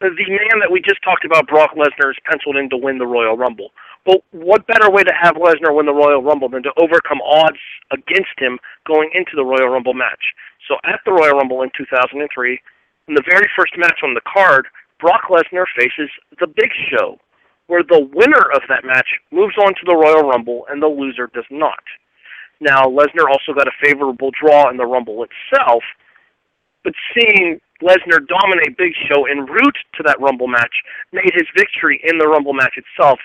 the 0.00 0.10
man 0.28 0.60
that 0.60 0.70
we 0.70 0.80
just 0.80 1.02
talked 1.02 1.24
about, 1.24 1.46
Brock 1.46 1.72
Lesnar, 1.74 2.10
is 2.10 2.16
penciled 2.28 2.56
in 2.56 2.68
to 2.70 2.76
win 2.76 2.98
the 2.98 3.06
Royal 3.06 3.36
Rumble. 3.36 3.70
Well, 4.06 4.22
what 4.30 4.68
better 4.68 4.88
way 4.88 5.02
to 5.02 5.12
have 5.20 5.34
Lesnar 5.34 5.74
win 5.74 5.86
the 5.86 5.92
Royal 5.92 6.22
Rumble 6.22 6.48
than 6.48 6.62
to 6.62 6.70
overcome 6.78 7.18
odds 7.26 7.58
against 7.90 8.38
him 8.38 8.58
going 8.86 9.10
into 9.12 9.34
the 9.34 9.44
Royal 9.44 9.68
Rumble 9.68 9.94
match? 9.94 10.30
So 10.68 10.76
at 10.86 11.00
the 11.04 11.10
Royal 11.10 11.38
Rumble 11.38 11.62
in 11.62 11.70
2003, 11.76 12.14
in 13.08 13.14
the 13.14 13.26
very 13.28 13.50
first 13.58 13.74
match 13.76 13.98
on 14.04 14.14
the 14.14 14.22
card, 14.22 14.66
Brock 15.00 15.26
Lesnar 15.28 15.66
faces 15.76 16.08
The 16.38 16.46
Big 16.46 16.70
Show, 16.88 17.18
where 17.66 17.82
the 17.82 18.08
winner 18.14 18.46
of 18.54 18.62
that 18.68 18.84
match 18.86 19.08
moves 19.32 19.58
on 19.58 19.74
to 19.74 19.84
the 19.84 19.96
Royal 19.96 20.28
Rumble 20.28 20.66
and 20.70 20.80
the 20.80 20.86
loser 20.86 21.28
does 21.34 21.46
not. 21.50 21.82
Now, 22.60 22.84
Lesnar 22.86 23.26
also 23.28 23.52
got 23.58 23.68
a 23.68 23.78
favorable 23.82 24.30
draw 24.30 24.70
in 24.70 24.76
the 24.76 24.86
Rumble 24.86 25.26
itself, 25.26 25.82
but 26.84 26.94
seeing 27.12 27.60
Lesnar 27.82 28.22
dominate 28.26 28.78
Big 28.78 28.92
Show 29.10 29.26
en 29.26 29.46
route 29.46 29.78
to 29.98 30.02
that 30.06 30.20
Rumble 30.20 30.46
match 30.46 30.72
made 31.12 31.34
his 31.34 31.46
victory 31.56 32.00
in 32.06 32.18
the 32.18 32.28
Rumble 32.28 32.54
match 32.54 32.78
itself 32.78 33.18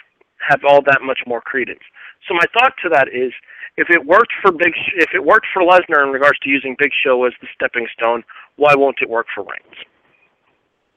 have 0.47 0.61
all 0.67 0.81
that 0.83 1.01
much 1.01 1.19
more 1.27 1.41
credence. 1.41 1.81
So 2.27 2.33
my 2.33 2.45
thought 2.53 2.73
to 2.83 2.89
that 2.89 3.07
is, 3.09 3.31
if 3.77 3.89
it 3.89 4.05
worked 4.05 4.33
for 4.41 4.51
Big, 4.51 4.73
Sh- 4.75 4.95
if 4.97 5.09
it 5.13 5.23
worked 5.23 5.47
for 5.53 5.61
Lesnar 5.63 6.03
in 6.05 6.11
regards 6.11 6.39
to 6.39 6.49
using 6.49 6.75
Big 6.77 6.91
Show 7.03 7.23
as 7.25 7.33
the 7.41 7.47
stepping 7.55 7.87
stone, 7.93 8.23
why 8.57 8.75
won't 8.75 8.97
it 9.01 9.09
work 9.09 9.27
for 9.33 9.43
Reigns? 9.43 9.85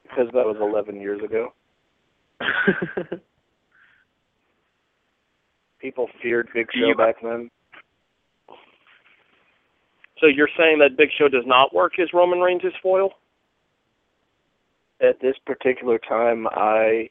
Because 0.02 0.26
that 0.32 0.44
was 0.44 0.56
11 0.60 1.00
years 1.00 1.22
ago. 1.22 1.52
People 5.80 6.08
feared 6.22 6.48
Big 6.54 6.66
Show 6.72 6.86
You- 6.88 6.94
back 6.96 7.16
then. 7.22 7.50
So 10.20 10.26
you're 10.26 10.48
saying 10.56 10.78
that 10.78 10.96
Big 10.96 11.10
Show 11.18 11.28
does 11.28 11.44
not 11.44 11.74
work 11.74 11.98
as 11.98 12.12
Roman 12.14 12.40
Reigns' 12.40 12.62
foil? 12.82 13.10
At 15.00 15.20
this 15.20 15.34
particular 15.44 15.98
time, 15.98 16.46
I 16.50 17.10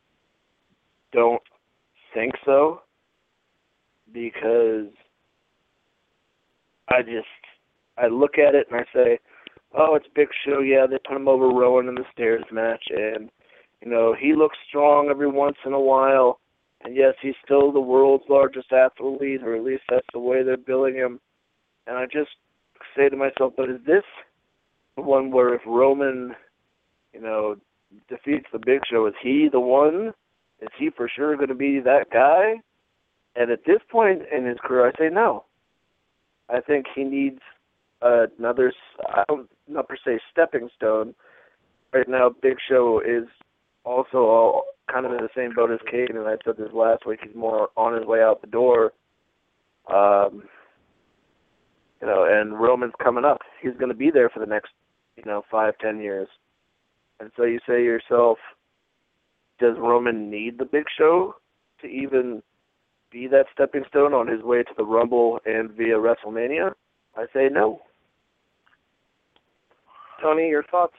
don't 1.11 1.41
think 2.13 2.33
so 2.45 2.81
because 4.11 4.87
I 6.89 7.01
just 7.01 7.27
I 7.97 8.07
look 8.07 8.37
at 8.37 8.55
it 8.55 8.67
and 8.71 8.79
I 8.79 8.85
say, 8.93 9.19
"Oh, 9.73 9.95
it's 9.95 10.07
Big 10.15 10.29
Show. 10.45 10.59
Yeah, 10.59 10.85
they 10.87 10.97
put 11.07 11.15
him 11.15 11.27
over 11.27 11.47
Rowan 11.47 11.87
in 11.87 11.95
the 11.95 12.05
stairs 12.11 12.43
match, 12.51 12.83
and 12.89 13.29
you 13.83 13.89
know 13.89 14.15
he 14.19 14.33
looks 14.35 14.57
strong 14.67 15.09
every 15.09 15.29
once 15.29 15.57
in 15.65 15.73
a 15.73 15.79
while. 15.79 16.39
And 16.83 16.95
yes, 16.95 17.13
he's 17.21 17.35
still 17.43 17.71
the 17.71 17.79
world's 17.79 18.25
largest 18.29 18.73
athlete, 18.73 19.41
or 19.41 19.55
at 19.55 19.63
least 19.63 19.83
that's 19.89 20.07
the 20.11 20.19
way 20.19 20.43
they're 20.43 20.57
billing 20.57 20.95
him. 20.95 21.19
And 21.87 21.97
I 21.97 22.05
just 22.05 22.31
say 22.95 23.07
to 23.07 23.15
myself, 23.15 23.53
but 23.55 23.69
is 23.69 23.79
this 23.85 24.03
the 24.97 25.01
one 25.01 25.31
where 25.31 25.53
if 25.53 25.61
Roman, 25.65 26.35
you 27.13 27.21
know, 27.21 27.55
defeats 28.09 28.47
the 28.51 28.59
Big 28.59 28.81
Show, 28.91 29.05
is 29.07 29.13
he 29.21 29.47
the 29.51 29.61
one? 29.61 30.13
Is 30.63 30.69
he 30.79 30.89
for 30.89 31.09
sure 31.13 31.35
going 31.35 31.49
to 31.49 31.55
be 31.55 31.81
that 31.81 32.09
guy? 32.09 32.55
And 33.35 33.51
at 33.51 33.65
this 33.65 33.79
point 33.91 34.21
in 34.35 34.45
his 34.45 34.57
career, 34.63 34.87
I 34.87 34.91
say 34.97 35.13
no. 35.13 35.43
I 36.49 36.61
think 36.61 36.85
he 36.95 37.03
needs 37.03 37.41
another, 38.01 38.71
I 39.07 39.23
don't, 39.27 39.49
not 39.67 39.89
per 39.89 39.97
se 39.97 40.19
stepping 40.31 40.69
stone. 40.75 41.13
Right 41.93 42.07
now, 42.07 42.33
Big 42.41 42.57
Show 42.67 43.01
is 43.05 43.27
also 43.83 44.17
all 44.19 44.63
kind 44.91 45.05
of 45.05 45.11
in 45.11 45.17
the 45.17 45.29
same 45.35 45.53
boat 45.53 45.71
as 45.71 45.79
Kane, 45.89 46.15
and 46.15 46.27
I 46.27 46.35
said 46.45 46.57
this 46.57 46.71
last 46.73 47.05
week. 47.05 47.19
He's 47.23 47.35
more 47.35 47.69
on 47.75 47.93
his 47.93 48.05
way 48.05 48.21
out 48.21 48.41
the 48.41 48.47
door. 48.47 48.93
Um, 49.93 50.43
you 52.01 52.07
know, 52.07 52.25
and 52.29 52.59
Roman's 52.59 52.93
coming 53.01 53.25
up. 53.25 53.41
He's 53.61 53.75
going 53.77 53.89
to 53.89 53.95
be 53.95 54.11
there 54.11 54.29
for 54.29 54.39
the 54.39 54.45
next, 54.45 54.71
you 55.17 55.23
know, 55.25 55.43
five, 55.51 55.77
ten 55.79 55.99
years. 55.99 56.27
And 57.19 57.31
so 57.35 57.43
you 57.43 57.59
say 57.67 57.77
to 57.77 57.83
yourself, 57.83 58.37
does 59.63 59.77
Roman 59.79 60.29
need 60.29 60.57
the 60.57 60.65
Big 60.65 60.85
Show 60.97 61.35
to 61.81 61.87
even 61.87 62.43
be 63.11 63.27
that 63.27 63.45
stepping 63.53 63.83
stone 63.87 64.13
on 64.13 64.27
his 64.27 64.41
way 64.41 64.63
to 64.63 64.73
the 64.75 64.83
Rumble 64.83 65.39
and 65.45 65.71
via 65.71 65.95
WrestleMania? 65.95 66.73
I 67.15 67.25
say 67.33 67.47
no. 67.51 67.79
Tony, 70.21 70.49
your 70.49 70.63
thoughts? 70.63 70.95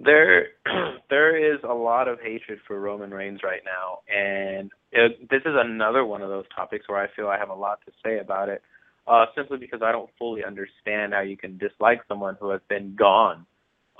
there 0.00 0.48
there 1.10 1.54
is 1.54 1.60
a 1.68 1.74
lot 1.74 2.08
of 2.08 2.20
hatred 2.20 2.58
for 2.66 2.80
Roman 2.80 3.10
Reigns 3.10 3.40
right 3.42 3.62
now, 3.64 4.00
and 4.08 4.70
it, 4.92 5.28
this 5.28 5.42
is 5.44 5.54
another 5.54 6.04
one 6.04 6.22
of 6.22 6.28
those 6.28 6.44
topics 6.54 6.88
where 6.88 7.00
I 7.00 7.08
feel 7.14 7.28
I 7.28 7.38
have 7.38 7.50
a 7.50 7.54
lot 7.54 7.80
to 7.86 7.92
say 8.04 8.18
about 8.18 8.48
it, 8.48 8.62
uh, 9.06 9.26
simply 9.36 9.58
because 9.58 9.80
I 9.82 9.92
don't 9.92 10.10
fully 10.18 10.44
understand 10.44 11.12
how 11.12 11.20
you 11.20 11.36
can 11.36 11.58
dislike 11.58 12.02
someone 12.08 12.36
who 12.40 12.50
has 12.50 12.60
been 12.68 12.94
gone. 12.96 13.46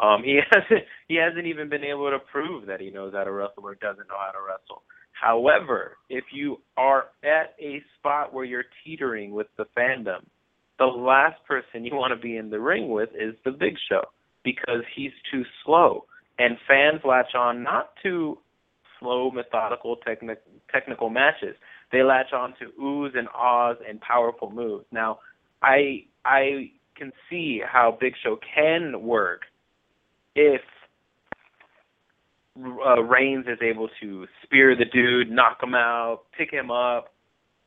Um, 0.00 0.22
he 0.24 0.40
hasn't 0.50 0.84
he 1.08 1.16
hasn't 1.16 1.46
even 1.46 1.68
been 1.68 1.84
able 1.84 2.10
to 2.10 2.18
prove 2.18 2.66
that 2.66 2.80
he 2.80 2.90
knows 2.90 3.12
how 3.14 3.24
to 3.24 3.32
wrestle 3.32 3.64
or 3.64 3.74
doesn't 3.74 4.08
know 4.08 4.18
how 4.18 4.32
to 4.32 4.38
wrestle. 4.46 4.82
However, 5.12 5.96
if 6.08 6.24
you 6.32 6.60
are 6.76 7.06
at 7.24 7.54
a 7.60 7.82
spot 7.98 8.32
where 8.32 8.44
you're 8.44 8.64
teetering 8.84 9.32
with 9.32 9.48
the 9.56 9.64
fandom, 9.76 10.24
the 10.78 10.84
last 10.84 11.44
person 11.44 11.84
you 11.84 11.94
want 11.94 12.12
to 12.12 12.22
be 12.22 12.36
in 12.36 12.50
the 12.50 12.60
ring 12.60 12.88
with 12.88 13.10
is 13.10 13.34
the 13.44 13.50
Big 13.50 13.74
Show 13.88 14.02
because 14.44 14.82
he's 14.94 15.10
too 15.30 15.42
slow. 15.64 16.04
And 16.38 16.56
fans 16.68 17.00
latch 17.04 17.34
on 17.34 17.64
not 17.64 17.90
to 18.04 18.38
slow, 19.00 19.32
methodical, 19.32 19.96
techni- 20.06 20.36
technical 20.72 21.10
matches. 21.10 21.56
They 21.90 22.02
latch 22.02 22.32
on 22.32 22.54
to 22.60 22.66
oohs 22.80 23.18
and 23.18 23.28
ahs 23.34 23.76
and 23.88 24.00
powerful 24.00 24.52
moves. 24.52 24.84
Now, 24.92 25.18
I 25.62 26.04
I 26.24 26.70
can 26.96 27.12
see 27.28 27.60
how 27.66 27.96
Big 28.00 28.14
Show 28.22 28.38
can 28.54 29.02
work 29.02 29.42
if 30.38 30.60
uh, 32.56 33.02
Reigns 33.02 33.46
is 33.48 33.58
able 33.60 33.88
to 34.00 34.26
spear 34.44 34.76
the 34.76 34.84
dude, 34.84 35.30
knock 35.30 35.58
him 35.62 35.74
out, 35.74 36.22
pick 36.36 36.52
him 36.52 36.70
up. 36.70 37.12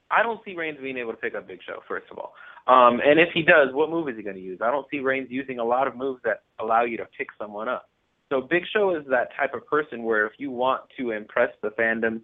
I 0.10 0.24
don't 0.24 0.40
see 0.46 0.56
Reigns 0.56 0.78
being 0.82 0.98
able 0.98 1.12
to 1.12 1.18
pick 1.18 1.36
up 1.36 1.48
Big 1.48 1.60
Show, 1.68 1.80
first 1.88 2.06
of 2.12 2.18
all. 2.18 2.34
Um, 2.68 3.02
and 3.06 3.20
if 3.20 3.30
he 3.34 3.42
does, 3.42 3.70
what 3.74 3.90
move 3.90 4.08
is 4.08 4.16
he 4.16 4.24
going 4.24 4.36
to 4.36 4.42
use? 4.42 4.60
I 4.62 4.72
don't 4.72 4.86
see 4.90 5.00
Reigns 5.00 5.28
using 5.30 5.60
a 5.60 5.64
lot 5.64 5.88
of 5.88 5.96
moves 5.98 6.22
that 6.24 6.44
allow 6.60 6.84
you 6.84 6.96
to 6.98 7.06
pick 7.18 7.28
someone 7.38 7.68
up. 7.68 7.90
So 8.30 8.40
Big 8.40 8.64
Show 8.74 8.96
is 8.96 9.04
that 9.10 9.30
type 9.38 9.54
of 9.54 9.68
person 9.68 10.04
where 10.04 10.26
if 10.26 10.34
you 10.38 10.52
want 10.52 10.84
to 10.98 11.12
impress 11.12 11.50
the 11.62 11.70
fandom, 11.70 12.22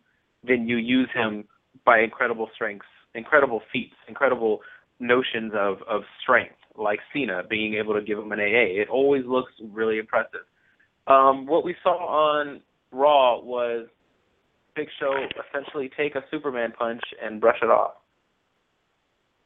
then 0.47 0.67
you 0.67 0.77
use 0.77 1.09
him 1.13 1.43
by 1.85 1.99
incredible 1.99 2.49
strengths, 2.55 2.85
incredible 3.15 3.61
feats, 3.73 3.95
incredible 4.07 4.61
notions 4.99 5.51
of 5.53 5.77
of 5.87 6.03
strength, 6.21 6.55
like 6.77 6.99
Cena 7.11 7.41
being 7.49 7.73
able 7.73 7.93
to 7.93 8.01
give 8.01 8.17
him 8.17 8.31
an 8.31 8.39
AA. 8.39 8.81
It 8.81 8.89
always 8.89 9.25
looks 9.25 9.51
really 9.71 9.97
impressive. 9.97 10.45
Um, 11.07 11.45
what 11.45 11.63
we 11.63 11.75
saw 11.83 11.97
on 11.97 12.61
Raw 12.91 13.41
was 13.41 13.87
Big 14.75 14.87
Show 14.99 15.13
essentially 15.49 15.89
take 15.97 16.15
a 16.15 16.23
Superman 16.29 16.73
punch 16.77 17.01
and 17.21 17.41
brush 17.41 17.57
it 17.61 17.69
off. 17.69 17.95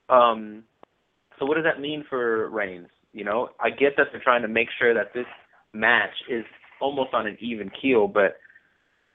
Um, 0.10 0.64
so 1.40 1.46
what 1.46 1.56
does 1.56 1.64
that 1.64 1.80
mean 1.80 2.04
for 2.10 2.50
Reigns? 2.50 2.90
You 3.14 3.24
know, 3.24 3.50
I 3.60 3.70
get 3.70 3.94
that 3.98 4.08
they're 4.12 4.22
trying 4.22 4.42
to 4.42 4.48
make 4.48 4.68
sure 4.78 4.94
that 4.94 5.14
this 5.14 5.26
match 5.74 6.14
is 6.30 6.44
almost 6.82 7.14
on 7.14 7.28
an 7.28 7.38
even 7.40 7.70
keel, 7.82 8.08
but 8.08 8.38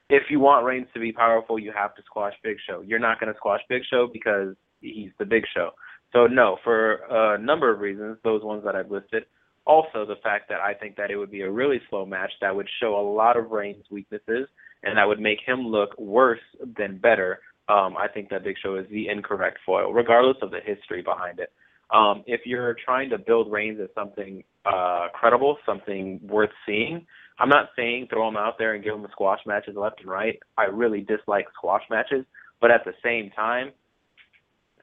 if 0.09 0.24
you 0.30 0.40
want 0.40 0.64
Reigns 0.64 0.86
to 0.94 1.01
be 1.01 1.12
powerful, 1.12 1.59
you 1.59 1.72
have 1.76 1.94
to 1.97 2.02
squash 2.05 2.34
Big 2.43 2.56
Show. 2.68 2.80
You're 2.80 2.98
not 2.98 3.18
going 3.18 3.32
to 3.32 3.36
squash 3.36 3.60
Big 3.68 3.82
Show 3.90 4.09
because 4.12 4.55
he's 4.80 5.10
the 5.18 5.24
Big 5.24 5.44
Show. 5.55 5.70
So 6.16 6.26
no, 6.26 6.56
for 6.64 7.34
a 7.34 7.38
number 7.38 7.70
of 7.70 7.80
reasons, 7.80 8.16
those 8.24 8.43
ones 8.43 8.64
that 8.64 8.74
I've 8.74 8.90
listed. 8.90 9.24
Also, 9.66 10.06
the 10.06 10.16
fact 10.22 10.48
that 10.48 10.60
I 10.60 10.72
think 10.72 10.97
that 10.97 11.10
it 11.10 11.16
would 11.18 11.30
be 11.30 11.43
a 11.43 11.51
really 11.51 11.78
slow 11.90 12.06
match 12.06 12.30
that 12.40 12.56
would 12.56 12.68
show 12.80 12.98
a 12.98 13.05
lot 13.14 13.36
of 13.36 13.51
Reigns' 13.51 13.84
weaknesses 13.90 14.48
and 14.82 14.97
that 14.97 15.06
would 15.06 15.20
make 15.20 15.40
him 15.44 15.66
look 15.66 15.90
worse 15.98 16.40
than 16.78 16.97
better. 16.97 17.40
Um, 17.68 17.98
I 17.98 18.06
think 18.09 18.30
that 18.30 18.44
Big 18.44 18.56
Show 18.62 18.76
is 18.76 18.86
the 18.90 19.09
incorrect 19.09 19.59
foil, 19.66 19.93
regardless 19.93 20.38
of 20.40 20.51
the 20.51 20.60
history 20.64 21.02
behind 21.02 21.38
it. 21.38 21.52
Um, 21.93 22.22
if 22.26 22.43
you're 22.47 22.76
trying 22.82 23.10
to 23.10 23.18
build 23.18 23.52
Reigns 23.52 23.78
as 23.82 23.90
something 23.94 24.43
uh, 24.64 25.09
credible, 25.12 25.59
something 25.66 26.18
worth 26.22 26.51
seeing, 26.64 27.06
I'm 27.38 27.51
not 27.51 27.70
saying 27.76 28.06
throw 28.09 28.26
him 28.26 28.38
out 28.38 28.55
there 28.59 28.72
and 28.72 28.82
give 28.82 28.94
him 28.94 29.06
squash 29.12 29.40
matches 29.44 29.76
left 29.76 30.01
and 30.01 30.09
right. 30.09 30.38
I 30.56 30.64
really 30.64 31.02
dislike 31.02 31.47
squash 31.55 31.82
matches, 31.90 32.24
but 32.59 32.70
at 32.70 32.86
the 32.86 32.94
same 33.05 33.30
time, 33.32 33.72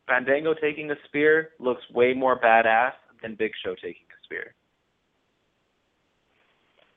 Fandango 0.07 0.53
taking 0.53 0.91
a 0.91 0.95
spear 1.05 1.49
looks 1.59 1.81
way 1.93 2.13
more 2.13 2.39
badass 2.39 2.93
than 3.21 3.35
Big 3.35 3.51
Show 3.63 3.75
taking 3.75 4.03
a 4.09 4.19
spear. 4.23 4.53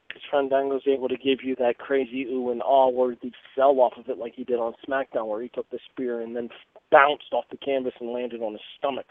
Because 0.09 0.23
Fandango's 0.31 0.83
able 0.87 1.09
to 1.09 1.17
give 1.17 1.39
you 1.43 1.55
that 1.57 1.79
crazy 1.79 2.25
ooh 2.25 2.51
and 2.51 2.63
ah 2.63 2.89
worthy 2.89 3.33
sell 3.55 3.79
off 3.81 3.93
of 3.97 4.09
it 4.09 4.19
like 4.19 4.35
he 4.35 4.45
did 4.45 4.59
on 4.59 4.75
SmackDown, 4.89 5.29
where 5.29 5.43
he 5.43 5.49
took 5.49 5.69
the 5.71 5.79
spear 5.93 6.21
and 6.21 6.35
then 6.35 6.49
bounced 6.91 7.33
off 7.33 7.45
the 7.51 7.57
canvas 7.59 7.95
and 8.01 8.11
landed 8.11 8.43
on 8.43 8.53
his 8.53 8.61
stomach. 8.79 9.07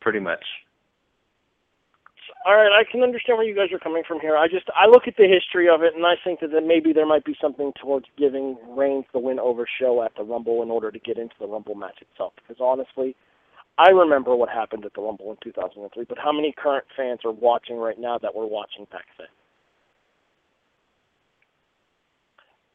Pretty 0.00 0.20
much. 0.20 0.44
All 2.44 2.54
right, 2.54 2.70
I 2.70 2.84
can 2.90 3.02
understand 3.02 3.38
where 3.38 3.46
you 3.46 3.56
guys 3.56 3.72
are 3.72 3.78
coming 3.78 4.02
from 4.06 4.20
here. 4.20 4.36
I 4.36 4.46
just 4.46 4.66
I 4.74 4.86
look 4.86 5.08
at 5.08 5.16
the 5.16 5.26
history 5.26 5.68
of 5.68 5.82
it, 5.82 5.94
and 5.94 6.06
I 6.06 6.14
think 6.22 6.40
that 6.40 6.50
maybe 6.64 6.92
there 6.92 7.06
might 7.06 7.24
be 7.24 7.36
something 7.40 7.72
towards 7.80 8.06
giving 8.16 8.56
Reigns 8.68 9.04
the 9.12 9.18
win 9.18 9.38
over 9.38 9.66
Show 9.80 10.02
at 10.02 10.12
the 10.16 10.22
Rumble 10.22 10.62
in 10.62 10.70
order 10.70 10.90
to 10.90 10.98
get 10.98 11.18
into 11.18 11.34
the 11.40 11.46
Rumble 11.46 11.74
match 11.74 11.98
itself. 12.00 12.34
Because 12.36 12.60
honestly, 12.60 13.16
I 13.78 13.90
remember 13.90 14.36
what 14.36 14.48
happened 14.48 14.84
at 14.84 14.94
the 14.94 15.02
Rumble 15.02 15.30
in 15.30 15.36
2003, 15.42 16.04
but 16.08 16.18
how 16.18 16.32
many 16.32 16.54
current 16.56 16.84
fans 16.96 17.20
are 17.24 17.32
watching 17.32 17.76
right 17.76 17.98
now 17.98 18.18
that 18.18 18.34
were 18.34 18.46
watching 18.46 18.86
back 18.92 19.06
then? 19.18 19.26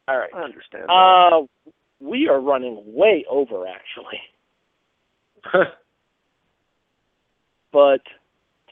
All 0.08 0.18
right. 0.18 0.30
I 0.34 0.42
understand. 0.42 0.84
that. 0.88 0.92
Uh, 0.92 1.46
we 2.00 2.28
are 2.28 2.40
running 2.40 2.82
way 2.86 3.24
over 3.30 3.64
actually, 3.66 4.20
but 7.72 8.00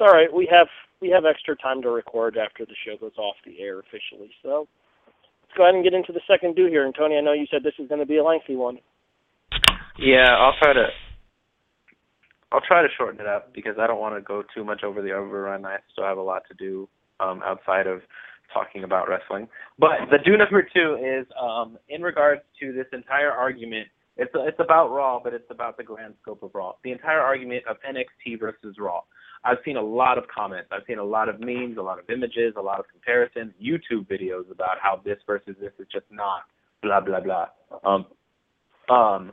all 0.01 0.13
right. 0.13 0.33
We 0.33 0.49
have 0.51 0.69
we 1.01 1.11
have 1.11 1.25
extra 1.25 1.57
time 1.57 1.83
to 1.83 1.91
record 1.91 2.37
after 2.37 2.65
the 2.65 2.75
show 2.85 2.97
goes 2.99 3.17
off 3.19 3.37
the 3.45 3.61
air 3.61 3.81
officially. 3.81 4.31
So 4.43 4.69
let's 5.43 5.57
go 5.57 5.65
ahead 5.65 5.75
and 5.75 5.85
get 5.85 5.95
into 5.95 6.13
the 6.13 6.21
second 6.29 6.57
do 6.57 6.67
here. 6.67 6.85
And 6.85 6.95
Tony, 6.95 7.17
I 7.17 7.21
know 7.21 7.33
you 7.33 7.47
said 7.51 7.63
this 7.63 7.75
is 7.79 7.89
going 7.89 8.01
to 8.01 8.07
be 8.07 8.19
a 8.19 8.25
lengthy 8.25 8.57
one. 8.57 8.79
Yeah, 9.99 10.29
I'll 10.29 10.57
try 10.61 10.73
to. 10.73 10.87
I'll 12.53 12.61
try 12.67 12.83
to 12.83 12.89
shorten 12.99 13.21
it 13.21 13.29
up 13.29 13.55
because 13.55 13.77
I 13.79 13.87
don't 13.87 14.01
want 14.01 14.17
to 14.17 14.21
go 14.21 14.43
too 14.55 14.65
much 14.65 14.83
over 14.83 15.03
the 15.03 15.13
overrun. 15.13 15.65
I 15.65 15.77
still 15.93 16.05
have 16.05 16.19
a 16.19 16.23
lot 16.23 16.43
to 16.49 16.55
do 16.55 16.89
um, 17.21 17.43
outside 17.45 17.87
of 17.87 18.01
talking 18.53 18.83
about 18.83 19.09
wrestling. 19.09 19.47
But 19.79 20.11
the 20.11 20.19
do 20.19 20.37
number 20.37 20.63
two 20.63 20.99
is 21.01 21.27
um, 21.41 21.79
in 21.89 22.03
regards 22.03 22.43
to 22.61 22.73
this 22.73 22.87
entire 22.93 23.31
argument. 23.31 23.89
It's 24.17 24.33
it's 24.35 24.59
about 24.59 24.91
Raw, 24.91 25.21
but 25.23 25.33
it's 25.33 25.51
about 25.51 25.77
the 25.77 25.85
grand 25.85 26.15
scope 26.21 26.43
of 26.43 26.51
Raw. 26.55 26.73
The 26.83 26.93
entire 26.93 27.21
argument 27.21 27.65
of 27.69 27.77
NXT 27.89 28.41
versus 28.41 28.77
Raw. 28.79 29.03
I've 29.45 29.59
seen 29.65 29.77
a 29.77 29.83
lot 29.83 30.19
of 30.19 30.25
comments. 30.29 30.69
I've 30.71 30.83
seen 30.87 30.99
a 30.99 31.05
lot 31.05 31.29
of 31.29 31.41
memes, 31.41 31.79
a 31.79 31.83
lot 31.83 31.99
of 31.99 32.09
images, 32.11 32.55
a 32.57 32.61
lot 32.61 32.79
of 32.79 32.87
comparisons, 32.91 33.53
YouTube 33.63 34.07
videos 34.07 34.51
about 34.51 34.79
how 34.83 35.01
this 35.05 35.19
versus 35.27 35.57
this 35.61 35.73
is 35.79 35.87
just 35.91 36.07
not 36.11 36.43
blah 36.83 37.01
blah 37.01 37.21
blah. 37.21 37.47
Um, 37.85 38.07
um, 38.95 39.33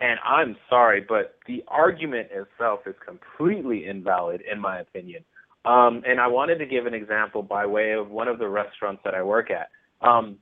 and 0.00 0.18
I'm 0.24 0.56
sorry, 0.68 1.04
but 1.06 1.36
the 1.46 1.62
argument 1.68 2.28
itself 2.32 2.80
is 2.86 2.94
completely 3.04 3.86
invalid 3.86 4.42
in 4.50 4.60
my 4.60 4.80
opinion. 4.80 5.24
Um, 5.64 6.02
and 6.06 6.20
I 6.20 6.26
wanted 6.26 6.58
to 6.58 6.66
give 6.66 6.86
an 6.86 6.94
example 6.94 7.42
by 7.42 7.66
way 7.66 7.92
of 7.92 8.10
one 8.10 8.28
of 8.28 8.38
the 8.38 8.48
restaurants 8.48 9.02
that 9.04 9.14
I 9.14 9.22
work 9.22 9.50
at. 9.50 9.70
Um, 10.06 10.38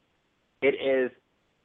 it 0.62 0.74
is 0.74 1.10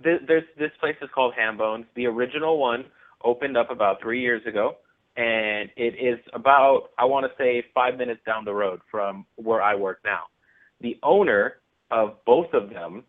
th- 0.04 0.22
there's 0.28 0.44
this 0.58 0.72
place 0.80 0.96
is 1.02 1.10
called 1.14 1.34
Hambones. 1.38 1.86
The 1.96 2.08
original 2.08 2.58
one 2.58 2.86
opened 3.24 3.58
up 3.58 3.72
about 3.72 4.02
three 4.02 4.22
years 4.22 4.42
ago, 4.46 4.78
and 5.16 5.70
it 5.76 5.96
is 5.96 6.20
about 6.34 6.90
I 6.98 7.06
want 7.06 7.26
to 7.26 7.32
say 7.38 7.64
five 7.74 7.98
minutes 7.98 8.22
down 8.26 8.46
the 8.46 8.54
road 8.54 8.82
from 8.90 9.26
where 9.36 9.62
I 9.62 9.76
work 9.76 10.00
now. 10.04 10.24
The 10.82 10.98
owner 11.04 11.56
of 11.92 12.16
both 12.26 12.54
of 12.54 12.70
them 12.70 13.04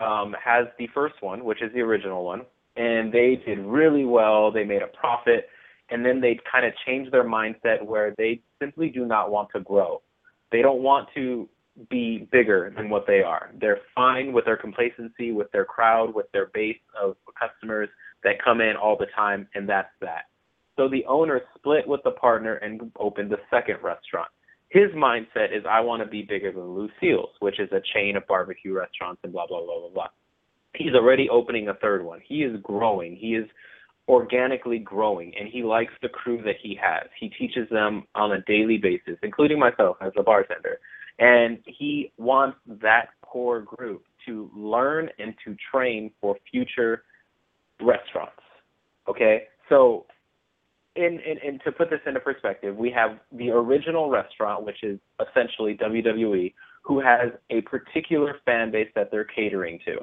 um, 0.00 0.34
has 0.42 0.66
the 0.78 0.88
first 0.94 1.14
one, 1.20 1.44
which 1.44 1.62
is 1.62 1.72
the 1.72 1.80
original 1.80 2.24
one, 2.24 2.42
and 2.76 3.12
they 3.12 3.40
did 3.46 3.58
really 3.58 4.04
well. 4.04 4.52
They 4.52 4.64
made 4.64 4.82
a 4.82 4.88
profit, 4.88 5.48
and 5.90 6.04
then 6.04 6.20
they 6.20 6.38
kind 6.50 6.66
of 6.66 6.72
changed 6.86 7.12
their 7.12 7.24
mindset 7.24 7.82
where 7.82 8.14
they 8.18 8.40
simply 8.60 8.90
do 8.90 9.06
not 9.06 9.30
want 9.30 9.48
to 9.54 9.60
grow. 9.60 10.02
They 10.52 10.62
don't 10.62 10.82
want 10.82 11.08
to 11.14 11.48
be 11.90 12.28
bigger 12.30 12.72
than 12.76 12.88
what 12.88 13.06
they 13.06 13.22
are. 13.22 13.50
They're 13.60 13.80
fine 13.94 14.32
with 14.32 14.44
their 14.44 14.56
complacency, 14.56 15.32
with 15.32 15.50
their 15.52 15.64
crowd, 15.64 16.14
with 16.14 16.30
their 16.32 16.46
base 16.46 16.78
of 17.00 17.16
customers 17.38 17.88
that 18.24 18.42
come 18.42 18.60
in 18.60 18.76
all 18.76 18.96
the 18.96 19.06
time, 19.14 19.48
and 19.54 19.68
that's 19.68 19.90
that. 20.00 20.24
So 20.76 20.88
the 20.88 21.04
owner 21.06 21.40
split 21.56 21.88
with 21.88 22.02
the 22.04 22.10
partner 22.12 22.56
and 22.56 22.92
opened 22.98 23.30
the 23.30 23.38
second 23.50 23.76
restaurant. 23.82 24.28
His 24.68 24.90
mindset 24.94 25.56
is 25.56 25.64
I 25.68 25.80
want 25.80 26.02
to 26.02 26.08
be 26.08 26.22
bigger 26.22 26.52
than 26.52 26.68
Lucille's, 26.74 27.30
which 27.40 27.60
is 27.60 27.70
a 27.72 27.80
chain 27.94 28.16
of 28.16 28.26
barbecue 28.26 28.74
restaurants 28.74 29.20
and 29.24 29.32
blah 29.32 29.46
blah 29.46 29.64
blah 29.64 29.80
blah 29.80 29.90
blah. 29.90 30.08
He's 30.74 30.94
already 30.94 31.28
opening 31.30 31.68
a 31.68 31.74
third 31.74 32.04
one. 32.04 32.20
He 32.26 32.42
is 32.42 32.60
growing. 32.62 33.16
He 33.16 33.34
is 33.34 33.46
organically 34.08 34.78
growing 34.78 35.32
and 35.38 35.48
he 35.48 35.62
likes 35.62 35.92
the 36.02 36.08
crew 36.08 36.42
that 36.42 36.56
he 36.62 36.78
has. 36.80 37.08
He 37.18 37.28
teaches 37.30 37.68
them 37.70 38.04
on 38.14 38.32
a 38.32 38.42
daily 38.42 38.78
basis, 38.78 39.18
including 39.22 39.58
myself 39.58 39.96
as 40.00 40.12
a 40.16 40.22
bartender. 40.22 40.78
And 41.18 41.58
he 41.64 42.12
wants 42.18 42.58
that 42.82 43.08
core 43.22 43.62
group 43.62 44.04
to 44.26 44.50
learn 44.54 45.08
and 45.18 45.34
to 45.44 45.56
train 45.72 46.10
for 46.20 46.36
future 46.50 47.04
restaurants. 47.80 48.42
Okay? 49.08 49.44
So 49.68 50.06
in, 50.96 51.20
in, 51.20 51.38
in 51.44 51.58
to 51.60 51.72
put 51.72 51.90
this 51.90 52.00
into 52.06 52.20
perspective, 52.20 52.76
we 52.76 52.90
have 52.90 53.18
the 53.32 53.50
original 53.50 54.10
restaurant, 54.10 54.64
which 54.64 54.82
is 54.82 54.98
essentially 55.20 55.76
WWE, 55.76 56.52
who 56.82 57.00
has 57.00 57.30
a 57.50 57.60
particular 57.62 58.36
fan 58.44 58.70
base 58.70 58.88
that 58.94 59.10
they're 59.10 59.24
catering 59.24 59.78
to. 59.84 59.98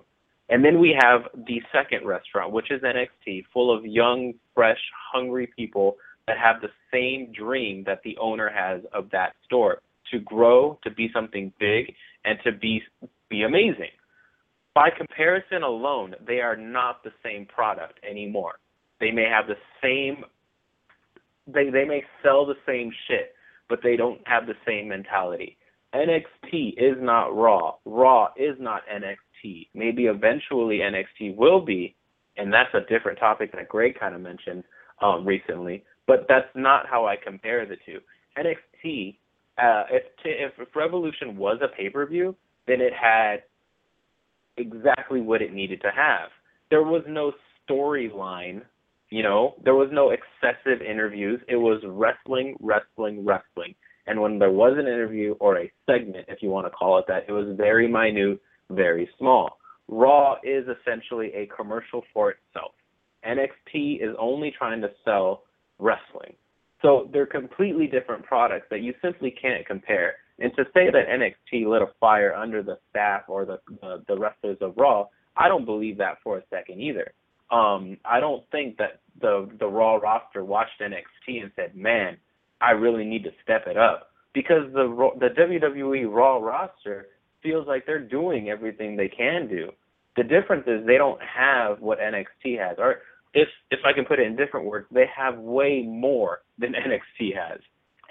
And 0.50 0.64
then 0.64 0.80
we 0.80 0.96
have 1.02 1.22
the 1.48 1.62
second 1.72 2.06
restaurant, 2.06 2.52
which 2.52 2.70
is 2.70 2.82
NXT, 2.82 3.46
full 3.54 3.76
of 3.76 3.86
young, 3.86 4.34
fresh, 4.54 4.80
hungry 5.12 5.48
people 5.56 5.96
that 6.28 6.38
have 6.38 6.62
the 6.62 6.70
same 6.92 7.32
dream 7.32 7.84
that 7.86 8.02
the 8.04 8.18
owner 8.18 8.50
has 8.50 8.82
of 8.94 9.10
that 9.12 9.34
store 9.46 9.82
to 10.12 10.20
grow, 10.20 10.78
to 10.84 10.92
be 10.92 11.10
something 11.14 11.52
big, 11.60 11.94
and 12.26 12.38
to 12.44 12.52
be 12.52 12.82
be 13.30 13.44
amazing. 13.44 13.90
By 14.76 14.90
comparison 14.90 15.64
alone, 15.64 16.16
they 16.26 16.40
are 16.40 16.56
not 16.56 17.04
the 17.04 17.12
same 17.24 17.46
product 17.46 18.00
anymore. 18.08 18.60
They 19.00 19.12
may 19.12 19.26
have 19.26 19.48
the 19.48 19.58
same 19.82 20.24
they 21.48 21.70
they 21.70 21.86
may 21.86 22.04
sell 22.22 22.46
the 22.46 22.56
same 22.66 22.92
shit, 23.08 23.34
but 23.70 23.80
they 23.84 23.96
don't 23.96 24.22
have 24.26 24.46
the 24.46 24.56
same 24.66 24.88
mentality. 24.88 25.58
NXT 25.94 26.74
is 26.78 26.98
not 27.00 27.36
Raw. 27.36 27.76
Raw 27.86 28.30
is 28.36 28.56
not 28.60 28.82
NXT. 28.92 29.68
Maybe 29.74 30.06
eventually 30.06 30.80
NXT 30.80 31.36
will 31.36 31.62
be, 31.62 31.96
and 32.38 32.52
that's 32.52 32.74
a 32.74 32.82
different 32.92 33.20
topic 33.20 33.52
that 33.54 33.70
Greg 33.70 34.00
kind 34.00 34.16
of 34.16 34.22
mentioned 34.22 34.64
um, 35.02 35.26
recently. 35.26 35.84
But 36.08 36.26
that's 36.28 36.50
not 36.56 36.88
how 36.88 37.06
I 37.06 37.16
compare 37.16 37.66
the 37.66 37.78
two. 37.86 38.00
NXT, 38.38 39.18
uh, 39.58 39.84
if, 39.92 40.04
if 40.26 40.54
if 40.58 40.76
R 40.76 40.82
Evolution 40.82 41.38
was 41.38 41.60
a 41.62 41.68
pay 41.68 41.90
per 41.90 42.06
view, 42.06 42.36
then 42.68 42.82
it 42.82 42.94
had 42.94 43.44
exactly 44.58 45.22
what 45.22 45.42
it 45.42 45.54
needed 45.54 45.82
to 45.82 45.92
have. 45.96 46.30
There 46.70 46.84
was 46.84 47.04
no 47.08 47.34
storyline 47.70 48.62
you 49.14 49.22
know, 49.22 49.54
there 49.64 49.76
was 49.76 49.90
no 49.92 50.10
excessive 50.10 50.82
interviews. 50.82 51.40
It 51.48 51.58
was 51.58 51.80
wrestling, 51.86 52.56
wrestling, 52.60 53.24
wrestling. 53.24 53.76
And 54.08 54.20
when 54.20 54.40
there 54.40 54.50
was 54.50 54.74
an 54.74 54.88
interview 54.88 55.36
or 55.40 55.60
a 55.60 55.72
segment, 55.86 56.26
if 56.30 56.42
you 56.42 56.50
want 56.50 56.66
to 56.66 56.72
call 56.72 56.98
it 56.98 57.06
that, 57.08 57.26
it 57.28 57.32
was 57.32 57.56
very 57.56 57.88
minute, 57.88 58.40
very 58.72 59.08
small. 59.20 59.60
Raw 59.88 60.38
is 60.44 60.66
essentially 60.68 61.32
a 61.36 61.46
commercial 61.56 62.02
for 62.12 62.32
itself. 62.32 62.72
NXT 63.24 64.02
is 64.02 64.16
only 64.20 64.52
trying 64.58 64.82
to 64.82 64.90
sell 65.06 65.44
wrestling. 65.78 66.34
So 66.82 67.08
they're 67.14 67.28
completely 67.28 67.86
different 67.86 68.26
products 68.26 68.66
that 68.72 68.82
you 68.82 68.96
simply 69.00 69.30
can't 69.30 69.64
compare. 69.68 70.16
And 70.40 70.52
to 70.56 70.64
say 70.74 70.90
that 70.90 71.08
NXT 71.08 71.68
lit 71.68 71.84
a 71.84 71.92
fire 72.00 72.34
under 72.34 72.64
the 72.64 72.80
staff 72.90 73.26
or 73.28 73.46
the, 73.46 73.60
the, 73.80 74.04
the 74.08 74.18
wrestlers 74.18 74.58
of 74.60 74.74
Raw, 74.76 75.06
I 75.38 75.50
don't 75.50 75.66
believe 75.66 76.00
that 76.00 76.18
for 76.24 76.40
a 76.40 76.44
second 76.50 76.82
either. 76.82 77.14
Um, 77.52 77.98
I 78.06 78.20
don't 78.20 78.44
think 78.52 78.78
that 78.78 79.02
the 79.20 79.50
the 79.60 79.68
Raw 79.68 79.96
roster 79.96 80.44
watched 80.44 80.82
NXT 80.82 81.42
and 81.42 81.52
said, 81.56 81.76
"Man, 81.76 82.18
I 82.62 82.72
really 82.72 83.06
need 83.06 83.24
to 83.24 83.32
step 83.44 83.68
it 83.68 83.78
up," 83.78 84.12
because 84.34 84.72
the 84.74 84.88
the 85.20 85.30
WWE 85.30 86.06
Raw 86.14 86.38
roster 86.38 87.08
feels 87.42 87.68
like 87.68 87.86
they're 87.86 88.00
doing 88.00 88.50
everything 88.50 88.96
they 88.96 89.10
can 89.10 89.48
do. 89.48 89.72
The 90.16 90.24
difference 90.24 90.64
is 90.68 90.86
they 90.86 90.98
don't 90.98 91.22
have 91.22 91.80
what 91.80 92.00
NXT 92.00 92.58
has, 92.60 92.78
or 92.80 92.98
if 93.34 93.48
if 93.72 93.80
I 93.86 93.94
can 93.94 94.06
put 94.06 94.20
it 94.20 94.28
in 94.28 94.36
different 94.36 94.66
words, 94.66 94.88
they 94.92 95.06
have 95.16 95.38
way 95.38 95.84
more 95.84 96.42
than 96.58 96.74
NXT 96.74 97.36
has. 97.36 97.60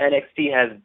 NXT 0.01 0.53
has 0.53 0.79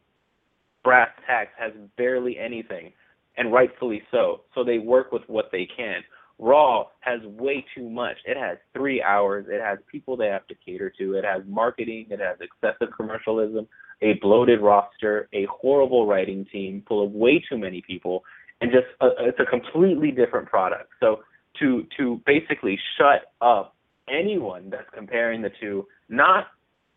brass 0.84 1.10
tacks, 1.26 1.52
has 1.58 1.72
barely 1.96 2.38
anything, 2.38 2.92
and 3.36 3.52
rightfully 3.52 4.02
so. 4.10 4.42
So 4.54 4.64
they 4.64 4.78
work 4.78 5.12
with 5.12 5.22
what 5.26 5.50
they 5.52 5.68
can. 5.76 6.02
Raw 6.38 6.86
has 7.00 7.20
way 7.24 7.64
too 7.74 7.88
much. 7.88 8.16
It 8.24 8.36
has 8.36 8.58
three 8.72 9.02
hours. 9.02 9.46
It 9.48 9.60
has 9.60 9.78
people 9.90 10.16
they 10.16 10.28
have 10.28 10.46
to 10.46 10.54
cater 10.54 10.92
to. 10.98 11.14
It 11.14 11.24
has 11.24 11.42
marketing. 11.46 12.06
It 12.10 12.20
has 12.20 12.38
excessive 12.40 12.94
commercialism, 12.96 13.66
a 14.02 14.14
bloated 14.22 14.60
roster, 14.60 15.28
a 15.32 15.46
horrible 15.46 16.06
writing 16.06 16.46
team 16.50 16.84
full 16.86 17.04
of 17.04 17.12
way 17.12 17.42
too 17.48 17.58
many 17.58 17.82
people, 17.82 18.22
and 18.60 18.70
just 18.70 18.86
a, 19.00 19.08
it's 19.26 19.40
a 19.40 19.46
completely 19.46 20.12
different 20.12 20.48
product. 20.48 20.90
So 21.00 21.20
to 21.58 21.84
to 21.96 22.20
basically 22.24 22.78
shut 22.96 23.32
up 23.40 23.74
anyone 24.08 24.70
that's 24.70 24.88
comparing 24.94 25.42
the 25.42 25.50
two, 25.60 25.86
not 26.08 26.46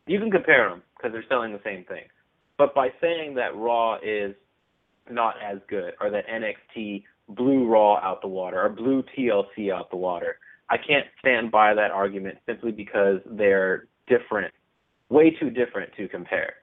you 0.06 0.20
can 0.20 0.30
compare 0.30 0.70
them 0.70 0.84
because 0.96 1.14
they're 1.14 1.26
selling 1.30 1.52
the 1.52 1.62
same 1.64 1.84
thing, 1.86 2.04
but 2.60 2.76
by 2.76 2.90
saying 3.02 3.36
that 3.36 3.56
Raw 3.56 3.98
is 4.04 4.36
not 5.10 5.36
as 5.44 5.58
good 5.68 5.94
or 6.00 6.12
that 6.12 6.26
NXT 6.28 7.04
blew 7.36 7.68
Raw 7.68 7.98
out 7.98 8.22
the 8.22 8.28
water 8.28 8.62
or 8.62 8.70
blew 8.70 9.04
TLC 9.18 9.72
out 9.74 9.90
the 9.90 9.98
water. 9.98 10.38
I 10.70 10.78
can't 10.78 11.06
stand 11.20 11.52
by 11.52 11.74
that 11.74 11.92
argument 11.92 12.38
simply 12.46 12.72
because 12.72 13.20
they're 13.26 13.88
different, 14.08 14.54
way 15.10 15.32
too 15.32 15.50
different 15.50 15.92
to 15.98 16.08
compare. 16.08 16.54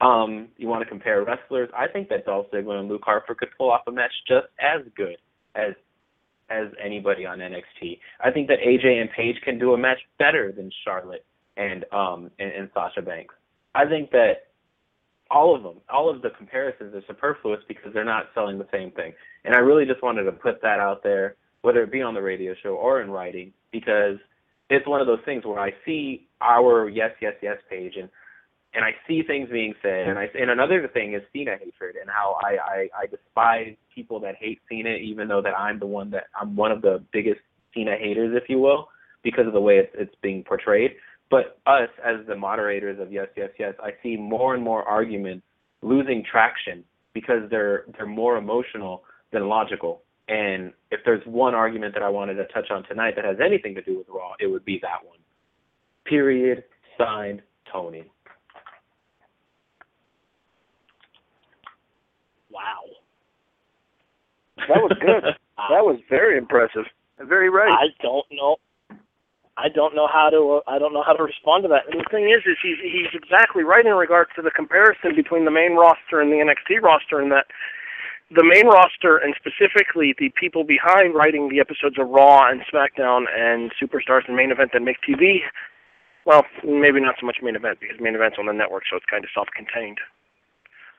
Um, 0.00 0.48
you 0.56 0.68
want 0.68 0.82
to 0.82 0.88
compare 0.88 1.24
wrestlers? 1.24 1.70
I 1.76 1.88
think 1.88 2.08
that 2.10 2.26
Dolph 2.26 2.50
Ziggler 2.52 2.78
and 2.78 2.88
Luke 2.88 3.02
Harper 3.04 3.34
could 3.34 3.48
pull 3.56 3.70
off 3.70 3.82
a 3.86 3.92
match 3.92 4.12
just 4.28 4.46
as 4.60 4.82
good 4.96 5.16
as 5.54 5.72
as 6.48 6.68
anybody 6.82 7.26
on 7.26 7.38
NXT. 7.38 7.98
I 8.20 8.30
think 8.30 8.46
that 8.48 8.58
AJ 8.60 9.00
and 9.00 9.10
Paige 9.10 9.36
can 9.42 9.58
do 9.58 9.72
a 9.72 9.78
match 9.78 9.98
better 10.16 10.52
than 10.52 10.70
Charlotte 10.84 11.24
and 11.56 11.84
um 11.92 12.30
and, 12.38 12.52
and 12.52 12.70
Sasha 12.74 13.02
Banks. 13.02 13.34
I 13.74 13.86
think 13.86 14.10
that 14.10 14.48
all 15.30 15.54
of 15.54 15.62
them, 15.62 15.80
all 15.88 16.08
of 16.08 16.22
the 16.22 16.30
comparisons 16.30 16.94
are 16.94 17.02
superfluous 17.06 17.60
because 17.68 17.92
they're 17.92 18.04
not 18.04 18.26
selling 18.34 18.58
the 18.58 18.68
same 18.72 18.90
thing. 18.92 19.12
And 19.44 19.54
I 19.54 19.58
really 19.58 19.84
just 19.84 20.02
wanted 20.02 20.24
to 20.24 20.32
put 20.32 20.62
that 20.62 20.78
out 20.78 21.02
there, 21.02 21.36
whether 21.62 21.82
it 21.82 21.92
be 21.92 22.02
on 22.02 22.14
the 22.14 22.22
radio 22.22 22.54
show 22.62 22.70
or 22.70 23.02
in 23.02 23.10
writing, 23.10 23.52
because 23.72 24.18
it's 24.70 24.86
one 24.86 25.00
of 25.00 25.06
those 25.06 25.20
things 25.24 25.44
where 25.44 25.58
I 25.58 25.72
see 25.84 26.28
our 26.40 26.88
yes, 26.88 27.10
yes, 27.20 27.34
yes 27.42 27.56
page 27.68 27.94
and 27.96 28.08
and 28.74 28.84
I 28.84 28.90
see 29.08 29.22
things 29.22 29.48
being 29.50 29.72
said, 29.80 30.06
and 30.06 30.18
I 30.18 30.28
and 30.38 30.50
another 30.50 30.86
thing 30.88 31.14
is 31.14 31.22
Cena 31.32 31.52
hatred 31.52 31.96
and 31.96 32.10
how 32.10 32.36
I, 32.42 32.58
I 32.58 32.88
I 33.02 33.06
despise 33.06 33.74
people 33.94 34.20
that 34.20 34.36
hate 34.36 34.60
Cena, 34.68 34.90
even 34.90 35.28
though 35.28 35.40
that 35.40 35.58
I'm 35.58 35.78
the 35.78 35.86
one 35.86 36.10
that 36.10 36.24
I'm 36.38 36.56
one 36.56 36.72
of 36.72 36.82
the 36.82 37.02
biggest 37.10 37.40
Cena 37.74 37.96
haters, 37.98 38.36
if 38.40 38.50
you 38.50 38.58
will, 38.58 38.88
because 39.22 39.46
of 39.46 39.54
the 39.54 39.60
way 39.60 39.78
it's 39.78 39.92
it's 39.94 40.14
being 40.20 40.44
portrayed. 40.44 40.92
But 41.30 41.58
us 41.66 41.88
as 42.04 42.24
the 42.26 42.36
moderators 42.36 43.00
of 43.00 43.12
Yes, 43.12 43.28
Yes, 43.36 43.50
Yes, 43.58 43.74
I 43.82 43.90
see 44.02 44.16
more 44.16 44.54
and 44.54 44.62
more 44.62 44.82
arguments 44.84 45.44
losing 45.82 46.24
traction 46.30 46.84
because 47.14 47.48
they're 47.50 47.84
they're 47.96 48.06
more 48.06 48.36
emotional 48.36 49.02
than 49.32 49.48
logical. 49.48 50.02
And 50.28 50.72
if 50.90 51.00
there's 51.04 51.24
one 51.26 51.54
argument 51.54 51.94
that 51.94 52.02
I 52.02 52.08
wanted 52.08 52.34
to 52.34 52.46
touch 52.46 52.70
on 52.70 52.84
tonight 52.84 53.14
that 53.16 53.24
has 53.24 53.36
anything 53.44 53.74
to 53.76 53.82
do 53.82 53.96
with 53.98 54.08
Raw, 54.08 54.32
it 54.40 54.46
would 54.46 54.64
be 54.64 54.78
that 54.82 55.06
one. 55.06 55.18
Period. 56.04 56.64
Signed, 56.98 57.42
Tony. 57.70 58.04
Wow. 62.50 62.82
That 64.56 64.78
was 64.78 64.96
good. 65.00 65.24
that 65.56 65.84
was 65.84 66.00
very 66.08 66.38
impressive. 66.38 66.84
Very 67.20 67.50
right. 67.50 67.70
I 67.70 67.86
don't 68.02 68.26
know. 68.32 68.56
I 69.56 69.68
don't 69.68 69.94
know 69.94 70.06
how 70.06 70.28
to. 70.30 70.60
Uh, 70.60 70.70
I 70.70 70.78
don't 70.78 70.92
know 70.92 71.02
how 71.02 71.14
to 71.14 71.22
respond 71.22 71.64
to 71.64 71.68
that. 71.68 71.88
And 71.88 72.00
the 72.00 72.08
thing 72.10 72.28
is, 72.28 72.44
is 72.44 72.58
he's 72.62 72.76
he's 72.82 73.12
exactly 73.14 73.64
right 73.64 73.84
in 73.84 73.94
regards 73.94 74.30
to 74.36 74.42
the 74.42 74.50
comparison 74.50 75.16
between 75.16 75.44
the 75.44 75.50
main 75.50 75.76
roster 75.76 76.20
and 76.20 76.30
the 76.30 76.44
NXT 76.44 76.82
roster, 76.82 77.22
in 77.22 77.30
that 77.30 77.46
the 78.30 78.44
main 78.44 78.66
roster 78.66 79.16
and 79.16 79.34
specifically 79.38 80.14
the 80.18 80.30
people 80.38 80.64
behind 80.64 81.14
writing 81.14 81.48
the 81.48 81.60
episodes 81.60 81.96
of 81.98 82.08
Raw 82.08 82.50
and 82.50 82.60
SmackDown 82.68 83.24
and 83.32 83.72
Superstars 83.80 84.26
and 84.26 84.36
Main 84.36 84.50
Event 84.50 84.70
that 84.74 84.82
make 84.82 84.98
TV. 85.00 85.40
Well, 86.26 86.42
maybe 86.64 87.00
not 87.00 87.14
so 87.20 87.26
much 87.26 87.38
main 87.40 87.54
event 87.54 87.78
because 87.78 88.00
main 88.00 88.16
event's 88.16 88.36
on 88.36 88.46
the 88.46 88.52
network, 88.52 88.82
so 88.90 88.96
it's 88.96 89.06
kind 89.06 89.22
of 89.22 89.30
self-contained 89.32 89.98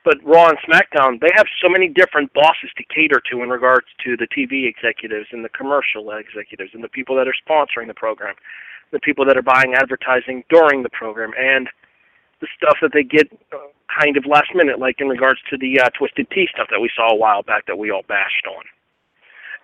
but 0.08 0.24
Raw 0.24 0.48
and 0.48 0.56
SmackDown, 0.64 1.20
they 1.20 1.28
have 1.36 1.44
so 1.60 1.68
many 1.68 1.86
different 1.86 2.32
bosses 2.32 2.72
to 2.78 2.84
cater 2.88 3.20
to 3.30 3.42
in 3.42 3.50
regards 3.50 3.84
to 4.04 4.16
the 4.16 4.26
TV 4.26 4.64
executives 4.64 5.28
and 5.32 5.44
the 5.44 5.50
commercial 5.50 6.10
executives 6.16 6.70
and 6.72 6.82
the 6.82 6.88
people 6.88 7.14
that 7.16 7.28
are 7.28 7.36
sponsoring 7.44 7.88
the 7.88 7.94
program, 7.94 8.34
the 8.90 9.00
people 9.00 9.26
that 9.26 9.36
are 9.36 9.44
buying 9.44 9.74
advertising 9.74 10.44
during 10.48 10.82
the 10.82 10.88
program, 10.88 11.32
and 11.36 11.68
the 12.40 12.48
stuff 12.56 12.78
that 12.80 12.92
they 12.94 13.02
get 13.04 13.28
uh, 13.52 13.68
kind 14.00 14.16
of 14.16 14.24
last 14.24 14.48
minute, 14.54 14.78
like 14.78 14.96
in 14.98 15.08
regards 15.08 15.40
to 15.50 15.58
the 15.58 15.78
uh, 15.78 15.90
Twisted 15.90 16.26
Tea 16.30 16.48
stuff 16.54 16.68
that 16.70 16.80
we 16.80 16.88
saw 16.96 17.12
a 17.12 17.16
while 17.16 17.42
back 17.42 17.66
that 17.66 17.76
we 17.76 17.90
all 17.90 18.08
bashed 18.08 18.48
on. 18.48 18.64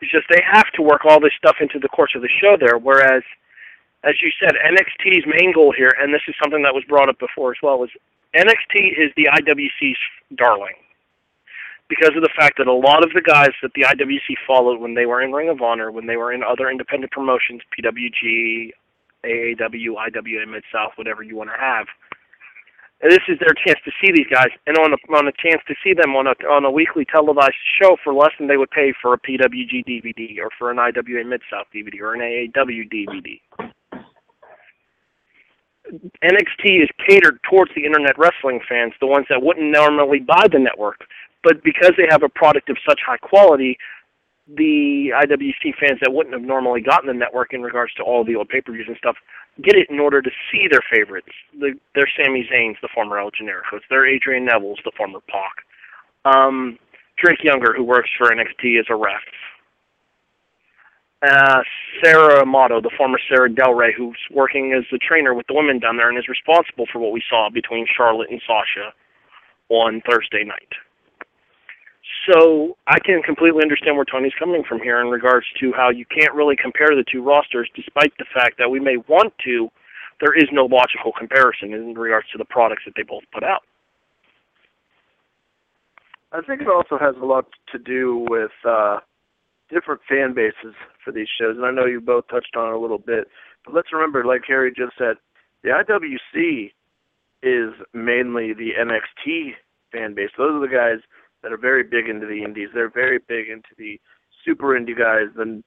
It's 0.03 0.13
just 0.13 0.27
they 0.29 0.45
have 0.45 0.69
to 0.77 0.83
work 0.83 1.07
all 1.09 1.21
this 1.21 1.33
stuff 1.39 1.57
into 1.61 1.79
the 1.79 1.89
course 1.89 2.13
of 2.15 2.21
the 2.21 2.29
show 2.29 2.59
there, 2.61 2.77
whereas 2.77 3.23
as 4.05 4.21
you 4.21 4.31
said, 4.39 4.53
NXT's 4.61 5.25
main 5.27 5.53
goal 5.53 5.73
here, 5.77 5.93
and 6.01 6.13
this 6.13 6.23
is 6.29 6.35
something 6.43 6.63
that 6.63 6.75
was 6.75 6.85
brought 6.89 7.09
up 7.09 7.19
before 7.19 7.53
as 7.53 7.59
well, 7.63 7.83
is 7.83 7.91
NXT 8.35 8.99
is 8.99 9.11
the 9.17 9.29
IWC's 9.33 9.99
darling 10.37 10.75
because 11.89 12.17
of 12.17 12.23
the 12.23 12.33
fact 12.37 12.59
that 12.59 12.67
a 12.67 12.73
lot 12.73 13.05
of 13.05 13.13
the 13.13 13.21
guys 13.21 13.53
that 13.63 13.73
the 13.75 13.83
IWC 13.83 14.37
followed 14.47 14.81
when 14.81 14.95
they 14.95 15.07
were 15.07 15.23
in 15.23 15.33
Ring 15.33 15.49
of 15.49 15.63
Honor, 15.63 15.91
when 15.91 16.07
they 16.07 16.17
were 16.17 16.33
in 16.33 16.43
other 16.43 16.71
independent 16.71 17.13
promotions, 17.13 17.63
PWG, 17.77 18.73
AAW, 19.25 19.97
IWA, 19.97 20.47
Mid 20.47 20.65
South, 20.73 20.93
whatever 20.97 21.23
you 21.23 21.37
want 21.37 21.51
to 21.51 21.61
have, 21.61 21.87
this 23.03 23.21
is 23.29 23.39
their 23.39 23.53
chance 23.53 23.79
to 23.85 23.93
see 24.01 24.13
these 24.13 24.27
guys, 24.31 24.49
and 24.67 24.79
on 24.79 24.93
a 24.93 24.97
on 25.15 25.29
a 25.29 25.33
chance 25.33 25.63
to 25.69 25.75
see 25.85 25.93
them 25.93 26.17
on 26.17 26.27
a 26.27 26.35
on 26.49 26.65
a 26.65 26.71
weekly 26.71 27.05
televised 27.05 27.61
show 27.81 27.97
for 28.03 28.15
less 28.15 28.33
than 28.39 28.49
they 28.49 28.57
would 28.57 28.71
pay 28.71 28.95
for 29.01 29.13
a 29.13 29.19
PWG 29.19 29.85
DVD 29.85 30.39
or 30.39 30.49
for 30.59 30.71
an 30.71 30.79
IWA 30.79 31.25
Mid 31.25 31.43
South 31.51 31.67
DVD 31.75 32.01
or 32.01 32.15
an 32.15 32.21
AAW 32.21 32.89
DVD. 32.91 33.41
NXT 35.93 36.83
is 36.83 36.89
catered 37.09 37.39
towards 37.49 37.71
the 37.75 37.85
internet 37.85 38.19
wrestling 38.19 38.61
fans, 38.69 38.93
the 39.01 39.07
ones 39.07 39.27
that 39.29 39.43
wouldn't 39.43 39.71
normally 39.71 40.21
buy 40.21 40.47
the 40.51 40.59
network. 40.59 41.05
But 41.43 41.63
because 41.63 41.93
they 41.97 42.07
have 42.09 42.23
a 42.23 42.29
product 42.29 42.71
of 42.71 42.79
such 42.89 43.01
high 43.07 43.19
quality, 43.19 43.77
the 44.49 45.13
IWC 45.15 45.75
fans 45.81 46.01
that 46.01 46.13
wouldn't 46.13 46.35
have 46.35 46.43
normally 46.43 46.81
gotten 46.81 47.09
the 47.09 47.15
network 47.15 47.53
in 47.53 47.63
regards 47.63 47.93
to 47.95 48.03
all 48.03 48.25
the 48.25 48.37
old 48.37 48.49
pay-per-views 48.49 48.87
and 48.89 48.97
stuff 48.97 49.17
get 49.63 49.77
it 49.77 49.89
in 49.89 50.01
order 50.01 50.21
to 50.21 50.31
see 50.51 50.67
their 50.71 50.83
favorites. 50.91 51.29
The, 51.59 51.79
they're 51.95 52.11
Sami 52.17 52.49
Zayn's, 52.53 52.77
the 52.83 52.89
former 52.93 53.19
El 53.19 53.31
Generico. 53.31 53.81
They're 53.89 54.07
Adrian 54.07 54.45
Neville's, 54.45 54.81
the 54.85 54.93
former 54.97 55.21
Pac. 55.29 55.65
Um, 56.25 56.79
Drake 57.23 57.45
Younger, 57.45 57.73
who 57.75 57.85
works 57.85 58.11
for 58.19 58.29
NXT 58.29 58.81
as 58.81 58.87
a 58.89 58.97
ref 58.97 59.23
uh, 61.25 61.63
Sara 62.03 62.43
Amato, 62.43 62.81
the 62.81 62.91
former 62.97 63.19
Sara 63.29 63.53
Del 63.53 63.73
Rey, 63.73 63.93
who's 63.97 64.19
working 64.31 64.75
as 64.77 64.85
the 64.91 64.99
trainer 64.99 65.35
with 65.35 65.47
the 65.47 65.55
women 65.55 65.79
down 65.79 65.97
there 65.97 66.09
and 66.09 66.19
is 66.19 66.29
responsible 66.29 66.87
for 66.93 66.99
what 66.99 67.13
we 67.13 67.23
saw 67.29 67.49
between 67.51 67.87
Charlotte 67.97 68.31
and 68.31 68.41
Sasha 68.47 68.93
on 69.69 70.03
Thursday 70.09 70.45
night. 70.45 70.73
So 72.29 72.77
I 72.87 72.99
can 73.01 73.23
completely 73.23 73.63
understand 73.63 73.97
where 73.97 74.05
Tony's 74.05 74.33
coming 74.39 74.63
from 74.67 74.81
here 74.81 75.01
in 75.01 75.09
regards 75.09 75.47
to 75.61 75.73
how 75.73 75.91
you 75.91 76.07
can't 76.07 76.35
really 76.35 76.57
compare 76.57 76.89
the 76.89 77.05
two 77.11 77.23
rosters, 77.23 77.69
despite 77.75 78.13
the 78.19 78.25
fact 78.33 78.59
that 78.59 78.71
we 78.71 78.81
may 78.81 78.97
want 79.09 79.33
to. 79.45 79.69
There 80.21 80.35
is 80.35 80.49
no 80.53 80.65
logical 80.65 81.13
comparison 81.17 81.75
in 81.75 81.95
regards 81.95 82.29
to 82.33 82.39
the 82.39 82.45
products 82.45 82.83
that 82.87 82.95
they 82.97 83.03
both 83.03 83.25
put 83.33 83.43
out. 83.43 83.63
I 86.33 86.41
think 86.43 86.63
it 86.63 86.69
also 86.69 86.99
has 86.99 87.15
a 87.21 87.25
lot 87.25 87.47
to 87.73 87.79
do 87.79 88.27
with 88.29 88.53
uh, 88.65 89.01
different 89.71 90.01
fan 90.09 90.35
bases 90.35 90.75
for 91.05 91.13
these 91.13 91.29
shows, 91.41 91.57
and 91.57 91.65
I 91.65 91.71
know 91.71 91.87
you 91.87 92.01
both 92.01 92.29
touched 92.29 92.57
on 92.57 92.69
it 92.69 92.75
a 92.75 92.79
little 92.79 92.99
bit. 92.99 93.29
But 93.65 93.75
let's 93.75 93.93
remember, 93.93 94.25
like 94.25 94.43
Harry 94.47 94.73
just 94.77 94.97
said, 94.99 95.17
the 95.63 95.71
IWC 95.71 96.73
is 97.43 97.75
mainly 97.93 98.53
the 98.53 98.73
NXT 98.79 99.53
fan 99.93 100.15
base. 100.15 100.31
Those 100.37 100.55
are 100.55 100.61
the 100.61 100.75
guys 100.75 101.01
that 101.43 101.53
are 101.53 101.59
very 101.59 101.83
big 101.83 102.09
into 102.09 102.27
the 102.27 102.43
indies. 102.43 102.69
They're 102.75 102.91
very 102.91 103.19
big 103.19 103.49
into 103.49 103.69
the 103.79 104.01
super 104.45 104.79
indie 104.79 104.97
guys, 104.97 105.35
the 105.37 105.63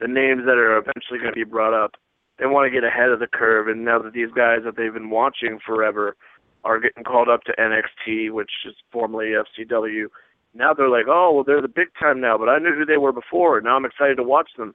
the 0.00 0.08
names 0.08 0.42
that 0.46 0.58
are 0.58 0.78
eventually 0.78 1.20
going 1.20 1.30
to 1.30 1.44
be 1.44 1.44
brought 1.44 1.72
up. 1.72 1.92
They 2.38 2.46
want 2.46 2.66
to 2.66 2.74
get 2.74 2.82
ahead 2.82 3.10
of 3.10 3.20
the 3.20 3.28
curve, 3.28 3.68
and 3.68 3.84
now 3.84 4.00
that 4.00 4.12
these 4.12 4.32
guys 4.34 4.60
that 4.64 4.76
they've 4.76 4.92
been 4.92 5.10
watching 5.10 5.60
forever 5.64 6.16
are 6.64 6.80
getting 6.80 7.04
called 7.04 7.28
up 7.28 7.44
to 7.44 7.54
NXT, 7.56 8.32
which 8.32 8.50
is 8.66 8.74
formerly 8.90 9.32
FCW, 9.32 10.06
now 10.54 10.74
they're 10.74 10.88
like, 10.88 11.06
oh, 11.08 11.32
well, 11.32 11.44
they're 11.44 11.62
the 11.62 11.68
big 11.68 11.88
time 11.98 12.20
now, 12.20 12.36
but 12.36 12.48
I 12.48 12.58
knew 12.58 12.74
who 12.74 12.84
they 12.84 12.98
were 12.98 13.12
before. 13.12 13.60
Now 13.60 13.76
I'm 13.76 13.84
excited 13.84 14.16
to 14.16 14.22
watch 14.22 14.50
them, 14.56 14.74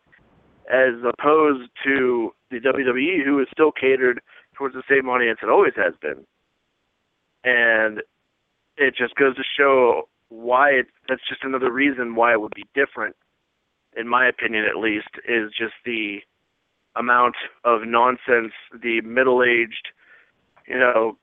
as 0.71 0.93
opposed 1.07 1.69
to 1.85 2.33
the 2.49 2.59
WWE, 2.59 3.23
who 3.23 3.39
is 3.39 3.47
still 3.51 3.71
catered 3.71 4.21
towards 4.55 4.73
the 4.75 4.83
same 4.89 5.07
audience 5.07 5.39
it 5.43 5.49
always 5.49 5.73
has 5.75 5.93
been. 6.01 6.25
And 7.43 8.01
it 8.75 8.95
just 8.97 9.15
goes 9.15 9.35
to 9.35 9.43
show 9.57 10.09
why 10.29 10.71
it, 10.71 10.87
that's 11.07 11.21
just 11.29 11.43
another 11.43 11.71
reason 11.71 12.15
why 12.15 12.33
it 12.33 12.41
would 12.41 12.53
be 12.55 12.65
different, 12.73 13.15
in 13.95 14.07
my 14.07 14.27
opinion 14.27 14.65
at 14.65 14.77
least, 14.77 15.09
is 15.27 15.51
just 15.57 15.73
the 15.85 16.19
amount 16.95 17.35
of 17.63 17.81
nonsense 17.85 18.53
the 18.73 19.01
middle-aged, 19.01 19.89
you 20.67 20.77
know, 20.77 21.17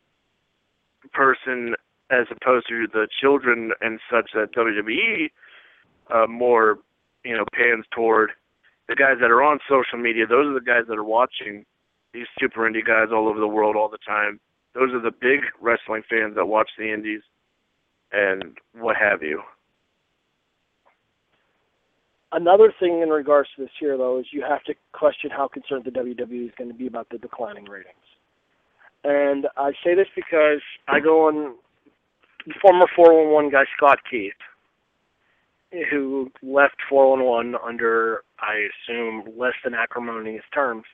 person 1.12 1.74
as 2.10 2.26
opposed 2.30 2.66
to 2.68 2.86
the 2.92 3.08
children 3.20 3.72
and 3.80 3.98
such 4.10 4.30
that 4.34 4.54
WWE 4.54 5.30
uh, 6.14 6.26
more, 6.26 6.78
you 7.24 7.36
know, 7.36 7.44
pans 7.52 7.84
toward. 7.94 8.30
The 8.88 8.94
guys 8.96 9.16
that 9.20 9.30
are 9.30 9.42
on 9.42 9.60
social 9.68 9.98
media, 9.98 10.26
those 10.26 10.46
are 10.46 10.54
the 10.54 10.64
guys 10.64 10.84
that 10.88 10.98
are 10.98 11.04
watching 11.04 11.64
these 12.12 12.26
super 12.38 12.68
indie 12.68 12.84
guys 12.84 13.08
all 13.12 13.28
over 13.28 13.40
the 13.40 13.48
world 13.48 13.76
all 13.76 13.88
the 13.88 13.98
time. 14.06 14.38
Those 14.74 14.92
are 14.92 15.00
the 15.00 15.10
big 15.10 15.40
wrestling 15.60 16.02
fans 16.08 16.34
that 16.36 16.46
watch 16.46 16.70
the 16.76 16.92
indies 16.92 17.22
and 18.12 18.58
what 18.74 18.96
have 18.96 19.22
you. 19.22 19.42
Another 22.32 22.72
thing 22.80 23.00
in 23.00 23.10
regards 23.10 23.48
to 23.56 23.62
this 23.62 23.70
here, 23.78 23.96
though, 23.96 24.18
is 24.18 24.26
you 24.32 24.42
have 24.42 24.62
to 24.64 24.74
question 24.92 25.30
how 25.30 25.46
concerned 25.46 25.84
the 25.84 25.90
WWE 25.90 26.46
is 26.46 26.52
going 26.58 26.68
to 26.68 26.76
be 26.76 26.86
about 26.88 27.08
the 27.10 27.18
declining 27.18 27.64
ratings. 27.64 27.94
And 29.04 29.46
I 29.56 29.72
say 29.84 29.94
this 29.94 30.08
because 30.16 30.60
I 30.88 30.98
go 30.98 31.28
on 31.28 31.54
former 32.60 32.86
411 32.94 33.50
guy 33.50 33.64
Scott 33.76 33.98
Keith, 34.08 34.32
who 35.90 36.30
left 36.42 36.76
411 36.88 37.56
under, 37.64 38.22
I 38.38 38.68
assume, 38.70 39.24
less 39.36 39.54
than 39.64 39.74
acrimonious 39.74 40.44
terms, 40.52 40.84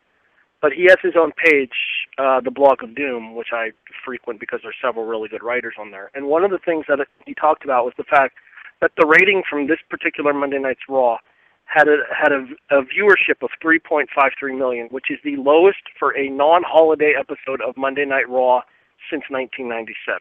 but 0.62 0.72
he 0.72 0.85
has 0.85 0.98
his 1.02 1.14
own 1.18 1.32
page, 1.32 1.72
uh, 2.18 2.40
the 2.40 2.51
Blog 2.51 2.82
of 2.82 2.94
Doom, 2.94 3.35
which 3.35 3.48
I 3.52 3.70
frequent 4.05 4.40
because 4.40 4.60
there's 4.62 4.77
several 4.82 5.06
really 5.06 5.28
good 5.28 5.43
writers 5.43 5.74
on 5.78 5.90
there. 5.90 6.10
And 6.14 6.27
one 6.27 6.44
of 6.44 6.51
the 6.51 6.59
things 6.59 6.85
that 6.89 6.98
he 7.27 7.35
talked 7.35 7.64
about 7.64 7.85
was 7.85 7.94
the 7.97 8.05
fact 8.05 8.35
that 8.81 8.93
the 8.97 9.06
rating 9.06 9.43
from 9.48 9.68
this 9.68 9.78
particular 9.89 10.32
Monday 10.32 10.59
Night's 10.59 10.81
Raw 10.89 11.18
had 11.64 11.86
a 11.86 11.98
had 12.10 12.32
a, 12.32 12.47
a 12.77 12.82
viewership 12.82 13.43
of 13.43 13.51
3.53 13.64 14.59
million, 14.59 14.89
which 14.90 15.06
is 15.10 15.18
the 15.24 15.36
lowest 15.36 15.82
for 15.98 16.16
a 16.16 16.28
non-holiday 16.28 17.14
episode 17.18 17.60
of 17.62 17.77
Monday 17.77 18.05
Night 18.05 18.28
Raw 18.28 18.62
since 19.09 19.22
1997. 19.31 20.18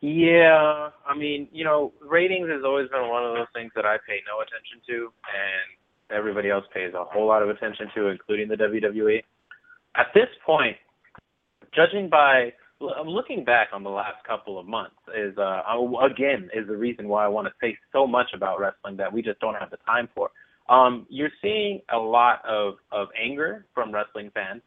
Yeah, 0.00 0.90
I 1.06 1.16
mean, 1.16 1.48
you 1.52 1.64
know, 1.64 1.92
ratings 2.00 2.48
has 2.50 2.62
always 2.64 2.88
been 2.90 3.08
one 3.08 3.24
of 3.24 3.34
those 3.34 3.46
things 3.54 3.72
that 3.74 3.86
I 3.86 3.96
pay 4.06 4.20
no 4.26 4.40
attention 4.40 4.84
to, 4.88 5.12
and 5.24 6.16
everybody 6.16 6.50
else 6.50 6.64
pays 6.72 6.92
a 6.94 7.04
whole 7.04 7.26
lot 7.26 7.42
of 7.42 7.48
attention 7.48 7.88
to, 7.94 8.08
including 8.08 8.48
the 8.48 8.56
WWE. 8.56 9.22
At 9.96 10.06
this 10.14 10.28
point, 10.44 10.76
judging 11.74 12.08
by 12.08 12.52
I'm 12.80 13.08
looking 13.08 13.44
back 13.44 13.68
on 13.72 13.82
the 13.82 13.90
last 13.90 14.22
couple 14.26 14.58
of 14.58 14.66
months 14.66 14.96
is 15.16 15.36
uh 15.38 15.62
again 16.04 16.50
is 16.54 16.66
the 16.68 16.76
reason 16.76 17.08
why 17.08 17.24
I 17.24 17.28
want 17.28 17.46
to 17.46 17.52
say 17.60 17.76
so 17.92 18.06
much 18.06 18.28
about 18.34 18.60
wrestling 18.60 18.96
that 18.98 19.10
we 19.12 19.22
just 19.22 19.40
don't 19.40 19.54
have 19.54 19.70
the 19.70 19.78
time 19.86 20.08
for. 20.14 20.30
Um, 20.68 21.06
you're 21.08 21.30
seeing 21.40 21.80
a 21.92 21.96
lot 21.96 22.44
of 22.46 22.74
of 22.92 23.08
anger 23.18 23.64
from 23.74 23.92
wrestling 23.92 24.30
fans, 24.34 24.60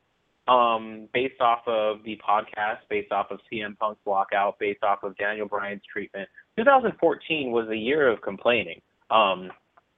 um, 0.50 1.08
based 1.14 1.40
off 1.40 1.60
of 1.68 2.04
the 2.04 2.20
podcast, 2.28 2.80
based 2.90 3.12
off 3.12 3.28
of 3.30 3.40
CM 3.52 3.78
Punk's 3.78 4.02
walkout, 4.06 4.54
based 4.60 4.84
off 4.84 5.04
of 5.04 5.16
Daniel 5.18 5.48
Bryan's 5.48 5.84
treatment. 5.92 6.28
2014 6.58 7.52
was 7.52 7.70
a 7.70 7.76
year 7.76 8.10
of 8.10 8.22
complaining. 8.22 8.82
Um, 9.12 9.52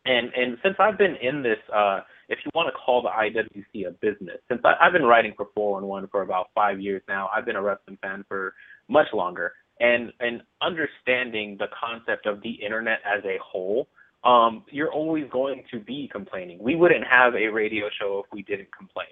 and 0.06 0.32
and 0.36 0.58
since 0.64 0.76
I've 0.80 0.98
been 0.98 1.16
in 1.22 1.42
this, 1.42 1.60
uh, 1.74 2.02
if 2.28 2.40
you 2.44 2.52
want 2.54 2.68
to 2.68 2.74
call 2.74 3.02
the 3.02 3.10
IWC 3.10 3.88
a 3.88 3.92
business, 3.92 4.38
since 4.50 4.62
I, 4.66 4.74
I've 4.82 4.94
been 4.94 5.06
writing 5.06 5.34
for 5.38 5.48
411 5.56 6.10
for 6.12 6.22
about 6.22 6.48
five 6.54 6.82
years 6.82 7.02
now, 7.08 7.30
I've 7.34 7.46
been 7.46 7.56
a 7.56 7.62
wrestling 7.62 7.98
fan 8.02 8.26
for 8.28 8.54
much 8.90 9.08
longer, 9.14 9.54
and 9.80 10.12
and 10.20 10.42
understanding 10.62 11.56
the 11.60 11.68
concept 11.80 12.26
of 12.26 12.42
the 12.42 12.52
internet 12.52 13.00
as 13.06 13.24
a 13.26 13.38
whole, 13.44 13.88
um, 14.24 14.66
you're 14.70 14.92
always 14.92 15.26
going 15.32 15.64
to 15.72 15.80
be 15.80 16.10
complaining. 16.12 16.58
We 16.60 16.76
wouldn't 16.76 17.06
have 17.10 17.36
a 17.36 17.48
radio 17.48 17.86
show 18.00 18.24
if 18.26 18.34
we 18.34 18.42
didn't 18.42 18.76
complain. 18.76 19.08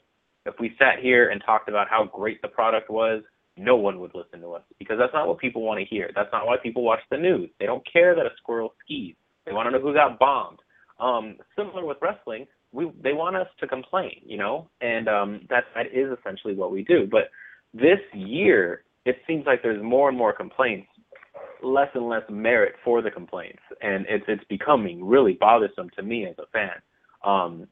If 0.45 0.55
we 0.59 0.75
sat 0.79 0.99
here 1.01 1.29
and 1.29 1.41
talked 1.45 1.69
about 1.69 1.87
how 1.89 2.05
great 2.05 2.41
the 2.41 2.47
product 2.47 2.89
was, 2.89 3.23
no 3.57 3.75
one 3.75 3.99
would 3.99 4.15
listen 4.15 4.39
to 4.41 4.53
us 4.53 4.63
because 4.79 4.97
that's 4.97 5.13
not 5.13 5.27
what 5.27 5.37
people 5.39 5.61
want 5.61 5.79
to 5.79 5.85
hear. 5.85 6.11
That's 6.15 6.31
not 6.31 6.47
why 6.47 6.55
people 6.61 6.83
watch 6.83 7.01
the 7.11 7.17
news. 7.17 7.49
They 7.59 7.65
don't 7.65 7.83
care 7.91 8.15
that 8.15 8.25
a 8.25 8.29
squirrel 8.37 8.73
skis. 8.83 9.15
They 9.45 9.51
want 9.51 9.67
to 9.67 9.71
know 9.71 9.81
who 9.81 9.93
got 9.93 10.17
bombed. 10.17 10.59
Um, 10.99 11.37
similar 11.57 11.85
with 11.85 11.97
wrestling, 12.01 12.45
we 12.71 12.91
they 13.01 13.13
want 13.13 13.35
us 13.35 13.47
to 13.59 13.67
complain, 13.67 14.21
you 14.25 14.37
know, 14.37 14.69
and 14.81 15.07
um, 15.07 15.41
that 15.49 15.65
that 15.75 15.87
is 15.87 16.15
essentially 16.19 16.55
what 16.55 16.71
we 16.71 16.83
do. 16.83 17.07
But 17.09 17.29
this 17.73 17.99
year, 18.13 18.83
it 19.05 19.17
seems 19.27 19.45
like 19.45 19.61
there's 19.63 19.81
more 19.81 20.09
and 20.09 20.17
more 20.17 20.33
complaints, 20.33 20.87
less 21.63 21.89
and 21.93 22.07
less 22.07 22.23
merit 22.29 22.75
for 22.83 23.01
the 23.01 23.11
complaints, 23.11 23.61
and 23.81 24.05
it's 24.09 24.25
it's 24.27 24.43
becoming 24.49 25.03
really 25.03 25.33
bothersome 25.33 25.89
to 25.95 26.03
me 26.03 26.25
as 26.25 26.35
a 26.37 26.47
fan. 26.51 26.81
Um, 27.23 27.67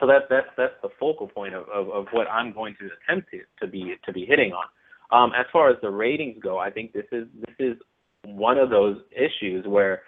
so 0.00 0.06
that's 0.06 0.24
that's 0.28 0.48
that's 0.56 0.74
the 0.82 0.88
focal 0.98 1.28
point 1.28 1.54
of, 1.54 1.68
of, 1.68 1.88
of 1.90 2.06
what 2.12 2.28
I'm 2.28 2.52
going 2.52 2.74
to 2.80 2.88
attempt 3.02 3.30
to, 3.30 3.40
to 3.60 3.70
be 3.70 3.94
to 4.04 4.12
be 4.12 4.26
hitting 4.26 4.52
on. 4.52 4.66
Um, 5.12 5.32
as 5.38 5.46
far 5.52 5.70
as 5.70 5.76
the 5.82 5.90
ratings 5.90 6.36
go, 6.42 6.58
I 6.58 6.70
think 6.70 6.92
this 6.92 7.06
is 7.12 7.26
this 7.46 7.54
is 7.58 7.76
one 8.24 8.58
of 8.58 8.70
those 8.70 8.98
issues 9.16 9.66
where 9.66 10.02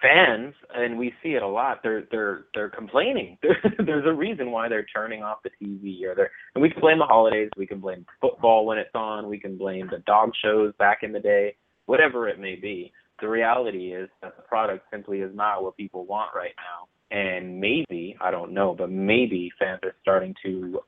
fans, 0.00 0.54
and 0.74 0.98
we 0.98 1.12
see 1.22 1.30
it 1.30 1.42
a 1.42 1.46
lot. 1.46 1.80
They're 1.82 2.04
they're 2.10 2.46
they're 2.54 2.70
complaining. 2.70 3.38
There's 3.78 4.06
a 4.06 4.12
reason 4.12 4.50
why 4.50 4.68
they're 4.68 4.86
turning 4.94 5.22
off 5.22 5.38
the 5.44 5.50
TV, 5.62 6.02
or 6.04 6.14
they're 6.14 6.30
and 6.54 6.62
we 6.62 6.70
can 6.70 6.80
blame 6.80 6.98
the 6.98 7.04
holidays. 7.04 7.50
We 7.56 7.66
can 7.66 7.80
blame 7.80 8.06
football 8.20 8.66
when 8.66 8.78
it's 8.78 8.94
on. 8.94 9.28
We 9.28 9.38
can 9.38 9.56
blame 9.56 9.88
the 9.90 9.98
dog 10.06 10.30
shows 10.42 10.72
back 10.78 10.98
in 11.02 11.12
the 11.12 11.20
day. 11.20 11.56
Whatever 11.86 12.28
it 12.28 12.38
may 12.38 12.54
be, 12.54 12.92
the 13.20 13.28
reality 13.28 13.92
is 13.92 14.08
that 14.22 14.36
the 14.36 14.42
product 14.42 14.86
simply 14.90 15.20
is 15.20 15.34
not 15.34 15.62
what 15.62 15.76
people 15.76 16.06
want 16.06 16.30
right 16.34 16.54
now. 16.56 16.88
And 17.10 17.60
maybe 17.60 18.16
I 18.20 18.30
don't 18.30 18.52
know, 18.52 18.74
but 18.76 18.90
maybe 18.90 19.50
fans 19.58 19.80
are 19.82 19.94
starting 20.02 20.34
to 20.44 20.80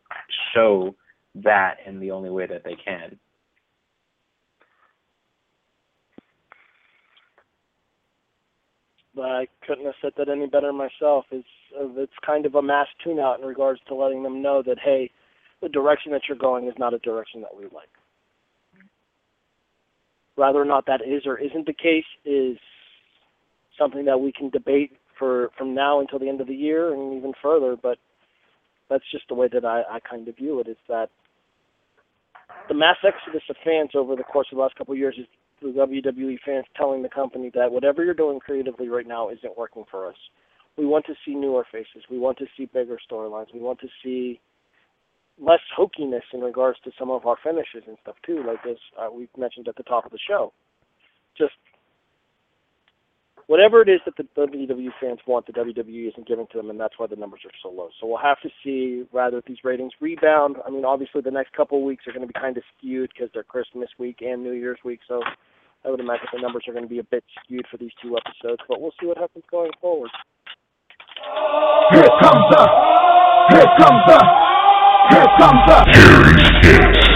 show 0.54 0.94
that 1.34 1.78
in 1.86 1.98
the 1.98 2.10
only 2.10 2.30
way 2.30 2.46
that 2.46 2.62
they 2.64 2.76
can. 2.84 3.18
I 9.20 9.46
couldn't 9.66 9.84
have 9.84 9.94
said 10.00 10.12
that 10.16 10.28
any 10.28 10.46
better 10.46 10.72
myself. 10.72 11.26
It's 11.30 11.46
uh, 11.78 11.88
it's 11.96 12.12
kind 12.24 12.46
of 12.46 12.54
a 12.54 12.62
mass 12.62 12.86
tune-out 13.04 13.40
in 13.40 13.46
regards 13.46 13.80
to 13.88 13.94
letting 13.94 14.22
them 14.22 14.40
know 14.40 14.62
that 14.64 14.78
hey, 14.82 15.10
the 15.60 15.68
direction 15.68 16.12
that 16.12 16.22
you're 16.28 16.38
going 16.38 16.66
is 16.66 16.74
not 16.78 16.94
a 16.94 16.98
direction 16.98 17.42
that 17.42 17.54
we 17.56 17.64
like. 17.64 17.90
Whether 20.34 20.60
or 20.60 20.64
not 20.64 20.86
that 20.86 21.02
is 21.02 21.26
or 21.26 21.38
isn't 21.38 21.66
the 21.66 21.74
case 21.74 22.06
is 22.24 22.56
something 23.78 24.06
that 24.06 24.18
we 24.18 24.32
can 24.32 24.48
debate 24.48 24.96
for 25.18 25.50
from 25.56 25.74
now 25.74 26.00
until 26.00 26.18
the 26.18 26.28
end 26.28 26.40
of 26.40 26.46
the 26.46 26.54
year 26.54 26.92
and 26.92 27.16
even 27.16 27.32
further. 27.42 27.76
But 27.80 27.98
that's 28.88 29.04
just 29.10 29.24
the 29.28 29.34
way 29.34 29.48
that 29.52 29.64
I, 29.64 29.82
I 29.90 30.00
kind 30.00 30.28
of 30.28 30.36
view 30.36 30.60
it. 30.60 30.68
Is 30.68 30.76
that 30.88 31.08
the 32.68 32.74
mass 32.74 32.96
exodus 33.06 33.42
of 33.48 33.56
fans 33.64 33.90
over 33.94 34.16
the 34.16 34.22
course 34.22 34.48
of 34.52 34.56
the 34.56 34.62
last 34.62 34.76
couple 34.76 34.92
of 34.92 34.98
years 34.98 35.16
is 35.18 35.26
the 35.60 35.68
WWE 35.68 36.38
fans 36.44 36.66
telling 36.76 37.02
the 37.02 37.08
company 37.08 37.50
that 37.54 37.70
whatever 37.70 38.04
you're 38.04 38.14
doing 38.14 38.40
creatively 38.40 38.88
right 38.88 39.06
now 39.06 39.30
isn't 39.30 39.56
working 39.56 39.84
for 39.90 40.08
us. 40.08 40.16
We 40.76 40.86
want 40.86 41.06
to 41.06 41.14
see 41.24 41.34
newer 41.34 41.64
faces. 41.70 42.04
We 42.10 42.18
want 42.18 42.38
to 42.38 42.46
see 42.56 42.66
bigger 42.66 42.98
storylines. 43.10 43.52
We 43.54 43.60
want 43.60 43.80
to 43.80 43.88
see 44.02 44.40
less 45.40 45.60
hokiness 45.76 46.22
in 46.32 46.40
regards 46.40 46.78
to 46.84 46.90
some 46.98 47.10
of 47.10 47.26
our 47.26 47.36
finishes 47.42 47.84
and 47.86 47.96
stuff 48.02 48.16
too, 48.24 48.42
like 48.46 48.60
as 48.68 48.76
uh, 49.00 49.10
we 49.12 49.28
mentioned 49.36 49.68
at 49.68 49.76
the 49.76 49.82
top 49.82 50.04
of 50.04 50.12
the 50.12 50.18
show. 50.26 50.52
Just 51.36 51.54
whatever 53.46 53.82
it 53.82 53.88
is 53.88 54.00
that 54.04 54.16
the 54.16 54.24
WWE 54.36 54.90
fans 55.00 55.20
want, 55.26 55.46
the 55.46 55.52
WWE 55.52 56.08
isn't 56.08 56.26
giving 56.26 56.46
to 56.52 56.58
them, 56.58 56.70
and 56.70 56.78
that's 56.78 56.98
why 56.98 57.06
the 57.06 57.16
numbers 57.16 57.40
are 57.44 57.50
so 57.62 57.70
low. 57.70 57.88
So 58.00 58.06
we'll 58.06 58.18
have 58.18 58.40
to 58.42 58.50
see 58.64 59.04
rather 59.12 59.38
if 59.38 59.44
these 59.44 59.64
ratings 59.64 59.92
rebound. 60.00 60.56
I 60.66 60.70
mean, 60.70 60.84
obviously 60.84 61.20
the 61.20 61.30
next 61.30 61.52
couple 61.52 61.78
of 61.78 61.84
weeks 61.84 62.06
are 62.06 62.12
going 62.12 62.26
to 62.26 62.32
be 62.32 62.38
kind 62.38 62.56
of 62.56 62.62
skewed 62.76 63.10
because 63.14 63.30
they're 63.34 63.42
Christmas 63.42 63.88
week 63.98 64.18
and 64.20 64.42
New 64.42 64.52
Year's 64.52 64.78
week, 64.84 65.00
so 65.06 65.22
I 65.84 65.90
would 65.90 66.00
imagine 66.00 66.26
the 66.32 66.40
numbers 66.40 66.64
are 66.68 66.72
going 66.72 66.84
to 66.84 66.90
be 66.90 67.00
a 67.00 67.04
bit 67.04 67.24
skewed 67.44 67.66
for 67.70 67.76
these 67.76 67.92
two 68.02 68.16
episodes, 68.16 68.62
but 68.68 68.80
we'll 68.80 68.94
see 69.00 69.06
what 69.06 69.18
happens 69.18 69.44
going 69.50 69.72
forward. 69.80 70.10
Here 71.92 72.08
comes 72.20 72.44
the, 72.50 72.64
here 73.50 73.68
comes 73.78 74.02
the, 74.06 74.20
here 75.10 75.26
comes 75.38 75.60
the, 75.66 77.02
here 77.02 77.11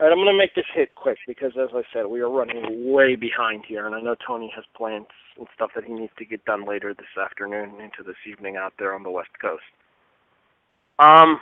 All 0.00 0.06
right, 0.06 0.12
I'm 0.12 0.18
going 0.18 0.34
to 0.34 0.36
make 0.36 0.54
this 0.56 0.64
hit 0.74 0.94
quick 0.96 1.18
because, 1.26 1.52
as 1.56 1.68
I 1.72 1.82
said, 1.92 2.06
we 2.06 2.20
are 2.20 2.28
running 2.28 2.92
way 2.92 3.14
behind 3.14 3.64
here, 3.66 3.86
and 3.86 3.94
I 3.94 4.00
know 4.00 4.16
Tony 4.26 4.52
has 4.56 4.64
plans 4.76 5.06
and 5.38 5.46
stuff 5.54 5.70
that 5.76 5.84
he 5.84 5.92
needs 5.92 6.12
to 6.18 6.24
get 6.24 6.44
done 6.44 6.66
later 6.66 6.94
this 6.94 7.06
afternoon 7.22 7.80
into 7.80 8.02
this 8.04 8.16
evening 8.28 8.56
out 8.56 8.72
there 8.78 8.92
on 8.92 9.04
the 9.04 9.10
West 9.10 9.30
Coast. 9.40 9.62
Um, 10.98 11.40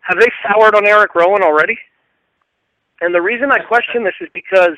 have 0.00 0.18
they 0.18 0.28
soured 0.42 0.74
on 0.74 0.86
Eric 0.86 1.14
Rowan 1.14 1.42
already? 1.42 1.78
And 3.00 3.14
the 3.14 3.22
reason 3.22 3.50
I 3.52 3.58
question 3.60 4.02
this 4.02 4.14
is 4.20 4.28
because 4.34 4.76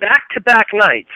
back-to-back 0.00 0.68
nights, 0.72 1.12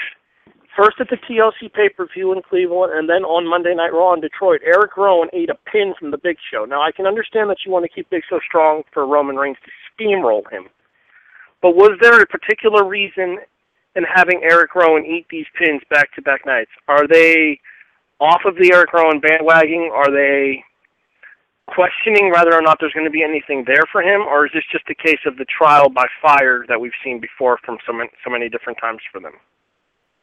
first 0.77 1.01
at 1.01 1.09
the 1.09 1.17
TLC 1.17 1.73
pay-per-view 1.73 2.33
in 2.33 2.43
Cleveland, 2.43 2.93
and 2.95 3.09
then 3.09 3.25
on 3.25 3.49
Monday 3.49 3.75
Night 3.75 3.93
Raw 3.93 4.15
in 4.15 4.21
Detroit, 4.21 4.61
Eric 4.65 4.97
Rowan 4.97 5.29
ate 5.33 5.51
a 5.51 5.59
pin 5.71 5.95
from 5.99 6.11
the 6.11 6.19
Big 6.19 6.37
Show. 6.51 6.65
Now 6.65 6.83
I 6.83 6.93
can 6.93 7.07
understand 7.07 7.51
that 7.51 7.59
you 7.65 7.73
want 7.73 7.85
to 7.85 7.89
keep 7.89 8.09
Big 8.11 8.23
Show 8.29 8.41
strong 8.47 8.83
for 8.93 9.07
Roman 9.07 9.37
Reigns 9.37 9.59
to 9.65 9.71
steamroll 9.93 10.51
him, 10.51 10.69
but 11.63 11.77
was 11.77 11.99
there 12.01 12.21
a 12.21 12.27
particular 12.27 12.85
reason 12.85 13.39
in 13.97 14.05
having 14.05 14.41
Eric 14.43 14.75
Rowan 14.75 15.05
eat 15.05 15.27
these 15.31 15.47
pins 15.59 15.83
back-to-back 15.91 16.47
nights? 16.47 16.71
Are 16.89 17.07
they 17.07 17.61
off 18.21 18.43
of 18.45 18.55
the 18.57 18.73
Eric 18.73 18.93
Rowan 18.93 19.21
bandwagon? 19.21 19.91
Are 19.93 20.11
they 20.11 20.63
questioning 21.67 22.31
whether 22.31 22.55
or 22.55 22.63
not 22.63 22.79
there's 22.81 22.93
going 22.93 23.07
to 23.07 23.11
be 23.11 23.23
anything 23.23 23.65
there 23.67 23.85
for 23.91 24.03
him, 24.03 24.23
or 24.23 24.47
is 24.47 24.53
this 24.53 24.65
just 24.71 24.85
a 24.91 24.95
case 24.95 25.21
of 25.27 25.37
the 25.37 25.47
trial 25.47 25.89
by 25.89 26.07
fire 26.21 26.65
that 26.69 26.81
we've 26.81 26.97
seen 27.03 27.21
before 27.21 27.59
from 27.65 27.79
so 27.87 27.93
many, 27.93 28.11
so 28.25 28.31
many 28.31 28.49
different 28.49 28.79
times 28.81 29.01
for 29.13 29.21
them? 29.21 29.33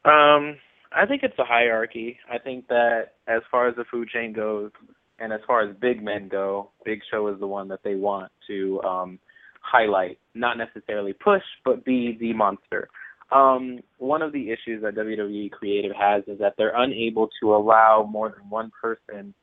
Um, 0.07 0.57
I 0.93 1.05
think 1.05 1.23
it's 1.23 1.37
a 1.37 1.43
hierarchy. 1.43 2.17
I 2.31 2.37
think 2.37 2.67
that 2.69 3.13
as 3.27 3.41
far 3.51 3.67
as 3.67 3.75
the 3.75 3.83
food 3.91 4.09
chain 4.09 4.31
goes, 4.31 4.71
and 5.19 5.33
as 5.33 5.41
far 5.45 5.67
as 5.67 5.75
big 5.77 6.01
men 6.03 6.27
go, 6.29 6.71
Big 6.85 7.01
Show 7.11 7.27
is 7.27 7.39
the 7.39 7.47
one 7.47 7.67
that 7.69 7.79
they 7.83 7.95
want 7.95 8.31
to 8.47 8.81
um, 8.83 9.19
highlight, 9.61 10.19
not 10.33 10.57
necessarily 10.57 11.13
push, 11.13 11.41
but 11.65 11.83
be 11.83 12.17
the 12.19 12.33
monster. 12.33 12.87
Um, 13.31 13.79
one 13.97 14.21
of 14.21 14.31
the 14.31 14.51
issues 14.51 14.81
that 14.83 14.95
WWE 14.95 15.51
Creative 15.51 15.91
has 15.99 16.23
is 16.27 16.39
that 16.39 16.53
they're 16.57 16.75
unable 16.75 17.29
to 17.41 17.55
allow 17.55 18.07
more 18.09 18.29
than 18.29 18.49
one 18.49 18.71
person 18.81 19.33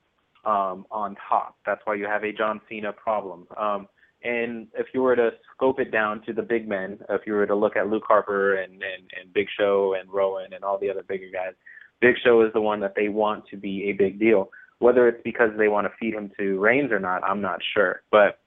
um, 0.47 0.87
on 0.91 1.17
top. 1.29 1.57
That's 1.67 1.81
why 1.85 1.97
you 1.97 2.07
have 2.07 2.25
a 2.25 2.33
John 2.33 2.61
Cena 2.69 2.93
problem. 2.93 3.47
Um, 3.59 3.89
and 4.25 4.69
if 4.75 4.87
you 4.95 5.03
were 5.03 5.15
to 5.17 5.31
scope 5.55 5.79
it 5.79 5.93
down 5.93 6.23
to 6.23 6.33
the 6.33 6.43
big 6.43 6.67
men, 6.67 6.99
if 7.11 7.23
you 7.27 7.35
were 7.35 7.47
to 7.47 7.55
look 7.55 7.77
at 7.77 7.89
Luke 7.89 8.05
Harper 8.07 8.55
and, 8.57 8.73
and, 8.73 9.11
and 9.21 9.33
Big 9.35 9.47
Show 9.59 9.95
and 10.01 10.11
Rowan 10.11 10.55
and 10.55 10.65
all 10.65 10.79
the 10.79 10.91
other 10.91 11.03
bigger 11.03 11.29
guys, 11.31 11.53
Big 12.01 12.15
Show 12.25 12.43
is 12.43 12.53
the 12.55 12.61
one 12.61 12.81
that 12.81 12.95
they 12.97 13.09
want 13.09 13.47
to 13.49 13.57
be 13.57 13.91
a 13.91 13.93
big 13.93 14.19
deal. 14.19 14.51
Whether 14.79 15.09
it's 15.09 15.23
because 15.25 15.51
they 15.57 15.69
want 15.69 15.87
to 15.87 15.93
feed 16.01 16.15
him 16.15 16.31
to 16.39 16.59
Reigns 16.59 16.91
or 16.91 16.99
not, 16.99 17.23
I'm 17.23 17.41
not 17.41 17.61
sure. 17.75 18.03
But 18.11 18.41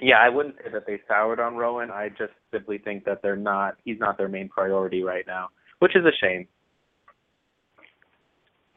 yeah, 0.00 0.16
I 0.20 0.28
wouldn't 0.28 0.56
say 0.56 0.70
that 0.72 0.86
they 0.86 1.00
soured 1.08 1.40
on 1.40 1.56
Rowan. 1.56 1.90
I 1.90 2.10
just 2.10 2.32
simply 2.52 2.78
think 2.78 3.04
that 3.04 3.22
they're 3.22 3.36
not 3.36 3.76
he's 3.84 3.98
not 3.98 4.18
their 4.18 4.28
main 4.28 4.48
priority 4.48 5.02
right 5.02 5.24
now, 5.26 5.48
which 5.78 5.96
is 5.96 6.04
a 6.04 6.12
shame. 6.20 6.46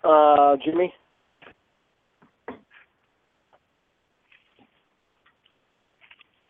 Uh, 0.03 0.55
Jimmy. 0.63 0.93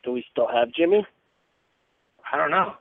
Do 0.07 0.13
we 0.13 0.23
still 0.31 0.47
have 0.47 0.71
Jimmy? 0.71 1.05
I 2.31 2.38
don't 2.38 2.49
know. 2.49 2.75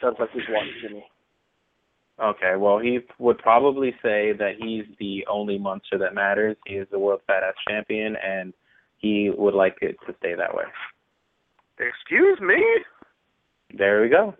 Sounds 0.00 0.16
like 0.18 0.32
we've 0.32 0.44
lost 0.48 0.70
Jimmy. 0.80 1.04
Okay, 2.18 2.56
well, 2.56 2.78
he 2.78 3.00
would 3.18 3.36
probably 3.36 3.90
say 4.02 4.32
that 4.32 4.52
he's 4.58 4.86
the 4.98 5.26
only 5.30 5.58
monster 5.58 5.98
that 5.98 6.14
matters. 6.14 6.56
He 6.66 6.76
is 6.76 6.88
the 6.90 6.98
world 6.98 7.20
badass 7.28 7.52
champion, 7.68 8.16
and 8.16 8.54
he 8.96 9.30
would 9.36 9.52
like 9.52 9.76
it 9.82 9.96
to 10.06 10.14
stay 10.20 10.34
that 10.34 10.54
way. 10.54 10.64
Excuse 11.78 12.40
me? 12.40 12.64
There 13.76 14.00
we 14.00 14.08
go. 14.08 14.34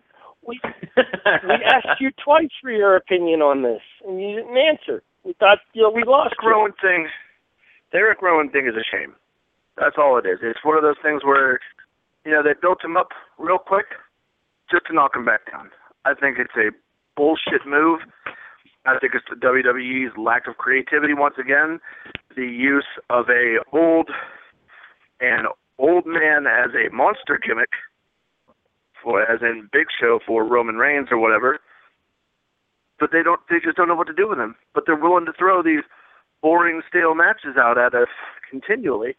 We 0.47 0.59
we 0.97 1.55
asked 1.67 2.01
you 2.01 2.11
twice 2.25 2.49
for 2.63 2.71
your 2.71 2.97
opinion 2.97 3.43
on 3.43 3.63
this, 3.63 3.83
and 4.07 4.19
you 4.19 4.37
didn't 4.37 4.57
answer. 4.57 5.03
We 5.23 5.35
thought 5.35 5.59
you 5.75 5.83
know 5.83 5.91
we 5.91 6.03
lost 6.03 6.35
Eric 6.43 6.55
Rowan 6.57 6.73
thing. 6.81 7.09
The 7.93 7.99
Eric 7.99 8.23
Rowan 8.23 8.51
thing 8.51 8.67
is 8.67 8.75
a 8.75 8.85
shame. 8.85 9.15
That's 9.77 9.97
all 9.99 10.19
it 10.19 10.27
is. 10.27 10.39
It's 10.43 10.65
one 10.65 10.77
of 10.77 10.83
those 10.83 11.01
things 11.03 11.25
where, 11.25 11.59
you 12.25 12.33
know, 12.33 12.43
they 12.43 12.55
built 12.61 12.85
him 12.85 12.97
up 12.97 13.09
real 13.39 13.59
quick 13.59 13.87
just 14.71 14.87
to 14.87 14.95
knock 14.95 15.17
him 15.17 15.25
back 15.25 15.51
down. 15.51 15.71
I 16.05 16.15
think 16.15 16.39
it's 16.39 16.55
a 16.57 16.71
bullshit 17.17 17.67
move. 17.67 18.01
I 18.87 18.99
think 18.99 19.15
it's 19.15 19.27
the 19.29 19.37
WWE's 19.37 20.17
lack 20.17 20.47
of 20.47 20.57
creativity 20.57 21.15
once 21.15 21.35
again, 21.39 21.81
the 22.37 22.47
use 22.47 22.87
of 23.11 23.27
a 23.29 23.59
old 23.77 24.09
an 25.21 25.47
old 25.79 26.07
man 26.07 26.47
as 26.47 26.71
a 26.75 26.95
monster 26.95 27.39
gimmick 27.45 27.71
for 29.03 29.23
as 29.23 29.43
in 29.43 29.69
Big 29.73 29.87
Show 30.01 30.21
for 30.27 30.45
Roman 30.45 30.77
Reigns 30.77 31.09
or 31.11 31.19
whatever. 31.19 31.59
But 32.99 33.11
they 33.13 33.23
don't 33.23 33.41
they 33.51 33.57
just 33.63 33.77
don't 33.77 33.89
know 33.89 33.95
what 33.95 34.07
to 34.07 34.15
do 34.15 34.29
with 34.29 34.39
him. 34.39 34.55
But 34.75 34.85
they're 34.87 34.97
willing 34.97 35.27
to 35.27 35.33
throw 35.39 35.63
these 35.63 35.85
boring, 36.43 36.83
stale 36.89 37.15
matches 37.15 37.57
out 37.59 37.79
at 37.79 37.95
us 37.95 38.09
continually 38.49 39.17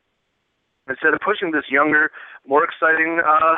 instead 0.90 1.14
of 1.14 1.20
pushing 1.24 1.52
this 1.52 1.66
younger, 1.70 2.12
more 2.48 2.64
exciting 2.64 3.22
uh 3.26 3.56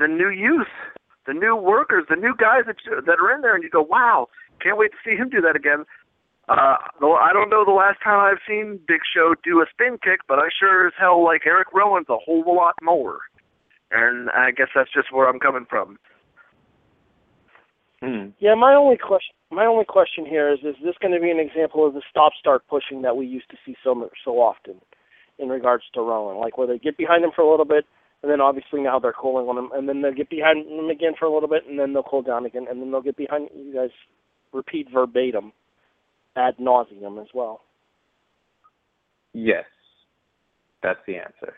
the 0.00 0.06
new 0.06 0.30
youth, 0.30 0.70
the 1.26 1.32
new 1.32 1.56
workers, 1.56 2.04
the 2.08 2.16
new 2.16 2.34
guys 2.36 2.62
that 2.66 2.76
that 3.06 3.18
are 3.20 3.32
in 3.32 3.40
there, 3.40 3.54
and 3.54 3.62
you 3.62 3.70
go, 3.70 3.82
wow, 3.82 4.28
can't 4.62 4.78
wait 4.78 4.92
to 4.92 4.98
see 5.04 5.16
him 5.16 5.28
do 5.28 5.40
that 5.40 5.56
again. 5.56 5.84
Uh, 6.48 6.76
though 7.00 7.14
I 7.14 7.32
don't 7.32 7.48
know 7.48 7.64
the 7.64 7.72
last 7.72 7.98
time 8.04 8.20
I've 8.20 8.42
seen 8.46 8.78
Big 8.86 9.00
Show 9.14 9.34
do 9.42 9.60
a 9.60 9.66
spin 9.70 9.98
kick, 10.02 10.20
but 10.28 10.38
I 10.38 10.48
sure 10.58 10.86
as 10.86 10.92
hell 10.98 11.24
like 11.24 11.42
Eric 11.46 11.68
Rowan's 11.72 12.08
a 12.08 12.18
whole 12.18 12.44
lot 12.54 12.74
more. 12.82 13.20
And 13.90 14.28
I 14.30 14.50
guess 14.50 14.68
that's 14.74 14.92
just 14.92 15.12
where 15.12 15.28
I'm 15.28 15.38
coming 15.38 15.66
from. 15.68 15.98
Hmm. 18.02 18.30
Yeah, 18.38 18.54
my 18.54 18.74
only 18.74 18.98
question 18.98 19.34
my 19.54 19.66
only 19.66 19.84
question 19.84 20.26
here 20.26 20.52
is 20.52 20.58
is 20.60 20.74
this 20.82 20.94
going 21.00 21.14
to 21.14 21.20
be 21.20 21.30
an 21.30 21.38
example 21.38 21.86
of 21.86 21.94
the 21.94 22.02
stop 22.10 22.32
start 22.38 22.62
pushing 22.68 23.02
that 23.02 23.16
we 23.16 23.26
used 23.26 23.48
to 23.50 23.56
see 23.64 23.76
so 23.84 24.10
so 24.24 24.32
often 24.32 24.74
in 25.38 25.48
regards 25.48 25.84
to 25.94 26.00
Rowan, 26.00 26.38
like 26.38 26.58
where 26.58 26.66
they 26.66 26.78
get 26.78 26.96
behind 26.96 27.24
him 27.24 27.30
for 27.34 27.42
a 27.42 27.50
little 27.50 27.64
bit 27.64 27.84
and 28.22 28.30
then 28.30 28.40
obviously 28.40 28.80
now 28.80 28.98
they're 28.98 29.12
cooling 29.12 29.46
on 29.48 29.58
him 29.58 29.70
and 29.74 29.88
then 29.88 30.02
they'll 30.02 30.12
get 30.12 30.30
behind 30.30 30.66
him 30.66 30.88
again 30.90 31.12
for 31.18 31.26
a 31.26 31.32
little 31.32 31.48
bit 31.48 31.62
and 31.68 31.78
then 31.78 31.92
they'll 31.92 32.02
cool 32.02 32.22
down 32.22 32.46
again 32.46 32.66
and 32.68 32.80
then 32.80 32.90
they'll 32.90 33.02
get 33.02 33.16
behind 33.16 33.48
you 33.54 33.74
guys 33.74 33.90
repeat 34.52 34.88
verbatim 34.92 35.52
ad 36.36 36.56
nauseum 36.58 37.20
as 37.20 37.28
well. 37.34 37.60
Yes. 39.32 39.64
That's 40.82 41.00
the 41.06 41.16
answer. 41.16 41.54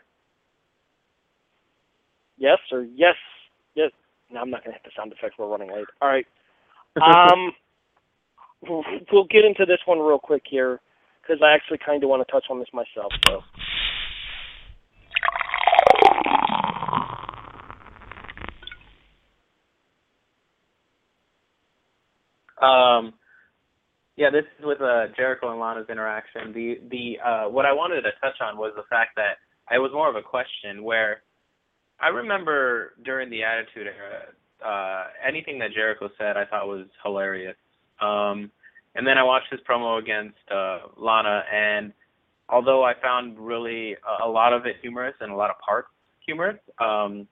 Yes 2.37 2.59
or 2.71 2.83
yes 2.83 3.15
yes 3.75 3.91
no, 4.29 4.41
I'm 4.41 4.49
not 4.49 4.63
gonna 4.63 4.73
hit 4.73 4.83
the 4.83 4.91
sound 4.95 5.13
effects, 5.13 5.35
we're 5.39 5.47
running 5.47 5.71
late. 5.71 5.87
All 6.01 6.09
right. 6.09 6.25
Um 6.97 7.53
we'll, 8.61 9.25
get 9.29 9.45
into 9.45 9.65
this 9.65 9.79
one 9.85 9.99
real 9.99 10.19
quick 10.19 10.43
here 10.49 10.79
because 11.21 11.41
I 11.43 11.53
actually 11.53 11.79
kind 11.85 12.03
of 12.03 12.09
want 12.09 12.25
to 12.25 12.31
touch 12.31 12.45
on 12.49 12.59
this 12.59 12.69
myself. 12.73 13.11
So, 13.27 13.41
Um, 22.61 23.13
yeah, 24.15 24.31
this 24.31 24.45
is 24.59 24.65
with 24.65 24.81
uh, 24.81 25.07
Jericho 25.15 25.51
and 25.51 25.59
Lana's 25.59 25.85
interaction. 25.89 26.51
The 26.53 26.79
the 26.89 27.19
uh, 27.23 27.49
what 27.49 27.65
I 27.65 27.71
wanted 27.71 28.01
to 28.01 28.11
touch 28.19 28.41
on 28.41 28.57
was 28.57 28.73
the 28.75 28.83
fact 28.89 29.11
that 29.15 29.37
it 29.73 29.77
was 29.77 29.91
more 29.93 30.09
of 30.09 30.15
a 30.15 30.23
question 30.23 30.83
where 30.83 31.21
I 31.99 32.07
remember 32.07 32.93
during 33.05 33.29
the 33.29 33.43
Attitude 33.43 33.87
Era, 33.87 34.23
uh, 34.65 35.07
anything 35.27 35.59
that 35.59 35.71
Jericho 35.73 36.09
said 36.17 36.35
I 36.35 36.45
thought 36.45 36.67
was 36.67 36.87
hilarious. 37.03 37.55
Um, 38.01 38.51
and 38.95 39.05
then 39.05 39.17
I 39.17 39.23
watched 39.23 39.51
his 39.51 39.59
promo 39.67 39.99
against 39.99 40.37
uh, 40.51 40.79
Lana, 40.97 41.43
and 41.53 41.93
although 42.49 42.83
I 42.83 42.93
found 43.01 43.37
really 43.37 43.95
a, 44.23 44.27
lot 44.27 44.53
of 44.53 44.65
it 44.65 44.77
humorous 44.81 45.15
and 45.19 45.31
a 45.31 45.35
lot 45.35 45.49
of 45.49 45.57
parts 45.59 45.89
humorous, 46.25 46.57
um, 46.79 47.27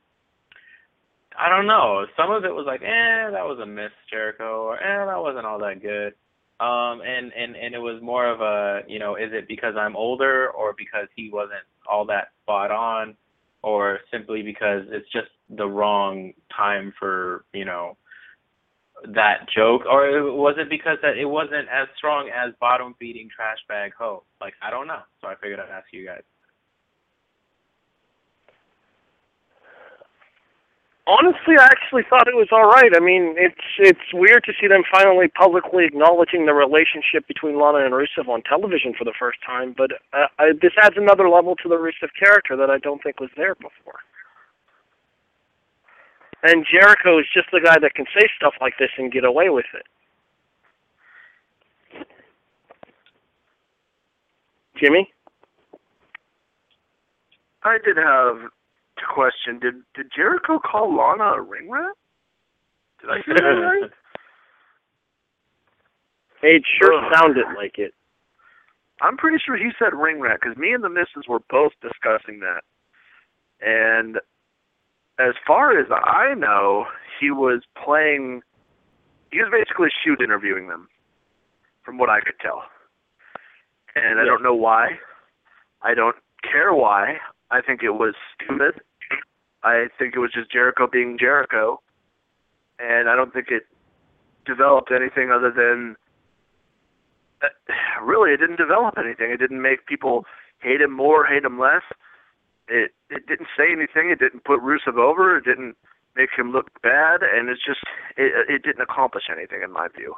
I 1.37 1.49
don't 1.49 1.67
know. 1.67 2.05
Some 2.15 2.31
of 2.31 2.45
it 2.45 2.53
was 2.53 2.65
like, 2.65 2.81
eh, 2.81 3.31
that 3.31 3.45
was 3.45 3.59
a 3.61 3.65
miss, 3.65 3.91
Jericho, 4.09 4.63
or 4.63 4.77
eh, 4.77 5.05
that 5.05 5.19
wasn't 5.19 5.45
all 5.45 5.59
that 5.59 5.81
good. 5.81 6.13
Um, 6.57 7.01
and 7.05 7.33
and 7.33 7.57
and 7.57 7.75
it 7.75 7.79
was 7.79 8.01
more 8.01 8.29
of 8.29 8.39
a, 8.39 8.83
you 8.87 8.97
know, 8.97 9.17
is 9.17 9.31
it 9.33 9.45
because 9.45 9.75
I'm 9.77 9.97
older, 9.97 10.49
or 10.51 10.73
because 10.77 11.07
he 11.13 11.29
wasn't 11.29 11.65
all 11.85 12.05
that 12.05 12.29
spot 12.43 12.71
on, 12.71 13.17
or 13.61 13.99
simply 14.09 14.41
because 14.41 14.83
it's 14.89 15.11
just 15.11 15.27
the 15.49 15.67
wrong 15.67 16.31
time 16.55 16.93
for, 16.97 17.43
you 17.53 17.65
know, 17.65 17.97
that 19.13 19.47
joke, 19.55 19.83
or 19.85 20.31
was 20.33 20.55
it 20.57 20.69
because 20.69 20.97
that 21.01 21.17
it 21.17 21.25
wasn't 21.25 21.67
as 21.69 21.87
strong 21.97 22.29
as 22.29 22.53
bottom 22.59 22.95
feeding 22.99 23.29
trash 23.33 23.59
bag 23.67 23.91
ho? 23.97 24.23
Like 24.41 24.53
I 24.61 24.69
don't 24.71 24.87
know. 24.87 25.01
So 25.21 25.27
I 25.27 25.35
figured 25.35 25.59
I'd 25.59 25.69
ask 25.69 25.87
you 25.91 26.05
guys. 26.05 26.23
honestly, 31.07 31.55
I 31.57 31.65
actually 31.65 32.03
thought 32.09 32.27
it 32.27 32.35
was 32.35 32.49
all 32.51 32.65
right. 32.65 32.91
I 32.95 32.99
mean, 32.99 33.35
it's 33.37 33.65
it's 33.79 34.13
weird 34.13 34.43
to 34.45 34.53
see 34.59 34.67
them 34.67 34.83
finally 34.91 35.27
publicly 35.27 35.85
acknowledging 35.85 36.45
the 36.45 36.53
relationship 36.53 37.27
between 37.27 37.59
Lana 37.59 37.85
and 37.85 37.93
Rusev 37.93 38.27
on 38.27 38.41
television 38.43 38.93
for 38.97 39.05
the 39.05 39.13
first 39.17 39.39
time. 39.45 39.73
But 39.77 39.91
uh, 40.13 40.27
I, 40.37 40.51
this 40.61 40.73
adds 40.81 40.95
another 40.97 41.29
level 41.29 41.55
to 41.57 41.69
the 41.69 41.77
Rusev 41.77 42.09
character 42.17 42.55
that 42.57 42.69
I 42.69 42.77
don't 42.79 43.01
think 43.01 43.19
was 43.19 43.31
there 43.37 43.55
before. 43.55 44.01
And 46.47 46.63
Jericho 46.71 47.17
is 47.17 47.25
just 47.33 47.47
the 47.51 47.59
guy 47.59 47.73
that 47.81 47.95
can 47.95 48.05
say 48.13 48.27
stuff 48.35 48.53
like 48.61 48.75
this 48.77 48.91
and 48.99 49.11
get 49.11 49.25
away 49.25 49.49
with 49.49 49.65
it. 49.73 49.87
Jimmy? 54.79 55.09
I 57.63 57.79
did 57.83 57.97
have 57.97 58.35
a 58.37 58.49
question. 59.11 59.57
Did 59.59 59.73
did 59.95 60.11
Jericho 60.15 60.59
call 60.59 60.95
Lana 60.95 61.33
a 61.33 61.41
ring 61.41 61.67
rat? 61.67 61.95
Did 63.01 63.09
I 63.09 63.21
hear 63.25 63.35
that 63.35 63.41
right? 63.41 63.91
It 66.43 66.61
sure 66.79 66.93
Ugh. 66.93 67.11
sounded 67.11 67.45
like 67.57 67.79
it. 67.79 67.95
I'm 69.01 69.17
pretty 69.17 69.39
sure 69.43 69.57
he 69.57 69.71
said 69.79 69.95
ring 69.95 70.19
rat 70.19 70.39
because 70.39 70.55
me 70.57 70.73
and 70.73 70.83
the 70.83 70.89
missus 70.89 71.27
were 71.27 71.39
both 71.49 71.71
discussing 71.81 72.39
that. 72.41 72.61
And 73.61 74.19
as 75.19 75.33
far 75.45 75.77
as 75.79 75.87
I 75.91 76.33
know, 76.35 76.85
he 77.19 77.31
was 77.31 77.61
playing. 77.83 78.41
He 79.31 79.39
was 79.39 79.49
basically 79.51 79.89
shoot 80.03 80.21
interviewing 80.21 80.67
them, 80.67 80.87
from 81.83 81.97
what 81.97 82.09
I 82.09 82.19
could 82.19 82.39
tell. 82.41 82.63
And 83.95 84.19
I 84.19 84.25
don't 84.25 84.43
know 84.43 84.53
why. 84.53 84.99
I 85.81 85.93
don't 85.93 86.17
care 86.43 86.73
why. 86.73 87.17
I 87.49 87.61
think 87.61 87.81
it 87.81 87.91
was 87.91 88.13
stupid. 88.35 88.81
I 89.63 89.85
think 89.97 90.15
it 90.15 90.19
was 90.19 90.31
just 90.33 90.51
Jericho 90.51 90.87
being 90.91 91.17
Jericho. 91.17 91.81
And 92.77 93.09
I 93.09 93.15
don't 93.15 93.33
think 93.33 93.47
it 93.49 93.63
developed 94.45 94.91
anything 94.91 95.31
other 95.31 95.51
than 95.51 95.95
uh, 97.41 97.47
really 98.03 98.31
it 98.31 98.37
didn't 98.37 98.57
develop 98.57 98.95
anything. 98.97 99.31
It 99.31 99.37
didn't 99.37 99.61
make 99.61 99.85
people 99.85 100.25
hate 100.59 100.81
him 100.81 100.91
more, 100.91 101.25
hate 101.25 101.43
him 101.43 101.59
less. 101.59 101.83
It 102.67 102.91
it 103.09 103.27
didn't 103.27 103.47
say 103.57 103.71
anything. 103.71 104.09
It 104.09 104.19
didn't 104.19 104.43
put 104.43 104.59
Rusev 104.61 104.97
over. 104.97 105.37
It 105.37 105.45
didn't 105.45 105.75
make 106.15 106.29
him 106.35 106.51
look 106.51 106.69
bad, 106.81 107.21
and 107.21 107.49
it's 107.49 107.63
just 107.63 107.79
it 108.17 108.31
it 108.49 108.63
didn't 108.63 108.81
accomplish 108.81 109.25
anything 109.31 109.61
in 109.63 109.71
my 109.71 109.87
view. 109.95 110.15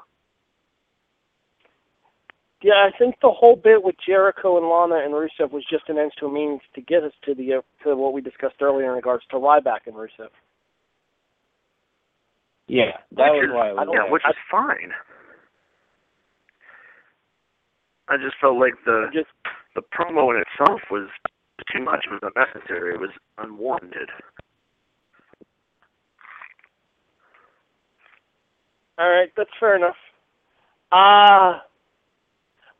Yeah, 2.63 2.87
I 2.91 2.97
think 2.97 3.15
the 3.21 3.29
whole 3.29 3.55
bit 3.55 3.83
with 3.83 3.95
Jericho 4.03 4.57
and 4.57 4.67
Lana 4.67 5.03
and 5.05 5.13
Rusev 5.13 5.51
was 5.51 5.63
just 5.69 5.89
an 5.89 5.99
ends 5.99 6.15
to 6.19 6.25
a 6.25 6.31
means 6.31 6.61
to 6.73 6.81
get 6.81 7.03
us 7.03 7.11
to 7.25 7.35
the 7.35 7.55
uh, 7.55 7.61
to 7.83 7.95
what 7.95 8.13
we 8.13 8.21
discussed 8.21 8.61
earlier 8.61 8.89
in 8.89 8.95
regards 8.95 9.23
to 9.29 9.35
Ryback 9.37 9.85
and 9.85 9.95
Rusev. 9.95 10.29
Yeah, 12.67 12.97
that 13.11 13.31
Which 13.33 13.41
was 13.41 13.49
is- 13.49 13.53
why. 13.53 13.69
It 13.69 13.75
was 13.75 13.87
yeah, 13.93 14.01
there. 14.03 14.11
which 14.11 14.23
is 14.27 14.35
fine. 14.49 14.91
I 18.09 18.15
just 18.17 18.35
felt 18.39 18.57
like 18.57 18.73
the 18.85 19.09
Just 19.13 19.27
the 19.75 19.81
promo 19.81 20.33
in 20.33 20.41
itself 20.41 20.81
was 20.89 21.09
too 21.73 21.83
much. 21.83 22.05
It 22.05 22.11
was 22.21 22.31
unnecessary. 22.35 22.93
It 22.93 22.99
was 22.99 23.11
unwarranted. 23.37 24.09
all 28.97 29.09
right, 29.09 29.29
that's 29.37 29.49
fair 29.59 29.75
enough. 29.75 29.95
Uh 30.91 31.59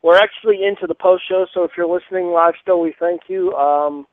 we're 0.02 0.18
actually 0.18 0.64
into 0.64 0.86
the 0.86 0.94
post 0.94 1.24
show, 1.28 1.46
so 1.52 1.64
if 1.64 1.72
you're 1.76 1.88
listening 1.88 2.26
live 2.26 2.54
still, 2.62 2.80
we 2.80 2.94
thank 3.00 3.22
you. 3.28 3.52
Um, 3.54 4.06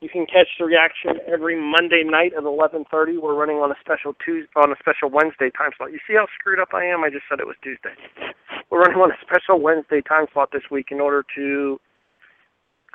you 0.00 0.08
can 0.08 0.26
catch 0.26 0.48
the 0.58 0.64
reaction 0.64 1.18
every 1.26 1.54
Monday 1.54 2.02
night 2.04 2.32
at 2.36 2.44
11:30. 2.44 3.18
We're 3.18 3.34
running 3.34 3.58
on 3.58 3.70
a 3.70 3.76
special 3.80 4.14
Tuesday, 4.24 4.50
on 4.56 4.72
a 4.72 4.76
special 4.78 5.10
Wednesday 5.10 5.50
time 5.50 5.70
slot. 5.76 5.92
You 5.92 5.98
see 6.06 6.14
how 6.14 6.26
screwed 6.38 6.60
up 6.60 6.74
I 6.74 6.84
am? 6.86 7.04
I 7.04 7.10
just 7.10 7.24
said 7.28 7.40
it 7.40 7.46
was 7.46 7.56
Tuesday. 7.62 7.94
We're 8.70 8.80
running 8.80 8.98
on 8.98 9.10
a 9.10 9.18
special 9.22 9.60
Wednesday 9.60 10.00
time 10.02 10.26
slot 10.32 10.50
this 10.52 10.62
week 10.70 10.88
in 10.90 11.00
order 11.00 11.24
to 11.36 11.80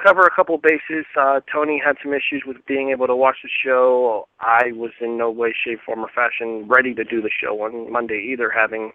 cover 0.04 0.22
a 0.22 0.36
couple 0.36 0.58
bases. 0.58 1.06
Uh, 1.20 1.40
Tony 1.52 1.82
had 1.84 1.96
some 2.04 2.14
issues 2.14 2.44
with 2.46 2.58
being 2.68 2.90
able 2.92 3.08
to 3.08 3.16
watch 3.16 3.38
the 3.44 3.50
show. 3.50 4.28
I 4.40 4.72
was 4.74 4.92
in 5.00 5.18
no 5.18 5.32
way, 5.32 5.54
shape, 5.54 5.80
form, 5.86 6.00
or 6.00 6.10
fashion 6.14 6.68
ready 6.68 6.94
to 6.94 7.04
do 7.04 7.22
the 7.22 7.30
show 7.30 7.62
on 7.62 7.92
Monday 7.92 8.28
either, 8.32 8.50
having 8.50 8.92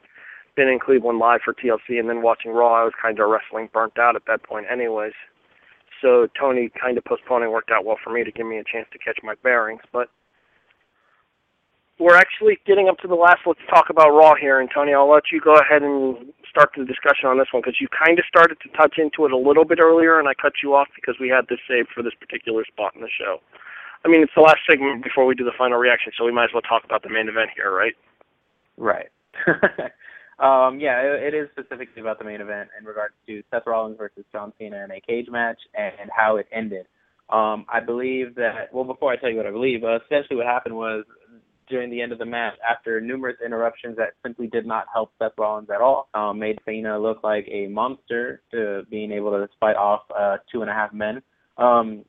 been 0.57 0.69
in 0.69 0.79
Cleveland 0.79 1.19
live 1.19 1.41
for 1.45 1.55
TLC 1.55 1.99
and 1.99 2.09
then 2.09 2.23
watching 2.23 2.53
Raw. 2.53 2.75
I 2.75 2.85
was 2.85 2.93
kind 3.01 3.19
of 3.19 3.29
wrestling 3.29 3.69
burnt 3.73 3.99
out 3.99 4.17
at 4.17 4.23
that 4.27 4.43
point, 4.43 4.67
anyways. 4.71 5.15
So 6.03 6.29
Tony 6.39 6.71
kind 6.81 6.99
of 6.99 7.05
postponing 7.05 7.51
worked 7.51 7.71
out 7.71 7.85
well 7.85 7.99
for 8.03 8.13
me 8.13 8.25
to 8.25 8.31
give 8.31 8.47
me 8.47 8.59
a 8.59 8.65
chance 8.65 8.87
to 8.93 8.99
catch 8.99 9.19
my 9.23 9.35
bearings. 9.43 9.83
But 9.93 10.09
we're 11.99 12.17
actually 12.17 12.59
getting 12.67 12.89
up 12.89 12.99
to 12.99 13.09
the 13.09 13.15
last. 13.15 13.41
Let's 13.45 13.61
talk 13.69 13.91
about 13.91 14.11
Raw 14.11 14.35
here, 14.35 14.61
and 14.61 14.71
Tony, 14.73 14.95
I'll 14.95 15.11
let 15.11 15.31
you 15.33 15.41
go 15.41 15.55
ahead 15.55 15.83
and 15.83 16.33
start 16.49 16.71
the 16.77 16.85
discussion 16.85 17.29
on 17.29 17.39
this 17.39 17.49
one 17.53 17.63
because 17.63 17.81
you 17.81 17.89
kind 17.91 18.19
of 18.19 18.25
started 18.27 18.59
to 18.63 18.69
touch 18.77 18.99
into 18.99 19.27
it 19.27 19.33
a 19.33 19.37
little 19.37 19.65
bit 19.65 19.81
earlier, 19.81 20.19
and 20.19 20.29
I 20.29 20.35
cut 20.35 20.55
you 20.63 20.75
off 20.75 20.89
because 20.95 21.17
we 21.21 21.29
had 21.29 21.47
this 21.49 21.59
saved 21.69 21.89
for 21.95 22.03
this 22.03 22.15
particular 22.15 22.65
spot 22.65 22.95
in 22.95 23.03
the 23.03 23.11
show. 23.11 23.39
I 24.05 24.09
mean, 24.09 24.23
it's 24.23 24.33
the 24.37 24.43
last 24.43 24.61
segment 24.69 25.03
before 25.03 25.27
we 25.27 25.35
do 25.35 25.45
the 25.45 25.57
final 25.59 25.77
reaction, 25.77 26.13
so 26.17 26.25
we 26.25 26.33
might 26.33 26.45
as 26.45 26.51
well 26.55 26.63
talk 26.63 26.85
about 26.85 27.03
the 27.03 27.11
main 27.11 27.29
event 27.29 27.51
here, 27.55 27.75
right? 27.75 27.95
Right. 28.77 29.11
um, 30.39 30.79
yeah, 30.79 31.03
it, 31.03 31.35
it 31.35 31.37
is 31.37 31.49
specifically 31.51 32.01
about 32.01 32.21
the 32.21 32.25
main 32.25 32.41
event 32.41 32.71
in 32.79 32.87
regards 32.87 33.15
to 33.27 33.43
Seth 33.51 33.67
Rollins 33.67 33.99
versus 33.99 34.25
John 34.31 34.53
Cena 34.57 34.85
in 34.85 34.93
a 34.93 35.01
cage 35.01 35.27
match 35.29 35.59
and 35.75 36.11
how 36.15 36.37
it 36.37 36.47
ended. 36.53 36.87
Um, 37.29 37.67
I 37.69 37.81
believe 37.81 38.37
that, 38.37 38.73
well, 38.73 38.85
before 38.85 39.13
I 39.13 39.17
tell 39.17 39.29
you 39.31 39.37
what 39.37 39.47
I 39.47 39.51
believe, 39.51 39.83
uh, 39.83 39.99
essentially 40.07 40.37
what 40.37 40.47
happened 40.47 40.77
was 40.77 41.05
during 41.69 41.91
the 41.91 42.01
end 42.01 42.13
of 42.13 42.19
the 42.19 42.25
match, 42.25 42.55
after 42.69 43.01
numerous 43.01 43.37
interruptions 43.45 43.97
that 43.97 44.15
simply 44.23 44.47
did 44.47 44.67
not 44.67 44.87
help 44.93 45.13
Seth 45.19 45.33
Rollins 45.39 45.69
at 45.71 45.81
all, 45.81 46.09
um, 46.15 46.39
made 46.39 46.59
Cena 46.65 46.99
look 46.99 47.23
like 47.23 47.47
a 47.51 47.67
monster 47.67 48.43
to 48.51 48.83
being 48.91 49.13
able 49.13 49.31
to 49.31 49.49
fight 49.61 49.77
off 49.77 50.03
uh, 50.17 50.39
two 50.51 50.63
and 50.63 50.71
a 50.71 50.75
half 50.75 50.93
men. 50.93 51.23
Um, 51.57 52.05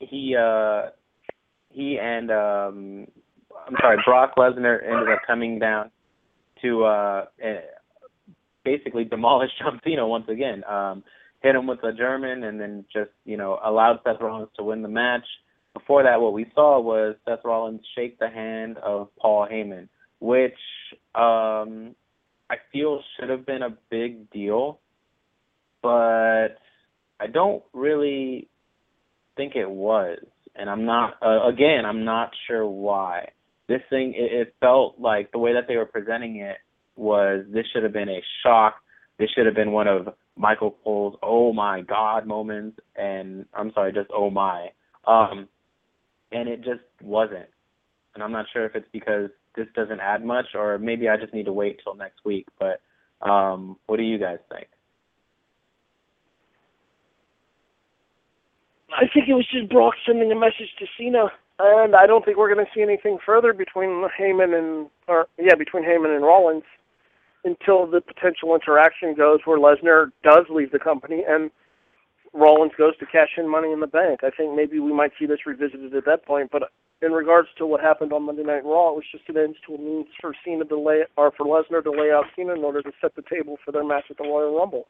he 0.00 0.36
uh, 0.38 0.90
he 1.70 1.98
and 2.00 2.30
um, 2.30 3.06
I'm 3.66 3.76
sorry, 3.80 3.98
Brock 4.04 4.34
Lesnar 4.36 4.82
ended 4.82 5.08
up 5.08 5.20
coming 5.26 5.58
down 5.58 5.90
to 6.62 6.84
uh, 6.84 7.24
basically 8.64 9.04
demolish 9.04 9.50
John 9.58 9.80
Cena 9.84 10.06
once 10.06 10.28
again. 10.28 10.64
Um, 10.64 11.04
hit 11.42 11.54
him 11.54 11.66
with 11.66 11.82
a 11.84 11.92
German, 11.92 12.44
and 12.44 12.60
then 12.60 12.84
just 12.92 13.10
you 13.24 13.36
know 13.36 13.58
allowed 13.64 14.00
Seth 14.04 14.20
Rollins 14.20 14.50
to 14.56 14.64
win 14.64 14.82
the 14.82 14.88
match. 14.88 15.26
Before 15.78 16.02
that, 16.02 16.20
what 16.20 16.32
we 16.32 16.46
saw 16.54 16.80
was 16.80 17.14
Seth 17.24 17.44
Rollins 17.44 17.80
shake 17.94 18.18
the 18.18 18.28
hand 18.28 18.78
of 18.78 19.08
Paul 19.16 19.46
Heyman, 19.50 19.88
which 20.18 20.58
um, 21.14 21.94
I 22.50 22.56
feel 22.72 23.00
should 23.18 23.30
have 23.30 23.46
been 23.46 23.62
a 23.62 23.76
big 23.88 24.28
deal, 24.30 24.80
but 25.80 26.58
I 27.20 27.26
don't 27.32 27.62
really 27.72 28.48
think 29.36 29.54
it 29.54 29.70
was, 29.70 30.18
and 30.56 30.68
I'm 30.68 30.84
not. 30.84 31.14
Uh, 31.22 31.46
again, 31.46 31.84
I'm 31.86 32.04
not 32.04 32.30
sure 32.48 32.66
why. 32.66 33.28
This 33.68 33.80
thing, 33.88 34.14
it, 34.16 34.32
it 34.32 34.54
felt 34.58 34.98
like 34.98 35.30
the 35.30 35.38
way 35.38 35.52
that 35.52 35.68
they 35.68 35.76
were 35.76 35.86
presenting 35.86 36.36
it 36.36 36.56
was 36.96 37.44
this 37.52 37.66
should 37.72 37.84
have 37.84 37.92
been 37.92 38.08
a 38.08 38.20
shock. 38.42 38.74
This 39.20 39.30
should 39.34 39.46
have 39.46 39.54
been 39.54 39.72
one 39.72 39.86
of 39.86 40.08
Michael 40.36 40.74
Cole's 40.82 41.16
"Oh 41.22 41.52
my 41.52 41.82
God" 41.82 42.26
moments, 42.26 42.78
and 42.96 43.46
I'm 43.54 43.70
sorry, 43.74 43.92
just 43.92 44.10
"Oh 44.12 44.28
my," 44.28 44.70
um, 45.06 45.48
and 46.32 46.48
it 46.48 46.62
just 46.62 46.80
wasn't. 47.02 47.48
And 48.14 48.22
I'm 48.22 48.32
not 48.32 48.46
sure 48.52 48.64
if 48.64 48.74
it's 48.74 48.88
because 48.92 49.30
this 49.56 49.66
doesn't 49.74 50.00
add 50.00 50.24
much, 50.24 50.46
or 50.54 50.78
maybe 50.78 51.08
I 51.08 51.16
just 51.16 51.34
need 51.34 51.46
to 51.46 51.52
wait 51.52 51.80
till 51.82 51.94
next 51.94 52.24
week. 52.24 52.46
But 52.58 52.80
um, 53.26 53.76
what 53.86 53.96
do 53.96 54.02
you 54.02 54.18
guys 54.18 54.38
think? 54.50 54.68
I 58.90 59.04
think 59.12 59.28
it 59.28 59.34
was 59.34 59.46
just 59.52 59.70
Brock 59.70 59.94
sending 60.06 60.32
a 60.32 60.34
message 60.34 60.72
to 60.78 60.86
Cena, 60.96 61.30
and 61.58 61.94
I 61.94 62.06
don't 62.06 62.24
think 62.24 62.38
we're 62.38 62.52
going 62.52 62.64
to 62.64 62.72
see 62.74 62.82
anything 62.82 63.18
further 63.24 63.52
between 63.52 64.08
Heyman 64.18 64.58
and, 64.58 64.88
or 65.06 65.26
yeah, 65.38 65.54
between 65.56 65.84
Heyman 65.84 66.14
and 66.14 66.24
Rollins 66.24 66.64
until 67.44 67.86
the 67.86 68.00
potential 68.00 68.54
interaction 68.54 69.14
goes 69.14 69.40
where 69.44 69.58
Lesnar 69.58 70.10
does 70.24 70.46
leave 70.50 70.72
the 70.72 70.78
company 70.78 71.22
and 71.28 71.50
Rollins 72.32 72.72
goes 72.76 72.96
to 72.98 73.06
cash 73.06 73.30
in 73.36 73.50
Money 73.50 73.72
in 73.72 73.80
the 73.80 73.86
Bank. 73.86 74.20
I 74.22 74.30
think 74.30 74.54
maybe 74.54 74.78
we 74.78 74.92
might 74.92 75.12
see 75.18 75.26
this 75.26 75.46
revisited 75.46 75.94
at 75.94 76.04
that 76.04 76.26
point, 76.26 76.50
but 76.50 76.70
in 77.00 77.12
regards 77.12 77.48
to 77.58 77.66
what 77.66 77.80
happened 77.80 78.12
on 78.12 78.24
Monday 78.24 78.42
Night 78.42 78.64
Raw, 78.64 78.90
it 78.90 78.96
was 78.96 79.04
just 79.10 79.28
an 79.28 79.36
ends 79.36 79.56
to 79.66 79.74
a 79.74 79.78
means 79.78 80.06
for 80.20 80.34
Cena 80.44 80.64
to 80.64 80.78
lay, 80.78 81.02
or 81.16 81.32
for 81.36 81.46
Lesnar 81.46 81.82
to 81.84 81.90
lay 81.90 82.10
out 82.10 82.24
Cena 82.34 82.54
in 82.54 82.64
order 82.64 82.82
to 82.82 82.90
set 83.00 83.14
the 83.14 83.22
table 83.22 83.56
for 83.64 83.72
their 83.72 83.84
match 83.84 84.04
at 84.10 84.16
the 84.16 84.24
Royal 84.24 84.56
Rumble. 84.56 84.88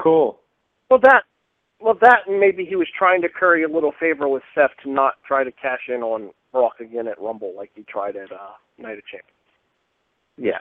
Cool. 0.00 0.38
Well, 0.90 1.00
that, 1.02 1.22
well, 1.80 1.96
that 2.00 2.20
and 2.26 2.38
maybe 2.38 2.64
he 2.64 2.76
was 2.76 2.88
trying 2.96 3.22
to 3.22 3.28
curry 3.28 3.64
a 3.64 3.68
little 3.68 3.92
favor 3.98 4.28
with 4.28 4.42
Seth 4.54 4.70
to 4.84 4.90
not 4.90 5.14
try 5.26 5.42
to 5.42 5.50
cash 5.50 5.88
in 5.88 6.02
on 6.02 6.30
Brock 6.52 6.74
again 6.80 7.08
at 7.08 7.20
Rumble 7.20 7.54
like 7.56 7.70
he 7.74 7.82
tried 7.82 8.16
at 8.16 8.30
uh, 8.30 8.54
Night 8.78 8.98
of 8.98 9.06
Champions. 9.06 9.32
Yeah. 10.36 10.58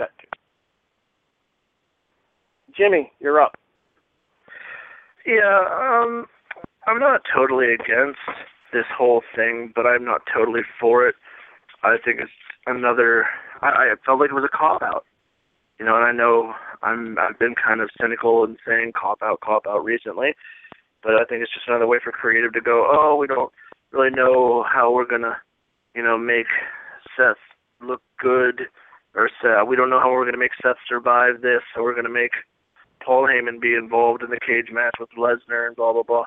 Jimmy, 2.77 3.11
you're 3.19 3.41
up. 3.41 3.56
Yeah, 5.26 5.64
um, 5.72 6.26
I'm 6.88 6.99
not 6.99 7.22
totally 7.34 7.73
against 7.73 8.19
this 8.73 8.85
whole 8.95 9.22
thing, 9.35 9.72
but 9.76 9.85
I'm 9.85 10.03
not 10.03 10.22
totally 10.31 10.61
for 10.80 11.07
it. 11.07 11.15
I 11.84 11.97
think 12.03 12.19
it's 12.19 12.31
another. 12.68 13.26
I, 13.61 13.68
I 13.68 13.93
felt 14.06 14.19
like 14.19 14.30
it 14.30 14.35
was 14.35 14.47
a 14.52 14.57
cop 14.57 14.81
out, 14.81 15.06
you 15.80 15.85
know. 15.85 15.95
And 15.95 16.06
I 16.06 16.11
know 16.11 16.53
I'm 16.84 17.18
I've 17.18 17.39
been 17.39 17.56
kind 17.56 17.81
of 17.81 17.89
cynical 17.99 18.43
and 18.43 18.57
saying 18.68 18.91
cop 18.99 19.19
out, 19.23 19.39
cop 19.41 19.65
out 19.68 19.84
recently, 19.84 20.35
but 21.02 21.14
I 21.14 21.26
think 21.26 21.41
it's 21.41 21.53
just 21.53 21.68
another 21.68 21.88
way 21.88 21.97
for 22.03 22.11
creative 22.11 22.53
to 22.53 22.61
go. 22.61 22.88
Oh, 22.91 23.15
we 23.19 23.27
don't 23.27 23.52
really 23.91 24.11
know 24.11 24.65
how 24.72 24.91
we're 24.91 25.07
gonna, 25.07 25.38
you 25.95 26.03
know, 26.03 26.18
make 26.18 26.47
Seth 27.18 27.38
look 27.81 28.02
good, 28.19 28.64
or 29.15 29.30
Seth, 29.41 29.68
we 29.68 29.76
don't 29.76 29.89
know 29.89 29.99
how 29.99 30.11
we're 30.11 30.26
gonna 30.26 30.38
make 30.38 30.56
Seth 30.61 30.77
survive 30.88 31.41
this, 31.41 31.61
so 31.73 31.81
we're 31.81 31.95
gonna 31.95 32.10
make 32.10 32.31
Paul 33.06 33.27
Heyman 33.27 33.61
be 33.61 33.76
involved 33.76 34.23
in 34.23 34.32
the 34.32 34.40
cage 34.40 34.72
match 34.72 34.95
with 34.99 35.10
Lesnar 35.18 35.68
and 35.68 35.76
blah 35.76 35.94
blah 35.94 36.03
blah, 36.03 36.26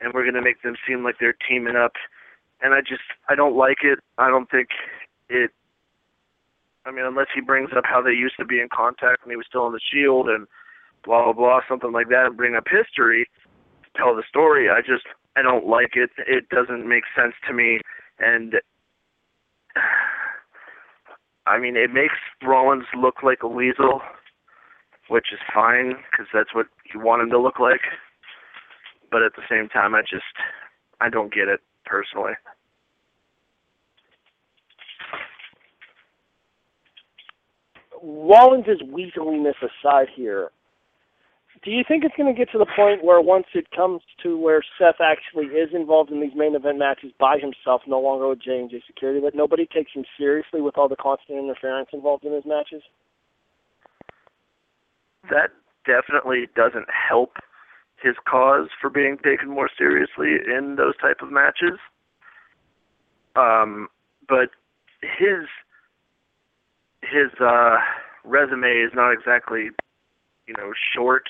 and 0.00 0.12
we're 0.12 0.24
gonna 0.24 0.42
make 0.42 0.62
them 0.62 0.74
seem 0.86 1.04
like 1.04 1.16
they're 1.20 1.36
teaming 1.48 1.76
up, 1.76 1.92
and 2.60 2.74
I 2.74 2.80
just 2.80 3.02
I 3.28 3.36
don't 3.36 3.56
like 3.56 3.78
it. 3.82 4.00
I 4.18 4.28
don't 4.28 4.50
think 4.50 4.68
it. 5.28 5.50
I 6.84 6.90
mean, 6.90 7.04
unless 7.04 7.28
he 7.32 7.40
brings 7.40 7.70
up 7.76 7.84
how 7.86 8.02
they 8.02 8.10
used 8.10 8.34
to 8.40 8.44
be 8.44 8.60
in 8.60 8.68
contact 8.74 9.24
when 9.24 9.30
he 9.30 9.36
was 9.36 9.46
still 9.48 9.68
in 9.68 9.72
the 9.72 9.80
Shield 9.92 10.28
and 10.28 10.48
blah 11.04 11.24
blah 11.24 11.32
blah, 11.32 11.60
something 11.68 11.92
like 11.92 12.08
that, 12.08 12.26
and 12.26 12.36
bring 12.36 12.56
up 12.56 12.66
history, 12.68 13.28
to 13.84 13.90
tell 13.96 14.16
the 14.16 14.24
story. 14.28 14.68
I 14.68 14.80
just 14.80 15.06
I 15.36 15.42
don't 15.42 15.66
like 15.66 15.94
it. 15.94 16.10
It 16.26 16.48
doesn't 16.48 16.88
make 16.88 17.04
sense 17.14 17.34
to 17.46 17.54
me, 17.54 17.78
and 18.18 18.54
I 21.46 21.58
mean, 21.58 21.76
it 21.76 21.92
makes 21.92 22.14
Rollins 22.42 22.86
look 22.96 23.22
like 23.22 23.42
a 23.42 23.48
weasel 23.48 24.00
which 25.08 25.26
is 25.32 25.38
fine 25.52 25.94
because 26.10 26.26
that's 26.32 26.54
what 26.54 26.66
you 26.92 27.00
want 27.00 27.22
him 27.22 27.30
to 27.30 27.38
look 27.38 27.58
like. 27.58 27.80
But 29.10 29.22
at 29.22 29.32
the 29.36 29.42
same 29.50 29.68
time, 29.68 29.94
I 29.94 30.02
just 30.02 30.24
I 31.00 31.08
don't 31.08 31.32
get 31.32 31.48
it 31.48 31.60
personally. 31.84 32.32
Rollins' 38.02 38.82
weaseliness 38.90 39.54
aside 39.62 40.08
here, 40.14 40.50
do 41.64 41.70
you 41.70 41.84
think 41.86 42.02
it's 42.04 42.16
going 42.16 42.32
to 42.32 42.36
get 42.36 42.50
to 42.50 42.58
the 42.58 42.66
point 42.74 43.04
where 43.04 43.20
once 43.20 43.46
it 43.54 43.70
comes 43.70 44.02
to 44.22 44.36
where 44.36 44.62
Seth 44.78 45.00
actually 45.00 45.46
is 45.46 45.68
involved 45.72 46.10
in 46.10 46.20
these 46.20 46.34
main 46.34 46.56
event 46.56 46.78
matches 46.78 47.12
by 47.20 47.38
himself, 47.38 47.82
no 47.86 48.00
longer 48.00 48.28
with 48.28 48.42
J 48.42 48.58
and 48.58 48.70
J 48.70 48.82
Security, 48.86 49.20
that 49.20 49.36
nobody 49.36 49.66
takes 49.66 49.92
him 49.94 50.04
seriously 50.18 50.60
with 50.60 50.76
all 50.76 50.88
the 50.88 50.96
constant 50.96 51.38
interference 51.38 51.90
involved 51.92 52.24
in 52.24 52.32
his 52.32 52.44
matches? 52.44 52.82
That 55.30 55.50
definitely 55.86 56.48
doesn't 56.54 56.86
help 56.90 57.36
his 58.02 58.16
cause 58.28 58.68
for 58.80 58.90
being 58.90 59.18
taken 59.24 59.48
more 59.48 59.70
seriously 59.76 60.36
in 60.46 60.76
those 60.76 60.96
type 60.96 61.18
of 61.22 61.30
matches. 61.30 61.78
Um, 63.36 63.88
but 64.28 64.50
his 65.00 65.46
his 67.02 67.30
uh, 67.40 67.76
resume 68.24 68.68
is 68.68 68.92
not 68.94 69.12
exactly 69.12 69.70
you 70.46 70.54
know 70.56 70.72
short 70.94 71.28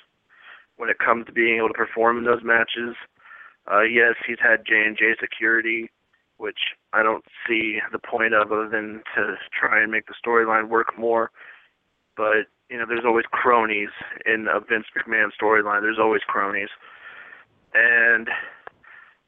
when 0.77 0.89
it 0.91 0.99
comes 0.99 1.27
to 1.27 1.33
being 1.33 1.59
able 1.59 1.69
to 1.69 1.75
perform 1.75 2.19
in 2.19 2.25
those 2.25 2.43
matches. 2.43 2.97
Uh, 3.71 3.83
yes, 3.83 4.15
he's 4.27 4.41
had 4.43 4.67
J 4.67 4.83
and 4.87 4.97
J 4.97 5.15
security, 5.21 5.91
which 6.39 6.59
I 6.93 7.03
don't 7.03 7.25
see 7.47 7.79
the 7.93 7.99
point 7.99 8.35
of 8.35 8.51
other 8.51 8.69
than 8.69 9.03
to 9.15 9.35
try 9.59 9.83
and 9.83 9.93
make 9.93 10.07
the 10.07 10.15
storyline 10.15 10.69
work 10.69 10.99
more. 10.99 11.31
But 12.17 12.49
you 12.73 12.79
know, 12.79 12.87
there's 12.89 13.05
always 13.05 13.27
cronies 13.31 13.91
in 14.25 14.47
a 14.49 14.59
Vince 14.59 14.87
McMahon 14.97 15.29
storyline. 15.41 15.83
There's 15.83 15.99
always 16.01 16.23
cronies, 16.27 16.71
and 17.75 18.29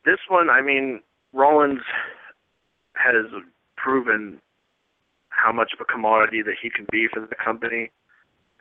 this 0.07 0.17
one, 0.29 0.49
I 0.49 0.63
mean, 0.63 1.03
Rollins 1.35 1.83
has 2.95 3.27
proven 3.77 4.41
how 5.29 5.53
much 5.53 5.73
of 5.75 5.81
a 5.81 5.85
commodity 5.85 6.41
that 6.41 6.55
he 6.63 6.71
can 6.71 6.87
be 6.91 7.07
for 7.13 7.21
the 7.21 7.35
company, 7.35 7.91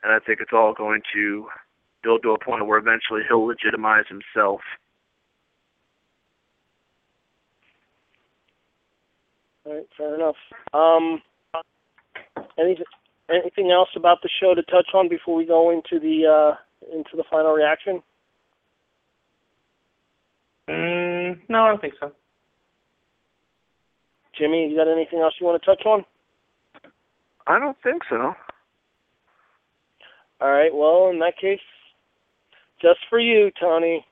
and 0.04 0.12
I 0.12 0.20
think 0.20 0.40
it's 0.42 0.52
all 0.52 0.74
going 0.74 1.02
to 1.14 1.48
build 2.04 2.24
to 2.24 2.32
a 2.32 2.40
point 2.44 2.68
where 2.68 2.78
eventually 2.78 3.22
he'll 3.26 3.46
legitimize 3.46 4.04
himself. 4.10 4.60
All 9.66 9.76
right, 9.76 9.88
fair 9.98 10.16
enough. 10.16 10.36
Um, 10.74 11.22
anything 12.60 12.84
anything 13.30 13.72
else 13.72 13.90
about 13.96 14.22
the 14.22 14.30
show 14.42 14.54
to 14.54 14.64
touch 14.64 14.90
on 14.94 15.10
before 15.10 15.36
we 15.36 15.46
go 15.46 15.70
into 15.72 16.00
the 16.00 16.28
uh, 16.28 16.96
into 16.96 17.16
the 17.16 17.24
final 17.30 17.54
reaction? 17.54 18.02
Mm, 20.70 21.40
no, 21.50 21.64
I 21.64 21.68
don't 21.70 21.82
think 21.82 21.94
so. 22.00 22.12
Jimmy, 24.38 24.70
you 24.70 24.78
got 24.78 24.92
anything 24.92 25.20
else 25.20 25.36
you 25.40 25.46
want 25.46 25.62
to 25.62 25.66
touch 25.66 25.86
on? 25.86 26.06
I 27.46 27.60
don't 27.60 27.78
think 27.84 28.04
so. 28.10 28.34
All 30.42 30.52
right. 30.52 30.74
Well, 30.74 31.10
in 31.10 31.20
that 31.20 31.38
case, 31.40 31.60
just 32.82 33.00
for 33.10 33.20
you, 33.20 33.52
Tony. 33.60 34.06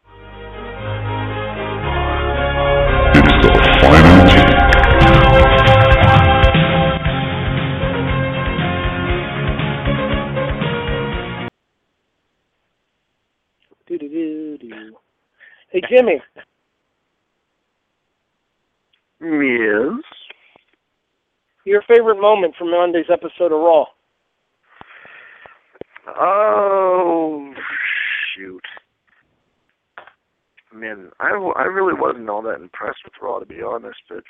Hey, 15.71 15.81
Jimmy. 15.89 16.21
Yes. 19.21 20.03
Your 21.63 21.81
favorite 21.87 22.19
moment 22.19 22.55
from 22.57 22.71
Monday's 22.71 23.05
episode 23.11 23.53
of 23.53 23.61
Raw? 23.61 23.85
Oh 26.07 27.53
shoot. 28.35 28.63
Man, 30.73 31.09
I, 31.19 31.29
I 31.29 31.63
really 31.63 31.93
wasn't 31.93 32.29
all 32.29 32.41
that 32.41 32.55
impressed 32.61 32.99
with 33.05 33.13
Raw 33.21 33.39
to 33.39 33.45
be 33.45 33.61
honest, 33.61 33.99
but 34.09 34.23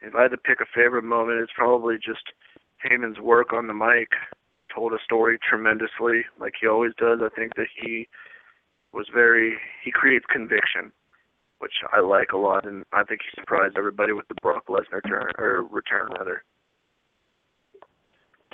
if 0.00 0.14
I 0.14 0.22
had 0.22 0.30
to 0.30 0.36
pick 0.36 0.60
a 0.60 0.66
favorite 0.74 1.04
moment, 1.04 1.40
it's 1.40 1.52
probably 1.56 1.96
just 1.96 2.22
Heyman's 2.84 3.18
work 3.18 3.52
on 3.52 3.66
the 3.66 3.74
mic. 3.74 4.08
Told 4.74 4.92
a 4.92 4.98
story 5.04 5.38
tremendously, 5.46 6.24
like 6.38 6.52
he 6.60 6.68
always 6.68 6.92
does. 6.98 7.18
I 7.22 7.28
think 7.34 7.56
that 7.56 7.66
he 7.82 8.06
was 8.92 9.06
very 9.12 9.56
he 9.84 9.90
creates 9.90 10.24
conviction, 10.32 10.92
which 11.58 11.72
I 11.92 12.00
like 12.00 12.32
a 12.32 12.36
lot, 12.36 12.66
and 12.66 12.84
I 12.92 13.04
think 13.04 13.20
he 13.22 13.40
surprised 13.40 13.76
everybody 13.76 14.12
with 14.12 14.28
the 14.28 14.34
Brock 14.42 14.64
Lesnar 14.68 15.06
turn 15.06 15.30
or 15.38 15.64
return 15.70 16.08
rather. 16.18 16.42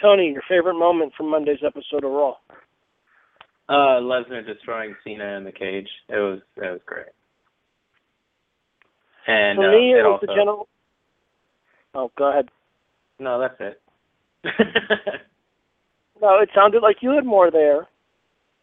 Tony, 0.01 0.32
your 0.32 0.43
favorite 0.48 0.78
moment 0.78 1.12
from 1.16 1.31
Monday's 1.31 1.62
episode 1.65 2.05
of 2.05 2.11
Raw? 2.11 2.35
Uh, 3.69 4.01
Lesnar 4.02 4.44
destroying 4.44 4.94
Cena 5.05 5.36
in 5.36 5.44
the 5.44 5.52
cage. 5.52 5.89
It 6.09 6.16
was 6.16 6.40
it 6.56 6.70
was 6.70 6.81
great. 6.85 7.06
And 9.27 9.56
For 9.56 9.69
uh, 9.69 9.73
me, 9.73 9.93
it, 9.93 9.98
it 9.98 10.02
was 10.02 10.20
also, 10.20 10.27
the 10.27 10.35
general. 10.35 10.69
Oh, 11.94 12.11
go 12.19 12.31
ahead. 12.31 12.48
No, 13.19 13.40
that's 13.40 13.56
it. 13.61 13.81
No, 16.20 16.39
it 16.39 16.48
sounded 16.55 16.82
like 16.82 16.97
you 17.01 17.11
had 17.11 17.27
more 17.27 17.51
there. 17.51 17.86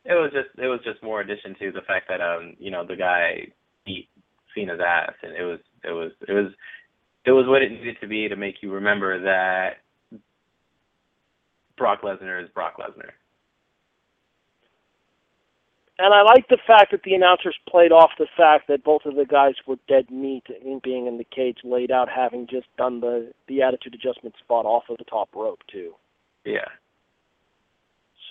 It 0.04 0.14
was 0.14 0.32
just 0.34 0.50
it 0.58 0.68
was 0.68 0.80
just 0.84 1.04
more 1.04 1.22
addition 1.22 1.56
to 1.60 1.72
the 1.72 1.82
fact 1.82 2.08
that 2.10 2.22
um 2.22 2.56
you 2.60 2.72
know 2.72 2.86
the 2.86 2.96
guy 2.96 3.48
beat 3.86 4.10
Cena's 4.56 4.80
ass 4.86 5.14
and 5.22 5.34
it 5.34 5.44
was 5.44 5.60
it 5.84 5.92
was 5.92 6.12
it 6.28 6.34
was 6.34 6.52
it 7.26 7.32
was 7.32 7.46
what 7.48 7.62
it 7.62 7.72
needed 7.72 7.98
to 8.02 8.08
be 8.08 8.28
to 8.28 8.36
make 8.36 8.56
you 8.62 8.72
remember 8.72 9.22
that 9.22 9.78
Brock 11.78 12.02
Lesnar 12.02 12.44
is 12.44 12.50
Brock 12.50 12.78
Lesnar. 12.78 13.12
And 16.00 16.16
I 16.16 16.24
like 16.24 16.48
the 16.48 16.58
fact 16.66 16.92
that 16.92 17.04
the 17.04 17.14
announcers 17.14 17.56
played 17.70 17.92
off 17.92 18.10
the 18.18 18.28
fact 18.36 18.68
that 18.70 18.84
both 18.84 19.06
of 19.06 19.16
the 19.16 19.26
guys 19.26 19.54
were 19.68 19.76
dead 19.88 20.10
meat 20.10 20.44
in 20.66 20.82
being 20.84 21.06
in 21.06 21.20
the 21.20 21.24
cage, 21.24 21.60
laid 21.64 21.92
out, 21.92 22.10
having 22.10 22.48
just 22.48 22.66
done 22.76 23.02
the 23.02 23.32
the 23.48 23.62
attitude 23.62 23.94
adjustment 23.94 24.34
spot 24.44 24.66
off 24.66 24.86
of 24.90 24.98
the 24.98 25.04
top 25.04 25.30
rope 25.36 25.60
too. 25.72 25.94
Yeah. 26.44 26.66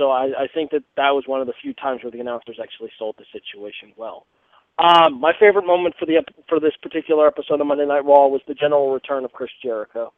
So 0.01 0.10
I, 0.10 0.32
I 0.32 0.47
think 0.52 0.70
that 0.70 0.82
that 0.97 1.10
was 1.10 1.24
one 1.27 1.43
of 1.43 1.47
the 1.47 1.52
few 1.60 1.74
times 1.74 2.02
where 2.02 2.10
the 2.10 2.20
announcers 2.20 2.59
actually 2.60 2.89
sold 2.98 3.16
the 3.18 3.27
situation 3.31 3.93
well. 3.98 4.24
Um, 4.78 5.20
my 5.20 5.32
favorite 5.39 5.66
moment 5.66 5.94
for 5.98 6.06
the 6.06 6.24
for 6.48 6.59
this 6.59 6.72
particular 6.81 7.27
episode 7.27 7.60
of 7.60 7.66
Monday 7.66 7.85
Night 7.85 8.06
Raw 8.06 8.28
was 8.28 8.40
the 8.48 8.55
general 8.55 8.94
return 8.94 9.27
of 9.27 9.32
Chris 9.32 9.51
Jericho. 9.62 10.10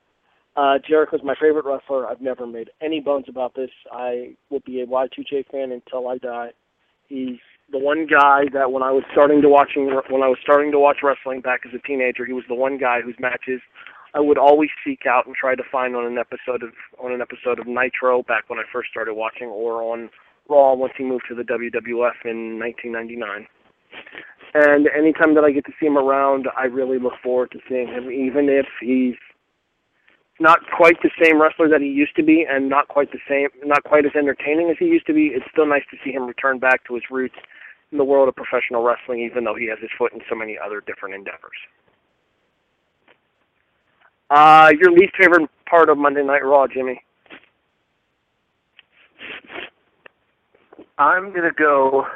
Uh, 0.54 0.74
Jericho's 0.88 1.24
my 1.24 1.34
favorite 1.34 1.64
wrestler. 1.64 2.06
I've 2.06 2.20
never 2.20 2.46
made 2.46 2.70
any 2.80 3.00
bones 3.00 3.24
about 3.28 3.56
this. 3.56 3.70
I 3.90 4.36
will 4.50 4.62
be 4.64 4.82
a 4.82 4.86
Y2J 4.86 5.46
fan 5.50 5.72
until 5.72 6.06
I 6.06 6.18
die. 6.18 6.50
He's 7.08 7.40
the 7.72 7.78
one 7.78 8.06
guy 8.06 8.44
that 8.52 8.70
when 8.70 8.84
I 8.84 8.92
was 8.92 9.02
starting 9.10 9.42
to 9.42 9.48
watching 9.48 9.86
when 9.86 10.22
I 10.22 10.28
was 10.28 10.38
starting 10.40 10.70
to 10.70 10.78
watch 10.78 10.98
wrestling 11.02 11.40
back 11.40 11.62
as 11.66 11.74
a 11.74 11.84
teenager, 11.84 12.24
he 12.24 12.32
was 12.32 12.44
the 12.46 12.54
one 12.54 12.78
guy 12.78 13.00
whose 13.00 13.16
matches 13.18 13.60
I 14.14 14.20
would 14.20 14.38
always 14.38 14.70
seek 14.84 15.06
out 15.06 15.26
and 15.26 15.34
try 15.34 15.54
to 15.54 15.62
find 15.70 15.96
on 15.96 16.04
an 16.04 16.18
episode 16.18 16.62
of 16.62 16.72
on 16.98 17.12
an 17.12 17.22
episode 17.22 17.58
of 17.58 17.66
Nitro 17.66 18.22
back 18.22 18.48
when 18.48 18.58
I 18.58 18.64
first 18.72 18.90
started 18.90 19.14
watching, 19.14 19.48
or 19.48 19.82
on 19.82 20.10
Raw 20.48 20.74
once 20.74 20.92
he 20.98 21.04
moved 21.04 21.24
to 21.28 21.34
the 21.34 21.42
WWF 21.42 22.24
in 22.24 22.58
1999. 22.58 23.46
And 24.54 24.88
anytime 24.88 25.34
that 25.34 25.44
I 25.44 25.50
get 25.50 25.64
to 25.64 25.72
see 25.80 25.86
him 25.86 25.96
around, 25.96 26.46
I 26.56 26.64
really 26.64 26.98
look 26.98 27.14
forward 27.22 27.50
to 27.52 27.58
seeing 27.68 27.88
him, 27.88 28.10
even 28.10 28.50
if 28.50 28.66
he's 28.80 29.16
not 30.40 30.60
quite 30.76 31.00
the 31.02 31.10
same 31.22 31.40
wrestler 31.40 31.68
that 31.68 31.80
he 31.80 31.88
used 31.88 32.16
to 32.16 32.22
be, 32.22 32.44
and 32.48 32.68
not 32.68 32.88
quite 32.88 33.12
the 33.12 33.20
same, 33.28 33.48
not 33.64 33.84
quite 33.84 34.04
as 34.04 34.12
entertaining 34.14 34.68
as 34.70 34.76
he 34.78 34.86
used 34.86 35.06
to 35.06 35.14
be. 35.14 35.28
It's 35.28 35.46
still 35.50 35.66
nice 35.66 35.84
to 35.90 35.96
see 36.04 36.12
him 36.12 36.26
return 36.26 36.58
back 36.58 36.84
to 36.88 36.94
his 36.94 37.04
roots 37.10 37.36
in 37.92 37.98
the 37.98 38.04
world 38.04 38.28
of 38.28 38.36
professional 38.36 38.82
wrestling, 38.82 39.20
even 39.20 39.44
though 39.44 39.54
he 39.54 39.68
has 39.68 39.78
his 39.80 39.90
foot 39.96 40.12
in 40.12 40.20
so 40.28 40.34
many 40.34 40.58
other 40.58 40.82
different 40.86 41.14
endeavors. 41.14 41.56
Uh, 44.32 44.70
your 44.80 44.90
least 44.92 45.12
favorite 45.20 45.50
part 45.68 45.90
of 45.90 45.98
Monday 45.98 46.22
Night 46.22 46.42
Raw, 46.42 46.66
Jimmy? 46.66 47.02
I'm 50.96 51.34
gonna 51.34 51.52
go 51.52 52.06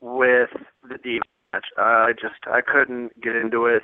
with 0.00 0.50
the 0.88 0.98
Diva 1.02 1.24
match. 1.52 1.66
I 1.76 2.12
just 2.12 2.46
I 2.46 2.60
couldn't 2.60 3.20
get 3.20 3.34
into 3.34 3.66
it. 3.66 3.82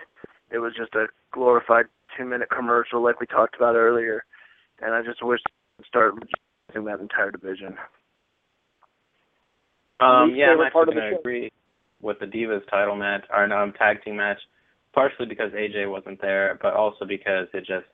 It 0.53 0.59
was 0.59 0.73
just 0.77 0.95
a 0.95 1.07
glorified 1.33 1.87
two 2.16 2.25
minute 2.25 2.49
commercial 2.49 3.03
like 3.03 3.19
we 3.19 3.27
talked 3.27 3.57
about 3.57 3.75
earlier, 3.75 4.25
and 4.81 4.95
I 4.95 5.03
just 5.03 5.21
wish 5.21 5.41
to 5.43 5.85
start 5.89 6.15
using 6.69 6.85
that 6.85 7.01
entire 7.01 7.33
division. 7.33 7.77
Um, 9.99 10.33
yeah, 10.37 10.51
I'm 10.51 10.59
part 10.59 10.66
actually 10.66 10.81
of 10.83 10.87
the 10.87 10.93
going 10.95 11.12
to 11.12 11.19
agree 11.19 11.53
with 12.03 12.21
the 12.21 12.27
Divas 12.27 12.69
title 12.71 12.95
match, 12.95 13.25
or 13.35 13.49
no, 13.49 13.73
tag 13.73 14.05
team 14.05 14.16
match, 14.16 14.39
partially 14.95 15.27
because 15.27 15.53
AJ 15.53 15.91
wasn't 15.91 16.21
there, 16.21 16.59
but 16.62 16.75
also 16.75 17.05
because 17.05 17.49
it 17.53 17.61
just, 17.66 17.87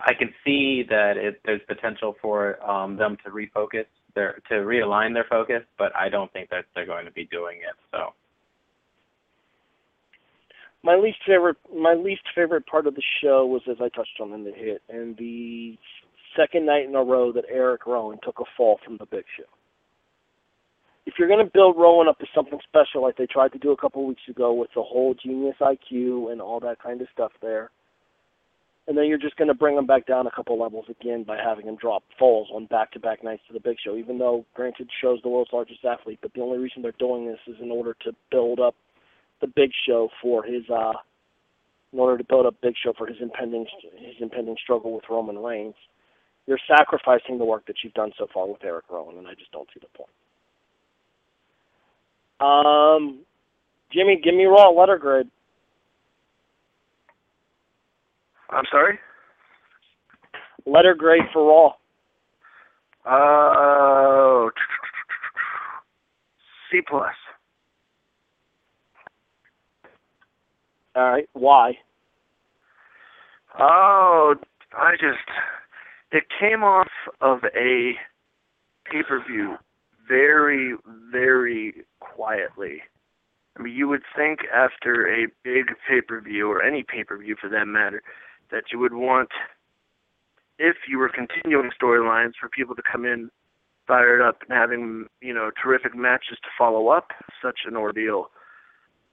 I 0.00 0.12
can 0.14 0.34
see 0.44 0.84
that 0.88 1.16
it 1.16 1.40
there's 1.44 1.60
potential 1.68 2.16
for 2.20 2.62
um, 2.68 2.96
them 2.96 3.16
to 3.24 3.30
refocus 3.30 3.86
their 4.14 4.40
to 4.48 4.54
realign 4.54 5.14
their 5.14 5.26
focus, 5.30 5.62
but 5.78 5.94
I 5.96 6.08
don't 6.08 6.32
think 6.32 6.50
that 6.50 6.66
they're 6.74 6.86
going 6.86 7.06
to 7.06 7.12
be 7.12 7.26
doing 7.26 7.58
it. 7.58 7.76
So 7.92 8.12
My 10.84 10.96
least 10.96 11.18
favorite, 11.26 11.56
my 11.74 11.94
least 11.94 12.24
favorite 12.34 12.66
part 12.66 12.86
of 12.86 12.94
the 12.94 13.02
show 13.22 13.46
was, 13.46 13.62
as 13.70 13.78
I 13.80 13.88
touched 13.88 14.20
on 14.20 14.34
in 14.34 14.44
the 14.44 14.52
hit, 14.52 14.82
and 14.90 15.16
the 15.16 15.78
second 16.36 16.66
night 16.66 16.84
in 16.84 16.94
a 16.94 17.02
row 17.02 17.32
that 17.32 17.44
Eric 17.50 17.86
Rowan 17.86 18.18
took 18.22 18.38
a 18.38 18.44
fall 18.54 18.78
from 18.84 18.98
the 18.98 19.06
Big 19.06 19.24
Show. 19.34 19.44
If 21.06 21.14
you're 21.18 21.28
going 21.28 21.44
to 21.44 21.50
build 21.52 21.76
Rowan 21.76 22.08
up 22.08 22.18
to 22.18 22.26
something 22.34 22.58
special 22.66 23.02
like 23.02 23.16
they 23.16 23.26
tried 23.26 23.52
to 23.52 23.58
do 23.58 23.72
a 23.72 23.76
couple 23.76 24.06
weeks 24.06 24.22
ago 24.28 24.52
with 24.52 24.70
the 24.74 24.82
whole 24.82 25.14
genius 25.14 25.56
IQ 25.60 26.32
and 26.32 26.40
all 26.40 26.60
that 26.60 26.82
kind 26.82 27.00
of 27.00 27.08
stuff 27.12 27.32
there, 27.42 27.70
and 28.86 28.96
then 28.96 29.06
you're 29.06 29.18
just 29.18 29.36
going 29.36 29.48
to 29.48 29.54
bring 29.54 29.76
him 29.76 29.86
back 29.86 30.06
down 30.06 30.26
a 30.26 30.30
couple 30.30 30.58
levels 30.58 30.86
again 30.88 31.22
by 31.22 31.36
having 31.36 31.66
him 31.66 31.76
drop 31.76 32.02
falls 32.18 32.48
on 32.52 32.66
back-to-back 32.66 33.24
nights 33.24 33.42
to 33.46 33.52
the 33.52 33.60
Big 33.60 33.76
Show. 33.82 33.96
Even 33.96 34.18
though, 34.18 34.44
granted, 34.54 34.88
Show's 35.00 35.20
the 35.22 35.28
world's 35.28 35.52
largest 35.52 35.84
athlete, 35.84 36.18
but 36.20 36.32
the 36.34 36.40
only 36.40 36.58
reason 36.58 36.82
they're 36.82 36.92
doing 36.98 37.26
this 37.26 37.38
is 37.46 37.56
in 37.60 37.70
order 37.70 37.96
to 38.04 38.12
build 38.30 38.60
up 38.60 38.74
the 39.40 39.46
Big 39.46 39.70
Show 39.86 40.10
for 40.22 40.42
his, 40.42 40.68
uh, 40.70 40.92
in 41.92 41.98
order 41.98 42.18
to 42.18 42.24
build 42.24 42.46
up 42.46 42.56
Big 42.62 42.74
Show 42.82 42.92
for 42.96 43.06
his 43.06 43.16
impending 43.20 43.66
his 43.98 44.16
impending 44.20 44.56
struggle 44.62 44.92
with 44.94 45.04
Roman 45.08 45.38
Reigns. 45.38 45.76
You're 46.46 46.58
sacrificing 46.68 47.38
the 47.38 47.44
work 47.46 47.66
that 47.66 47.76
you've 47.82 47.94
done 47.94 48.12
so 48.18 48.26
far 48.32 48.46
with 48.46 48.62
Eric 48.64 48.84
Rowan, 48.90 49.16
and 49.16 49.26
I 49.26 49.34
just 49.34 49.50
don't 49.52 49.68
see 49.72 49.80
the 49.80 49.98
point. 49.98 50.10
Um, 52.44 53.20
Jimmy, 53.92 54.20
give 54.22 54.34
me 54.34 54.44
Raw 54.44 54.70
letter 54.70 54.98
grade. 54.98 55.28
I'm 58.50 58.64
sorry. 58.70 58.98
Letter 60.66 60.94
grade 60.94 61.22
for 61.32 61.46
Raw. 61.46 61.72
Uh, 63.06 64.50
C 66.70 66.80
plus. 66.86 67.14
All 70.96 71.10
right. 71.10 71.28
Why? 71.32 71.72
Oh, 73.58 74.34
I 74.76 74.92
just 74.92 75.18
it 76.12 76.24
came 76.40 76.62
off 76.62 76.88
of 77.20 77.38
a 77.56 77.92
pay 78.90 79.02
per 79.06 79.22
view 79.26 79.56
very, 80.06 80.74
very 81.10 81.84
quietly. 82.00 82.82
I 83.56 83.62
mean, 83.62 83.74
you 83.74 83.88
would 83.88 84.02
think 84.16 84.40
after 84.52 85.06
a 85.06 85.26
big 85.42 85.66
pay 85.88 86.00
per 86.00 86.20
view, 86.20 86.50
or 86.50 86.62
any 86.62 86.82
pay 86.82 87.04
per 87.04 87.16
view 87.18 87.36
for 87.40 87.48
that 87.50 87.66
matter, 87.66 88.02
that 88.50 88.64
you 88.72 88.78
would 88.78 88.94
want, 88.94 89.30
if 90.58 90.76
you 90.88 90.98
were 90.98 91.08
continuing 91.08 91.70
storylines, 91.80 92.32
for 92.40 92.48
people 92.48 92.74
to 92.74 92.82
come 92.90 93.04
in 93.04 93.30
fired 93.86 94.22
up 94.22 94.38
and 94.42 94.56
having, 94.56 95.06
you 95.20 95.34
know, 95.34 95.50
terrific 95.62 95.94
matches 95.94 96.38
to 96.42 96.48
follow 96.56 96.88
up 96.88 97.08
such 97.42 97.60
an 97.66 97.76
ordeal. 97.76 98.30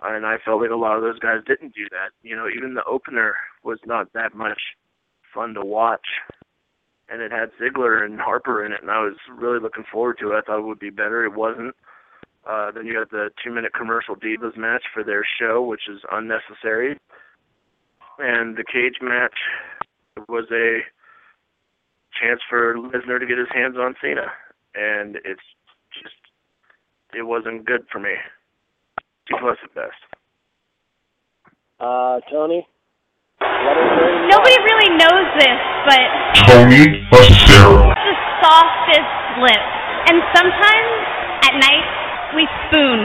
And 0.01 0.25
I 0.25 0.37
felt 0.43 0.61
like 0.61 0.71
a 0.71 0.75
lot 0.75 0.95
of 0.95 1.03
those 1.03 1.19
guys 1.19 1.41
didn't 1.45 1.75
do 1.75 1.85
that. 1.91 2.09
You 2.23 2.35
know, 2.35 2.47
even 2.47 2.73
the 2.73 2.83
opener 2.85 3.35
was 3.63 3.79
not 3.85 4.13
that 4.13 4.33
much 4.33 4.59
fun 5.33 5.53
to 5.53 5.61
watch 5.61 6.07
and 7.11 7.21
it 7.21 7.31
had 7.31 7.51
Ziggler 7.61 8.05
and 8.05 8.19
Harper 8.19 8.65
in 8.65 8.71
it, 8.71 8.81
and 8.81 8.89
I 8.89 9.01
was 9.01 9.15
really 9.29 9.59
looking 9.59 9.83
forward 9.91 10.17
to 10.19 10.31
it. 10.31 10.35
I 10.37 10.41
thought 10.41 10.59
it 10.59 10.65
would 10.65 10.79
be 10.79 10.89
better. 10.89 11.25
It 11.25 11.33
wasn't. 11.35 11.75
Uh, 12.49 12.71
then 12.71 12.85
you 12.85 12.93
got 12.93 13.11
the 13.11 13.29
two-minute 13.43 13.73
commercial 13.73 14.15
Divas 14.15 14.57
match 14.57 14.83
for 14.93 15.03
their 15.03 15.23
show, 15.39 15.61
which 15.61 15.81
is 15.89 15.99
unnecessary, 16.11 16.97
and 18.17 18.55
the 18.55 18.63
cage 18.63 18.95
match 19.01 19.35
was 20.27 20.45
a 20.51 20.79
chance 22.19 22.41
for 22.49 22.75
Lesnar 22.75 23.19
to 23.19 23.25
get 23.25 23.37
his 23.37 23.47
hands 23.53 23.75
on 23.77 23.95
Cena, 24.01 24.31
and 24.73 25.17
it's 25.17 25.41
just 26.01 26.15
it 27.13 27.23
wasn't 27.23 27.65
good 27.65 27.81
for 27.91 27.99
me. 27.99 28.13
Two 29.29 29.35
plus 29.39 29.57
at 29.63 29.75
best. 29.75 29.91
Uh, 31.79 32.19
Tony. 32.31 32.67
Letter 33.41 33.87
grade. 33.97 34.21
and 34.21 34.29
Nobody 34.29 34.57
really 34.63 34.91
knows 34.97 35.27
this, 35.37 35.59
but 35.85 36.01
Tony 36.47 37.05
Basero. 37.11 37.91
the 37.93 38.15
softest 38.41 39.13
lips. 39.41 39.71
And 40.09 40.17
sometimes 40.35 40.89
at 41.45 41.53
night 41.59 41.85
we 42.35 42.47
spoon. 42.67 42.99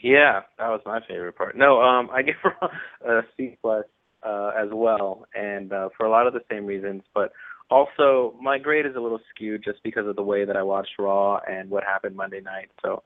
Yeah, 0.00 0.40
that 0.58 0.68
was 0.68 0.80
my 0.84 1.00
favorite 1.06 1.36
part. 1.36 1.56
No, 1.56 1.80
um, 1.80 2.10
I 2.12 2.22
give 2.22 2.34
Raw 2.44 2.68
a 3.06 3.22
C 3.36 3.56
plus 3.62 3.84
uh, 4.22 4.50
as 4.58 4.68
well, 4.72 5.24
and 5.34 5.72
uh, 5.72 5.88
for 5.96 6.06
a 6.06 6.10
lot 6.10 6.26
of 6.26 6.32
the 6.32 6.42
same 6.50 6.66
reasons. 6.66 7.02
But 7.14 7.32
also, 7.70 8.34
my 8.40 8.58
grade 8.58 8.84
is 8.86 8.96
a 8.96 9.00
little 9.00 9.20
skewed 9.30 9.62
just 9.64 9.82
because 9.82 10.06
of 10.06 10.16
the 10.16 10.22
way 10.22 10.44
that 10.44 10.56
I 10.56 10.62
watched 10.62 10.98
Raw 10.98 11.38
and 11.48 11.70
what 11.70 11.84
happened 11.84 12.16
Monday 12.16 12.40
night. 12.40 12.70
So, 12.82 13.02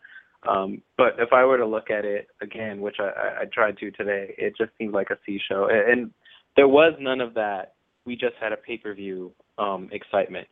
um, 0.49 0.83
but 0.97 1.15
if 1.19 1.33
I 1.33 1.45
were 1.45 1.59
to 1.59 1.67
look 1.67 1.91
at 1.91 2.05
it 2.05 2.29
again, 2.41 2.81
which 2.81 2.97
I, 3.01 3.43
I, 3.43 3.45
tried 3.53 3.79
to 3.79 3.91
today, 3.91 4.35
it 4.39 4.55
just 4.57 4.71
seemed 4.79 4.93
like 4.93 5.11
a 5.11 5.19
C 5.25 5.39
show, 5.49 5.69
and, 5.71 5.91
and 5.91 6.11
there 6.57 6.69
was 6.69 6.95
none 7.01 7.21
of 7.21 7.35
that. 7.35 7.75
We 8.05 8.15
just 8.15 8.35
had 8.41 8.53
a 8.53 8.57
pay 8.57 8.79
per 8.79 8.95
view 8.95 9.33
um, 9.59 9.89
excitement. 9.93 10.47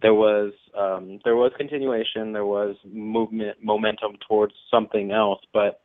There 0.00 0.14
was 0.14 0.52
um, 0.76 1.20
there 1.24 1.36
was 1.36 1.52
continuation, 1.56 2.32
there 2.32 2.46
was 2.46 2.76
movement, 2.84 3.58
momentum 3.62 4.16
towards 4.28 4.54
something 4.70 5.10
else, 5.12 5.40
but 5.52 5.80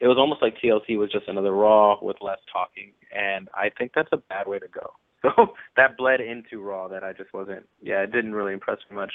it 0.00 0.08
was 0.08 0.16
almost 0.18 0.42
like 0.42 0.54
TLC 0.62 0.98
was 0.98 1.12
just 1.12 1.28
another 1.28 1.52
Raw 1.52 1.96
with 2.02 2.16
less 2.20 2.38
talking, 2.52 2.92
and 3.14 3.48
I 3.54 3.70
think 3.76 3.92
that's 3.94 4.08
a 4.12 4.16
bad 4.16 4.48
way 4.48 4.58
to 4.58 4.68
go. 4.68 4.92
So 5.22 5.54
that 5.76 5.96
bled 5.96 6.20
into 6.20 6.60
Raw 6.60 6.88
that 6.88 7.04
I 7.04 7.12
just 7.12 7.32
wasn't. 7.32 7.68
Yeah, 7.80 8.02
it 8.02 8.10
didn't 8.10 8.34
really 8.34 8.52
impress 8.52 8.78
me 8.90 8.96
much. 8.96 9.12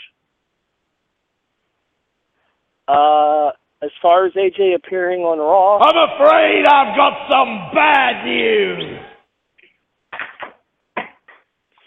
Uh, 2.87 3.51
as 3.81 3.91
far 4.01 4.25
as 4.25 4.33
AJ 4.33 4.75
appearing 4.75 5.21
on 5.21 5.39
Raw, 5.39 5.79
I'm 5.79 5.97
afraid 6.15 6.65
I've 6.65 6.95
got 6.95 7.29
some 7.29 7.69
bad 7.73 8.25
news. 8.25 8.99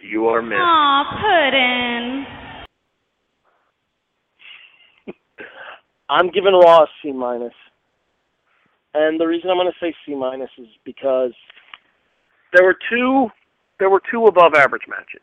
You 0.03 0.29
are 0.29 0.43
missed. 0.43 0.61
Aw, 0.61 2.27
Puddin'. 5.07 5.17
I'm 6.11 6.31
giving 6.31 6.53
Raw 6.53 6.83
a 6.83 6.87
C. 7.03 7.11
And 8.93 9.21
the 9.21 9.27
reason 9.27 9.51
I'm 9.51 9.57
going 9.57 9.71
to 9.71 9.79
say 9.81 9.95
C 10.05 10.15
minus 10.15 10.51
is 10.59 10.67
because 10.85 11.33
there 12.53 12.65
were 12.65 12.77
two 12.91 13.29
there 13.79 13.89
were 13.89 14.03
two 14.11 14.27
above 14.27 14.55
average 14.55 14.83
matches. 14.89 15.23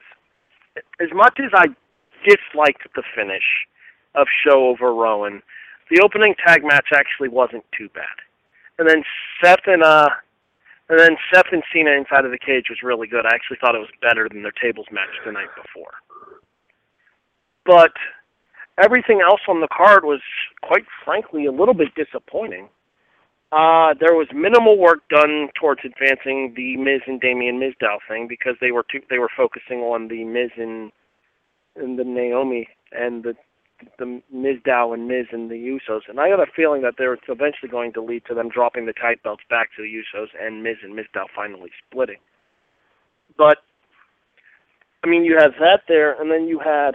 As 1.00 1.10
much 1.14 1.38
as 1.40 1.52
I 1.54 1.68
disliked 2.28 2.88
the 2.96 3.04
finish 3.16 3.44
of 4.16 4.28
Show 4.46 4.68
over 4.68 4.94
Rowan, 4.94 5.42
the 5.90 6.02
opening 6.04 6.36
tag 6.46 6.64
match 6.64 6.88
actually 6.94 7.30
wasn't 7.30 7.64
too 7.78 7.90
bad. 7.94 8.06
And 8.80 8.88
then 8.90 9.04
Seth 9.44 9.66
and 9.66 9.84
uh 9.84 10.10
and 10.90 11.00
then 11.00 11.18
Seth 11.34 11.52
and 11.52 11.64
Cena 11.74 11.92
inside 11.92 12.24
of 12.24 12.32
the 12.32 12.40
cage 12.40 12.66
was 12.70 12.80
really 12.82 13.08
good. 13.08 13.26
I 13.26 13.36
actually 13.36 13.58
thought 13.60 13.76
it 13.76 13.80
was 13.80 13.90
better 14.02 14.30
than 14.30 14.42
their 14.42 14.54
tables 14.54 14.88
match 14.92 15.10
the 15.26 15.34
night 15.34 15.50
before. 15.56 15.92
But 17.66 17.92
everything 18.82 19.20
else 19.22 19.42
on 19.50 19.60
the 19.60 19.68
card 19.68 20.06
was 20.06 20.22
quite 20.62 20.86
frankly 21.04 21.46
a 21.46 21.52
little 21.52 21.74
bit 21.74 21.90
disappointing. 21.96 22.70
Uh, 23.52 23.94
there 24.00 24.14
was 24.14 24.28
minimal 24.34 24.78
work 24.78 25.08
done 25.10 25.50
towards 25.60 25.82
advancing 25.84 26.54
the 26.56 26.78
Miz 26.78 27.02
and 27.08 27.20
Damien 27.20 27.60
Mizdow 27.60 27.98
thing 28.08 28.28
because 28.28 28.56
they 28.60 28.72
were 28.72 28.86
too, 28.90 29.02
they 29.10 29.20
were 29.20 29.32
focusing 29.36 29.80
on 29.80 30.08
the 30.08 30.24
Miz 30.24 30.52
and, 30.58 30.92
and 31.76 31.98
the 32.00 32.04
Naomi 32.04 32.68
and 32.92 33.24
the 33.24 33.36
the 34.00 34.22
Mizdow 34.34 34.94
and 34.94 35.08
Miz 35.08 35.28
and 35.32 35.50
the 35.50 35.56
Usos, 35.56 36.02
and 36.08 36.20
I 36.20 36.30
got 36.30 36.40
a 36.40 36.52
feeling 36.56 36.82
that 36.82 36.96
they're 36.98 37.18
eventually 37.28 37.70
going 37.70 37.94
to 37.94 38.02
lead 38.02 38.24
to 38.28 38.34
them 38.34 38.50
dropping 38.50 38.86
the 38.86 38.94
tight 38.94 39.22
belts 39.24 39.44
back 39.50 39.70
to 39.76 39.82
the 39.82 39.88
Usos 39.88 40.28
and 40.40 40.64
Miz 40.64 40.78
and 40.84 40.94
Mizdow 40.94 41.26
finally 41.36 41.70
splitting. 41.90 42.18
But 43.38 43.58
I 45.04 45.08
mean, 45.08 45.24
you 45.24 45.38
have 45.40 45.54
that 45.60 45.82
there, 45.88 46.20
and 46.20 46.32
then 46.32 46.48
you 46.48 46.60
had. 46.60 46.92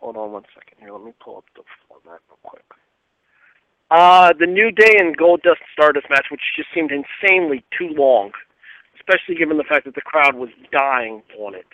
Hold 0.00 0.16
on 0.16 0.30
one 0.30 0.44
second 0.54 0.78
here. 0.78 0.92
Let 0.92 1.02
me 1.02 1.12
pull 1.22 1.38
up 1.38 1.44
the 1.56 1.62
format 1.88 2.20
real 2.28 2.38
quick. 2.44 2.62
Uh, 3.90 4.32
the 4.38 4.46
New 4.46 4.70
Day 4.70 4.94
and 4.98 5.16
Goldust 5.16 5.64
Stardust 5.72 6.06
match, 6.10 6.26
which 6.30 6.40
just 6.56 6.68
seemed 6.74 6.92
insanely 6.92 7.64
too 7.76 7.88
long, 7.96 8.30
especially 8.94 9.34
given 9.34 9.56
the 9.56 9.64
fact 9.64 9.86
that 9.86 9.94
the 9.94 10.00
crowd 10.02 10.36
was 10.36 10.50
dying 10.70 11.22
on 11.38 11.54
it. 11.54 11.66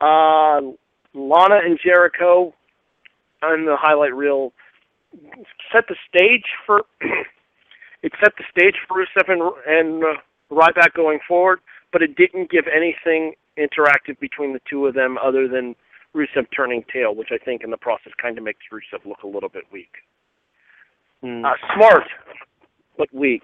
Uh, 0.00 0.76
Lana 1.14 1.60
and 1.64 1.78
Jericho 1.82 2.54
on 3.42 3.64
the 3.64 3.76
highlight 3.78 4.14
reel 4.14 4.52
set 5.72 5.84
the 5.88 5.96
stage 6.08 6.44
for 6.66 6.82
it 8.02 8.12
set 8.22 8.32
the 8.36 8.44
stage 8.50 8.74
for 8.86 9.04
Rusev 9.04 9.28
and, 9.28 9.42
and 9.66 10.04
uh, 10.04 10.20
Ryback 10.50 10.94
going 10.94 11.18
forward, 11.26 11.60
but 11.92 12.02
it 12.02 12.16
didn't 12.16 12.50
give 12.50 12.64
anything 12.74 13.34
interactive 13.58 14.18
between 14.20 14.52
the 14.52 14.60
two 14.68 14.86
of 14.86 14.94
them 14.94 15.18
other 15.22 15.48
than 15.48 15.74
Rusev 16.14 16.46
turning 16.54 16.84
tail, 16.92 17.14
which 17.14 17.28
I 17.32 17.38
think 17.38 17.62
in 17.64 17.70
the 17.70 17.76
process 17.76 18.12
kind 18.20 18.38
of 18.38 18.44
makes 18.44 18.60
Rusev 18.72 19.04
look 19.04 19.22
a 19.22 19.26
little 19.26 19.48
bit 19.48 19.64
weak. 19.72 19.92
Hmm. 21.22 21.44
Uh, 21.44 21.54
smart, 21.74 22.04
but 22.96 23.12
weak. 23.12 23.42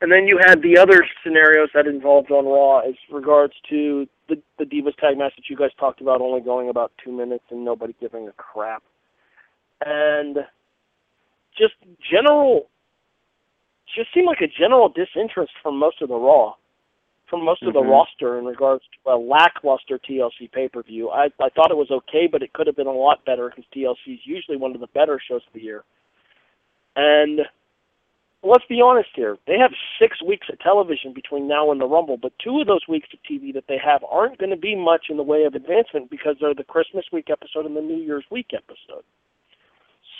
And 0.00 0.10
then 0.10 0.26
you 0.26 0.38
had 0.40 0.62
the 0.62 0.78
other 0.78 1.04
scenarios 1.22 1.68
that 1.74 1.86
involved 1.86 2.30
on 2.30 2.46
Raw 2.46 2.78
as 2.80 2.94
regards 3.10 3.52
to 3.68 4.08
the 4.28 4.40
Divas 4.70 4.96
tag 4.96 5.18
match 5.18 5.34
that 5.36 5.48
you 5.48 5.56
guys 5.56 5.70
talked 5.78 6.00
about 6.00 6.20
only 6.20 6.40
going 6.40 6.68
about 6.68 6.92
two 7.02 7.12
minutes 7.12 7.44
and 7.50 7.64
nobody 7.64 7.94
giving 8.00 8.28
a 8.28 8.32
crap. 8.32 8.82
And 9.84 10.38
just 11.56 11.74
general 12.10 12.68
just 13.94 14.12
seemed 14.14 14.26
like 14.26 14.40
a 14.40 14.46
general 14.46 14.88
disinterest 14.88 15.52
from 15.62 15.76
most 15.76 16.00
of 16.00 16.08
the 16.08 16.14
Raw 16.14 16.54
from 17.30 17.44
most 17.44 17.62
of 17.62 17.72
the 17.72 17.80
Mhm. 17.80 17.90
roster 17.90 18.38
in 18.38 18.44
regards 18.44 18.84
to 18.88 19.14
a 19.14 19.16
lackluster 19.16 19.98
TLC 19.98 20.48
pay 20.48 20.68
per 20.68 20.82
view. 20.82 21.10
I 21.10 21.30
I 21.38 21.48
thought 21.48 21.70
it 21.70 21.76
was 21.76 21.90
okay, 21.90 22.26
but 22.26 22.42
it 22.42 22.52
could 22.52 22.66
have 22.66 22.76
been 22.76 22.88
a 22.88 22.92
lot 22.92 23.24
better 23.24 23.48
because 23.48 23.64
TLC 23.70 24.14
is 24.14 24.26
usually 24.26 24.56
one 24.56 24.74
of 24.74 24.80
the 24.80 24.88
better 24.88 25.20
shows 25.20 25.46
of 25.46 25.52
the 25.52 25.62
year. 25.62 25.84
And 26.96 27.48
let's 28.42 28.64
be 28.68 28.80
honest 28.80 29.10
here, 29.14 29.36
they 29.46 29.58
have 29.58 29.72
six 30.00 30.22
weeks 30.22 30.48
of 30.50 30.58
television 30.60 31.12
between 31.12 31.46
now 31.46 31.70
and 31.70 31.80
the 31.80 31.86
Rumble, 31.86 32.16
but 32.16 32.32
two 32.42 32.60
of 32.60 32.66
those 32.66 32.86
weeks 32.88 33.08
of 33.12 33.18
TV 33.30 33.52
that 33.54 33.64
they 33.68 33.78
have 33.82 34.02
aren't 34.10 34.38
going 34.38 34.50
to 34.50 34.56
be 34.56 34.74
much 34.74 35.06
in 35.10 35.16
the 35.16 35.22
way 35.22 35.44
of 35.44 35.54
advancement 35.54 36.10
because 36.10 36.36
they're 36.40 36.54
the 36.54 36.64
Christmas 36.64 37.04
week 37.12 37.28
episode 37.30 37.66
and 37.66 37.76
the 37.76 37.80
New 37.80 38.02
Year's 38.02 38.24
week 38.30 38.50
episode. 38.54 39.04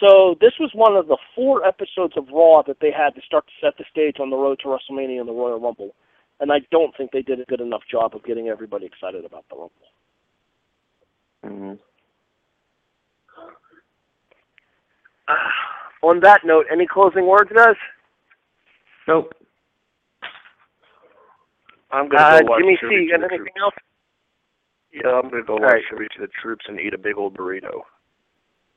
So 0.01 0.37
this 0.41 0.53
was 0.59 0.71
one 0.75 0.97
of 0.97 1.09
the 1.09 1.19
four 1.35 1.67
episodes 1.67 2.15
of 2.17 2.29
Raw 2.33 2.63
that 2.67 2.79
they 2.81 2.91
had 2.91 3.15
to 3.17 3.21
start 3.23 3.45
to 3.47 3.53
set 3.67 3.77
the 3.77 3.85
stage 3.91 4.17
on 4.19 4.31
the 4.31 4.37
road 4.37 4.59
to 4.63 4.69
WrestleMania 4.69 5.21
and 5.21 5.29
the 5.29 5.33
Royal 5.33 5.61
Rumble. 5.61 5.95
And 6.41 6.51
I 6.51 6.61
don't 6.71 6.97
think 6.97 7.13
they 7.13 7.21
did 7.21 7.39
a 7.41 7.45
good 7.45 7.61
enough 7.61 7.83
job 7.91 8.15
of 8.15 8.25
getting 8.25 8.49
everybody 8.49 8.87
excited 8.87 9.27
about 9.27 9.45
the 9.51 9.57
Rumble. 9.57 9.71
hmm 11.45 11.75
on 16.03 16.21
that 16.21 16.41
note, 16.45 16.67
any 16.73 16.87
closing 16.87 17.27
words, 17.27 17.51
guys? 17.55 17.77
Nope. 19.09 19.33
I'm 21.91 22.09
gonna 22.09 22.23
Uh, 22.23 22.41
go 22.41 22.47
watch 22.47 22.61
Jimmy 22.61 22.77
Tribute 22.77 22.99
C, 22.99 23.05
you 23.05 23.13
to 23.13 23.19
got 23.19 23.29
the 23.29 23.35
anything 23.35 23.53
Troops. 23.57 23.61
else? 23.61 23.75
Yeah, 24.93 25.19
I'm 25.19 25.29
gonna 25.31 25.43
go 25.43 25.55
watch 25.55 25.63
right. 25.63 25.85
Tribute 25.89 26.13
to 26.13 26.21
the 26.21 26.29
Troops 26.41 26.65
and 26.69 26.81
eat 26.81 26.95
a 26.95 26.99
big 26.99 27.17
old 27.17 27.37
burrito. 27.37 27.83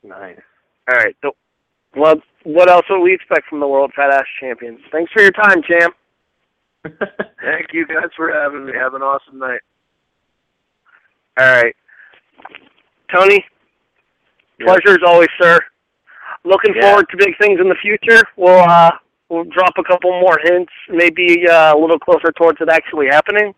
Nice. 0.02 0.40
All 0.90 0.96
right. 0.98 1.16
So, 1.22 1.36
well, 1.96 2.20
what 2.42 2.68
else 2.68 2.84
would 2.90 3.00
we 3.00 3.14
expect 3.14 3.48
from 3.48 3.60
the 3.60 3.68
World 3.68 3.92
Fat 3.94 4.12
Ass 4.12 4.26
Champion? 4.40 4.78
Thanks 4.90 5.12
for 5.12 5.22
your 5.22 5.30
time, 5.30 5.62
champ. 5.62 5.94
Thank 6.84 7.72
you 7.72 7.86
guys 7.86 8.10
for 8.16 8.32
having 8.32 8.66
me. 8.66 8.72
Have 8.74 8.94
an 8.94 9.02
awesome 9.02 9.38
night. 9.38 9.60
All 11.38 11.46
right. 11.62 11.74
Tony, 13.14 13.44
Yeah. 14.58 14.66
pleasure 14.66 14.90
as 14.90 15.02
always, 15.06 15.28
sir. 15.40 15.58
Looking 16.44 16.74
Yeah. 16.74 16.82
forward 16.90 17.08
to 17.10 17.16
big 17.16 17.38
things 17.38 17.60
in 17.60 17.68
the 17.68 17.74
future. 17.76 18.22
We'll 18.36 18.58
uh 18.68 18.90
we'll 19.28 19.44
drop 19.44 19.74
a 19.78 19.84
couple 19.84 20.10
more 20.20 20.38
hints, 20.42 20.72
maybe 20.88 21.48
uh, 21.48 21.76
a 21.76 21.78
little 21.78 21.98
closer 21.98 22.32
towards 22.32 22.60
it 22.60 22.68
actually 22.68 23.06
happening. 23.10 23.54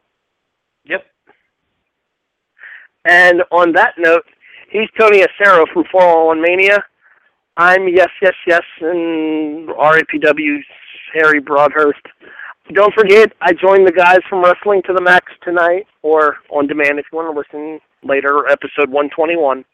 Yep. 0.84 1.05
And 3.05 3.43
on 3.51 3.72
that 3.72 3.94
note, 3.98 4.24
he's 4.70 4.88
Tony 4.98 5.20
Acero 5.20 5.64
from 5.72 5.84
411 5.90 6.43
Mania. 6.43 6.84
I'm 7.56 7.88
Yes, 7.88 8.09
Yes, 8.20 8.34
Yes, 8.47 8.62
and 8.80 9.68
RAPW's 9.68 10.66
Harry 11.14 11.40
Broadhurst. 11.40 12.02
Don't 12.72 12.93
forget, 12.94 13.32
I 13.40 13.52
joined 13.52 13.86
the 13.86 13.93
guys 13.93 14.18
from 14.28 14.43
Wrestling 14.43 14.82
to 14.86 14.93
the 14.93 15.01
Max 15.01 15.32
tonight, 15.43 15.86
or 16.02 16.36
on 16.51 16.66
demand 16.66 16.98
if 16.98 17.06
you 17.12 17.16
want 17.16 17.32
to 17.32 17.38
listen 17.38 17.80
later, 18.02 18.48
episode 18.48 18.90
121. 18.90 19.64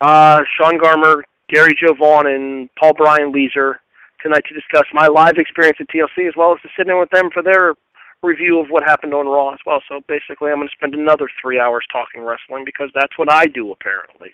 Uh, 0.00 0.42
Sean 0.58 0.78
Garmer, 0.78 1.22
Gary 1.48 1.76
Joe 1.80 1.94
Vaughn, 1.94 2.26
and 2.26 2.68
Paul 2.74 2.94
Brian 2.94 3.32
Leeser 3.32 3.76
tonight 4.22 4.44
to 4.48 4.54
discuss 4.54 4.86
my 4.92 5.06
live 5.06 5.36
experience 5.36 5.78
at 5.80 5.88
TLC 5.88 6.28
as 6.28 6.34
well 6.36 6.52
as 6.52 6.60
to 6.62 6.68
sit 6.76 6.88
in 6.88 6.98
with 6.98 7.10
them 7.10 7.30
for 7.32 7.42
their 7.42 7.74
review 8.22 8.60
of 8.60 8.68
what 8.68 8.84
happened 8.84 9.14
on 9.14 9.26
Raw 9.26 9.52
as 9.52 9.58
well. 9.66 9.82
So 9.88 10.00
basically, 10.08 10.50
I'm 10.50 10.58
going 10.58 10.68
to 10.68 10.74
spend 10.76 10.94
another 10.94 11.28
three 11.40 11.58
hours 11.58 11.84
talking 11.90 12.22
wrestling 12.22 12.64
because 12.64 12.90
that's 12.94 13.16
what 13.18 13.30
I 13.30 13.46
do 13.46 13.72
apparently. 13.72 14.30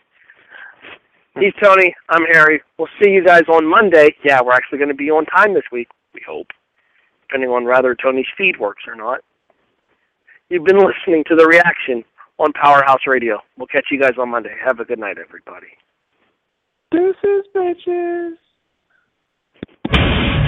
Hmm. 1.34 1.40
He's 1.40 1.54
Tony. 1.62 1.94
I'm 2.08 2.24
Harry. 2.32 2.62
We'll 2.78 2.88
see 3.02 3.10
you 3.10 3.24
guys 3.24 3.44
on 3.48 3.66
Monday. 3.66 4.14
Yeah, 4.24 4.40
we're 4.42 4.52
actually 4.52 4.78
going 4.78 4.90
to 4.90 4.94
be 4.94 5.10
on 5.10 5.24
time 5.26 5.54
this 5.54 5.64
week. 5.72 5.88
We 6.14 6.20
hope, 6.26 6.48
depending 7.22 7.50
on 7.50 7.64
whether 7.64 7.94
Tony's 7.94 8.26
feed 8.36 8.58
works 8.58 8.84
or 8.86 8.94
not. 8.94 9.20
You've 10.50 10.64
been 10.64 10.78
listening 10.78 11.24
to 11.28 11.36
the 11.36 11.46
reaction 11.46 12.04
on 12.38 12.52
Powerhouse 12.52 13.06
Radio. 13.06 13.40
We'll 13.56 13.66
catch 13.66 13.86
you 13.90 14.00
guys 14.00 14.14
on 14.18 14.30
Monday. 14.30 14.54
Have 14.64 14.80
a 14.80 14.84
good 14.84 14.98
night, 14.98 15.16
everybody. 15.18 15.68
Deuces, 16.90 17.44
bitches. 17.54 18.36
The 19.90 19.98
reaction, 19.98 20.47